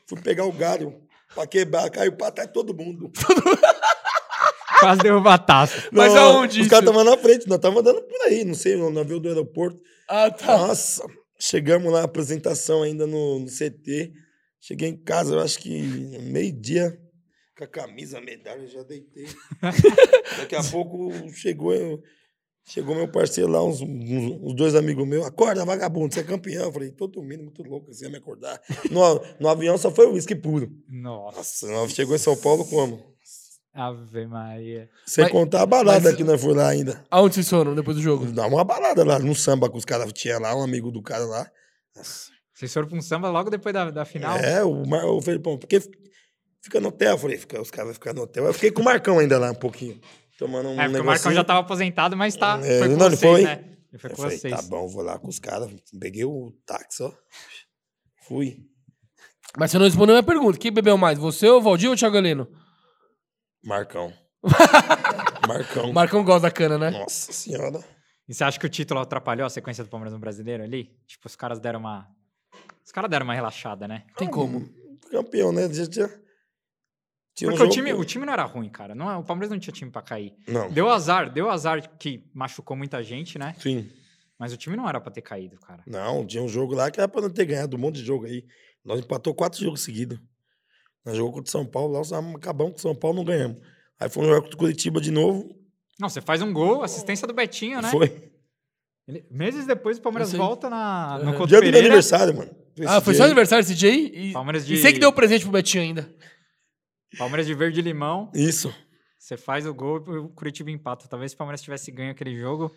Fui 0.08 0.20
pegar 0.20 0.44
o 0.44 0.52
galho 0.52 0.94
pra 1.34 1.44
quebrar, 1.44 1.90
caiu 1.90 2.16
pra 2.16 2.30
trás 2.30 2.48
todo 2.52 2.72
mundo. 2.72 3.10
Quase 4.78 5.00
derruba 5.00 5.34
a 5.34 5.38
taça. 5.38 5.88
Mas 5.92 6.14
Não, 6.14 6.38
aonde 6.38 6.60
Os 6.60 6.68
caras 6.68 6.84
estavam 6.88 7.04
na 7.04 7.16
frente, 7.16 7.48
nós 7.48 7.58
tava 7.58 7.80
andando 7.80 8.02
por 8.02 8.20
aí, 8.26 8.44
não 8.44 8.54
sei, 8.54 8.76
no 8.76 8.90
navio 8.90 9.18
do 9.20 9.28
aeroporto. 9.28 9.80
Ah, 10.08 10.30
tá. 10.30 10.56
Nossa, 10.58 11.04
chegamos 11.38 11.92
lá, 11.92 12.02
apresentação 12.04 12.82
ainda 12.82 13.06
no, 13.06 13.40
no 13.40 13.46
CT. 13.46 14.12
Cheguei 14.60 14.88
em 14.88 14.96
casa, 14.96 15.34
eu 15.34 15.40
acho 15.40 15.58
que 15.58 15.82
meio-dia, 16.22 16.96
com 17.58 17.64
a 17.64 17.66
camisa, 17.66 18.18
a 18.18 18.20
medalha, 18.20 18.66
já 18.68 18.82
deitei. 18.84 19.26
Daqui 20.38 20.54
a 20.54 20.62
pouco 20.64 21.12
chegou, 21.32 21.72
eu- 21.74 22.00
chegou 22.64 22.94
meu 22.94 23.08
parceiro 23.08 23.50
lá, 23.50 23.62
uns, 23.64 23.80
uns- 23.80 24.40
uns 24.42 24.54
dois 24.54 24.74
amigos 24.74 25.06
meus. 25.06 25.26
Acorda, 25.26 25.64
vagabundo, 25.64 26.14
você 26.14 26.20
é 26.20 26.24
campeão. 26.24 26.64
Eu 26.64 26.72
falei, 26.72 26.90
tô 26.90 27.06
dormindo, 27.06 27.42
muito 27.42 27.62
louco, 27.62 27.92
você 27.92 28.04
ia 28.04 28.10
me 28.10 28.16
acordar. 28.18 28.60
No, 28.90 29.20
no 29.40 29.48
avião 29.48 29.76
só 29.78 29.90
foi 29.90 30.06
uísque 30.06 30.34
puro. 30.34 30.70
Nossa. 30.88 31.66
Nossa, 31.70 31.94
chegou 31.94 32.14
em 32.14 32.18
São 32.18 32.36
Paulo 32.36 32.64
como? 32.64 33.12
Ave 33.74 34.26
Maria. 34.26 34.88
Sem 35.06 35.24
Mas- 35.24 35.32
contar 35.32 35.62
a 35.62 35.66
balada 35.66 36.08
mas- 36.08 36.16
que 36.16 36.22
nós 36.24 36.40
foi 36.40 36.52
lá 36.54 36.68
ainda. 36.68 37.02
Aonde 37.10 37.34
vocês 37.36 37.48
foram 37.48 37.74
depois 37.74 37.96
do 37.96 38.02
jogo? 38.02 38.26
Dá 38.30 38.46
uma 38.46 38.62
balada 38.64 39.02
lá, 39.04 39.18
no 39.18 39.34
samba 39.34 39.70
que 39.70 39.78
os 39.78 39.84
caras 39.84 40.12
tinham 40.12 40.40
lá, 40.40 40.54
um 40.54 40.62
amigo 40.62 40.90
do 40.90 41.00
cara 41.02 41.24
lá. 41.24 41.50
Nossa. 41.96 42.30
Vocês 42.54 42.72
foram 42.72 42.86
pra 42.86 42.98
um 42.98 43.02
samba 43.02 43.30
logo 43.30 43.48
depois 43.50 43.72
da, 43.72 43.90
da 43.90 44.04
final? 44.04 44.36
É, 44.36 44.62
o, 44.62 44.86
Mar... 44.86 45.04
o 45.06 45.20
Felipão, 45.22 45.56
porque 45.58 45.80
fica 46.62 46.80
no 46.80 46.88
hotel. 46.88 47.12
Eu 47.12 47.18
falei, 47.18 47.38
fica, 47.38 47.60
os 47.60 47.70
caras 47.70 47.86
vão 47.88 47.94
ficar 47.94 48.12
no 48.12 48.22
hotel. 48.22 48.44
Eu 48.44 48.52
fiquei 48.52 48.70
com 48.70 48.82
o 48.82 48.84
Marcão 48.84 49.18
ainda 49.18 49.38
lá 49.38 49.50
um 49.50 49.54
pouquinho. 49.54 49.98
Tomando 50.38 50.68
um 50.70 50.72
É, 50.72 50.74
porque 50.74 50.88
o 50.88 50.88
negocinho. 50.92 51.04
Marcão 51.04 51.32
já 51.32 51.44
tava 51.44 51.60
aposentado, 51.60 52.16
mas 52.16 52.34
tá. 52.36 52.58
É, 52.62 52.78
foi 52.78 52.88
com 52.88 52.96
não, 52.96 53.06
ele 53.06 53.16
vocês, 53.16 53.32
foi? 53.32 53.42
né? 53.42 53.64
Ele 53.92 53.98
foi 53.98 54.10
Eu 54.10 54.16
com 54.16 54.22
falei, 54.22 54.38
vocês. 54.38 54.54
tá 54.54 54.62
bom, 54.62 54.88
vou 54.88 55.02
lá 55.02 55.18
com 55.18 55.28
os 55.28 55.38
caras. 55.38 55.70
Peguei 56.00 56.24
o 56.24 56.52
táxi, 56.66 57.02
ó. 57.02 57.12
Fui. 58.26 58.58
Mas 59.58 59.70
você 59.70 59.78
não 59.78 59.84
respondeu 59.84 60.14
a 60.16 60.22
minha 60.22 60.26
pergunta. 60.26 60.58
Quem 60.58 60.72
bebeu 60.72 60.96
mais? 60.96 61.18
Você 61.18 61.46
ou 61.48 61.58
o 61.58 61.62
Valdir 61.62 61.88
ou 61.88 61.94
o 61.94 61.98
Thiago 61.98 62.16
Heleno? 62.16 62.48
Marcão. 63.62 64.12
Marcão. 65.46 65.90
O 65.90 65.92
Marcão 65.94 66.24
gosta 66.24 66.42
da 66.42 66.50
cana, 66.50 66.78
né? 66.78 66.90
Nossa 66.90 67.32
senhora. 67.32 67.80
E 68.28 68.34
você 68.34 68.44
acha 68.44 68.58
que 68.58 68.66
o 68.66 68.70
título 68.70 69.00
atrapalhou 69.00 69.46
a 69.46 69.50
sequência 69.50 69.84
do 69.84 69.90
Palmeiras 69.90 70.14
no 70.14 70.18
brasileiro 70.18 70.62
ali? 70.62 70.90
Tipo, 71.06 71.26
os 71.26 71.36
caras 71.36 71.60
deram 71.60 71.80
uma. 71.80 72.08
Os 72.84 72.90
caras 72.90 73.10
deram 73.10 73.24
uma 73.24 73.34
relaxada, 73.34 73.86
né? 73.86 74.04
Tem 74.16 74.28
como. 74.28 74.68
Campeão, 75.10 75.52
né? 75.52 75.68
Já 75.72 76.08
tinha... 77.34 77.48
tinha 77.48 77.50
um 77.50 77.52
Porque 77.52 77.62
o, 77.62 77.66
jogo- 77.66 77.70
time, 77.88 77.92
o 77.92 78.04
time 78.04 78.26
não 78.26 78.32
era 78.32 78.44
ruim, 78.44 78.68
cara. 78.68 78.94
Não, 78.94 79.10
é- 79.10 79.16
o 79.16 79.22
Palmeiras 79.24 79.50
não 79.50 79.58
tinha 79.58 79.72
time 79.72 79.90
pra 79.90 80.02
cair. 80.02 80.34
Não, 80.48 80.70
Deu 80.70 80.88
azar, 80.90 81.32
deu 81.32 81.50
azar 81.50 81.96
que 81.98 82.24
machucou 82.34 82.76
muita 82.76 83.02
gente, 83.02 83.38
né? 83.38 83.54
sim. 83.58 83.88
Mas 84.38 84.52
o 84.52 84.56
time 84.56 84.76
não 84.76 84.88
era 84.88 85.00
pra 85.00 85.12
ter 85.12 85.22
caído, 85.22 85.56
cara. 85.60 85.84
Não, 85.86 86.26
tinha 86.26 86.42
um 86.42 86.48
jogo 86.48 86.74
lá 86.74 86.90
que 86.90 86.98
era 86.98 87.06
pra 87.08 87.20
não 87.20 87.30
ter 87.30 87.44
ganhado 87.44 87.76
um 87.76 87.80
monte 87.80 87.96
de 87.96 88.04
jogo 88.04 88.24
aí. 88.26 88.44
Nós 88.84 88.98
empatou 88.98 89.32
quatro 89.32 89.62
jogos 89.62 89.82
seguidos. 89.82 90.18
Nós 91.04 91.16
jogamos 91.16 91.36
contra 91.36 91.48
o 91.48 91.52
São 91.52 91.64
Paulo, 91.64 91.92
lá 91.92 91.98
nós 92.00 92.12
acabamos 92.12 92.72
com 92.72 92.78
o 92.78 92.82
São 92.82 92.94
Paulo, 92.94 93.18
não 93.18 93.24
ganhamos. 93.24 93.58
Aí 94.00 94.08
fomos 94.08 94.28
jogar 94.28 94.40
contra 94.40 94.56
o 94.56 94.58
Curitiba 94.58 95.00
de 95.00 95.12
novo. 95.12 95.48
Não, 96.00 96.08
você 96.08 96.20
faz 96.20 96.42
um 96.42 96.52
gol, 96.52 96.82
assistência 96.82 97.24
do 97.24 97.32
Betinho, 97.32 97.80
né? 97.80 97.88
Foi. 97.90 98.30
Ele- 99.06 99.24
meses 99.30 99.64
depois 99.64 99.98
o 99.98 100.00
Palmeiras 100.02 100.30
sei. 100.30 100.38
volta 100.38 100.68
na, 100.68 101.20
no 101.22 101.38
Uhum. 101.38 101.46
Dia 101.46 101.60
do 101.60 101.66
meu 101.70 101.78
aniversário, 101.78 102.36
mano. 102.36 102.50
Ah, 102.86 103.00
foi 103.00 103.14
seu 103.14 103.20
dia 103.22 103.26
aniversário 103.26 103.62
esse 103.62 103.74
dia 103.76 103.90
aí? 103.90 104.30
E, 104.30 104.32
Palmeiras 104.32 104.66
de, 104.66 104.74
e 104.74 104.78
você 104.78 104.92
que 104.92 104.98
deu 104.98 105.12
presente 105.12 105.42
pro 105.44 105.52
Betinho 105.52 105.84
ainda. 105.84 106.12
Palmeiras 107.18 107.46
de 107.46 107.54
verde 107.54 107.80
e 107.80 107.82
limão. 107.82 108.30
Isso. 108.34 108.74
Você 109.18 109.36
faz 109.36 109.66
o 109.66 109.72
gol 109.74 110.04
e 110.08 110.18
o 110.18 110.28
Curitiba 110.30 110.70
empata. 110.70 111.06
Talvez 111.08 111.30
se 111.30 111.34
o 111.34 111.38
Palmeiras 111.38 111.62
tivesse 111.62 111.90
ganho 111.92 112.10
aquele 112.10 112.36
jogo, 112.36 112.74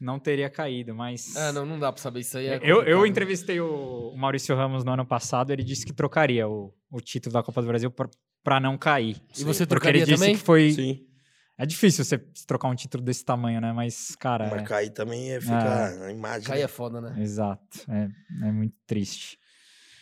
não 0.00 0.18
teria 0.18 0.48
caído, 0.48 0.94
mas. 0.94 1.36
Ah, 1.36 1.52
não, 1.52 1.66
não 1.66 1.78
dá 1.78 1.92
pra 1.92 2.00
saber 2.02 2.20
isso 2.20 2.38
aí. 2.38 2.46
é 2.46 2.60
eu, 2.62 2.82
eu 2.82 3.04
entrevistei 3.06 3.60
o 3.60 4.14
Maurício 4.16 4.54
Ramos 4.54 4.84
no 4.84 4.92
ano 4.92 5.04
passado, 5.06 5.52
ele 5.52 5.62
disse 5.64 5.84
que 5.84 5.92
trocaria 5.92 6.48
o, 6.48 6.72
o 6.90 7.00
título 7.00 7.32
da 7.32 7.42
Copa 7.42 7.60
do 7.60 7.66
Brasil 7.68 7.90
pra- 7.90 8.08
pra 8.44 8.60
não 8.60 8.76
cair. 8.78 9.16
E 9.36 9.44
você 9.44 9.64
Porque 9.64 9.66
trocaria 9.66 10.02
ele 10.02 10.06
disse 10.06 10.18
também? 10.22 10.36
que 10.36 10.42
foi. 10.42 10.72
Sim. 10.72 11.06
É 11.58 11.66
difícil 11.66 12.04
você 12.04 12.18
trocar 12.46 12.68
um 12.68 12.74
título 12.74 13.02
desse 13.04 13.24
tamanho, 13.24 13.60
né? 13.60 13.72
Mas, 13.72 14.16
cara. 14.16 14.48
Mas 14.50 14.62
é- 14.62 14.64
cair 14.64 14.90
também 14.90 15.32
é 15.32 15.40
ficar 15.40 15.92
a 16.06 16.10
imagem. 16.12 16.46
Cair 16.48 16.62
é 16.62 16.68
foda, 16.68 17.00
né? 17.00 17.14
Exato. 17.22 17.62
É, 17.88 18.08
é 18.48 18.52
muito 18.52 18.74
triste. 18.86 19.38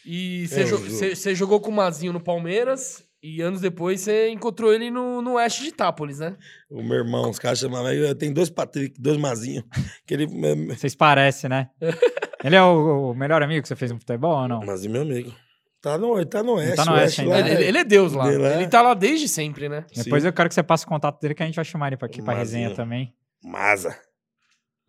E 0.06 0.44
É, 0.44 0.46
você 0.46 0.60
o 0.62 0.64
jo- 0.64 0.70
jogo. 0.76 0.90
você- 0.90 1.14
você 1.16 1.34
jogou 1.34 1.60
com 1.60 1.70
o 1.70 1.74
Mazinho 1.74 2.12
no 2.12 2.20
Palmeiras 2.20 3.02
e 3.22 3.40
anos 3.42 3.60
depois 3.60 4.00
você 4.00 4.30
encontrou 4.30 4.72
ele 4.72 4.90
no, 4.90 5.20
no 5.20 5.34
Oeste 5.34 5.62
de 5.62 5.68
Itápolis, 5.68 6.18
né? 6.20 6.36
O 6.70 6.82
meu 6.82 6.98
irmão, 6.98 7.28
os 7.30 7.38
caras 7.38 7.58
chamavam. 7.58 7.90
Tem 8.16 8.32
dois 8.32 8.48
Patrick, 8.50 9.00
dois 9.00 9.16
Mazinho. 9.18 9.62
Que 10.06 10.14
ele. 10.14 10.26
Vocês 10.68 10.94
parecem, 10.94 11.50
né? 11.50 11.70
ele 12.44 12.56
é 12.56 12.62
o, 12.62 13.10
o 13.10 13.14
melhor 13.14 13.42
amigo 13.42 13.62
que 13.62 13.68
você 13.68 13.76
fez 13.76 13.90
no 13.92 13.98
futebol 13.98 14.42
ou 14.42 14.48
não? 14.48 14.60
Mazinho, 14.60 14.92
meu 14.92 15.02
amigo. 15.02 15.34
Tá 15.82 15.96
no, 15.96 16.16
ele 16.18 16.26
tá 16.26 16.42
no 16.42 16.52
Oeste. 16.56 16.76
tá 16.76 16.84
no 16.84 16.92
Oeste 16.92 17.22
lá 17.24 17.36
ainda, 17.36 17.48
Ele, 17.48 17.58
né? 17.58 17.64
é- 17.64 17.68
ele 17.68 17.78
é 17.78 17.84
Deus 17.84 18.12
lá. 18.12 18.28
Dele 18.30 18.42
é- 18.44 18.56
Ele 18.56 18.68
tá 18.68 18.82
lá 18.82 18.92
desde 18.92 19.26
sempre, 19.28 19.66
né? 19.68 19.86
Depois 19.96 20.22
Sim. 20.22 20.28
eu 20.28 20.32
quero 20.32 20.48
que 20.48 20.54
você 20.54 20.62
passe 20.62 20.84
o 20.84 20.88
contato 20.88 21.18
dele 21.20 21.34
que 21.34 21.42
a 21.42 21.46
gente 21.46 21.56
vai 21.56 21.64
chamar 21.64 21.86
ele 21.86 21.96
pra 21.96 22.06
aqui 22.06 22.20
pra 22.22 22.34
resenha 22.34 22.64
Mazinho. 22.68 22.76
também. 22.76 23.14
Maza. 23.42 23.98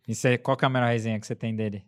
E 0.08 0.14
você, 0.14 0.38
qual 0.38 0.58
que 0.58 0.66
é 0.66 0.68
a 0.68 0.70
melhor 0.70 0.90
resenha 0.90 1.18
que 1.20 1.26
você 1.26 1.36
tem 1.36 1.56
dele? 1.56 1.86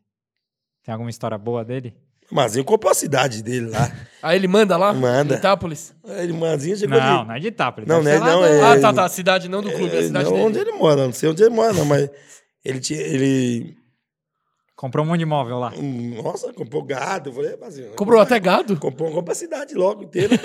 Tem 0.84 0.94
alguma 0.94 1.10
história 1.10 1.38
boa 1.38 1.66
dele? 1.66 1.94
Mazinho 2.32 2.66
comprou 2.66 2.92
a 2.92 2.96
cidade 2.96 3.44
dele 3.44 3.70
lá. 3.70 3.92
Aí 4.24 4.38
ele 4.38 4.48
manda 4.48 4.76
lá? 4.78 4.94
Manda. 4.94 5.36
Itápolis? 5.36 5.94
Ele, 6.06 6.34
Mazinho 6.34 6.78
chegou 6.78 6.98
Não, 6.98 7.20
ali. 7.20 7.28
não 7.28 7.36
é 7.36 7.40
de 7.40 7.48
Itápolis. 7.48 7.88
Não, 7.88 8.02
né, 8.02 8.18
não, 8.20 8.42
da- 8.42 8.48
é- 8.50 8.62
Ah, 8.64 8.80
tá, 8.80 8.94
tá. 8.94 9.06
A 9.06 9.10
cidade 9.10 9.50
não 9.50 9.62
do 9.62 9.70
clube, 9.72 9.96
a 9.96 10.00
É, 10.00 10.04
cidade 10.04 10.26
não, 10.26 10.32
dele. 10.34 10.44
onde 10.46 10.60
ele 10.60 10.72
mora, 10.72 11.06
não 11.06 11.14
sei 11.14 11.30
onde 11.30 11.44
ele 11.44 11.54
mora, 11.54 11.74
não, 11.74 11.86
mas 11.86 12.10
ele 12.64 12.80
tinha. 12.80 13.00
Ele. 13.02 13.76
Comprou 14.76 15.06
um 15.06 15.08
monte 15.10 15.20
de 15.20 15.24
imóvel 15.24 15.60
lá. 15.60 15.72
Nossa, 16.24 16.52
comprou 16.54 16.84
gado. 16.84 17.30
Eu 17.30 17.34
falei, 17.34 17.56
Mazinho. 17.58 17.90
Comprou 17.96 18.20
até 18.20 18.40
gado? 18.40 18.76
Comprou, 18.78 19.12
comprou 19.12 19.32
a 19.32 19.36
cidade 19.36 19.74
logo 19.76 20.04
inteira. 20.04 20.36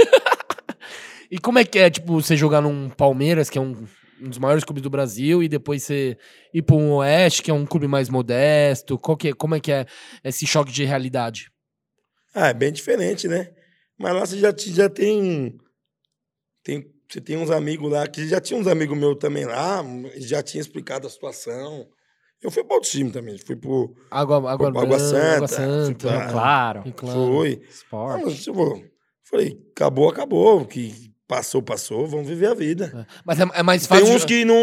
E 1.31 1.39
como 1.39 1.59
é 1.59 1.65
que 1.65 1.79
é, 1.79 1.91
tipo, 1.91 2.15
você 2.23 2.35
jogar 2.35 2.63
num 2.63 2.89
Palmeiras, 2.89 3.51
que 3.51 3.59
é 3.59 3.61
um, 3.61 3.77
um 4.19 4.29
dos 4.31 4.39
maiores 4.39 4.65
clubes 4.65 4.83
do 4.83 4.89
Brasil, 4.89 5.43
e 5.43 5.49
depois 5.49 5.83
você 5.83 6.17
ir 6.55 6.63
pra 6.63 6.75
um 6.75 6.91
Oeste, 6.95 7.43
que 7.43 7.51
é 7.51 7.55
um 7.55 7.67
clube 7.67 7.87
mais 7.87 8.09
modesto? 8.09 8.97
Qual 8.99 9.15
que 9.15 9.29
é, 9.29 9.33
como 9.35 9.55
é 9.55 9.61
que 9.61 9.71
é 9.71 9.85
esse 10.25 10.47
choque 10.47 10.73
de 10.73 10.85
realidade? 10.87 11.51
Ah, 12.43 12.49
é 12.49 12.55
bem 12.55 12.73
diferente, 12.73 13.27
né? 13.29 13.51
Mas 13.99 14.15
lá 14.15 14.21
você 14.27 14.39
já, 14.39 14.53
te- 14.53 14.73
já 14.73 14.89
tem. 14.89 15.59
tem. 16.63 16.91
Você 17.11 17.21
tem 17.23 17.39
uns 17.39 17.51
amigos 17.51 17.91
lá, 17.91 18.07
que 18.07 18.29
já 18.29 18.39
tinha 18.39 18.61
uns 18.61 18.67
amigos 18.67 18.97
meus 18.97 19.17
também 19.17 19.47
lá, 19.47 19.83
já 20.19 20.43
tinham 20.43 20.61
explicado 20.61 21.07
a 21.07 21.11
situação. 21.11 21.89
Eu 22.43 22.51
fui 22.51 22.63
para 22.63 22.75
outro 22.77 22.91
time 22.91 23.11
também, 23.11 23.37
fui 23.39 23.57
pro. 23.57 23.95
Água, 24.11 24.37
água, 24.37 24.53
Água 24.69 24.71
branca, 24.87 24.99
Santa, 24.99 25.35
Água 25.37 25.49
Santa. 25.49 26.11
Ah, 26.19 26.31
Claro. 26.31 26.83
E 26.87 26.93
claro. 26.93 27.19
Fui. 27.33 27.61
Ah, 27.65 27.69
Esporte. 27.71 28.25
mas, 28.27 28.45
tipo, 28.45 28.85
falei, 29.25 29.59
acabou, 29.75 30.09
acabou. 30.11 30.65
Que 30.67 31.11
passou, 31.27 31.63
passou, 31.63 32.07
vamos 32.07 32.29
viver 32.29 32.47
a 32.49 32.55
vida. 32.55 33.07
Mas 33.25 33.41
é, 33.41 33.45
é 33.55 33.63
mais 33.63 33.87
Tem 33.87 33.99
fácil. 34.01 34.15
uns 34.15 34.25
que 34.27 34.45
não. 34.45 34.55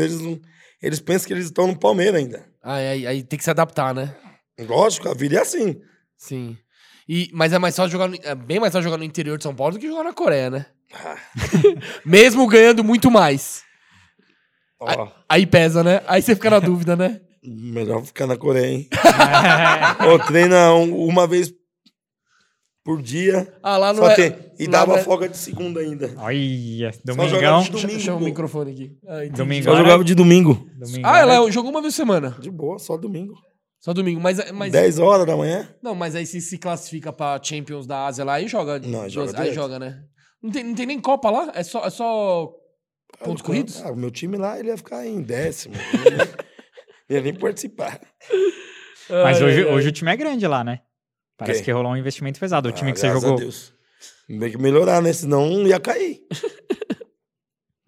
Eles, 0.00 0.20
não- 0.20 0.40
eles 0.82 1.00
pensam 1.00 1.26
que 1.28 1.32
eles 1.32 1.46
estão 1.46 1.66
no 1.66 1.78
Palmeiras 1.78 2.20
ainda. 2.20 2.46
Ah, 2.62 2.74
aí, 2.74 3.06
aí 3.06 3.22
tem 3.22 3.38
que 3.38 3.44
se 3.44 3.50
adaptar, 3.50 3.94
né? 3.94 4.14
Lógico, 4.60 5.08
a 5.08 5.14
vida 5.14 5.36
é 5.36 5.40
assim. 5.40 5.80
Sim. 6.18 6.58
E, 7.12 7.28
mas 7.32 7.52
é 7.52 7.58
mais 7.58 7.74
fácil 7.74 7.90
jogar 7.90 8.06
no, 8.06 8.16
é 8.22 8.34
bem 8.36 8.60
mais 8.60 8.72
fácil 8.72 8.84
jogar 8.84 8.96
no 8.98 9.02
interior 9.04 9.36
de 9.36 9.42
São 9.42 9.52
Paulo 9.54 9.72
do 9.74 9.80
que 9.80 9.88
jogar 9.88 10.04
na 10.04 10.12
Coreia, 10.12 10.48
né? 10.48 10.66
Ah, 10.94 11.16
Mesmo 12.06 12.46
ganhando 12.46 12.84
muito 12.84 13.10
mais. 13.10 13.62
ó, 14.78 15.08
Aí 15.28 15.44
pesa, 15.44 15.82
né? 15.82 16.02
Aí 16.06 16.22
você 16.22 16.34
fica 16.36 16.50
na 16.50 16.60
dúvida, 16.60 16.94
né? 16.94 17.20
melhor 17.42 18.04
ficar 18.04 18.26
na 18.28 18.36
Coreia, 18.36 18.66
hein? 18.74 18.88
Ô, 20.08 20.18
treina 20.20 20.72
um- 20.74 21.04
uma 21.06 21.26
vez 21.26 21.52
por 22.84 23.02
dia. 23.02 23.52
Ah, 23.62 23.76
lá 23.76 23.92
não 23.92 24.04
Só 24.04 24.10
é. 24.10 24.14
tem, 24.14 24.36
e 24.58 24.66
lá 24.66 24.72
dava 24.72 24.92
não 24.92 24.98
é- 24.98 25.02
folga 25.02 25.28
de 25.28 25.36
segunda 25.36 25.80
ainda. 25.80 26.12
Olha, 26.16 26.92
jogava 26.92 27.26
domingão. 27.26 27.62
de 27.62 27.70
Deixa- 27.70 27.86
domingo. 27.86 28.04
Chama 28.04 28.16
o 28.18 28.24
microfone 28.24 28.70
aqui. 28.72 28.96
Ah, 29.08 29.24
entendi. 29.24 29.36
Domingo. 29.36 29.64
Só 29.64 29.70
Agora- 29.70 29.84
jogava 29.84 30.04
de 30.04 30.14
domingo. 30.14 30.66
Domingo 30.78 31.06
Ah, 31.08 31.18
ela 31.18 31.50
jogou 31.50 31.70
uma 31.72 31.82
vez 31.82 31.92
por 31.94 31.96
semana. 31.96 32.36
De 32.40 32.50
boa, 32.50 32.78
só 32.78 32.96
domingo. 32.96 33.34
Só 33.80 33.92
domingo. 33.94 34.20
Mas, 34.20 34.50
mas 34.52 34.70
10 34.72 34.98
horas 34.98 35.26
da 35.26 35.36
manhã. 35.36 35.68
não, 35.82 35.94
mas 35.94 36.14
aí 36.14 36.26
se 36.26 36.40
se 36.40 36.58
classifica 36.58 37.12
pra 37.12 37.40
Champions 37.42 37.86
da 37.86 38.06
Ásia 38.06 38.24
lá 38.24 38.40
e 38.40 38.46
joga. 38.46 38.78
Não, 38.78 39.00
duas- 39.00 39.12
joga 39.12 39.40
aí 39.40 39.52
joga, 39.54 39.78
né? 39.78 40.04
Não 40.42 40.50
tem, 40.50 40.64
não 40.64 40.74
tem 40.74 40.86
nem 40.86 41.00
Copa 41.00 41.30
lá? 41.30 41.50
É 41.54 41.62
só, 41.62 41.84
é 41.84 41.90
só 41.90 42.50
pontos 43.24 43.42
Ah, 43.42 43.46
corridos? 43.46 43.82
Ah, 43.82 43.90
o 43.92 43.96
meu 43.96 44.10
time 44.10 44.36
lá, 44.36 44.58
ele 44.58 44.68
ia 44.68 44.76
ficar 44.76 45.06
em 45.06 45.20
décimo. 45.22 45.74
Ele 46.04 46.16
ia- 46.16 47.16
ia 47.16 47.20
nem 47.22 47.34
participar. 47.34 48.00
Mas 49.08 49.38
Ai, 49.38 49.44
hoje, 49.44 49.64
hoje 49.64 49.88
o 49.88 49.92
time 49.92 50.10
é 50.12 50.16
grande 50.16 50.46
lá, 50.46 50.62
né? 50.62 50.80
Parece 51.36 51.60
Quê? 51.60 51.64
que 51.66 51.72
rolou 51.72 51.92
um 51.92 51.96
investimento 51.96 52.38
pesado. 52.38 52.68
O 52.68 52.72
time 52.72 52.90
Ah, 52.90 52.92
que 52.94 53.00
você 53.00 53.06
graças 53.08 53.24
a 53.24 53.26
jogou. 53.28 53.40
Deus. 53.40 53.74
Tem 54.28 54.50
que 54.50 54.58
melhorar, 54.58 55.02
né? 55.02 55.12
Senão 55.12 55.66
ia 55.66 55.80
cair. 55.80 56.20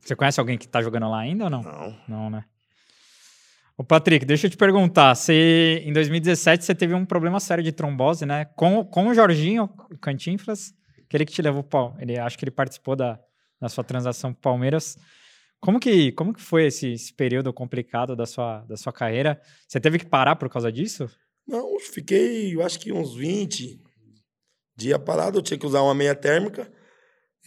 Você 0.01 0.17
conhece 0.17 0.41
alguém 0.41 0.59
que 0.59 0.67
tá 0.67 0.83
jogando 0.83 1.09
lá 1.09 1.21
ainda 1.21 1.45
ou 1.45 1.51
não? 1.51 1.63
Não. 1.63 1.97
Não, 2.09 2.31
né? 2.31 2.45
Ô, 3.77 3.83
Patrick, 3.85 4.25
deixa 4.27 4.47
eu 4.47 4.51
te 4.51 4.57
perguntar. 4.57 5.15
Você, 5.15 5.83
em 5.85 5.93
2017, 5.93 6.65
você 6.65 6.75
teve 6.75 6.95
um 6.95 7.05
problema 7.05 7.41
sério 7.41 7.65
de 7.65 7.73
trombose, 7.73 8.27
né? 8.27 8.45
Com, 8.57 8.85
com 8.85 9.09
o 9.09 9.15
Jorginho 9.15 9.65
o 9.91 9.99
Cantinfras, 9.99 10.73
aquele 11.05 11.25
que 11.25 11.33
te 11.33 11.43
levou 11.43 11.63
pau. 11.63 11.97
Ele 11.99 12.19
acho 12.19 12.39
que 12.39 12.45
ele 12.45 12.51
participou 12.51 12.95
da, 12.95 13.19
da 13.61 13.69
sua 13.69 13.83
transação 13.83 14.33
pro 14.33 14.43
Palmeiras. 14.43 14.97
Como 15.61 15.79
que, 15.81 16.13
como 16.13 16.35
que 16.35 16.43
foi 16.43 16.67
esse, 16.67 16.93
esse 16.93 17.15
período 17.15 17.53
complicado 17.53 18.15
da 18.15 18.27
sua, 18.27 18.61
da 18.63 18.77
sua 18.77 18.93
carreira? 18.93 19.41
Você 19.67 19.81
teve 19.81 19.99
que 19.99 20.07
parar 20.07 20.37
por 20.37 20.49
causa 20.51 20.71
disso? 20.71 21.09
Não, 21.47 21.79
fiquei, 21.81 22.55
eu 22.55 22.63
acho 22.63 22.79
que 22.79 22.93
uns 22.93 23.15
20 23.15 23.81
dias 24.77 24.99
parado. 24.99 25.39
Eu 25.39 25.43
tinha 25.43 25.59
que 25.59 25.67
usar 25.67 25.81
uma 25.83 25.95
meia 25.95 26.15
térmica. 26.15 26.71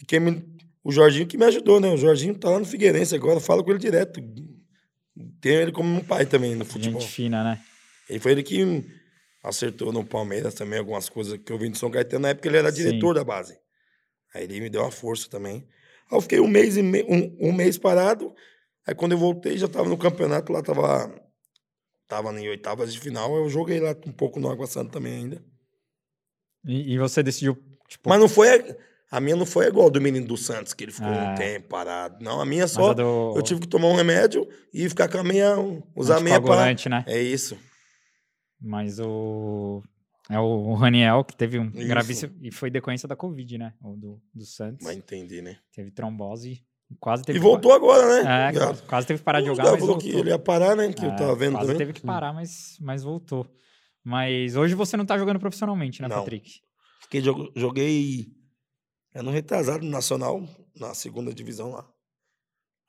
E 0.00 0.04
quem 0.04 0.18
me- 0.20 0.44
o 0.82 0.90
Jorginho 0.90 1.26
que 1.26 1.36
me 1.38 1.44
ajudou, 1.44 1.80
né? 1.80 1.88
O 1.88 1.96
Jorginho 1.96 2.36
tá 2.38 2.50
lá 2.50 2.58
no 2.58 2.64
Figueirense 2.64 3.14
agora, 3.14 3.38
falo 3.40 3.62
com 3.62 3.70
ele 3.70 3.78
direto. 3.78 4.20
Tenho 5.40 5.60
ele 5.62 5.72
como 5.72 5.88
um 5.94 6.04
pai 6.04 6.26
também 6.26 6.54
no 6.54 6.64
futebol. 6.64 7.00
Gente 7.00 7.10
fina, 7.12 7.42
né? 7.42 7.62
Ele 8.08 8.18
foi 8.20 8.32
ele 8.32 8.42
que 8.42 8.84
acertou 9.42 9.92
no 9.92 10.04
Palmeiras 10.04 10.54
também 10.54 10.78
algumas 10.78 11.08
coisas 11.08 11.38
que 11.38 11.50
eu 11.52 11.58
vim 11.58 11.70
de 11.70 11.78
São 11.78 11.90
Caetano. 11.90 12.22
Na 12.22 12.28
época 12.30 12.48
ele 12.48 12.56
era 12.58 12.70
Sim. 12.70 12.76
diretor 12.84 13.14
da 13.14 13.24
base. 13.24 13.58
Aí 14.34 14.44
ele 14.44 14.60
me 14.60 14.68
deu 14.68 14.82
uma 14.82 14.90
força 14.90 15.28
também. 15.28 15.66
Aí 16.10 16.16
eu 16.16 16.20
fiquei 16.20 16.40
um 16.40 16.46
mês, 16.48 16.76
e 16.76 16.82
me- 16.82 17.04
um, 17.04 17.48
um 17.48 17.52
mês 17.52 17.78
parado. 17.78 18.34
Aí 18.86 18.94
quando 18.94 19.12
eu 19.12 19.18
voltei, 19.18 19.56
já 19.56 19.66
tava 19.68 19.88
no 19.88 19.96
campeonato, 19.96 20.52
lá 20.52 20.62
tava, 20.62 21.22
tava 22.06 22.38
em 22.38 22.48
oitavas 22.48 22.92
de 22.92 23.00
final. 23.00 23.34
Eu 23.36 23.48
joguei 23.48 23.80
lá 23.80 23.96
um 24.06 24.12
pouco 24.12 24.38
no 24.38 24.50
Água 24.50 24.66
Santa 24.66 24.92
também 24.92 25.14
ainda. 25.14 25.42
E, 26.64 26.94
e 26.94 26.98
você 26.98 27.22
decidiu, 27.22 27.56
tipo, 27.88 28.08
Mas 28.08 28.20
não 28.20 28.28
foi. 28.28 28.76
A, 29.10 29.20
minha 29.20 29.36
não 29.36 29.46
foi 29.46 29.66
igual 29.68 29.88
do 29.90 30.00
menino 30.00 30.26
do 30.26 30.36
Santos, 30.36 30.74
que 30.74 30.82
ele 30.84 30.92
ficou 30.92 31.08
Ah. 31.08 31.32
um 31.32 31.34
tempo 31.36 31.68
parado. 31.68 32.22
Não, 32.24 32.40
a 32.40 32.46
minha 32.46 32.66
só. 32.66 32.90
a 32.90 32.94
do, 32.94 33.34
Eu 33.36 33.42
tive 33.42 33.60
que 33.60 33.68
tomar 33.68 33.86
um 33.88 33.94
remédio 33.94 34.46
e 34.74 34.88
ficar 34.88 35.08
com 35.08 35.18
a 35.18 35.24
meia. 35.24 35.54
Usar 35.94 36.16
a 36.16 36.20
meia 36.20 36.40
para. 36.40 36.74
né? 36.90 37.04
É 37.06 37.22
isso. 37.22 37.56
Mas 38.60 38.98
o. 38.98 39.82
É 40.28 40.40
o, 40.40 40.74
Raniel, 40.74 41.22
que 41.22 41.36
teve 41.36 41.56
um 41.58 41.68
Isso. 41.72 41.86
gravíssimo. 41.86 42.34
E 42.42 42.50
foi 42.50 42.68
decorrência 42.68 43.06
da 43.06 43.14
Covid, 43.14 43.58
né? 43.58 43.72
O 43.80 43.94
do, 43.96 44.20
do 44.34 44.44
Santos. 44.44 44.84
Vai 44.84 44.96
entender, 44.96 45.40
né? 45.40 45.56
Teve 45.72 45.92
trombose. 45.92 46.60
Quase 46.98 47.22
teve 47.22 47.38
E 47.38 47.40
que 47.40 47.46
voltou 47.46 47.72
agora, 47.72 48.02
pa- 48.02 48.22
né? 48.24 48.48
É, 48.48 48.52
quase, 48.52 48.82
quase 48.82 49.06
teve 49.06 49.18
que 49.20 49.24
parar 49.24 49.40
de 49.40 49.46
jogar, 49.46 49.70
mas 49.70 49.78
voltou. 49.80 49.98
que 49.98 50.08
ele 50.10 50.30
ia 50.30 50.38
parar, 50.38 50.74
né? 50.74 50.92
Que 50.92 51.04
eu 51.04 51.10
É, 51.10 51.16
tava 51.16 51.34
vendo 51.36 51.52
quase 51.52 51.66
também. 51.66 51.78
teve 51.78 51.92
que 51.92 52.00
parar, 52.04 52.32
mas, 52.32 52.76
mas 52.80 53.04
voltou. 53.04 53.46
Mas 54.04 54.56
hoje 54.56 54.74
você 54.74 54.96
não 54.96 55.04
tá 55.06 55.16
jogando 55.18 55.38
profissionalmente, 55.38 56.02
né, 56.02 56.08
Não. 56.08 56.16
Patrick? 56.18 56.60
Fiquei, 57.02 57.20
jo- 57.20 57.52
joguei 57.54 58.26
ano 59.16 59.30
retrasado 59.30 59.84
no 59.84 59.90
Nacional, 59.90 60.46
na 60.78 60.94
segunda 60.94 61.32
divisão 61.32 61.70
lá. 61.72 61.86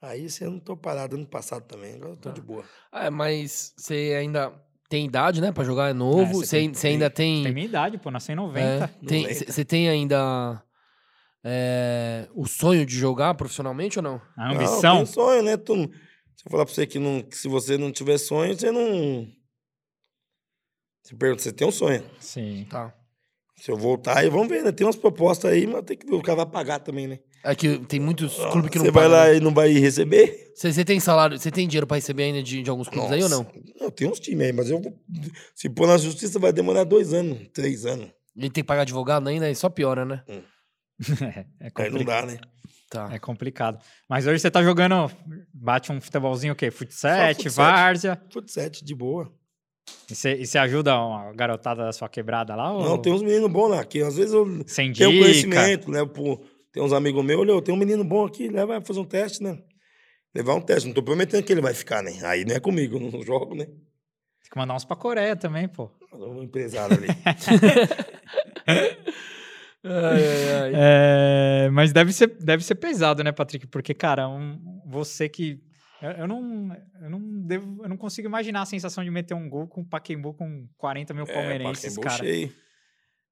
Aí 0.01 0.25
esse 0.25 0.43
ano 0.43 0.59
tô 0.61 0.77
parado 0.77 1.15
ano 1.15 1.25
passado 1.25 1.63
também, 1.65 1.95
agora 1.95 2.11
eu 2.11 2.17
tô 2.17 2.29
Tá. 2.29 2.35
de 2.35 2.41
boa. 2.41 2.63
Ah, 2.91 3.09
mas 3.09 3.73
você 3.77 4.15
ainda 4.19 4.53
tem 4.89 5.05
idade, 5.05 5.41
né, 5.41 5.51
pra 5.51 5.63
jogar, 5.63 5.89
é 5.89 5.93
novo. 5.93 6.21
É, 6.21 6.25
você 6.33 6.45
Você 6.45 6.57
tem- 6.59 6.73
você 6.73 6.87
ainda 6.87 7.09
tem. 7.09 7.43
Tem 7.43 7.53
minha 7.53 7.65
idade, 7.65 7.97
pô, 7.97 8.11
nasci 8.11 8.31
em 8.31 8.33
é, 8.33 8.35
90. 8.35 8.87
tem- 9.07 9.23
90. 9.23 9.51
Você 9.51 9.65
tem 9.65 9.89
ainda 9.89 10.63
é, 11.43 12.27
o 12.35 12.45
sonho 12.45 12.85
de 12.85 12.95
jogar 12.95 13.33
profissionalmente 13.35 13.97
ou 13.99 14.03
não? 14.03 14.21
A 14.35 14.49
Não, 14.49 14.55
ambição. 14.55 14.97
tem 14.97 15.05
sonho, 15.05 15.41
né? 15.43 15.55
Tu, 15.57 15.75
não- 15.75 15.87
se 15.89 16.45
eu 16.45 16.51
falar 16.51 16.65
pra 16.65 16.73
você 16.73 16.85
que, 16.85 16.99
não, 16.99 17.21
que 17.23 17.35
se 17.37 17.47
você 17.47 17.77
não 17.77 17.91
tiver 17.91 18.17
sonho, 18.17 18.53
você 18.57 18.71
não... 18.71 19.27
Você 21.03 21.15
pergunta, 21.15 21.41
você 21.41 21.53
tem 21.53 21.65
um 21.67 21.71
sonho. 21.71 22.03
Sim. 22.19 22.65
Tá. 22.69 22.93
Se 23.59 23.71
eu 23.71 23.75
voltar, 23.75 24.17
aí 24.19 24.29
vamos 24.29 24.47
ver, 24.47 24.63
né? 24.63 24.71
Tem 24.71 24.85
umas 24.85 24.95
propostas 24.95 25.51
aí, 25.51 25.65
mas 25.65 25.83
tem 25.83 25.97
que 25.97 26.05
ver, 26.05 26.13
o 26.15 26.21
cara 26.21 26.37
vai 26.37 26.45
pagar 26.45 26.79
também, 26.79 27.07
né? 27.07 27.19
É 27.43 27.55
que 27.55 27.79
tem 27.79 27.99
muitos 27.99 28.35
clubes 28.51 28.69
que 28.69 28.77
não 28.77 28.85
Você 28.85 28.91
vai 28.91 29.07
lá 29.07 29.25
né? 29.25 29.37
e 29.37 29.39
não 29.39 29.53
vai 29.53 29.71
receber? 29.71 30.53
Você 30.55 30.85
tem 30.85 30.99
salário, 30.99 31.39
você 31.39 31.49
tem 31.49 31.67
dinheiro 31.67 31.87
pra 31.87 31.95
receber 31.95 32.23
ainda 32.23 32.43
de, 32.43 32.61
de 32.61 32.69
alguns 32.69 32.87
clubes 32.87 33.11
aí 33.11 33.23
ou 33.23 33.29
não? 33.29 33.43
Nossa, 33.43 33.59
Não, 33.79 33.89
tem 33.89 34.07
uns 34.07 34.19
times 34.19 34.45
aí, 34.47 34.53
mas 34.53 34.69
eu 34.69 34.79
vou... 34.79 34.93
Se 35.55 35.69
pôr 35.69 35.87
na 35.87 35.97
justiça, 35.97 36.37
vai 36.39 36.53
demorar 36.53 36.83
dois 36.83 37.13
anos, 37.13 37.39
três 37.53 37.85
anos. 37.85 38.09
E 38.35 38.41
tem 38.41 38.51
que 38.51 38.63
pagar 38.63 38.81
advogado 38.83 39.27
ainda, 39.27 39.45
aí 39.47 39.55
só 39.55 39.69
piora, 39.69 40.05
né? 40.05 40.23
é, 40.27 40.35
é 41.61 41.71
Aí 41.75 41.89
não 41.89 41.99
complicado. 41.99 42.05
dá, 42.05 42.33
né? 42.33 42.39
Tá. 42.89 43.09
É 43.11 43.19
complicado. 43.19 43.79
Mas 44.07 44.25
hoje 44.25 44.39
você 44.39 44.49
tá 44.49 44.63
jogando. 44.63 45.11
Bate 45.53 45.91
um 45.91 45.99
futebolzinho 45.99 46.53
o 46.53 46.55
quê? 46.55 46.71
Futset, 46.71 47.35
futsete. 47.35 47.49
várzea. 47.49 48.21
Futsal, 48.31 48.69
de 48.69 48.95
boa. 48.95 49.31
E 50.09 50.45
você, 50.45 50.57
ajuda 50.57 50.93
a 50.93 51.33
garotada 51.33 51.83
da 51.83 51.91
sua 51.91 52.07
quebrada 52.07 52.55
lá? 52.55 52.71
Ou... 52.71 52.83
Não, 52.83 52.97
tem 52.97 53.11
uns 53.11 53.21
meninos 53.21 53.51
bons 53.51 53.69
lá, 53.69 53.83
que 53.83 54.01
às 54.01 54.15
vezes 54.15 54.33
eu 54.33 54.45
Sem 54.65 54.93
tenho 54.93 55.11
dica. 55.11 55.23
conhecimento, 55.23 55.91
levo 55.91 56.09
pro... 56.11 56.41
Tem 56.71 56.81
uns 56.83 56.93
amigos 56.93 57.23
meus, 57.25 57.41
olha, 57.41 57.61
tem 57.61 57.73
um 57.73 57.77
menino 57.77 58.03
bom 58.03 58.25
aqui, 58.25 58.47
leva 58.47 58.67
vai 58.67 58.81
fazer 58.81 58.99
um 58.99 59.05
teste, 59.05 59.41
né? 59.43 59.57
Levar 60.33 60.53
um 60.55 60.61
teste, 60.61 60.87
não 60.87 60.93
tô 60.93 61.01
prometendo 61.03 61.43
que 61.43 61.51
ele 61.51 61.61
vai 61.61 61.73
ficar, 61.73 62.01
né? 62.03 62.13
Aí 62.23 62.45
não 62.45 62.55
é 62.55 62.59
comigo, 62.59 62.97
eu 62.97 63.11
não 63.11 63.21
jogo, 63.23 63.55
né? 63.55 63.65
Tem 63.65 64.51
que 64.51 64.57
mandar 64.57 64.75
uns 64.75 64.85
pra 64.85 64.95
Coreia 64.95 65.35
também, 65.35 65.67
pô. 65.67 65.89
Um 66.13 66.43
empresário 66.43 66.95
ali. 66.95 67.07
Ai, 69.83 69.91
ai, 70.27 70.53
ai. 70.53 70.71
É, 70.75 71.69
mas 71.71 71.93
deve 71.93 72.11
ser, 72.11 72.27
deve 72.39 72.63
ser 72.63 72.75
pesado, 72.75 73.23
né, 73.23 73.31
Patrick? 73.31 73.67
Porque, 73.67 73.93
cara, 73.93 74.27
um- 74.27 74.81
você 74.85 75.29
que. 75.29 75.61
Eu, 76.01 76.11
eu 76.11 76.27
não, 76.27 76.75
eu, 77.01 77.09
não 77.09 77.41
devo, 77.47 77.83
eu 77.83 77.89
não 77.89 77.97
consigo 77.97 78.27
imaginar 78.27 78.61
a 78.61 78.65
sensação 78.65 79.03
de 79.03 79.09
meter 79.09 79.33
um 79.33 79.49
gol 79.49 79.67
com 79.67 79.81
o 79.81 79.85
Pacaembu 79.85 80.33
com 80.33 80.67
40 80.77 81.13
mil 81.13 81.25
palmeirenses, 81.25 81.95
Pacaembu 81.95 82.01
cara. 82.01 82.17
cheio. 82.23 82.53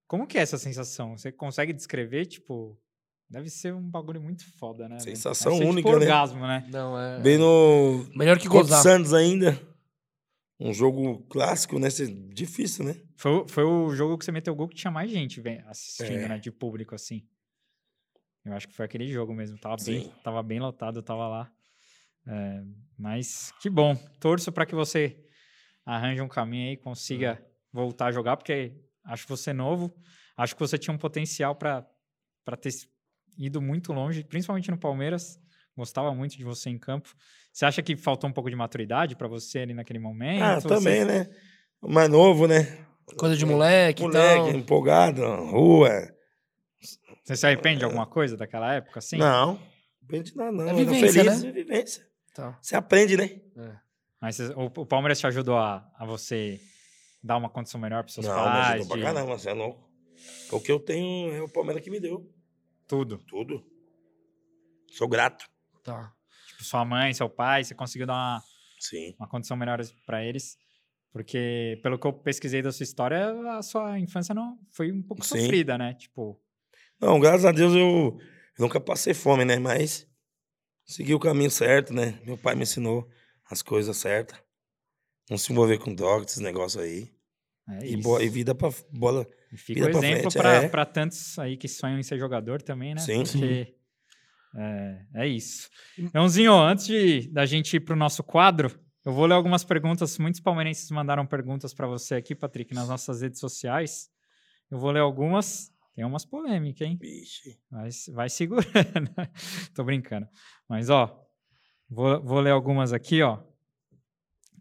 Como 0.08 0.26
que 0.28 0.38
é 0.38 0.42
essa 0.42 0.58
sensação? 0.58 1.18
Você 1.18 1.32
consegue 1.32 1.74
descrever, 1.74 2.26
tipo... 2.26 2.80
Deve 3.28 3.50
ser 3.50 3.74
um 3.74 3.82
bagulho 3.82 4.22
muito 4.22 4.46
foda, 4.60 4.88
né? 4.88 5.00
Sensação 5.00 5.54
Deve 5.54 5.64
ser, 5.66 5.70
única, 5.72 5.88
tipo, 5.90 6.00
né? 6.00 6.06
orgasmo, 6.06 6.42
né? 6.48 6.68
Não, 6.70 7.00
é. 7.00 7.20
Bem 7.20 7.40
no... 7.40 8.06
Melhor 8.16 8.38
que 8.38 8.48
o 8.48 8.52
gozar. 8.52 8.84
Santos 8.84 9.14
ainda. 9.16 9.60
Um 10.60 10.72
jogo 10.72 11.24
clássico, 11.28 11.80
né? 11.80 11.90
Cê- 11.90 12.06
Difícil, 12.08 12.86
né? 12.86 12.96
Foi, 13.18 13.32
o- 13.32 13.48
foi 13.48 13.64
o 13.64 13.96
jogo 13.96 14.16
que 14.18 14.26
você 14.26 14.32
meteu 14.32 14.54
gol 14.56 14.68
que 14.68 14.76
tinha 14.76 14.92
mais 14.92 15.10
gente 15.10 15.42
vem, 15.42 15.60
assistindo, 15.68 16.20
É. 16.20 16.28
né? 16.30 16.38
De 16.38 16.52
público, 16.52 16.94
assim. 16.94 17.28
Eu 18.46 18.54
acho 18.54 18.68
que 18.68 18.76
foi 18.76 18.86
aquele 18.86 19.08
jogo 19.08 19.34
mesmo. 19.34 19.58
Tava, 19.58 19.76
bem, 19.84 20.12
tava 20.24 20.44
bem 20.44 20.60
lotado, 20.60 21.00
eu 21.00 21.04
tava 21.04 21.28
lá. 21.28 21.52
É, 22.28 22.62
mas 22.98 23.52
que 23.62 23.70
bom. 23.70 23.96
Torço 24.20 24.52
para 24.52 24.66
que 24.66 24.74
você 24.76 25.18
arranje 25.86 26.22
um 26.22 26.28
caminho 26.28 26.70
aí, 26.70 26.78
consiga 26.78 27.44
voltar 27.72 28.08
a 28.08 28.12
jogar, 28.12 28.38
porque 28.38 28.74
acho 29.04 29.28
você 29.28 29.54
novo. 29.54 29.94
Acho 30.36 30.56
que 30.56 30.60
você 30.60 30.78
tinha 30.78 30.94
um 30.94 30.98
potencial 30.98 31.56
para 31.56 31.86
ter 32.60 32.72
ido 33.38 33.62
muito 33.62 33.94
longe, 33.94 34.24
principalmente 34.24 34.72
no 34.72 34.78
Palmeiras. 34.78 35.40
Gostava 35.78 36.14
muito 36.16 36.38
de 36.38 36.44
você 36.44 36.70
em 36.70 36.80
campo. 36.80 37.14
Você 37.52 37.66
acha 37.66 37.82
que 37.84 37.96
faltou 37.98 38.30
um 38.30 38.34
pouco 38.34 38.50
de 38.50 38.56
maturidade 38.56 39.16
para 39.16 39.28
você 39.28 39.60
ali 39.60 39.74
naquele 39.74 40.00
momento? 40.00 40.42
Ah, 40.42 40.60
Você- 40.60 40.68
também, 40.68 41.06
né? 41.06 41.30
O 41.82 41.92
mais 41.92 42.10
novo, 42.10 42.48
né? 42.48 42.86
Coisa 43.18 43.36
de 43.38 43.46
moleque, 43.46 44.02
Moleque, 44.02 44.50
e 44.50 44.52
tal. 44.54 44.60
empolgado, 44.62 45.22
rua. 45.46 45.92
Você 47.24 47.36
se 47.36 47.46
arrepende 47.46 47.80
de 47.80 47.86
alguma 47.86 48.06
coisa 48.08 48.36
daquela 48.36 48.74
época, 48.74 49.00
assim? 49.00 49.18
Não, 49.18 49.54
não 49.54 49.62
depende 50.02 50.32
de 50.32 50.38
nada, 50.38 50.52
não. 50.52 50.70
É 50.70 50.74
vivência, 50.74 51.24
feliz, 51.24 51.44
né? 51.44 51.50
é 51.50 51.52
vivência. 51.52 52.08
Tá. 52.36 52.60
Você 52.62 52.76
aprende, 52.76 53.16
né? 53.18 53.42
É. 53.58 53.78
Mas 54.22 54.40
o, 54.40 54.66
o 54.66 54.86
Palmeiras 54.86 55.20
te 55.20 55.26
ajudou 55.26 55.58
a, 55.58 55.90
a 55.98 56.06
você 56.06 56.60
dar 57.24 57.38
uma 57.38 57.50
condição 57.50 57.80
melhor 57.80 58.04
para 58.04 58.12
seus 58.14 58.26
não, 58.26 58.36
pais? 58.36 58.82
ajudou 58.82 58.88
pra 58.88 58.98
de- 58.98 59.04
caramba, 59.04 59.38
você 59.38 59.50
é 59.50 59.54
louco. 59.54 59.90
O 60.52 60.60
que 60.60 60.72
eu 60.72 60.80
tenho 60.80 61.34
é 61.34 61.42
o 61.42 61.50
Palmeiras 61.50 61.82
que 61.84 61.90
me 61.90 62.00
deu. 62.00 62.30
Tudo. 62.88 63.18
Tudo. 63.28 63.66
Sou 64.92 65.08
grato. 65.08 65.46
Tá. 65.84 66.14
Tipo, 66.48 66.64
sua 66.64 66.86
mãe, 66.86 67.14
seu 67.14 67.30
pai, 67.30 67.64
você 67.64 67.74
conseguiu 67.74 68.08
dar 68.08 68.14
uma, 68.14 68.44
Sim. 68.80 69.16
uma 69.20 69.28
condição 69.28 69.58
melhor 69.58 69.80
para 70.06 70.24
eles? 70.24 70.58
Porque, 71.12 71.80
pelo 71.82 71.98
que 71.98 72.06
eu 72.06 72.14
pesquisei 72.14 72.62
da 72.62 72.72
sua 72.72 72.84
história, 72.84 73.30
a 73.58 73.62
sua 73.62 73.98
infância 74.00 74.36
não 74.36 74.60
foi 74.72 74.92
um 74.92 75.02
pouco 75.02 75.26
Sim. 75.26 75.40
sofrida, 75.40 75.78
né? 75.78 75.94
Tipo, 75.94 76.40
Não, 77.00 77.20
graças 77.20 77.46
a 77.46 77.52
Deus 77.52 77.74
eu, 77.74 78.18
eu 78.18 78.20
nunca 78.60 78.80
passei 78.80 79.14
fome, 79.14 79.46
né? 79.46 79.58
Mas 79.58 80.08
segui 80.86 81.14
o 81.14 81.20
caminho 81.20 81.52
certo, 81.52 81.94
né? 81.94 82.20
Meu 82.26 82.38
pai 82.38 82.56
me 82.56 82.64
ensinou 82.64 83.08
as 83.50 83.62
coisas 83.62 83.98
certas. 83.98 84.40
Não 85.30 85.38
se 85.38 85.52
envolver 85.52 85.80
com 85.80 85.94
drogas, 85.94 86.32
esses 86.32 86.42
negócios 86.42 86.82
aí. 86.82 87.12
é 87.70 87.86
E, 87.86 87.94
e 87.94 88.30
vida 88.30 88.54
pra 88.54 88.70
bola. 88.92 89.28
E 89.52 89.58
fica 89.58 89.86
vida 89.86 89.98
o 89.98 90.04
exemplo 90.04 90.32
para 90.32 90.82
é. 90.82 90.86
tantos 90.86 91.38
aí 91.40 91.58
que 91.58 91.68
sonham 91.68 92.00
em 92.00 92.04
ser 92.04 92.20
jogador 92.20 92.62
também, 92.62 92.94
né? 92.94 93.02
Sim. 93.02 93.24
Porque 93.24 93.76
é, 94.56 95.06
é 95.16 95.28
isso. 95.28 95.70
Leãozinho, 96.14 96.54
antes 96.54 96.86
de, 96.86 97.28
da 97.32 97.46
gente 97.46 97.76
ir 97.76 97.80
para 97.82 97.94
o 97.94 97.98
nosso 97.98 98.24
quadro, 98.24 98.72
eu 99.04 99.12
vou 99.12 99.26
ler 99.26 99.34
algumas 99.34 99.64
perguntas. 99.64 100.18
Muitos 100.18 100.40
palmeirenses 100.40 100.90
mandaram 100.92 101.26
perguntas 101.26 101.74
para 101.74 101.88
você 101.88 102.16
aqui, 102.16 102.34
Patrick, 102.34 102.74
nas 102.74 102.88
nossas 102.88 103.22
redes 103.22 103.40
sociais. 103.40 104.10
Eu 104.72 104.80
vou 104.80 104.92
ler 104.92 105.02
algumas. 105.02 105.72
Tem 105.96 106.04
umas 106.04 106.26
polêmicas, 106.26 106.86
hein? 106.88 106.98
Vixe. 107.00 107.58
Vai, 107.72 107.90
vai 108.14 108.30
segurando. 108.30 108.66
Tô 109.74 109.84
brincando. 109.84 110.28
Mas, 110.68 110.90
ó, 110.90 111.26
vou, 111.90 112.22
vou 112.22 112.40
ler 112.42 112.52
algumas 112.52 112.92
aqui, 112.92 113.22
ó. 113.22 113.42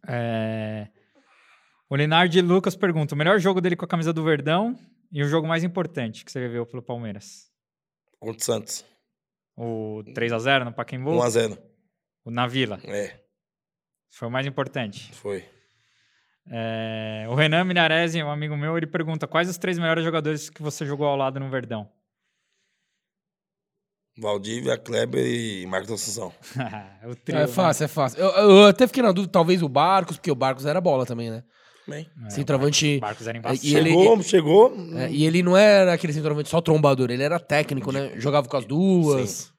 É... 0.06 0.88
O 1.90 1.96
Linardi 1.96 2.40
Lucas 2.40 2.76
pergunta: 2.76 3.14
o 3.14 3.18
melhor 3.18 3.40
jogo 3.40 3.60
dele 3.60 3.74
com 3.76 3.84
a 3.84 3.88
camisa 3.88 4.12
do 4.12 4.22
Verdão 4.22 4.78
e 5.10 5.22
o 5.22 5.28
jogo 5.28 5.46
mais 5.46 5.64
importante 5.64 6.24
que 6.24 6.30
você 6.30 6.40
viveu 6.40 6.64
pelo 6.66 6.82
Palmeiras? 6.82 7.50
Contra 8.20 8.40
o 8.40 8.44
Santos. 8.44 8.84
O 9.56 10.02
3x0 10.14 10.64
no 10.64 10.72
Pacaembu? 10.72 11.10
1x0. 11.10 11.58
O 12.24 12.30
na 12.30 12.46
Vila? 12.46 12.80
É, 12.84 13.20
Foi 14.10 14.28
o 14.28 14.30
mais 14.30 14.46
importante. 14.46 15.12
foi. 15.14 15.44
É, 16.50 17.26
O 17.30 17.34
Renan 17.34 17.64
Minarese, 17.64 18.22
um 18.22 18.30
amigo 18.30 18.56
meu, 18.56 18.76
ele 18.76 18.86
pergunta: 18.86 19.26
quais 19.26 19.48
os 19.48 19.56
três 19.58 19.78
melhores 19.78 20.04
jogadores 20.04 20.50
que 20.50 20.62
você 20.62 20.84
jogou 20.84 21.06
ao 21.06 21.16
lado 21.16 21.40
no 21.40 21.48
Verdão? 21.48 21.88
Valdívia, 24.16 24.78
Kleber 24.78 25.24
e 25.26 25.66
Marcos 25.66 25.90
Assunção. 25.90 26.32
o 27.04 27.14
trio, 27.16 27.36
É 27.38 27.40
né? 27.42 27.46
fácil, 27.48 27.84
é 27.84 27.88
fácil. 27.88 28.20
Eu, 28.20 28.28
eu 28.30 28.66
até 28.66 28.86
fiquei 28.86 29.02
na 29.02 29.10
dúvida, 29.10 29.32
talvez 29.32 29.60
o 29.62 29.68
Barcos, 29.68 30.16
porque 30.16 30.30
o 30.30 30.34
Barcos 30.36 30.66
era 30.66 30.80
bola 30.80 31.04
também, 31.04 31.30
né? 31.30 31.42
também. 31.84 32.08
É, 32.26 32.30
Centroavante- 32.30 32.98
o 32.98 33.00
Marcos 33.00 33.26
era 33.26 33.36
E 33.36 33.40
embaçado. 33.40 33.66
ele- 33.66 33.90
chegou, 33.90 34.22
chegou. 34.22 34.76
É, 34.96 35.10
e 35.10 35.26
ele 35.26 35.42
não 35.42 35.56
era 35.56 35.92
aquele 35.92 36.12
centroavante 36.12 36.48
só 36.48 36.60
trombador, 36.60 37.10
ele 37.10 37.22
era 37.24 37.40
técnico, 37.40 37.90
né? 37.90 38.12
Jogava 38.20 38.46
com 38.48 38.56
as 38.56 38.64
duas. 38.64 39.30
Sim. 39.30 39.53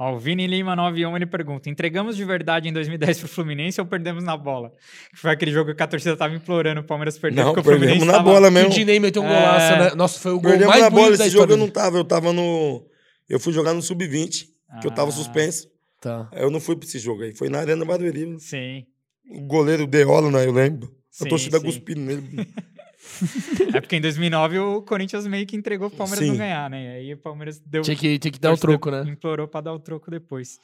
Ó, 0.00 0.14
o 0.14 0.18
Vini 0.18 0.46
Lima 0.46 0.76
91 0.76 1.16
ele 1.16 1.26
pergunta: 1.26 1.68
entregamos 1.68 2.16
de 2.16 2.24
verdade 2.24 2.68
em 2.68 2.72
2010 2.72 3.18
pro 3.18 3.28
Fluminense 3.28 3.80
ou 3.80 3.86
perdemos 3.86 4.22
na 4.22 4.36
bola? 4.36 4.70
Que 5.10 5.18
foi 5.18 5.30
aquele 5.32 5.50
jogo 5.50 5.74
que 5.74 5.82
a 5.82 5.86
torcida 5.88 6.16
tava 6.16 6.34
implorando 6.34 6.80
o 6.80 6.84
Palmeiras 6.84 7.18
perder, 7.18 7.42
Não, 7.42 7.46
porque 7.52 7.60
o 7.60 7.64
Fluminense 7.64 7.98
perdemos 7.98 8.06
na 8.06 8.18
tava... 8.18 8.24
bola 8.30 8.46
Que 8.46 8.48
o 8.48 8.52
mesmo. 8.52 8.70
Dinei 8.70 9.00
meteu 9.00 9.22
um 9.22 9.26
É. 9.26 9.28
golaço, 9.28 9.76
né? 9.76 9.94
Nossa, 9.96 10.20
foi 10.20 10.32
o 10.32 10.40
gol 10.40 10.50
Perdemos 10.50 10.68
mais 10.70 10.82
na 10.84 10.90
bola. 10.90 11.14
Esse 11.14 11.16
jogo 11.24 11.28
história. 11.28 11.52
eu 11.52 11.56
não 11.56 11.68
tava, 11.68 11.96
eu 11.98 12.04
tava 12.04 12.32
no. 12.32 12.86
Eu 13.28 13.40
fui 13.40 13.52
jogar 13.52 13.74
no 13.74 13.82
Sub-20, 13.82 14.44
que 14.80 14.86
eu 14.86 14.90
tava 14.92 15.08
Ah. 15.08 15.12
suspenso. 15.12 15.66
Tá. 16.00 16.28
Aí 16.32 16.42
Eu 16.42 16.50
não 16.50 16.60
fui 16.60 16.76
pra 16.76 16.86
esse 16.86 17.00
jogo 17.00 17.22
aí. 17.24 17.34
Foi 17.34 17.48
na 17.48 17.58
Arena 17.58 17.84
Barueri. 17.84 18.36
Sim. 18.38 18.84
O 19.30 19.40
goleiro 19.42 19.84
Deola, 19.84 20.30
né? 20.30 20.46
Eu 20.46 20.52
lembro. 20.52 20.94
Sim, 21.10 21.26
a 21.26 21.28
torcida 21.28 21.58
sim. 21.58 21.64
cuspindo 21.66 22.00
nele. 22.02 22.22
É 23.74 23.80
porque 23.80 23.96
em 23.96 24.00
2009 24.00 24.58
o 24.58 24.82
Corinthians 24.82 25.26
meio 25.26 25.46
que 25.46 25.56
entregou 25.56 25.88
pro 25.88 25.98
Palmeiras 25.98 26.26
não 26.26 26.34
Sim. 26.34 26.38
ganhar, 26.38 26.68
né? 26.70 26.96
Aí 26.96 27.14
o 27.14 27.18
Palmeiras 27.18 27.60
deu. 27.60 27.82
Tinha 27.82 27.96
que, 27.96 28.18
tinha 28.18 28.32
que 28.32 28.38
dar 28.38 28.52
o 28.52 28.58
troco, 28.58 28.90
né? 28.90 29.04
Implorou 29.08 29.46
pra 29.46 29.60
dar 29.60 29.72
o 29.72 29.78
troco 29.78 30.10
depois. 30.10 30.58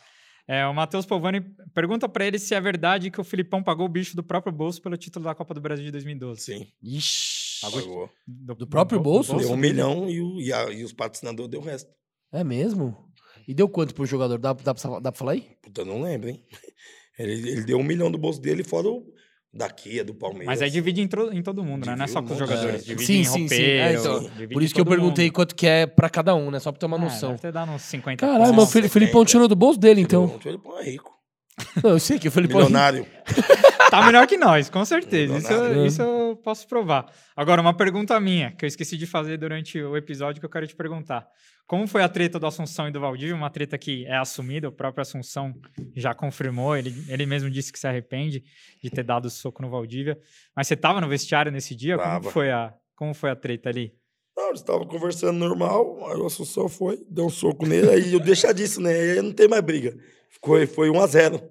É, 0.47 0.67
o 0.67 0.75
Matheus 0.75 1.07
Polvani 1.07 1.41
pergunta 1.73 2.07
pra 2.09 2.27
ele 2.27 2.39
se 2.39 2.55
é 2.55 2.61
verdade 2.61 3.11
que 3.11 3.21
o 3.21 3.25
Filipão 3.25 3.63
pagou 3.63 3.87
o 3.87 3.89
bicho 3.89 4.15
do 4.15 4.23
próprio 4.23 4.53
bolso 4.53 4.83
pelo 4.83 4.97
título 4.97 5.25
da 5.25 5.35
Copa 5.35 5.55
do 5.55 5.61
Brasil 5.61 5.85
de 5.87 5.91
2012. 5.93 6.41
Sim. 6.41 6.67
Ixi. 6.83 7.61
Pagou. 7.63 8.11
Do, 8.27 8.67
próprio 8.67 9.01
bolso? 9.01 9.35
Deu 9.37 9.53
um 9.53 9.57
milhão 9.57 10.11
e, 10.11 10.21
o, 10.21 10.41
e, 10.41 10.53
a- 10.53 10.71
e 10.71 10.85
os 10.85 10.93
patrocinadores 10.93 11.51
deu 11.51 11.61
o 11.61 11.65
resto. 11.65 11.91
É 12.31 12.45
mesmo? 12.45 12.95
E 13.49 13.55
deu 13.55 13.69
quanto 13.69 13.95
pro 13.95 14.05
jogador? 14.05 14.39
Dá, 14.39 14.53
dá, 14.53 14.75
pra, 14.75 15.01
dá 15.01 15.13
pra 15.13 15.19
falar 15.19 15.33
aí? 15.33 15.47
Puta, 15.63 15.81
eu 15.81 15.87
não 15.87 16.03
lembro, 16.03 16.29
hein? 16.29 16.43
Ele, 17.17 17.49
ele 17.49 17.63
deu 17.63 17.79
um 17.79 17.83
milhão 17.85 18.11
do 18.11 18.19
bolso 18.19 18.41
dele, 18.41 18.65
fora 18.65 18.89
o 18.89 19.07
da 19.57 19.71
Kia, 19.71 20.05
do 20.05 20.13
Palmeiras. 20.15 20.47
Mas 20.47 20.63
aí 20.63 20.69
divide 20.71 21.01
em, 21.01 21.09
em 21.33 21.43
todo 21.43 21.63
mundo, 21.63 21.87
né? 21.87 21.95
Não 21.95 22.05
é 22.05 22.09
só 22.09 22.21
com 22.21 22.33
os 22.33 22.37
Divide 22.37 22.51
jogadores. 22.51 22.83
é. 22.83 22.85
Divide 22.87 23.07
Sim, 23.07 23.21
em 23.21 23.25
sim, 23.25 23.33
sim. 23.33 23.41
roupeiro, 23.41 23.65
É, 23.83 23.93
então, 23.95 24.21
divide 24.21 24.53
Por 24.53 24.63
isso 24.63 24.75
que 24.75 24.81
eu 24.81 24.85
perguntei 24.87 25.27
mundo. 25.27 25.35
quanto 25.35 25.55
que 25.55 25.67
é 25.67 25.87
pra 25.87 26.11
cada 26.11 26.35
um, 26.35 26.51
né? 26.51 26.59
Só 26.59 26.73
pra 26.73 26.81
ter 26.81 26.87
uma 26.87 26.97
É, 26.97 27.01
noção. 27.01 27.29
deve 27.31 27.41
ter 27.43 27.53
dado 27.53 27.71
uns 27.71 27.83
50 27.83 28.27
Caralho, 28.27 28.53
mas 28.53 28.75
o 28.75 28.89
Filipão 28.89 29.25
tirou 29.25 29.47
do 29.47 29.55
bolso 29.55 29.79
dele, 29.79 30.01
então. 30.01 30.39
Ele 30.45 30.59
põe 30.59 30.83
rico. 30.85 31.14
Eu 31.83 31.99
sei 31.99 32.19
que 32.19 32.29
o 32.29 32.31
Filipão... 32.33 32.61
Milionário. 32.61 33.07
Tá 33.91 34.05
melhor 34.07 34.27
que 34.27 34.37
nós, 34.37 34.69
com 34.69 34.85
certeza. 34.85 35.39
Isso, 35.39 35.53
eu- 35.53 35.87
isso 35.87 36.03
eu 36.03 36.37
posso 36.43 36.67
provar. 36.67 37.07
Agora, 37.37 37.61
uma 37.61 37.73
pergunta 37.77 38.19
minha, 38.19 38.51
que 38.51 38.65
eu 38.65 38.67
esqueci 38.67 38.97
de 38.97 39.07
fazer 39.07 39.37
durante 39.37 39.81
o 39.81 39.97
episódio, 39.97 40.41
que 40.41 40.47
eu 40.47 40.51
quero 40.51 40.67
te 40.67 40.75
perguntar. 40.75 41.25
Como 41.65 41.87
foi 41.87 42.03
a 42.03 42.09
treta 42.09 42.41
do 42.41 42.47
Assunção 42.47 42.89
e 42.89 42.91
do 42.91 42.99
Valdívia? 42.99 43.37
Uma 43.37 43.51
treta 43.51 43.79
que 43.79 44.05
é 44.07 44.17
assumida, 44.17 44.69
o 44.69 44.73
próprio 44.73 45.03
Assunção 45.03 45.55
já 45.95 46.13
confirmou, 46.13 46.77
ele, 46.77 46.93
ele 47.09 47.25
mesmo 47.25 47.49
disse 47.49 47.73
que 47.73 47.79
se 47.79 47.87
arrepende 47.87 48.43
de 48.83 48.91
ter 48.91 49.05
dado 49.05 49.31
soco 49.31 49.63
no 49.63 49.71
Valdívia. 49.71 50.19
Mas 50.57 50.67
você 50.67 50.75
tava 50.75 51.01
no 51.01 51.09
vestiário 51.09 51.53
nesse 51.53 51.77
dia? 51.77 51.97
Como 51.97 52.33
foi, 52.33 52.51
a, 52.51 52.75
como 52.97 53.15
foi 53.15 53.31
a 53.31 53.37
treta 53.37 53.69
ali? 53.69 53.93
Não, 54.37 54.49
eles 54.49 54.61
estavam 54.61 54.89
conversando 54.89 55.39
normal, 55.39 56.11
aí 56.11 56.17
o 56.19 56.27
Assunção 56.27 56.69
foi, 56.69 56.99
deu 57.09 57.27
um 57.27 57.31
soco 57.31 57.65
nele, 57.65 57.91
aí 57.91 58.13
eu 58.13 58.19
deixa 58.19 58.53
disso, 58.53 58.81
né? 58.81 58.91
Aí 58.93 59.23
não 59.23 59.33
tem 59.33 59.47
mais 59.47 59.63
briga. 59.63 59.95
Ficou, 60.45 60.67
foi 60.67 60.91
1 60.91 61.01
a 61.01 61.07
0 61.07 61.43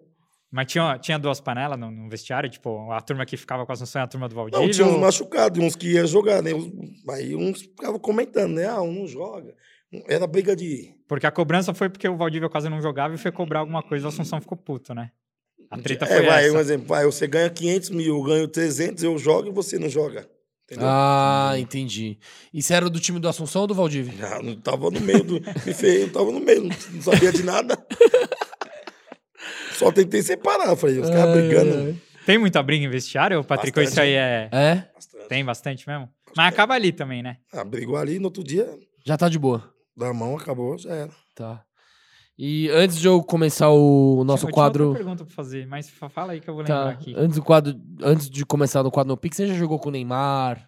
Mas 0.52 0.68
tinha, 0.68 1.00
tinha 1.00 1.18
duas 1.18 1.42
panelas 1.42 1.80
no, 1.80 1.90
no 1.90 2.08
vestiário? 2.08 2.48
Tipo, 2.48 2.92
a 2.92 3.02
turma 3.02 3.26
que 3.26 3.36
ficava 3.36 3.66
com 3.66 3.72
a 3.72 3.74
Assunção 3.74 4.02
e 4.02 4.04
a 4.04 4.08
turma 4.08 4.30
do 4.30 4.36
Valdívia? 4.36 4.60
Não, 4.64 4.72
tinha 4.72 4.86
uns 4.86 4.94
ou- 4.94 5.00
machucados, 5.00 5.60
uns 5.64 5.76
que 5.76 5.94
iam 5.94 6.06
jogar, 6.06 6.44
né? 6.44 6.52
Aí 7.10 7.36
uns 7.36 7.62
ficavam 7.62 8.00
comentando, 8.00 8.54
né? 8.54 8.68
Ah, 8.68 8.82
um 8.82 8.94
não 8.94 9.08
joga. 9.08 9.56
Era 10.08 10.28
briga 10.28 10.56
de. 10.56 10.94
Porque 11.08 11.26
a 11.26 11.32
cobrança 11.32 11.74
foi 11.74 11.90
porque 11.90 12.08
o 12.08 12.16
Valdívia 12.18 12.50
quase 12.50 12.70
não 12.70 12.82
jogava 12.82 13.16
e 13.16 13.18
foi 13.18 13.32
cobrar 13.32 13.60
alguma 13.60 13.82
coisa, 13.82 14.06
o 14.06 14.10
Assunção 14.10 14.40
ficou 14.40 14.58
puto, 14.58 14.94
né? 14.94 15.10
A 15.72 15.78
treta 15.80 16.06
é, 16.06 16.18
foi 16.18 16.26
vai, 16.28 16.46
essa. 16.46 16.56
um 16.56 16.60
exemplo, 16.60 16.88
vai, 16.88 17.06
você 17.06 17.26
ganha 17.26 17.50
500 17.50 17.90
mil, 17.90 18.18
eu 18.18 18.24
ganho 18.24 18.48
300, 18.48 19.04
eu 19.04 19.18
jogo 19.18 19.50
e 19.50 19.52
você 19.52 19.80
não 19.80 19.90
joga. 19.90 20.28
Entendeu? 20.66 20.88
Ah, 20.88 21.54
entendi. 21.58 22.18
E 22.54 22.62
você 22.62 22.74
era 22.76 22.90
do 22.90 23.00
time 23.00 23.20
do 23.20 23.28
Assunção 23.28 23.62
ou 23.64 23.68
do 23.68 23.74
Valdívia? 23.76 24.14
Já 24.18 24.42
não 24.42 24.56
tava 24.56 24.90
no 24.92 25.00
meio 25.02 25.24
do. 25.24 25.34
Me 25.66 25.74
ferrei, 25.74 26.04
eu 26.04 26.12
tava 26.12 26.32
no 26.32 26.40
meio, 26.40 26.62
não, 26.62 26.70
não 26.92 27.02
sabia 27.02 27.32
de 27.32 27.44
nada. 27.44 27.76
Só 29.84 29.92
tentei 29.92 30.22
separar, 30.22 30.76
falei, 30.76 31.00
os 31.00 31.10
caras 31.10 31.36
brigando. 31.36 32.00
Tem 32.26 32.38
muita 32.38 32.62
briga 32.64 32.86
em 32.86 32.90
vestiário, 32.90 33.44
Patrick? 33.44 33.78
Ou 33.78 33.84
isso 33.84 33.92
Bastante. 33.96 34.08
aí 34.08 34.14
é... 34.16 34.50
É? 34.52 34.76
Bastante. 34.96 35.28
Tem 35.28 35.44
bastante 35.46 35.88
mesmo? 35.88 36.10
Mas 36.36 36.48
acaba 36.54 36.74
ali 36.74 36.92
também, 36.92 37.22
né? 37.22 37.38
Ah, 37.52 37.64
brigou 37.64 37.98
ali, 37.98 38.18
no 38.20 38.26
outro 38.26 38.44
dia, 38.44 38.68
Já 39.06 39.18
tá 39.18 39.28
de 39.30 39.38
boa. 39.38 39.72
da 39.96 40.14
mão, 40.14 40.38
acabou, 40.38 40.78
já 40.78 40.94
era. 40.94 41.12
Tá. 41.36 41.64
E 42.38 42.68
antes 42.70 42.98
de 43.00 43.08
eu 43.08 43.22
começar 43.22 43.70
o 43.70 44.24
nosso 44.24 44.46
Eu 44.46 44.48
tinha 44.48 44.54
quadro. 44.54 44.88
outra 44.88 45.04
pergunta 45.04 45.24
pra 45.26 45.34
fazer, 45.36 45.68
mas 45.68 45.90
fa- 45.90 46.10
fala 46.10 46.32
aí 46.34 46.40
que 46.42 46.50
eu 46.50 46.56
vou 46.56 46.64
Tá. 46.64 46.80
lembrar 46.86 46.94
aqui. 46.94 47.14
Antes 47.16 47.36
do 47.36 47.44
quadro, 47.44 47.76
antes 48.02 48.30
de 48.30 48.44
começar 48.46 48.82
no 48.82 48.90
quadro 48.90 49.10
no 49.10 49.18
Pix, 49.18 49.38
você 49.38 49.48
já 49.48 49.54
jogou 49.54 49.78
com 49.78 49.90
o 49.90 49.92
Neymar? 49.92 50.68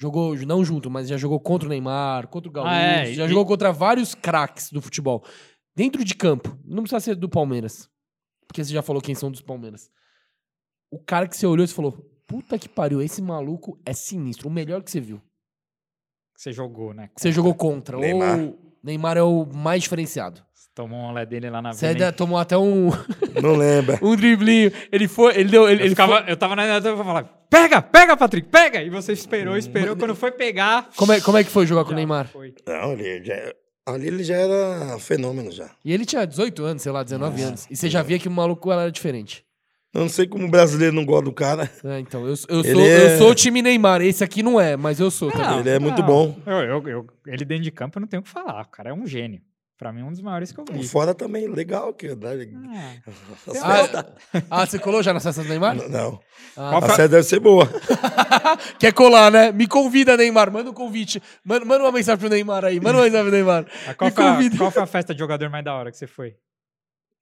Jogou, 0.00 0.36
não 0.36 0.62
junto, 0.64 0.90
mas 0.90 1.08
já 1.08 1.16
jogou 1.16 1.40
contra 1.40 1.66
o 1.66 1.70
Neymar, 1.70 2.28
contra 2.28 2.48
o 2.48 2.52
Gaúcho, 2.52 2.70
Ah, 2.70 2.76
é, 3.06 3.12
já 3.14 3.24
e- 3.24 3.28
jogou 3.28 3.46
contra 3.46 3.72
vários 3.72 4.14
craques 4.14 4.70
do 4.70 4.82
futebol. 4.82 5.24
Dentro 5.74 6.04
de 6.04 6.14
campo, 6.14 6.58
não 6.64 6.82
precisa 6.82 7.00
ser 7.00 7.14
do 7.14 7.28
Palmeiras. 7.28 7.88
Porque 8.48 8.64
você 8.64 8.72
já 8.72 8.82
falou 8.82 9.00
quem 9.00 9.14
são 9.14 9.30
dos 9.30 9.40
Palmeiras. 9.42 9.88
O 10.90 10.98
cara 10.98 11.28
que 11.28 11.36
você 11.36 11.46
olhou 11.46 11.64
e 11.64 11.68
falou: 11.68 11.92
Puta 12.26 12.58
que 12.58 12.68
pariu, 12.68 13.00
esse 13.00 13.22
maluco 13.22 13.78
é 13.86 13.92
sinistro. 13.92 14.48
O 14.48 14.50
melhor 14.50 14.82
que 14.82 14.90
você 14.90 15.00
viu. 15.00 15.18
Que 16.34 16.42
você 16.42 16.52
jogou, 16.52 16.92
né? 16.94 17.08
Que 17.14 17.20
você 17.20 17.30
jogou 17.30 17.54
contra. 17.54 17.96
Neymar. 17.98 18.38
Ou 18.40 18.58
Neymar 18.82 19.16
é 19.16 19.22
o 19.22 19.44
mais 19.46 19.82
diferenciado. 19.82 20.42
Você 20.54 20.68
Tomou 20.74 20.98
um 21.00 21.10
olé 21.10 21.26
dele 21.26 21.50
lá 21.50 21.60
na 21.60 21.72
Você 21.72 21.88
vida. 21.88 22.06
ainda 22.06 22.16
tomou 22.16 22.38
até 22.38 22.56
um, 22.56 22.90
Não 23.42 23.56
lembra. 23.56 23.98
um 24.02 24.14
driblinho. 24.16 24.70
Ele 24.92 25.08
foi. 25.08 25.36
Ele 25.38 25.50
deu. 25.50 25.68
Ele, 25.68 25.80
Eu, 25.80 25.84
ele 25.86 25.90
ficava, 25.90 26.22
foi- 26.22 26.32
eu 26.32 26.36
tava 26.36 26.54
na 26.56 26.64
eu 26.66 26.82
tava 26.82 27.04
falando, 27.04 27.28
pega, 27.50 27.82
pega, 27.82 28.16
Patrick, 28.16 28.48
pega! 28.48 28.80
E 28.82 28.88
você 28.88 29.12
esperou, 29.12 29.56
esperou. 29.56 29.96
Quando 29.96 30.14
foi 30.14 30.30
pegar. 30.30 30.88
como, 30.96 31.12
é, 31.12 31.20
como 31.20 31.36
é 31.36 31.44
que 31.44 31.50
foi 31.50 31.66
jogar 31.66 31.84
com 31.84 31.90
o 31.90 31.94
Neymar? 31.94 32.28
foi. 32.28 32.54
Não, 32.66 32.92
ele 32.92 33.24
já, 33.24 33.34
ali 33.94 34.06
ele 34.08 34.22
já 34.24 34.36
era 34.36 34.98
fenômeno 34.98 35.50
já. 35.50 35.70
E 35.84 35.92
ele 35.92 36.04
tinha 36.04 36.24
18 36.26 36.64
anos, 36.64 36.82
sei 36.82 36.92
lá, 36.92 37.02
19 37.02 37.42
anos. 37.42 37.66
E 37.70 37.76
você 37.76 37.88
já 37.90 38.02
via 38.02 38.18
que 38.18 38.28
o 38.28 38.30
maluco 38.30 38.70
era 38.70 38.90
diferente. 38.90 39.44
Eu 39.94 40.02
não 40.02 40.08
sei 40.08 40.26
como 40.26 40.46
o 40.46 40.50
brasileiro 40.50 40.94
não 40.94 41.04
gosta 41.04 41.24
do 41.24 41.32
cara. 41.32 41.70
É, 41.82 41.98
então, 41.98 42.20
eu, 42.26 42.34
eu, 42.48 42.60
Ele 42.60 42.72
sou, 42.74 42.82
é- 42.82 43.14
eu 43.14 43.18
sou 43.18 43.30
o 43.30 43.34
time 43.34 43.62
Neymar. 43.62 44.02
Esse 44.02 44.22
aqui 44.22 44.42
não 44.42 44.60
é, 44.60 44.76
mas 44.76 45.00
eu 45.00 45.10
sou 45.10 45.32
também. 45.32 45.60
ele 45.60 45.70
é 45.70 45.78
muito 45.78 46.00
não. 46.00 46.06
bom. 46.06 46.36
Eu, 46.46 46.58
eu- 46.58 46.88
eu- 46.88 47.06
ele 47.26 47.44
dentro 47.44 47.64
de 47.64 47.70
campo 47.70 47.98
eu 47.98 48.00
não 48.02 48.06
tenho 48.08 48.20
o 48.20 48.22
que 48.24 48.28
falar. 48.30 48.62
O 48.62 48.68
cara 48.68 48.90
é 48.90 48.92
um 48.92 49.06
gênio. 49.06 49.40
Pra 49.78 49.92
mim, 49.92 50.02
um 50.02 50.10
dos 50.10 50.20
maiores 50.20 50.50
que 50.50 50.58
eu 50.58 50.64
vi. 50.68 50.86
Fora 50.88 51.14
também, 51.14 51.46
legal. 51.46 51.94
Que, 51.94 52.12
né? 52.16 53.00
Ah, 53.46 53.50
As 53.52 53.62
Ah, 53.62 53.76
festas- 53.76 54.04
ah, 54.50 54.66
você 54.66 54.78
colou 54.78 55.02
já 55.04 55.12
nas 55.14 55.22
festas 55.22 55.44
do 55.44 55.48
Neymar? 55.48 55.76
Não, 55.88 56.20
Ah, 56.56 56.70
Qual 56.70 56.76
a 56.78 56.80
foi- 56.80 56.88
festa 56.88 57.08
deve 57.08 57.22
ser 57.22 57.38
boa. 57.38 57.64
Quer 58.78 58.92
colar, 58.92 59.30
né? 59.30 59.52
Me 59.52 59.68
convida, 59.68 60.16
Neymar. 60.16 60.50
Manda 60.50 60.70
um 60.70 60.74
convite. 60.74 61.22
Manda, 61.44 61.64
manda 61.64 61.84
uma 61.84 61.92
mensagem 61.92 62.18
pro 62.18 62.28
Neymar 62.28 62.64
aí. 62.64 62.80
Manda 62.80 62.98
uma 62.98 63.04
mensagem 63.04 63.22
pro 63.26 63.32
Neymar. 63.32 63.66
qual, 63.96 64.10
Me 64.10 64.14
foi 64.16 64.24
a, 64.24 64.32
convida. 64.34 64.56
qual 64.58 64.70
foi 64.72 64.82
a 64.82 64.86
festa 64.86 65.14
de 65.14 65.20
jogador 65.20 65.48
mais 65.48 65.64
da 65.64 65.74
hora 65.74 65.90
que 65.92 65.96
você 65.96 66.06
foi? 66.08 66.36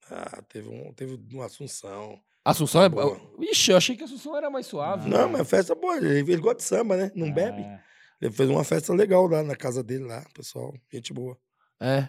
Ah, 0.09 0.41
teve, 0.49 0.67
um, 0.69 0.91
teve 0.93 1.19
uma 1.33 1.45
Assunção. 1.45 2.19
Assunção 2.43 2.81
é. 2.83 2.89
Boa. 2.89 3.19
Ixi, 3.39 3.71
eu 3.71 3.77
achei 3.77 3.95
que 3.95 4.01
a 4.01 4.05
Assunção 4.05 4.35
era 4.35 4.49
mais 4.49 4.65
suave. 4.65 5.07
Não, 5.09 5.29
mas 5.29 5.47
festa 5.47 5.75
boa. 5.75 5.97
Ele, 5.97 6.19
ele 6.31 6.37
gosta 6.37 6.57
de 6.57 6.63
samba, 6.63 6.95
né? 6.97 7.11
Não 7.13 7.31
bebe. 7.31 7.61
Ah, 7.61 7.79
Ele 8.21 8.31
fez 8.31 8.49
uma 8.49 8.63
festa 8.63 8.93
legal 8.93 9.27
lá 9.27 9.43
na 9.43 9.55
casa 9.55 9.83
dele, 9.83 10.05
lá, 10.05 10.23
pessoal. 10.33 10.73
Gente 10.91 11.13
boa. 11.13 11.37
É. 11.79 12.07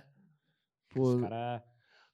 Pô, 0.99 1.15
os 1.15 1.21
cara- 1.23 1.63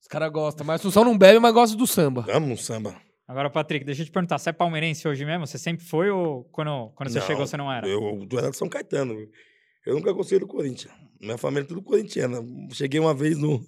caras 0.09 0.33
gostam. 0.33 0.67
Mas 0.67 0.75
a 0.75 0.77
Assunção 0.77 1.05
não 1.05 1.17
bebe, 1.19 1.39
mas 1.39 1.53
gosta 1.55 1.77
do 1.77 1.87
samba. 1.87 2.25
Amo 2.29 2.53
um 2.53 2.57
samba. 2.57 2.95
Agora, 3.27 3.49
Patrick, 3.49 3.85
deixa 3.87 4.03
eu 4.03 4.07
te 4.07 4.13
perguntar, 4.13 4.39
você 4.39 4.51
é 4.51 4.53
palmeirense 4.53 5.09
hoje 5.09 5.25
mesmo? 5.25 5.47
Você 5.47 5.57
sempre 5.59 5.85
foi 5.87 6.11
ou 6.11 6.45
quando, 6.53 6.91
quando 6.95 7.09
você 7.09 7.21
Não, 7.21 7.27
chegou 7.27 7.47
você 7.47 7.57
não 7.57 7.73
era? 7.73 7.87
Eu, 7.89 8.27
eu 8.31 8.39
era 8.39 8.51
de 8.51 8.57
São 8.57 8.69
Caetano. 8.69 9.15
Eu 9.87 9.95
nunca 9.95 10.13
gostei 10.13 10.39
do 10.39 10.47
Corinthians. 10.47 10.93
Minha 11.21 11.39
família 11.39 11.65
é 11.65 11.67
tudo 11.69 11.83
corintiana. 11.83 12.39
Cheguei 12.73 13.01
uma 13.01 13.15
vez 13.15 13.39
no. 13.39 13.65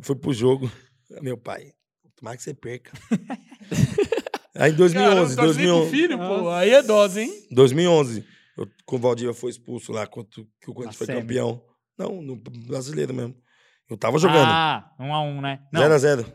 Fui 0.00 0.14
pro 0.14 0.32
jogo. 0.32 0.70
Meu 1.20 1.36
pai, 1.36 1.72
tomara 2.16 2.36
que 2.36 2.42
você 2.42 2.54
perca. 2.54 2.92
Aí 4.54 4.70
em 4.70 4.74
2011, 4.76 4.94
Cara, 5.04 5.20
eu 5.20 5.24
torci 5.24 5.34
pro 5.36 5.44
2011, 5.46 5.90
filho, 5.90 6.18
pô. 6.18 6.50
Aí 6.50 6.70
é 6.70 6.82
dose, 6.82 7.20
hein? 7.22 7.46
2011, 7.50 8.24
eu, 8.56 8.66
quando 8.84 9.00
o 9.00 9.02
Valdívia 9.08 9.34
foi 9.34 9.50
expulso 9.50 9.92
lá, 9.92 10.06
quando 10.06 10.28
que 10.28 10.70
o 10.70 10.74
Corinthians 10.74 10.94
Na 10.94 10.98
foi 10.98 11.06
semi. 11.06 11.20
campeão. 11.20 11.62
Não, 11.98 12.20
no 12.22 12.36
brasileiro 12.36 13.12
mesmo. 13.14 13.34
Eu 13.92 13.96
tava 13.98 14.18
jogando. 14.18 14.48
Ah, 14.48 14.90
1 14.98 15.04
um 15.06 15.14
a 15.14 15.22
1 15.22 15.26
um, 15.28 15.40
né? 15.40 15.60
Não, 15.72 15.82
0x0. 15.82 16.32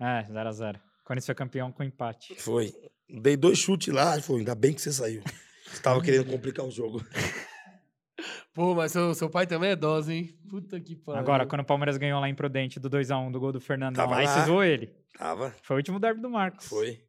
é, 0.00 0.26
0 0.32 0.48
a 0.48 0.52
0 0.52 0.80
Quando 1.04 1.22
foi 1.22 1.34
campeão 1.34 1.70
com 1.70 1.82
empate. 1.82 2.34
Foi. 2.40 2.72
Dei 3.08 3.36
dois 3.36 3.58
chutes 3.58 3.92
lá 3.92 4.16
e 4.16 4.22
falou: 4.22 4.38
ainda 4.38 4.54
bem 4.54 4.72
que 4.72 4.80
você 4.80 4.92
saiu. 4.92 5.22
Você 5.66 5.82
tava 5.82 6.00
querendo 6.02 6.30
complicar 6.30 6.64
o 6.64 6.70
jogo. 6.70 7.04
Pô, 8.54 8.74
mas 8.74 8.90
seu, 8.90 9.14
seu 9.14 9.30
pai 9.30 9.46
também 9.46 9.70
é 9.70 9.76
dose, 9.76 10.12
hein? 10.12 10.38
Puta 10.50 10.80
que 10.80 10.96
pariu. 10.96 11.20
Agora, 11.20 11.46
quando 11.46 11.60
o 11.60 11.64
Palmeiras 11.64 11.96
ganhou 11.96 12.20
lá 12.20 12.28
em 12.28 12.34
Prudente 12.34 12.80
do 12.80 12.90
2x1 12.90 13.30
do 13.30 13.38
gol 13.38 13.52
do 13.52 13.60
Fernandão, 13.60 14.04
Tava 14.04 14.18
aí 14.18 14.26
lá. 14.26 14.34
você 14.34 14.46
zoou 14.46 14.64
ele. 14.64 14.92
Tava. 15.16 15.54
Foi 15.62 15.76
o 15.76 15.78
último 15.78 16.00
derby 16.00 16.20
do 16.20 16.28
Marcos. 16.30 16.66
Foi. 16.66 17.00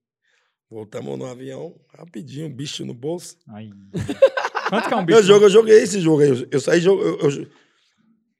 Voltamos 0.70 1.18
no 1.18 1.26
avião, 1.26 1.74
rapidinho, 1.98 2.48
bicho 2.54 2.86
no 2.86 2.94
bolso. 2.94 3.38
Aí. 3.48 3.72
Quanto 4.70 4.88
que 4.88 4.94
é 4.94 4.98
um 4.98 5.04
bicho? 5.06 5.18
Meu 5.18 5.26
jogo, 5.26 5.46
eu 5.46 5.50
joguei 5.50 5.82
esse 5.82 6.00
jogo 6.00 6.22
aí. 6.22 6.30
Eu, 6.30 6.48
eu 6.52 6.60
saí. 6.60 6.86
Eu, 6.86 7.02
eu- 7.02 7.48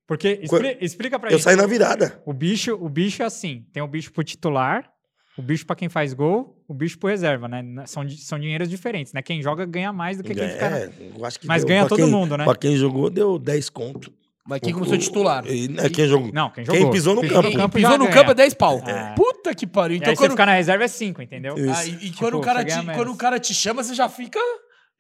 Porque, 0.10 0.40
expli- 0.44 0.78
explica 0.82 1.18
pra 1.20 1.30
eu 1.30 1.38
gente. 1.38 1.44
saí 1.44 1.56
na 1.56 1.66
virada. 1.68 2.22
O 2.26 2.34
bicho, 2.34 2.74
o 2.82 2.90
bicho 2.90 3.22
é 3.24 3.26
assim, 3.28 3.64
tem 3.72 3.82
o 3.82 3.88
bicho 3.88 4.12
pro 4.12 4.24
titular, 4.24 4.90
o 5.38 5.42
bicho 5.42 5.66
pra 5.66 5.76
quem 5.76 5.88
faz 5.88 6.14
gol, 6.14 6.62
o 6.68 6.74
bicho 6.74 6.98
pro 7.00 7.10
reserva, 7.10 7.48
né? 7.48 7.64
São, 7.86 8.10
são 8.10 8.38
dinheiros 8.40 8.68
diferentes, 8.70 9.14
né? 9.14 9.22
Quem 9.22 9.42
joga 9.42 9.66
ganha 9.66 9.94
mais 9.94 10.18
do 10.18 10.24
que 10.24 10.34
quem 10.36 10.50
fica. 10.50 10.66
É, 10.66 10.90
eu 11.16 11.24
acho 11.24 11.40
que 11.40 11.48
Mas 11.48 11.62
deu- 11.64 11.70
ganha 11.70 11.82
pra 11.82 11.90
todo 11.90 12.00
quem- 12.00 12.10
mundo, 12.12 12.36
né? 12.36 12.44
Pra 12.44 12.56
quem 12.56 12.76
jogou, 12.76 13.10
deu 13.10 13.38
10 13.40 13.70
conto. 13.70 14.12
Mas 14.48 14.62
quem 14.62 14.74
começou 14.74 14.96
o- 14.96 14.98
titular? 14.98 15.46
E, 15.46 15.68
né, 15.68 15.88
quem 15.90 16.08
jogou? 16.08 16.32
Não, 16.34 16.50
quem 16.50 16.66
jogou. 16.66 16.82
Quem 16.82 16.92
pisou 16.92 17.14
no 17.14 17.22
campo. 17.22 17.50
Quem 17.52 17.70
pisou 17.70 17.98
no 18.00 18.06
ganha. 18.06 18.12
campo 18.16 18.32
é 18.32 18.34
10 18.34 18.54
pau. 18.56 18.82
É. 18.88 19.14
Puta 19.16 19.54
que 19.54 19.68
pariu. 19.68 19.94
E 19.94 19.98
Então 20.00 20.10
aí 20.10 20.16
você 20.16 20.24
quando, 20.24 20.32
ficar 20.32 20.48
na 20.48 20.54
reserva 20.56 20.84
é 20.84 20.88
5, 20.88 21.22
entendeu? 21.22 21.56
Isso. 21.56 21.70
Ah, 21.72 21.86
e, 21.86 21.90
e 21.92 21.98
Tipo, 22.10 22.18
quando, 22.18 22.38
o 22.40 22.42
cara 22.42 22.62
você 22.68 22.80
te, 22.82 22.86
quando 22.96 23.12
o 23.12 23.16
cara 23.16 23.40
te 23.40 23.54
chama, 23.54 23.84
você 23.84 23.94
já 23.94 24.10
fica. 24.10 24.40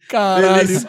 Caralho. 0.08 0.68
Por 0.68 0.70
isso, 0.70 0.88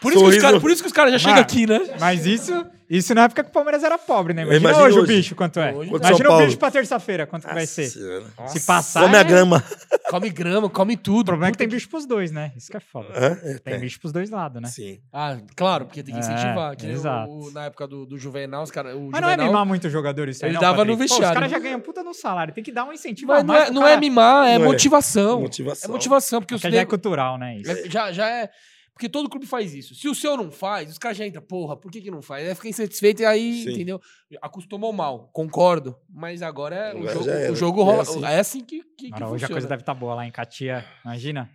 que 0.00 0.08
os 0.08 0.20
Sorriso. 0.20 0.40
cara, 0.40 0.60
por 0.60 0.70
isso 0.70 0.82
que 0.82 0.86
os 0.88 0.92
caras 0.92 1.12
já 1.12 1.18
chegam 1.18 1.40
aqui, 1.40 1.66
né? 1.66 1.80
Mas 2.00 2.26
isso, 2.26 2.52
isso 2.98 3.14
na 3.14 3.24
época 3.24 3.42
que 3.44 3.50
o 3.50 3.52
Palmeiras 3.52 3.82
era 3.82 3.96
pobre, 3.98 4.34
né? 4.34 4.42
Imagina, 4.42 4.60
Imagina 4.70 4.84
hoje, 4.86 4.98
o 4.98 5.02
hoje. 5.02 5.16
bicho 5.16 5.34
quanto 5.34 5.60
é. 5.60 5.72
Hoje 5.72 5.88
Imagina 5.90 6.16
São 6.16 6.24
o 6.24 6.28
Paulo. 6.28 6.44
bicho 6.46 6.58
pra 6.58 6.70
terça-feira, 6.70 7.26
quanto 7.26 7.46
que 7.46 7.52
vai 7.54 7.62
Nossa 7.62 7.72
ser. 7.74 7.86
Senhora. 7.88 8.24
Se 8.48 8.60
passar. 8.60 9.02
Come 9.02 9.16
a 9.16 9.20
é- 9.20 9.24
grama. 9.24 9.62
Come 10.12 10.28
grama, 10.28 10.68
come 10.68 10.94
tudo. 10.94 11.20
O 11.22 11.24
problema 11.24 11.48
é 11.48 11.52
que 11.52 11.56
tem 11.56 11.66
Puta 11.66 11.76
bicho 11.76 11.88
pros 11.88 12.04
dois, 12.04 12.30
né? 12.30 12.52
Isso 12.54 12.70
que 12.70 12.76
é 12.76 12.80
foda. 12.80 13.08
É, 13.14 13.58
Tem 13.60 13.74
é. 13.74 13.78
bicho 13.78 13.98
pros 13.98 14.12
dois 14.12 14.28
lados, 14.28 14.60
né? 14.60 14.68
Sim. 14.68 15.00
Ah, 15.10 15.38
claro, 15.56 15.86
porque 15.86 16.02
tem 16.02 16.12
que 16.14 16.20
É, 16.20 16.22
incentivar. 16.22 16.76
que 16.76 16.84
nem 16.84 16.94
o- 16.94 16.98
exato. 16.98 17.30
o- 17.30 17.50
na 17.50 17.64
época 17.64 17.86
do, 17.86 18.04
do 18.04 18.18
Juvenal, 18.18 18.62
os 18.62 18.70
caras. 18.70 18.94
Mas 19.10 19.22
não 19.22 19.30
é 19.30 19.36
mimar 19.38 19.64
muito 19.64 19.86
o 19.86 19.90
jogador 19.90 20.28
isso 20.28 20.44
aí, 20.44 20.50
Ele 20.50 20.56
não, 20.56 20.60
dava 20.60 20.84
no 20.84 20.92
Patrick? 20.92 20.98
Pô, 20.98 21.02
vestiário. 21.14 21.28
os 21.28 21.34
caras 21.34 21.50
já 21.50 21.58
ganham 21.58 21.80
puta 21.80 22.02
no 22.02 22.12
salário. 22.12 22.52
Tem 22.52 22.62
que 22.62 22.70
dar 22.72 22.84
um 22.84 22.92
incentivo 22.92 23.28
Mas 23.32 23.40
a 23.40 23.42
não 23.42 23.54
mais 23.54 23.68
é, 23.68 23.72
não 23.72 23.86
é 23.88 23.96
mimar, 23.96 24.46
é 24.48 24.54
é. 24.56 24.58
motivação. 24.58 25.40
Motivação. 25.40 25.88
É 25.88 25.92
motivação, 25.92 26.40
porque 26.42 26.54
os 26.56 26.60
já 26.60 26.68
é 26.68 26.84
cultural, 26.84 27.38
né? 27.38 27.58
É- 27.64 27.88
já, 27.88 28.12
já 28.12 28.28
é. 28.28 28.50
Porque 28.94 29.08
todo 29.08 29.28
clube 29.28 29.46
faz 29.46 29.74
isso. 29.74 29.94
Se 29.94 30.06
o 30.08 30.14
seu 30.14 30.36
não 30.36 30.50
faz, 30.50 30.90
os 30.90 30.98
caras 30.98 31.16
já 31.16 31.26
entram, 31.26 31.42
porra, 31.42 31.76
por 31.76 31.90
que, 31.90 32.00
que 32.00 32.10
não 32.10 32.20
faz? 32.22 32.46
Aí 32.46 32.54
fica 32.54 32.68
insatisfeito 32.68 33.22
e 33.22 33.24
aí, 33.24 33.62
Sim. 33.64 33.70
entendeu? 33.72 34.00
Acostumou 34.40 34.92
mal, 34.92 35.30
concordo. 35.32 35.96
Mas 36.08 36.42
agora 36.42 36.76
é, 36.76 36.94
o 36.94 37.08
jogo, 37.08 37.30
o 37.52 37.56
jogo 37.56 37.80
É 37.80 37.84
rola. 37.84 38.02
assim. 38.02 38.24
É 38.24 38.38
assim 38.38 38.60
que, 38.64 38.82
que, 38.96 39.08
que 39.08 39.14
Agora, 39.14 39.30
hoje 39.32 39.44
a 39.44 39.48
coisa 39.48 39.66
deve 39.66 39.82
estar 39.82 39.94
boa 39.94 40.14
lá 40.14 40.26
em 40.26 40.30
Catia. 40.30 40.84
Imagina. 41.04 41.50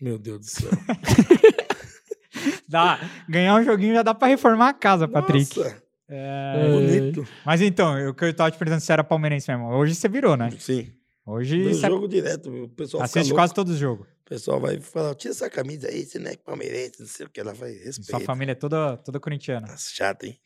Meu 0.00 0.18
Deus 0.18 0.40
do 0.40 0.44
céu. 0.46 0.70
Dá, 2.68 2.98
ganhar 3.28 3.54
um 3.54 3.62
joguinho 3.64 3.94
já 3.94 4.02
dá 4.02 4.14
pra 4.14 4.28
reformar 4.28 4.68
a 4.68 4.74
casa, 4.74 5.08
Patrick. 5.08 5.58
Nossa, 5.58 5.82
É, 6.08 6.68
bonito. 6.70 7.26
Mas 7.44 7.60
então, 7.60 8.08
o 8.08 8.14
que 8.14 8.24
eu 8.26 8.34
tava 8.34 8.50
te 8.50 8.58
perguntando 8.58 8.82
se 8.82 8.92
era 8.92 9.02
palmeirense 9.02 9.50
mesmo. 9.50 9.68
Hoje 9.72 9.94
você 9.94 10.08
virou, 10.08 10.36
né? 10.36 10.50
Sim. 10.58 10.92
Hoje 11.30 11.58
No 11.62 11.74
você 11.74 11.86
jogo 11.88 12.08
direto, 12.08 12.48
o 12.64 12.68
pessoal 12.70 13.06
fica 13.06 13.20
assiste 13.20 13.30
louco. 13.32 13.34
quase 13.42 13.54
todos 13.54 13.72
os 13.74 13.78
jogos. 13.78 14.06
O 14.06 14.24
pessoal 14.24 14.58
vai 14.60 14.80
falar, 14.80 15.14
tira 15.14 15.32
essa 15.32 15.50
camisa 15.50 15.88
aí, 15.88 16.04
você 16.06 16.18
não 16.18 16.30
é 16.30 16.36
palmeirense, 16.36 17.00
não 17.00 17.06
sei 17.06 17.26
o 17.26 17.30
que. 17.30 17.38
Ela 17.40 17.52
vai 17.52 17.72
Sua 17.74 17.84
respeito. 17.84 18.24
família 18.24 18.52
é 18.52 18.54
toda, 18.54 18.96
toda 18.98 19.20
corintiana. 19.20 19.66
Nossa, 19.66 19.90
chato, 19.94 20.24
hein? 20.24 20.38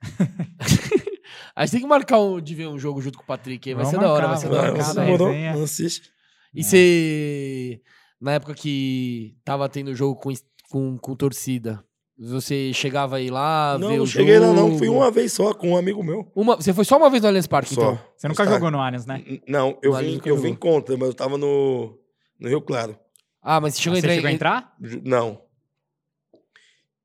A 1.54 1.64
gente 1.64 1.72
tem 1.72 1.80
que 1.82 1.86
marcar 1.86 2.18
um, 2.20 2.40
de 2.40 2.54
ver 2.54 2.66
um 2.68 2.78
jogo 2.78 3.00
junto 3.00 3.18
com 3.18 3.24
o 3.24 3.26
Patrick 3.26 3.68
aí. 3.68 3.74
Vai 3.74 3.84
Vamos 3.84 3.98
ser 3.98 4.04
da 4.04 4.12
hora, 4.12 4.28
marcar, 4.28 4.32
vai 4.32 4.40
ser 4.40 4.48
vamos 4.48 4.62
da 4.62 4.62
hora. 4.62 4.72
vai 4.72 4.82
ser 4.82 4.88
né? 4.88 4.94
da 4.94 5.00
hora. 5.02 5.06
Demorou? 5.10 5.28
resenha. 5.32 5.54
Não 5.56 5.64
assiste. 5.64 6.10
E 6.54 6.64
você, 6.64 7.80
na 8.20 8.32
época 8.32 8.54
que 8.54 9.36
tava 9.44 9.68
tendo 9.68 9.94
jogo 9.94 10.18
com, 10.20 10.32
com, 10.70 10.98
com 10.98 11.16
torcida, 11.16 11.84
você 12.18 12.72
chegava 12.74 13.16
aí 13.16 13.30
lá, 13.30 13.76
não, 13.78 13.88
ver 13.88 13.96
não 13.96 14.04
o 14.04 14.06
cheguei 14.06 14.38
lá 14.38 14.52
não. 14.52 14.76
Fui 14.78 14.88
uma 14.88 15.10
vez 15.10 15.32
só 15.32 15.52
com 15.54 15.70
um 15.70 15.76
amigo 15.76 16.02
meu. 16.04 16.30
Uma, 16.34 16.56
você 16.56 16.72
foi 16.72 16.84
só 16.84 16.96
uma 16.96 17.08
vez 17.10 17.22
no 17.22 17.28
Allianz 17.28 17.46
Parque, 17.46 17.74
Só. 17.74 17.80
então? 17.80 18.04
Você 18.16 18.28
nunca 18.28 18.44
cara- 18.44 18.54
jogou 18.56 18.70
no 18.70 18.78
Allianz, 18.80 19.06
né? 19.06 19.22
N- 19.26 19.42
Não, 19.48 19.78
eu 19.82 19.92
vim, 19.94 20.20
eu 20.24 20.36
vim 20.36 20.54
contra, 20.54 20.96
mas 20.96 21.08
eu 21.08 21.14
tava 21.14 21.36
no, 21.38 21.98
no 22.38 22.48
Rio 22.48 22.60
Claro. 22.60 22.98
Ah, 23.40 23.60
mas 23.60 23.74
você 23.74 23.82
chegou 23.82 23.98
Você 24.00 24.06
a 24.06 24.14
entrar, 24.14 24.14
chegou 24.14 24.28
a 24.28 24.30
em- 24.30 24.34
entrar? 24.34 24.76
Ju- 24.80 25.02
Não. 25.04 25.42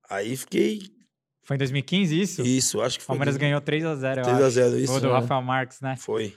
Aí 0.09 0.37
fiquei. 0.37 0.79
Foi 1.43 1.55
em 1.55 1.59
2015 1.59 2.19
isso? 2.21 2.41
Isso, 2.43 2.81
acho 2.81 2.97
que 2.97 3.03
O 3.03 3.07
foi. 3.07 3.13
Palmeiras 3.15 3.37
ganhou 3.37 3.61
3x0, 3.61 4.17
eu 4.17 4.23
3 4.23 4.27
a 4.27 4.31
acho. 4.45 4.49
0 4.51 4.69
Gol 4.71 4.79
isso. 4.79 4.99
do 5.01 5.07
é. 5.07 5.11
Rafael 5.11 5.41
Marques, 5.41 5.81
né? 5.81 5.95
Foi. 5.97 6.35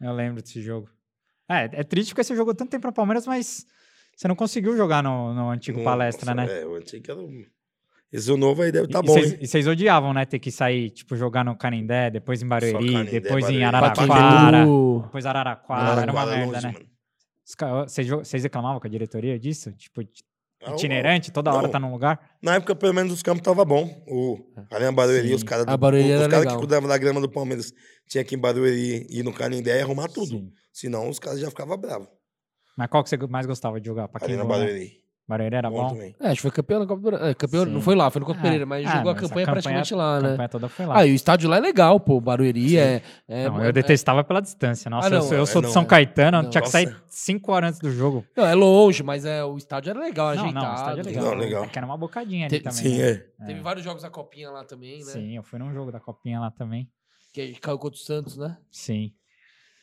Eu 0.00 0.12
lembro 0.12 0.42
desse 0.42 0.60
jogo. 0.62 0.88
É, 1.48 1.64
é 1.72 1.84
triste 1.84 2.10
porque 2.10 2.24
você 2.24 2.34
jogou 2.36 2.54
tanto 2.54 2.70
tempo 2.70 2.86
no 2.86 2.92
Palmeiras, 2.92 3.26
mas 3.26 3.66
você 4.16 4.28
não 4.28 4.34
conseguiu 4.36 4.76
jogar 4.76 5.02
no, 5.02 5.32
no 5.34 5.50
antigo 5.50 5.82
palestra, 5.82 6.34
Nossa, 6.34 6.52
né? 6.52 6.60
É, 6.62 6.66
o 6.66 6.74
antigo 6.76 7.04
era. 7.10 7.20
o- 7.20 7.46
Esse 8.10 8.34
novo 8.36 8.62
aí 8.62 8.72
deve 8.72 8.86
estar 8.86 9.00
E- 9.00 9.06
bom, 9.06 9.18
e 9.18 9.46
vocês-? 9.46 9.66
E 9.66 9.68
odiavam, 9.68 10.14
né? 10.14 10.24
Ter 10.24 10.38
que 10.38 10.50
sair, 10.50 10.90
tipo, 10.90 11.14
jogar 11.16 11.44
no 11.44 11.54
Canindé, 11.56 12.10
depois 12.10 12.42
em 12.42 12.46
Barueri, 12.48 12.72
Canindé, 12.92 13.10
depois 13.20 13.44
em 13.44 13.60
Barueri. 13.60 13.64
Araraquara, 13.64 14.06
Pacaembu. 14.08 15.00
depois 15.04 15.26
Araraquara. 15.26 15.80
Era 16.02 16.12
uma 16.12 16.20
Araraquara 16.22 16.30
é 16.30 16.46
merda, 16.46 16.68
longe, 16.68 16.80
né? 16.80 16.86
Vocês 18.24 18.42
reclamavam 18.42 18.80
com 18.80 18.86
a 18.86 18.90
diretoria 18.90 19.38
disso? 19.38 19.72
Tipo, 19.72 20.02
Ah, 20.64 20.72
itinerante, 20.72 21.30
toda 21.30 21.52
hora 21.52 21.62
não. 21.62 21.70
tá 21.70 21.78
num 21.78 21.92
lugar? 21.92 22.18
Na 22.42 22.56
época, 22.56 22.74
pelo 22.74 22.92
menos, 22.92 23.12
os 23.12 23.22
campos 23.22 23.40
estavam 23.40 23.64
bom. 23.64 24.04
O 24.08 24.38
Arena 24.72 24.90
Barueri, 24.90 25.28
Sim. 25.28 25.34
os 25.34 25.42
caras 25.44 25.66
A 25.68 25.76
Barueri 25.76 26.12
os 26.12 26.20
era 26.20 26.28
caras 26.28 26.52
que 26.52 26.58
cuidavam 26.58 26.88
da 26.88 26.98
grama 26.98 27.20
do 27.20 27.28
Palmeiras 27.30 27.72
tinha 28.08 28.24
que 28.24 28.34
ir 28.34 28.38
em 28.38 28.40
Barueri 28.40 29.06
e 29.08 29.20
ir 29.20 29.22
no 29.22 29.32
Canindé 29.32 29.78
e 29.78 29.82
arrumar 29.82 30.08
tudo. 30.08 30.26
Sim. 30.38 30.52
Senão 30.72 31.08
os 31.08 31.18
caras 31.18 31.38
já 31.40 31.48
ficavam 31.48 31.76
bravos. 31.76 32.08
Mas 32.76 32.88
qual 32.88 33.02
que 33.04 33.10
você 33.10 33.16
mais 33.28 33.46
gostava 33.46 33.80
de 33.80 33.86
jogar? 33.86 34.08
Pra 34.08 34.18
quem 34.20 34.30
Arena 34.34 34.42
né? 34.42 34.48
Barueri. 34.48 34.97
Barueri 35.28 35.54
era 35.56 35.68
Bom 35.68 35.76
bom? 35.82 35.88
também. 35.88 36.16
É, 36.18 36.26
acho 36.28 36.36
que 36.36 36.40
foi 36.42 36.50
campeão 36.50 36.80
na 36.80 36.86
Copa 36.86 37.00
do 37.02 37.10
Brasil. 37.10 37.26
É, 37.26 37.34
campeão, 37.34 37.64
Sim. 37.66 37.70
não 37.72 37.80
foi 37.82 37.94
lá, 37.94 38.10
foi 38.10 38.20
no 38.20 38.24
Copa 38.26 38.38
Ah, 38.38 38.42
Pereira, 38.42 38.64
mas 38.64 38.86
ah, 38.86 38.96
jogou 38.96 39.10
a 39.10 39.14
mas 39.14 39.22
campanha, 39.22 39.46
praticamente 39.46 39.94
lá, 39.94 40.16
A 40.16 40.20
né? 40.22 40.28
campanha 40.30 40.48
toda 40.48 40.68
foi 40.70 40.86
lá. 40.86 40.98
Ah, 40.98 41.06
e 41.06 41.12
o 41.12 41.14
estádio 41.14 41.50
lá 41.50 41.58
é 41.58 41.60
legal, 41.60 42.00
pô. 42.00 42.18
Barueri 42.18 42.78
é. 42.78 43.02
é- 43.28 43.48
Não, 43.48 43.62
é- 43.62 43.68
eu 43.68 43.72
detestava 43.74 44.24
pela 44.24 44.40
distância. 44.40 44.88
Nossa, 44.88 45.06
Ah, 45.08 45.10
não, 45.10 45.16
eu 45.18 45.22
sou, 45.22 45.36
eu 45.36 45.42
é, 45.42 45.46
sou 45.46 45.60
de 45.60 45.66
não. 45.68 45.74
São 45.74 45.84
Caetano, 45.84 46.42
Não. 46.42 46.48
tinha 46.50 46.62
que 46.62 46.70
sair 46.70 46.86
Nossa. 46.86 47.02
5 47.08 47.52
horas 47.52 47.68
antes 47.68 47.80
do 47.80 47.90
jogo. 47.90 48.24
Não, 48.34 48.46
é 48.46 48.54
longe, 48.54 49.02
mas 49.02 49.26
é, 49.26 49.44
o 49.44 49.56
estádio 49.58 49.90
era 49.90 50.00
legal, 50.00 50.34
Não, 50.34 50.42
ajeitado. 50.44 50.64
não, 50.64 50.72
o 50.72 50.76
estádio 50.76 51.00
é 51.00 51.04
legal. 51.04 51.24
Não, 51.24 51.34
legal. 51.34 51.64
É 51.64 51.66
que 51.68 51.78
era 51.78 51.86
uma 51.86 51.98
bocadinha 51.98 52.46
ali 52.46 52.58
Te- 52.58 52.62
também. 52.62 52.78
Sim, 52.78 52.96
né? 52.98 53.10
é. 53.10 53.46
Teve 53.46 53.60
vários 53.60 53.84
jogos 53.84 54.02
da 54.02 54.10
Copinha 54.10 54.50
lá 54.50 54.64
também, 54.64 54.98
né? 55.00 55.04
Sim, 55.12 55.36
eu 55.36 55.42
fui 55.42 55.58
num 55.58 55.72
jogo 55.74 55.92
da 55.92 56.00
Copinha 56.00 56.40
lá 56.40 56.50
também. 56.50 56.88
Que 57.34 57.52
caiu 57.60 57.78
contra 57.78 57.96
o 57.98 58.02
Santos, 58.02 58.38
né? 58.38 58.56
Sim. 58.70 59.12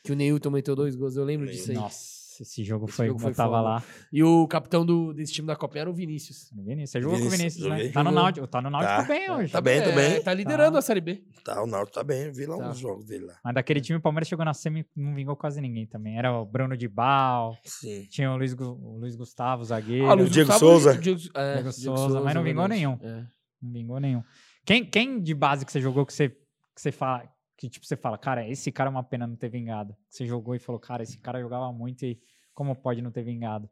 Que 0.02 0.12
o 0.12 0.16
Neilton 0.16 0.50
meteu 0.50 0.74
dois 0.74 0.94
gols, 0.96 1.16
eu 1.16 1.24
lembro 1.24 1.46
disso 1.46 1.70
aí. 1.70 1.76
Nossa, 1.76 1.96
esse 2.42 2.64
jogo 2.64 2.86
Esse 2.86 2.96
foi. 2.96 3.06
jogo 3.08 3.18
foi 3.20 3.30
eu 3.30 3.34
tava 3.34 3.50
foda. 3.56 3.62
lá. 3.62 3.82
E 4.12 4.22
o 4.22 4.46
capitão 4.48 4.84
do, 4.84 5.12
desse 5.12 5.32
time 5.32 5.46
da 5.46 5.56
Copinha 5.56 5.82
era 5.82 5.90
o 5.90 5.94
Vinícius. 5.94 6.50
Vinícius, 6.54 6.90
Você 6.90 7.00
jogou 7.02 7.18
com 7.18 7.26
o 7.26 7.30
Vinícius, 7.30 7.62
Vinícius, 7.64 7.86
né? 7.88 7.92
Tá 7.92 8.04
no. 8.04 8.10
Náutico, 8.10 8.46
tá 8.46 8.62
no 8.62 8.70
Náutico 8.70 8.92
Tá. 8.94 9.02
bem 9.02 9.30
hoje. 9.30 9.52
Tá 9.52 9.60
bem, 9.60 9.78
É, 9.78 9.82
também. 9.82 10.22
Tá 10.22 10.34
liderando 10.34 10.72
Tá. 10.72 10.78
a 10.78 10.82
Série 10.82 11.00
B. 11.00 11.22
Tá, 11.44 11.62
o 11.62 11.66
Náutico 11.66 11.94
tá 11.94 12.04
bem. 12.04 12.30
Vi 12.32 12.46
lá 12.46 12.56
Tá. 12.58 12.70
uns 12.70 12.78
jogos 12.78 13.04
dele 13.06 13.26
lá. 13.26 13.34
Mas 13.44 13.54
daquele 13.54 13.80
time, 13.80 13.98
o 13.98 14.02
Palmeiras 14.02 14.28
chegou 14.28 14.44
na 14.44 14.54
semi 14.54 14.84
não 14.96 15.14
vingou 15.14 15.36
quase 15.36 15.60
ninguém 15.60 15.86
também. 15.86 16.18
Era 16.18 16.32
o 16.32 16.44
Bruno 16.46 16.76
de 16.76 16.88
Bal, 16.88 17.56
Sim. 17.64 18.06
tinha 18.10 18.30
o 18.32 18.36
Luiz, 18.36 18.52
o 18.54 18.98
Luiz 18.98 19.16
Gustavo, 19.16 19.64
zagueiro. 19.64 20.08
Ah, 20.10 20.14
Luiz 20.14 20.30
Diego 20.30 20.50
Gustavo- 20.50 20.72
Souza. 20.72 20.98
Diego, 20.98 21.20
é, 21.34 21.54
Diego 21.54 21.72
Souza, 21.72 22.20
mas 22.20 22.34
não 22.34 22.42
vingou 22.42 22.66
verdade. 22.68 22.80
nenhum. 22.80 22.98
É. 23.02 23.26
Não 23.62 23.72
vingou 23.72 24.00
nenhum. 24.00 24.22
Quem, 24.64 24.84
quem 24.84 25.20
de 25.22 25.34
base 25.34 25.64
que 25.64 25.72
você 25.72 25.80
jogou 25.80 26.04
que 26.04 26.12
você, 26.12 26.28
que 26.28 26.36
você 26.76 26.90
fala, 26.92 27.22
que 27.56 27.68
tipo, 27.70 27.86
você 27.86 27.96
fala, 27.96 28.18
cara, 28.18 28.46
esse 28.48 28.70
cara 28.70 28.88
é 28.88 28.92
uma 28.92 29.02
pena 29.04 29.26
não 29.26 29.36
ter 29.36 29.48
vingado. 29.48 29.96
Você 30.08 30.26
jogou 30.26 30.54
e 30.54 30.58
falou, 30.58 30.78
cara, 30.80 31.02
esse 31.02 31.18
cara 31.18 31.40
jogava 31.40 31.72
muito 31.72 32.04
e 32.04 32.20
como 32.54 32.74
pode 32.76 33.00
não 33.02 33.10
ter 33.10 33.22
vingado? 33.22 33.68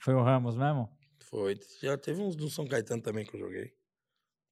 Foi 0.00 0.14
o 0.14 0.22
Ramos 0.22 0.56
mesmo? 0.56 0.88
Foi. 1.24 1.58
Já 1.80 1.96
teve 1.96 2.20
uns 2.20 2.34
do 2.36 2.48
São 2.50 2.66
Caetano 2.66 3.02
também 3.02 3.24
que 3.24 3.34
eu 3.36 3.40
joguei. 3.40 3.72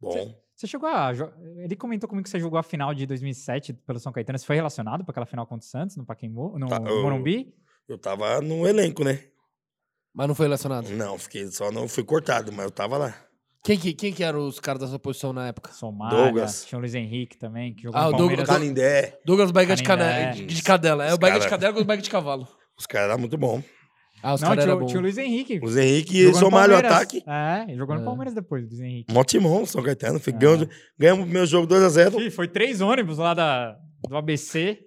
Bom. 0.01 0.35
Você 0.55 0.66
chegou 0.66 0.89
a. 0.89 1.11
Ele 1.59 1.74
comentou 1.77 2.09
comigo 2.09 2.24
que 2.24 2.31
você 2.31 2.39
jogou 2.39 2.59
a 2.59 2.62
final 2.62 2.94
de 2.94 3.07
2007 3.07 3.73
pelo 3.73 3.98
São 3.98 4.12
Caetano. 4.12 4.39
Você 4.39 4.47
foi 4.47 4.57
relacionado 4.57 5.05
para 5.05 5.11
aquela 5.12 5.27
final 5.27 5.47
contra 5.47 5.65
o 5.66 5.69
Santos, 5.69 5.97
no 5.97 6.05
Pacaembu, 6.07 6.59
no 6.59 6.69
Tá, 6.69 6.77
eu- 6.77 7.02
Morumbi? 7.02 7.55
Eu 7.89 7.98
tava 7.98 8.40
no 8.40 8.66
elenco, 8.66 9.02
né? 9.05 9.24
Mas 10.12 10.28
não 10.28 10.35
foi 10.35 10.47
relacionado. 10.47 10.89
Não, 10.90 11.19
fiquei 11.19 11.47
só 11.48 11.70
não 11.73 11.89
fui 11.89 12.05
cortado, 12.05 12.52
mas 12.52 12.65
eu 12.66 12.70
tava 12.70 12.97
lá. 12.98 13.30
Quem 13.62 13.78
que, 13.78 13.93
quem 13.93 14.12
que 14.12 14.24
eram 14.24 14.47
os 14.47 14.59
caras 14.59 14.81
da 14.81 14.87
sua 14.87 14.99
posição 14.99 15.32
na 15.35 15.49
época? 15.49 15.70
Somália, 15.73 16.16
Douglas. 16.24 16.65
tinha 16.65 16.78
o 16.78 16.81
Luiz 16.81 16.95
Henrique 16.95 17.37
também, 17.37 17.74
que 17.74 17.82
jogou 17.82 18.01
Ah, 18.01 18.05
no 18.05 18.15
o 18.15 18.16
Douglas- 18.16 18.49
Palmeiras. 18.49 18.74
Canindé. 18.82 19.19
Douglas 19.24 19.51
Barriga 19.51 19.77
de, 19.77 19.82
cane... 19.82 20.47
de 20.47 20.62
cadela. 20.62 21.05
É 21.05 21.09
Os 21.09 21.15
o 21.15 21.19
Barriga 21.19 21.41
de 21.41 21.45
cara- 21.45 21.51
cadela 21.59 21.73
com 21.74 21.81
o 21.81 21.85
Barriga 21.85 22.03
de 22.03 22.11
cavalo. 22.11 22.49
Os 22.78 22.87
caras 22.87 23.11
eram 23.11 23.19
muito 23.20 23.37
bons. 23.37 23.62
Ah, 24.23 24.35
os 24.35 24.41
Não, 24.41 24.49
caras 24.49 24.65
tinha, 24.65 24.73
eram 24.73 24.77
o- 24.78 24.81
bons. 24.85 24.89
tinha 24.91 24.99
o 24.99 25.03
Luiz 25.03 25.19
Henrique. 25.19 25.61
Os 25.62 25.77
Henrique 25.77 26.16
e 26.19 26.23
jogou 26.24 26.41
Somália 26.41 26.77
o 26.77 26.78
ataque. 26.78 27.23
É, 27.27 27.65
ele 27.69 27.77
jogou 27.77 27.95
no 27.97 28.01
É. 28.03 28.05
Palmeiras 28.05 28.35
depois, 28.35 28.65
o 28.65 28.66
Luiz 28.69 28.81
Henrique. 28.81 29.12
Mó 29.12 29.24
timão, 29.24 29.66
São 29.66 29.82
Caetano. 29.82 30.19
É. 30.19 30.69
ganhamos, 30.99 31.27
o 31.27 31.28
meu 31.28 31.45
jogo 31.47 31.66
2x0. 31.66 32.19
Ih, 32.20 32.31
foi 32.31 32.49
três 32.49 32.81
ônibus 32.81 33.19
lá 33.19 33.35
da, 33.35 33.77
do 34.09 34.16
ABC. 34.16 34.78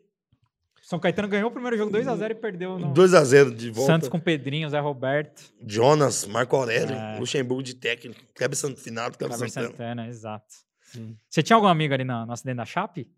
São 0.94 1.00
Caetano 1.00 1.28
ganhou 1.28 1.50
o 1.50 1.52
primeiro 1.52 1.76
jogo 1.76 1.92
2x0 1.92 2.30
e 2.30 2.36
perdeu 2.36 2.78
no 2.78 2.94
2x0 2.94 3.56
de 3.56 3.72
volta. 3.72 3.92
Santos 3.94 4.10
com 4.10 4.20
Pedrinho, 4.20 4.70
Zé 4.70 4.80
Roberto, 4.80 5.52
Jonas, 5.66 6.28
Marco 6.28 6.56
Aurélio, 6.56 6.94
É. 6.94 7.18
Luxemburgo 7.18 7.64
de 7.64 7.74
técnico, 7.74 8.22
Kleber 8.36 8.56
Sant- 8.56 8.78
final 8.78 9.10
do 9.10 9.18
Kleber 9.18 9.36
Santana. 9.36 9.68
Santana, 9.70 10.08
exato. 10.08 10.54
Sim. 10.84 11.18
Você 11.28 11.42
tinha 11.42 11.56
algum 11.56 11.66
amigo 11.68 11.96
ali 11.96 12.04
no, 12.04 12.28
no 12.28 12.32
acidente 12.32 12.58
da 12.58 12.66
Chape? 12.66 13.10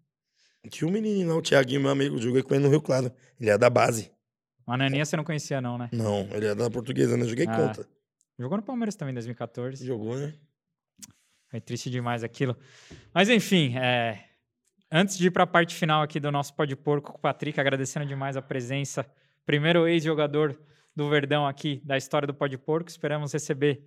Tinha 0.69 0.88
um 0.88 0.91
menino 0.93 1.31
lá, 1.34 1.38
o 1.38 1.41
Thiaguinho, 1.41 1.81
meu 1.81 1.89
amigo, 1.91 2.18
joguei 2.18 2.41
com 2.43 2.53
ele 2.56 2.64
no 2.64 2.69
Rio 2.69 2.80
Claro. 2.81 3.11
Ele 3.38 3.49
é 3.49 3.57
da 3.57 3.69
base. 3.69 4.10
O 4.65 4.72
Ananinha 4.72 5.03
você 5.03 5.18
não 5.18 5.26
conhecia 5.26 5.60
não, 5.60 5.77
né? 5.77 5.89
Não, 5.91 6.22
ele 6.31 6.45
é 6.47 6.56
da 6.56 6.69
portuguesa, 6.69 7.18
né? 7.18 7.26
Joguei 7.26 7.45
Ah. 7.45 7.56
contra. 7.57 7.85
Jogou 8.39 8.56
no 8.57 8.64
Palmeiras 8.64 8.95
também 8.95 9.11
em 9.11 9.15
2014. 9.15 9.85
Jogou, 9.85 10.15
né? 10.15 10.34
Foi 11.52 11.60
triste 11.60 11.89
demais 11.89 12.23
aquilo. 12.23 12.56
Mas 13.14 13.27
enfim, 13.27 13.76
é, 13.77 14.23
antes 14.91 15.18
de 15.18 15.28
ir 15.28 15.32
para 15.32 15.44
a 15.44 15.48
parte 15.48 15.76
final 15.76 16.02
aqui 16.02 16.20
do 16.20 16.32
nosso 16.32 16.53
Pó 16.56 16.66
de 16.66 16.76
Porco 16.76 17.12
com 17.12 17.18
o 17.18 17.22
Patrick, 17.22 17.60
agradecendo 17.60 18.06
demais 18.06 18.38
a 18.38 18.41
presença. 18.41 19.06
Primeiro 19.45 19.88
ex-jogador 19.88 20.57
do 20.95 21.10
Verdão 21.10 21.45
aqui 21.45 21.82
da 21.84 21.98
história 21.98 22.26
do 22.26 22.34
Pó 22.34 22.48
de 22.48 22.57
Porco. 22.57 22.90
Esperamos 22.90 23.32
receber 23.34 23.84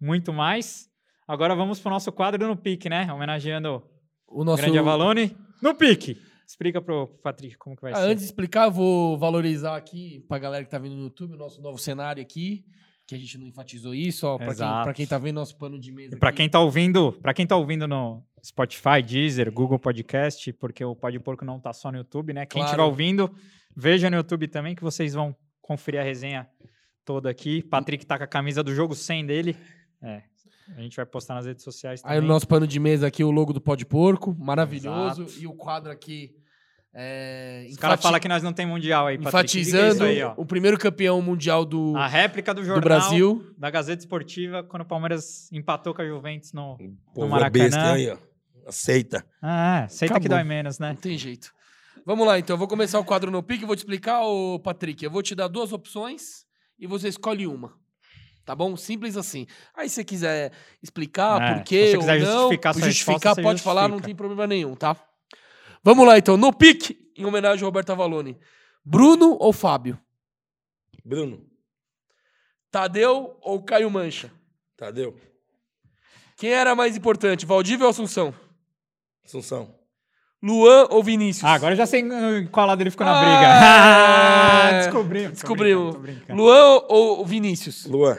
muito 0.00 0.32
mais. 0.32 0.88
Agora 1.28 1.54
vamos 1.54 1.80
para 1.80 1.88
o 1.90 1.92
nosso 1.92 2.10
quadro 2.12 2.46
No 2.46 2.56
Pique, 2.56 2.88
né? 2.88 3.12
Homenageando 3.12 3.82
O 4.26 4.42
o 4.42 4.44
nosso... 4.44 4.62
grande 4.62 4.78
Avalone. 4.78 5.36
No 5.62 5.74
Pique! 5.74 6.20
Explica 6.46 6.80
pro 6.80 7.08
Patrick 7.24 7.56
como 7.58 7.74
que 7.74 7.82
vai 7.82 7.92
Ah, 7.92 7.96
ser. 7.96 8.02
antes 8.04 8.18
de 8.20 8.26
explicar, 8.26 8.68
vou 8.68 9.18
valorizar 9.18 9.76
aqui 9.76 10.24
pra 10.28 10.38
galera 10.38 10.64
que 10.64 10.70
tá 10.70 10.78
vendo 10.78 10.94
no 10.94 11.02
YouTube 11.02 11.34
o 11.34 11.36
nosso 11.36 11.60
novo 11.60 11.76
cenário 11.76 12.22
aqui, 12.22 12.64
que 13.06 13.14
a 13.14 13.18
gente 13.18 13.38
não 13.38 13.46
enfatizou 13.46 13.94
isso, 13.94 14.26
ó, 14.26 14.36
pra 14.36 14.46
quem, 14.46 14.52
Exato. 14.54 14.84
pra 14.84 14.92
quem 14.94 15.06
tá 15.06 15.16
vendo 15.18 15.36
nosso 15.36 15.56
pano 15.56 15.78
de 15.78 15.92
mesa 15.92 16.16
pra 16.16 16.30
aqui. 16.30 16.38
quem 16.38 16.48
tá 16.48 16.58
ouvindo, 16.60 17.12
para 17.12 17.32
quem 17.32 17.46
tá 17.46 17.56
ouvindo 17.56 17.86
no 17.86 18.22
Spotify, 18.44 19.00
Deezer, 19.04 19.52
Google 19.52 19.78
Podcast, 19.78 20.52
porque 20.54 20.84
o 20.84 20.94
Pode 20.96 21.18
Porco 21.20 21.44
não 21.44 21.60
tá 21.60 21.72
só 21.72 21.92
no 21.92 21.98
YouTube, 21.98 22.32
né? 22.32 22.44
Quem 22.46 22.60
Claro. 22.60 22.66
estiver 22.66 22.82
ouvindo, 22.82 23.32
veja 23.76 24.10
no 24.10 24.16
YouTube 24.16 24.48
também 24.48 24.74
que 24.74 24.82
vocês 24.82 25.14
vão 25.14 25.34
conferir 25.62 26.00
a 26.00 26.04
resenha 26.04 26.48
toda 27.04 27.30
aqui. 27.30 27.62
Patrick 27.62 28.04
tá 28.04 28.18
com 28.18 28.24
a 28.24 28.26
camisa 28.26 28.62
do 28.62 28.74
jogo 28.74 28.94
100 28.94 29.24
dele. 29.26 29.56
É. 30.02 30.22
A 30.76 30.80
gente 30.80 30.96
vai 30.96 31.06
postar 31.06 31.34
nas 31.34 31.46
redes 31.46 31.62
sociais 31.62 32.02
também. 32.02 32.16
Aí 32.16 32.20
no 32.20 32.26
nosso 32.26 32.48
pano 32.48 32.66
de 32.66 32.80
mesa 32.80 33.06
aqui, 33.06 33.22
o 33.22 33.30
logo 33.30 33.52
do 33.52 33.60
Pó 33.60 33.76
de 33.76 33.86
Porco, 33.86 34.34
maravilhoso. 34.36 35.22
Exato. 35.22 35.40
E 35.40 35.46
o 35.46 35.54
quadro 35.54 35.92
aqui. 35.92 36.34
É, 36.98 37.66
Os 37.70 37.76
caras 37.76 38.00
falam 38.00 38.18
que 38.18 38.26
nós 38.26 38.42
não 38.42 38.54
tem 38.54 38.64
mundial 38.64 39.06
aí, 39.06 39.18
Patrick. 39.18 39.48
Que 39.48 39.52
que 39.64 39.68
enfatizando 39.68 40.04
aí, 40.04 40.22
ó? 40.22 40.32
o 40.34 40.46
primeiro 40.46 40.78
campeão 40.78 41.20
mundial 41.20 41.62
do, 41.62 41.94
A 41.94 42.06
réplica 42.06 42.54
do 42.54 42.62
jornal 42.64 42.80
do 42.80 42.84
Brasil. 42.84 43.54
da 43.58 43.68
Gazeta 43.68 44.00
Esportiva 44.00 44.62
quando 44.64 44.80
o 44.82 44.86
Palmeiras 44.86 45.52
empatou 45.52 45.92
com 45.94 46.00
a 46.00 46.06
Juventus 46.06 46.54
no 46.54 46.72
O 46.72 46.78
povo 47.14 47.26
é 47.26 47.30
Maracanã. 47.30 47.64
besta 47.64 47.92
aí, 47.92 48.10
ó. 48.10 48.16
Aceita. 48.66 49.26
Ah, 49.42 49.80
é, 49.80 49.84
aceita 49.84 50.14
que 50.14 50.26
Acabou. 50.26 50.38
dói 50.38 50.44
menos, 50.44 50.78
né? 50.78 50.88
Não 50.88 50.96
tem 50.96 51.18
jeito. 51.18 51.52
Vamos 52.04 52.26
lá, 52.26 52.38
então. 52.38 52.54
Eu 52.54 52.58
vou 52.58 52.66
começar 52.66 52.98
o 52.98 53.04
quadro 53.04 53.30
no 53.30 53.42
pique 53.42 53.64
e 53.64 53.66
vou 53.66 53.76
te 53.76 53.80
explicar, 53.80 54.22
ô 54.22 54.58
Patrick. 54.58 55.04
Eu 55.04 55.10
vou 55.10 55.22
te 55.22 55.34
dar 55.34 55.48
duas 55.48 55.72
opções 55.72 56.46
e 56.78 56.86
você 56.86 57.08
escolhe 57.08 57.46
uma. 57.46 57.74
Tá 58.44 58.54
bom? 58.54 58.74
Simples 58.76 59.16
assim. 59.18 59.46
Aí 59.76 59.88
se 59.88 59.96
você 59.96 60.04
quiser 60.04 60.50
explicar 60.82 61.42
É, 61.42 61.52
por 61.52 61.58
se 61.58 61.64
quê 61.64 61.86
você 61.90 61.94
ou 61.96 62.00
quiser 62.00 62.20
não, 62.20 62.38
justificar 62.48 62.74
resposta, 62.74 63.34
você 63.34 63.42
pode 63.42 63.60
falar, 63.62 63.82
não 63.82 63.96
justifica. 63.96 64.06
tem 64.06 64.16
problema 64.16 64.46
nenhum, 64.46 64.74
tá? 64.74 64.96
Vamos 65.86 66.04
lá, 66.04 66.18
então. 66.18 66.36
No 66.36 66.52
pique, 66.52 66.98
em 67.16 67.24
homenagem 67.24 67.62
ao 67.62 67.68
Roberto 67.68 67.90
Avalone. 67.90 68.36
Bruno 68.84 69.36
ou 69.38 69.52
Fábio? 69.52 69.96
Bruno, 71.04 71.46
Tadeu 72.72 73.36
ou 73.40 73.62
Caio 73.62 73.88
Mancha? 73.88 74.28
Tadeu, 74.76 75.16
Quem 76.36 76.50
era 76.50 76.74
mais 76.74 76.96
importante, 76.96 77.46
Valdívia 77.46 77.84
ou 77.86 77.90
Assunção? 77.90 78.34
Assunção. 79.24 79.76
Luan 80.42 80.88
ou 80.90 81.04
Vinícius? 81.04 81.44
Ah, 81.44 81.54
agora 81.54 81.72
eu 81.74 81.76
já 81.76 81.86
sei 81.86 82.00
em 82.00 82.46
qual 82.48 82.66
lado 82.66 82.80
ele 82.80 82.90
ficou 82.90 83.06
na 83.06 83.12
Ah, 83.12 83.20
briga. 83.20 84.76
é. 84.76 84.82
Descobrimos. 84.82 85.32
Descobrimos. 85.32 85.96
Luan 86.28 86.82
ou 86.88 87.24
Vinícius? 87.24 87.86
Luan, 87.86 88.18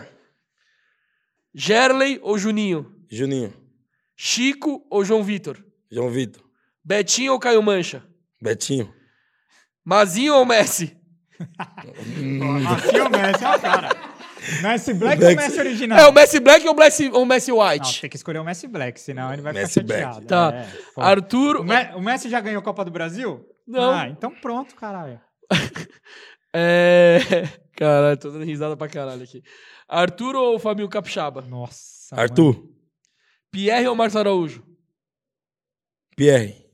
Gerley 1.54 2.18
ou 2.24 2.38
Juninho? 2.38 2.96
Juninho, 3.10 3.54
Chico 4.16 4.86
ou 4.90 5.04
João 5.04 5.22
Vitor? 5.24 5.62
João 5.92 6.10
Vitor, 6.10 6.42
Betinho 6.88 7.34
ou 7.34 7.40
Caio 7.40 7.62
Mancha? 7.62 8.02
Betinho. 8.42 8.94
Mazinho 9.84 10.36
ou 10.36 10.46
Messi? 10.46 10.98
Aqui 11.60 13.00
o 13.02 13.10
Messi, 13.10 13.44
ó, 13.46 13.60
cara. 13.60 13.90
Messi 14.64 14.94
Black 14.94 15.22
ou 15.22 15.34
Black- 15.34 15.36
Messi 15.50 15.60
original? 15.60 16.00
É 16.00 16.08
o 16.08 16.14
Messi 16.14 16.40
Black 16.40 16.66
ou 16.66 16.74
o 16.74 16.78
Messi, 16.78 17.10
ou 17.12 17.24
o 17.24 17.26
Messi 17.26 17.52
Não, 17.52 17.60
White? 17.60 18.00
tem 18.02 18.10
que 18.10 18.16
escolher 18.16 18.40
o 18.40 18.44
Messi 18.46 18.68
Black, 18.68 19.00
senão 19.02 19.34
ele 19.34 19.42
vai 19.42 19.52
Messi 19.52 19.82
ficar 19.82 19.86
Black. 19.86 20.02
chateado. 20.16 20.26
Tá. 20.28 20.54
É. 20.56 20.70
Arthur. 20.96 21.58
o, 21.58 21.64
Me- 21.66 21.92
o 21.96 22.02
Messi 22.02 22.30
já 22.30 22.40
ganhou 22.40 22.60
a 22.60 22.64
Copa 22.64 22.86
do 22.86 22.92
Brasil? 22.92 23.46
Não. 23.68 23.92
Ah, 23.92 24.08
então 24.08 24.32
pronto, 24.32 24.74
caralho. 24.76 25.20
É. 26.56 27.20
Caralho, 27.76 28.18
tô 28.18 28.32
dando 28.32 28.46
risada 28.46 28.76
pra 28.76 28.88
caralho 28.88 29.22
aqui. 29.22 29.44
Arthur 29.88 30.36
ou 30.36 30.58
Fabinho 30.58 30.88
Capixaba? 30.90 31.42
Nossa. 31.42 32.16
Arthur, 32.16 32.68
Pierre 33.52 33.86
ou 33.88 33.96
Márcio 33.96 34.20
Araújo? 34.20 34.64
Pierre. 36.16 36.66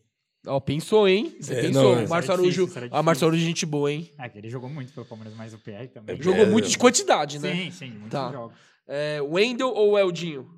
Ó, 0.45 0.59
pensou, 0.59 1.07
hein? 1.07 1.35
Você 1.39 1.53
É, 1.53 1.61
pensou. 1.61 1.95
não, 1.95 2.07
Márcio 2.07 2.33
Araújo. 2.33 2.69
era 2.75 2.89
Ah, 2.91 3.01
Márcio 3.01 3.25
Araújo 3.27 3.41
é 3.43 3.47
gente 3.47 3.65
boa, 3.65 3.91
hein? 3.91 4.11
É 4.19 4.27
que 4.27 4.37
ele 4.37 4.49
jogou 4.49 4.69
muito 4.69 4.91
pelo 4.93 5.05
Palmeiras, 5.05 5.33
mas 5.37 5.53
o 5.53 5.57
PR 5.57 5.87
também. 5.87 6.17
É, 6.19 6.21
Jogou 6.21 6.43
É, 6.43 6.45
muito 6.45 6.67
de 6.67 6.77
quantidade, 6.77 7.39
né? 7.39 7.53
Sim, 7.55 7.71
sim, 7.71 7.89
muitos 7.91 8.09
Tá. 8.11 8.29
jogos. 8.31 8.55
É, 8.85 9.21
Wendel 9.21 9.69
ou 9.69 9.97
Eldinho? 9.97 10.49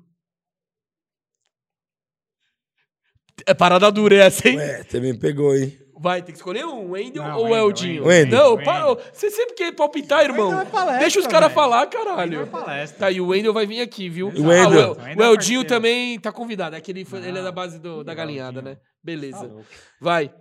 É 3.46 3.54
parada 3.54 3.90
dura 3.92 4.16
essa, 4.16 4.48
hein? 4.48 4.56
Ué, 4.56 4.82
você 4.82 4.98
me 4.98 5.14
pegou, 5.16 5.54
hein? 5.54 5.78
Vai, 5.98 6.20
tem 6.20 6.32
que 6.32 6.38
escolher 6.38 6.66
um, 6.66 6.90
Wendel 6.90 7.22
Não, 7.22 7.36
ou 7.38 7.44
Wendel, 7.44 7.58
Eldinho? 7.68 8.04
Wendel. 8.06 8.38
Não, 8.56 8.62
para, 8.62 8.94
você 9.12 9.30
sempre 9.30 9.54
quer 9.54 9.72
palpitar, 9.72 10.24
irmão. 10.24 10.60
É 10.60 10.64
palestra, 10.66 10.98
Deixa 11.00 11.20
os 11.20 11.26
caras 11.26 11.50
falar, 11.52 11.86
caralho. 11.86 12.40
é 12.42 12.46
palestra. 12.46 12.98
Tá, 12.98 13.10
e 13.10 13.18
o 13.20 13.28
Wendel 13.28 13.52
vai 13.54 13.66
vir 13.66 13.80
aqui, 13.80 14.08
viu? 14.08 14.28
O 14.28 14.48
Wendel? 14.48 14.80
Ah, 14.82 14.88
O 14.90 14.92
o, 14.92 15.02
Wendel 15.04 15.18
o 15.18 15.22
é 15.22 15.32
Eldinho 15.32 15.60
parceiro. 15.60 15.64
também 15.68 16.18
tá 16.20 16.30
convidado. 16.32 16.76
É 16.76 16.80
que 16.82 16.90
ele, 16.92 17.04
foi- 17.06 17.26
ele 17.26 17.38
é 17.38 17.42
da 17.42 17.52
base 17.52 17.78
do- 17.78 18.04
da 18.04 18.12
o 18.12 18.16
galinhada, 18.16 18.58
Eldinho. 18.58 18.74
né? 18.74 18.80
Beleza. 19.06 19.48
Tá. 19.48 19.54
Vai. 20.00 20.34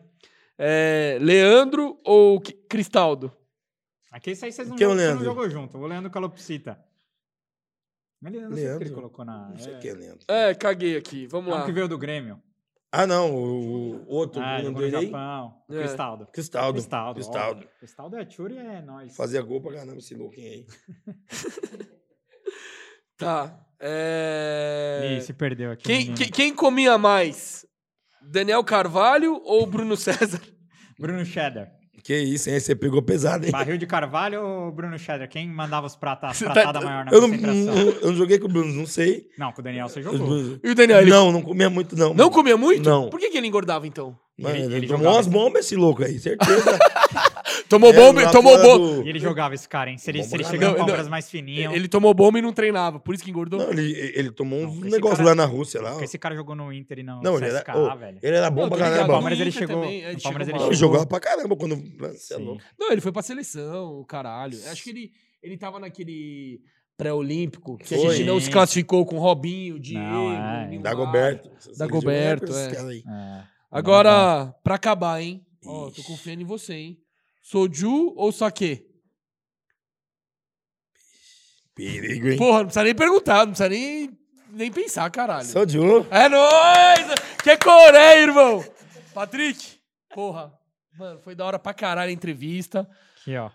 É, 0.58 1.18
Leandro 1.22 2.00
ou 2.04 2.42
Cristaldo? 2.68 3.32
Aqui 4.12 4.32
isso 4.32 4.44
aí 4.46 4.52
vocês 4.52 4.68
não, 4.68 4.76
Quem 4.76 4.86
é 4.86 4.88
o 4.88 4.92
jogam- 4.92 4.98
você 4.98 5.08
não 5.14 5.14
Leandro? 5.22 5.26
jogou 5.26 5.50
junto. 5.50 5.78
O 5.78 5.86
Leandro 5.88 6.10
Calopsita. 6.12 6.84
Ele, 8.26 8.38
eu 8.38 8.50
não 8.50 8.56
sei 8.56 8.56
o 8.56 8.56
que 8.56 8.62
ele 8.62 8.78
Leandro? 8.86 8.96
colocou 8.96 9.24
na... 9.26 9.50
Não 9.50 9.58
sei 9.60 9.74
é, 9.76 9.78
quem 9.78 9.92
é 9.92 9.94
Leandro. 9.94 10.26
É, 10.28 10.56
caguei 10.56 10.98
aqui. 10.98 11.28
Vamos 11.28 11.52
é 11.52 11.56
um 11.56 11.60
lá. 11.60 11.66
que 11.66 11.72
veio 11.72 11.88
do 11.88 11.98
Grêmio. 11.98 12.42
Ah, 12.92 13.06
não, 13.06 13.36
o, 13.36 14.06
o 14.06 14.08
outro, 14.08 14.42
Ah, 14.42 14.46
o 14.46 14.64
nome 14.64 14.64
jogou 14.64 14.82
no 14.82 14.88
dele 14.88 14.96
aí? 14.98 15.06
Japão. 15.12 15.62
O 15.70 15.74
É. 15.76 15.80
Cristaldo. 15.80 16.28
Cristaldo. 16.32 16.74
Cristaldo. 16.74 17.14
Cristaldo. 17.20 17.68
Cristaldo 17.78 18.18
é 18.18 18.26
Tchuri 18.26 18.58
é 18.58 18.82
nóis. 18.82 19.16
Fazia 19.16 19.42
gol 19.42 19.62
pra 19.62 19.74
caramba 19.74 19.98
esse 19.98 20.16
louquinho 20.16 20.50
aí. 20.50 20.66
Tá. 23.18 23.66
É... 23.80 25.16
Ih, 25.18 25.22
se 25.22 25.32
perdeu 25.34 25.72
aqui. 25.72 25.84
Quem, 25.84 25.98
menino. 26.00 26.18
quem, 26.18 26.30
quem 26.30 26.54
comia 26.56 26.98
mais? 26.98 27.65
Daniel 28.28 28.64
Carvalho 28.64 29.42
ou 29.44 29.66
Bruno 29.66 29.96
César? 29.96 30.42
Bruno 31.00 31.24
Cheddar. 31.26 31.70
Que 32.04 32.16
isso, 32.18 32.50
hein? 32.52 32.60
Você 32.60 32.76
pegou 32.76 33.02
pesado, 33.02 33.46
hein? 33.46 33.52
Barril 33.52 33.78
de 33.80 33.88
Carvalho 33.88 34.40
ou 34.42 34.72
Bruno 34.72 34.98
Cheddar? 35.00 35.28
Quem 35.28 35.48
mandava 35.50 35.88
os 35.88 35.96
pratas, 35.96 36.38
Você 36.38 36.46
tá- 36.46 36.52
pratada 36.54 36.82
maior 36.82 37.06
na 37.06 37.12
Eu 37.12 37.22
não, 37.22 37.30
concentração? 37.30 37.66
não- 37.76 37.92
eu 38.02 38.08
não 38.10 38.16
joguei 38.16 38.38
com 38.38 38.46
o 38.46 38.50
Bruno, 38.52 38.72
não 38.74 38.86
sei. 38.86 39.28
Não, 39.40 39.52
com 39.52 39.60
o 39.62 39.64
Daniel 39.64 39.90
você 39.90 40.04
jogou. 40.04 40.60
E 40.64 40.70
o 40.70 40.76
Daniel, 40.76 41.02
ele 41.02 41.10
Não, 41.10 41.32
não 41.32 41.42
comia 41.42 41.70
muito, 41.70 41.96
não. 41.96 42.10
não 42.10 42.16
mano. 42.16 42.32
comia 42.32 42.56
muito? 42.58 42.88
Não. 42.88 43.10
Por 43.10 43.20
que, 43.20 43.30
que 43.32 43.38
ele 43.38 43.48
engordava, 43.48 43.88
então? 43.88 44.16
Mano, 44.38 44.56
Ele- 44.56 44.66
ele, 44.66 44.76
ele 44.76 44.88
tomou 44.88 44.98
jogava 45.00 45.16
umas 45.18 45.28
bombas 45.28 45.66
esse 45.66 45.76
louco 45.78 46.04
aí, 46.04 46.20
certeza. 46.20 46.78
Tomou 47.70 47.90
É, 47.92 47.94
bomba, 47.94 48.32
tomou 48.32 48.58
bomba. 48.62 48.96
do- 48.98 49.04
E 49.06 49.10
ele 49.10 49.18
jogava 49.20 49.56
esse 49.56 49.68
cara, 49.68 49.90
hein? 49.90 49.98
Se 49.98 50.12
ele, 50.12 50.24
se 50.24 50.36
ele 50.36 50.44
no 50.44 50.60
Não, 50.60 50.76
Palmeiras 50.76 51.08
mais 51.08 51.30
fininho. 51.30 51.72
Ele 51.74 51.88
tomou 51.88 52.14
bomba 52.14 52.38
e 52.38 52.42
não 52.42 52.52
treinava, 52.54 53.00
por 53.00 53.16
isso 53.16 53.24
que 53.24 53.32
engordou. 53.32 53.60
Não, 53.60 53.72
ele, 53.72 53.92
ele 54.14 54.30
tomou 54.32 54.60
Não, 54.62 54.70
uns 54.70 54.82
esse 54.82 54.90
negócios 54.92 55.18
cara- 55.20 55.30
lá 55.30 55.36
na 55.36 55.46
Rússia. 55.46 55.82
Lá. 55.82 55.92
Porque 55.92 56.04
esse 56.06 56.18
cara 56.20 56.36
jogou 56.36 56.54
no 56.56 56.72
Inter 56.72 57.00
e 57.00 57.04
não, 57.04 57.22
Não, 57.22 57.38
ele 57.38 57.46
era, 57.48 57.60
CSKA, 57.60 57.78
ô, 57.78 57.98
velho. 57.98 58.20
ele 58.22 58.36
era 58.36 58.52
bom 58.52 58.62
Não, 58.64 58.70
pra 58.70 58.78
caramba. 58.78 59.08
Palmeiras 59.14 59.40
ele 59.40 59.52
chegou. 59.52 59.82
também, 59.82 60.04
é, 60.04 60.16
Palmeiras 60.18 60.48
ele 60.48 60.58
ele 60.58 60.64
chegou. 60.64 60.74
jogava 60.76 61.06
pra 61.08 61.20
caramba 61.20 61.56
quando. 61.56 61.74
É. 61.76 62.38
Não, 62.78 62.92
ele 62.92 63.02
foi 63.02 63.12
pra 63.12 63.22
seleção, 63.24 64.04
caralho. 64.08 64.58
Acho 64.70 64.84
que 64.84 64.90
ele, 64.92 65.12
ele 65.42 65.58
tava 65.58 65.80
naquele 65.80 66.60
pré-olímpico 66.98 67.78
que 67.78 67.96
a 67.96 67.98
Foi. 67.98 68.16
gente 68.18 68.26
não 68.28 68.40
se 68.40 68.50
classificou 68.52 69.06
com 69.06 69.18
Robinho, 69.18 69.80
Diego, 69.80 70.00
Não, 70.04 70.32
é. 70.32 70.78
Dagoberto. 70.80 71.50
Dagoberto, 71.78 72.54
é. 72.56 73.44
É. 73.76 73.78
Agora, 73.78 74.56
pra 74.64 74.76
acabar, 74.76 75.22
hein? 75.22 75.46
Ó, 75.66 75.90
tô 75.92 76.02
confiando 76.04 76.42
em 76.42 76.46
você, 76.46 76.74
hein? 76.74 76.98
Soju 77.42 78.14
ou 78.16 78.32
Saque? 78.32 78.88
Perigo, 81.76 82.30
hein? 82.30 82.38
Porra, 82.38 82.60
não 82.60 82.66
precisa 82.68 82.84
nem 82.86 82.96
perguntar, 82.96 83.46
não 83.46 83.48
precisa 83.54 83.68
nem, 83.68 84.18
nem 84.52 84.72
pensar, 84.72 85.10
caralho. 85.12 85.48
Ouro. 85.78 86.08
É 86.10 86.30
nóis! 86.30 87.20
Que 87.44 87.58
Coreia, 87.58 88.22
irmão! 88.22 88.64
Patrick, 89.14 89.78
porra. 90.14 90.58
Mano, 90.98 91.20
foi 91.20 91.36
da 91.36 91.44
hora 91.44 91.60
pra 91.60 91.74
caralho 91.74 92.10
a 92.10 92.14
entrevista. 92.14 92.90
Aqui, 93.20 93.36
ó. 93.36 93.52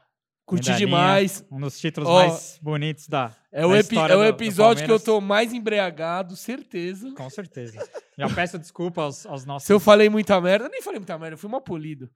Curti 0.50 0.76
demais. 0.76 1.44
Um 1.50 1.60
dos 1.60 1.78
títulos 1.78 2.08
Ó, 2.08 2.14
mais 2.18 2.58
bonitos 2.62 3.06
da. 3.08 3.34
É 3.52 3.64
o, 3.64 3.70
da 3.70 3.80
história 3.80 4.12
é 4.12 4.16
o 4.16 4.18
do- 4.20 4.24
do 4.24 4.28
episódio 4.28 4.84
que 4.84 4.90
eu 4.92 5.00
tô 5.00 5.20
mais 5.20 5.52
embriagado, 5.52 6.36
certeza. 6.36 7.12
Com 7.14 7.28
certeza. 7.30 7.78
Já 8.18 8.28
peço 8.28 8.58
desculpa 8.58 9.02
aos, 9.02 9.24
aos 9.26 9.44
nossos. 9.44 9.66
Se 9.66 9.72
eu 9.72 9.80
falei 9.80 10.08
muita 10.08 10.40
merda, 10.40 10.66
eu 10.66 10.70
nem 10.70 10.82
falei 10.82 10.98
muita 10.98 11.18
merda, 11.18 11.34
eu 11.34 11.38
fui 11.38 11.50
mal 11.50 11.60
polido. 11.60 12.10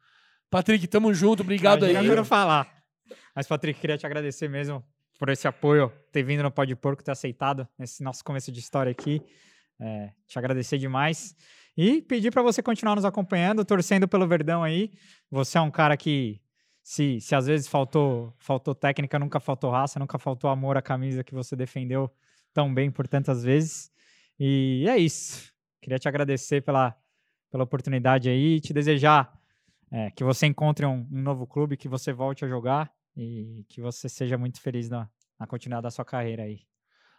Patrick, 0.51 0.87
tamo 0.87 1.13
junto, 1.15 1.43
obrigado 1.43 1.85
aí. 1.85 1.95
eu 1.95 2.25
falar. 2.25 2.69
Mas, 3.35 3.47
Patrick, 3.47 3.81
queria 3.81 3.99
te 3.99 4.07
agradecer 4.07 4.49
mesmo 4.49 4.85
por 5.19 5.29
esse 5.29 5.47
apoio, 5.49 5.93
ter 6.13 6.23
vindo 6.23 6.43
no 6.43 6.51
Pode 6.51 6.75
Porco, 6.77 7.03
ter 7.03 7.11
aceitado 7.11 7.67
esse 7.81 8.03
nosso 8.03 8.23
começo 8.25 8.53
de 8.53 8.61
história 8.61 8.91
aqui. 8.93 9.23
É, 9.81 10.11
te 10.27 10.39
agradecer 10.39 10.79
demais. 10.79 11.35
E 11.77 12.01
pedir 12.03 12.31
para 12.31 12.43
você 12.43 12.63
continuar 12.63 12.95
nos 12.95 13.05
acompanhando, 13.05 13.65
torcendo 13.65 14.07
pelo 14.07 14.29
Verdão 14.29 14.63
aí. 14.63 14.93
Você 15.31 15.59
é 15.59 15.61
um 15.61 15.71
cara 15.71 15.97
que, 15.97 16.41
se, 16.85 17.19
se 17.19 17.35
às 17.35 17.47
vezes 17.47 17.67
faltou, 17.67 18.35
faltou 18.37 18.75
técnica, 18.75 19.19
nunca 19.19 19.41
faltou 19.41 19.71
raça, 19.71 19.99
nunca 19.99 20.19
faltou 20.19 20.51
amor 20.51 20.77
à 20.77 20.83
camisa 20.83 21.25
que 21.25 21.35
você 21.35 21.57
defendeu 21.57 22.11
tão 22.53 22.73
bem 22.73 22.91
por 22.91 23.09
tantas 23.09 23.43
vezes. 23.43 23.91
E 24.39 24.85
é 24.87 24.99
isso. 24.99 25.51
Queria 25.81 25.99
te 25.99 26.07
agradecer 26.07 26.61
pela, 26.61 26.95
pela 27.51 27.65
oportunidade 27.65 28.29
aí, 28.29 28.61
te 28.61 28.75
desejar 28.75 29.33
é, 29.91 30.11
que 30.11 30.23
você 30.23 30.45
encontre 30.47 30.85
um, 30.85 31.09
um 31.11 31.23
novo 31.23 31.47
clube, 31.47 31.79
que 31.79 31.89
você 31.89 32.13
volte 32.13 32.45
a 32.45 32.49
jogar 32.49 32.93
e 33.17 33.65
que 33.67 33.81
você 33.81 34.07
seja 34.07 34.37
muito 34.37 34.61
feliz 34.61 34.91
na, 34.91 35.09
na 35.41 35.47
continuidade 35.47 35.85
da 35.85 35.91
sua 35.91 36.05
carreira 36.05 36.43
aí. 36.43 36.67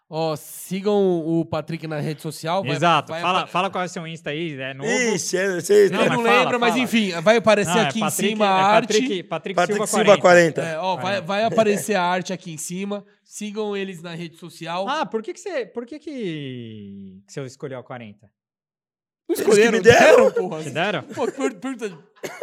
Ó, 0.08 0.36
sigam 0.36 0.94
o 1.26 1.44
Patrick 1.44 1.88
na 1.88 2.00
rede 2.00 2.22
social. 2.22 2.62
vai- 2.64 2.76
Exato. 2.76 3.12
vai 3.12 3.22
fala, 3.22 3.48
fala 3.48 3.70
qual 3.72 3.82
é 3.84 3.88
o 3.88 3.90
seu 3.90 4.06
Insta 4.06 4.30
aí. 4.30 4.54
É 4.60 4.72
novo. 4.74 4.88
Ixi, 4.88 5.36
é, 5.36 5.56
vocês... 5.60 5.90
Não, 5.90 6.04
Eu 6.04 6.10
não 6.12 6.24
fala, 6.24 6.40
lembro, 6.42 6.60
mas 6.60 6.70
fala. 6.74 6.84
enfim, 6.84 7.12
vai 7.22 7.38
aparecer 7.38 7.74
Não, 7.74 7.80
é 7.80 7.86
aqui 7.88 8.00
Patrick- 8.00 8.26
em 8.28 8.30
cima 8.30 8.46
a 8.46 8.50
é 8.50 8.62
arte. 8.62 8.88
Patrick, 8.94 9.24
Patrick, 9.24 9.56
Patrick 9.56 9.74
Silva 9.74 9.88
Silva 9.88 10.18
40. 10.22 10.62
40. 10.62 10.62
É, 10.62 10.78
ó, 10.78 10.96
vai, 10.96 11.18
É. 11.18 11.22
vai 11.22 11.44
aparecer 11.44 11.96
a 11.96 12.04
arte 12.04 12.32
aqui 12.32 12.52
em 12.54 12.58
cima. 12.58 13.04
Sigam 13.24 13.76
eles 13.76 14.00
na 14.04 14.14
rede 14.14 14.38
social. 14.38 14.88
Ah, 14.88 15.08
por 15.08 15.24
que 15.24 15.34
que 15.34 15.40
você... 15.40 15.66
Por 15.66 15.88
que 15.88 15.98
que, 15.98 16.12
que 16.12 17.24
você 17.28 17.42
escolheu 17.46 17.80
a 17.80 17.84
40? 17.84 18.30
Não 19.28 19.36
eles 19.36 19.44
que 19.58 19.72
me 19.72 19.80
deram. 19.80 20.30
deram, 20.30 20.32
porra. 20.34 20.62
Te 20.64 20.70
deram? 20.70 21.02
Pô, 21.02 21.26
pergunta 21.32 21.98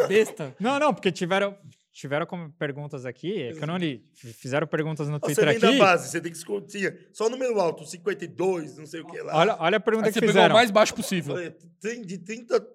besta. 0.09 0.53
Não, 0.59 0.81
não, 0.81 0.93
porque 0.93 1.13
tiveram... 1.13 1.57
Tiveram 1.93 2.25
como 2.25 2.51
perguntas 2.53 3.05
aqui, 3.05 3.43
é 3.43 3.53
que 3.53 3.63
eu 3.63 3.67
não 3.67 3.77
li. 3.77 4.03
Fizeram 4.15 4.67
perguntas 4.67 5.09
no 5.11 5.17
Você 5.19 5.35
Twitter 5.35 5.45
vem 5.45 5.57
aqui. 5.57 5.79
da 5.79 5.85
base, 5.85 6.09
você 6.09 6.21
tem 6.23 6.33
que 6.33 6.39
escolher. 6.39 7.11
Só 7.13 7.27
o 7.27 7.29
número 7.31 7.61
alto, 7.61 7.85
52, 7.85 8.79
não 8.79 8.87
sei 8.87 9.01
o 9.03 9.07
que 9.07 9.21
lá. 9.21 9.37
Olha, 9.37 9.57
olha 9.61 9.77
a 9.77 9.81
pergunta 9.81 10.07
Aí 10.09 10.13
que 10.13 10.15
você 10.15 10.21
pegou 10.21 10.33
fizeram. 10.35 10.55
o 10.55 10.59
mais 10.59 10.71
baixo 10.71 10.95
possível. 10.95 11.37
De 11.37 12.19
30, 12.19 12.67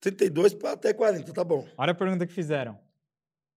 32 0.00 0.54
para 0.54 0.72
até 0.72 0.92
40, 0.92 1.32
tá 1.32 1.44
bom. 1.44 1.64
Olha 1.78 1.92
a 1.92 1.94
pergunta 1.94 2.26
que 2.26 2.32
fizeram. 2.32 2.76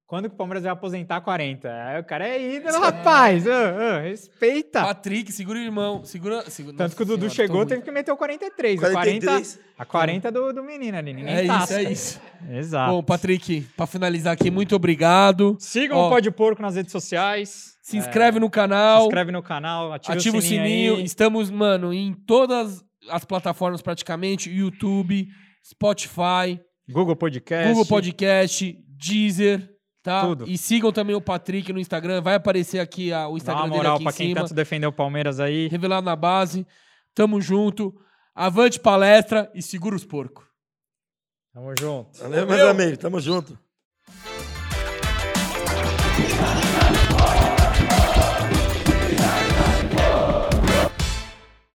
Quando 0.10 0.28
que 0.28 0.34
o 0.34 0.38
Palmeiras 0.38 0.64
vai 0.64 0.72
aposentar 0.74 1.22
40? 1.22 1.70
Aí 1.72 2.00
o 2.02 2.04
cara 2.04 2.28
é 2.28 2.56
ídolo, 2.56 2.80
rapaz. 2.80 3.46
Ô, 3.46 3.50
ô, 3.52 4.02
respeita. 4.02 4.82
Patrick, 4.82 5.32
segura 5.32 5.60
o 5.60 5.62
irmão. 5.62 6.04
Segura. 6.04 6.50
segura 6.50 6.76
Tanto 6.76 6.82
Nossa 6.90 6.96
que 6.96 7.04
o 7.04 7.06
Dudu 7.06 7.30
senhora, 7.30 7.36
chegou, 7.36 7.64
teve 7.64 7.76
muito- 7.76 7.86
que 7.86 7.92
meter 7.92 8.12
o 8.12 8.18
43. 8.18 8.80
O 8.80 8.82
40, 8.82 9.02
43. 9.28 9.60
a 9.78 9.86
40 9.86 10.32
do, 10.32 10.52
do 10.52 10.64
menino 10.64 10.98
ali. 10.98 11.14
Ninguém 11.14 11.32
É 11.36 11.44
isso, 11.44 11.54
tasca. 11.54 11.76
é 11.82 11.92
isso. 11.92 12.22
Exato. 12.50 12.92
Bom, 12.92 13.04
Patrick, 13.04 13.62
pra 13.78 13.86
finalizar 13.86 14.34
aqui, 14.34 14.50
muito 14.50 14.76
obrigado. 14.76 15.56
Sigam 15.60 15.96
Ó, 16.00 16.08
o 16.08 16.10
Pode 16.10 16.32
Porco 16.32 16.60
nas 16.60 16.76
redes 16.76 16.92
sociais. 16.92 17.76
Se 17.84 17.96
inscreve 17.96 18.40
no 18.40 18.48
Se 18.48 18.52
canal. 18.52 19.04
inscreve 19.04 19.32
no 19.32 19.44
canal, 19.44 19.94
ativa, 19.94 20.14
Ativa 20.16 20.38
o 20.38 20.42
sininho. 20.42 20.96
aí. 20.96 21.04
Estamos, 21.04 21.52
mano, 21.52 21.94
em 21.94 22.16
todas 22.26 22.84
as 23.12 23.24
plataformas 23.24 23.80
praticamente: 23.84 24.50
YouTube, 24.50 25.28
Spotify, 25.64 26.60
Google 26.92 27.16
Podcast. 27.16 27.68
Google 27.70 27.86
Podcast, 27.86 28.76
Deezer, 28.98 29.70
tá? 30.04 30.22
Tudo. 30.26 30.46
E 30.48 30.58
sigam 30.58 30.92
também 30.92 31.16
o 31.16 31.22
Patrick 31.22 31.72
no 31.74 31.80
Instagram. 31.80 32.22
Vai 32.22 32.36
aparecer 32.36 32.80
aqui 32.80 33.12
a- 33.14 33.28
o 33.28 33.32
Dá 33.32 33.38
Instagram 33.38 33.62
uma 33.64 33.68
dele 33.70 33.78
moral 33.78 33.96
aqui 33.96 34.04
pra 34.04 34.12
em 34.14 34.16
quem 34.16 34.28
cima. 34.30 34.42
tanto 34.42 34.54
defendeu 34.54 34.90
o 34.90 34.94
Palmeiras 34.94 35.40
aí. 35.40 35.68
Revelado 35.68 36.06
na 36.06 36.16
base. 36.16 36.66
Tamo 37.14 37.40
junto. 37.42 37.94
Avante 38.36 38.80
palestra 38.80 39.52
e 39.54 39.62
segura 39.62 39.96
os 39.96 40.06
porcos. 40.06 40.46
Tamo 41.54 41.74
junto. 41.80 42.18
Valeu, 42.20 42.48
meus 42.48 42.62
amigos, 42.62 42.98
tamo 42.98 43.20
junto. 43.20 43.58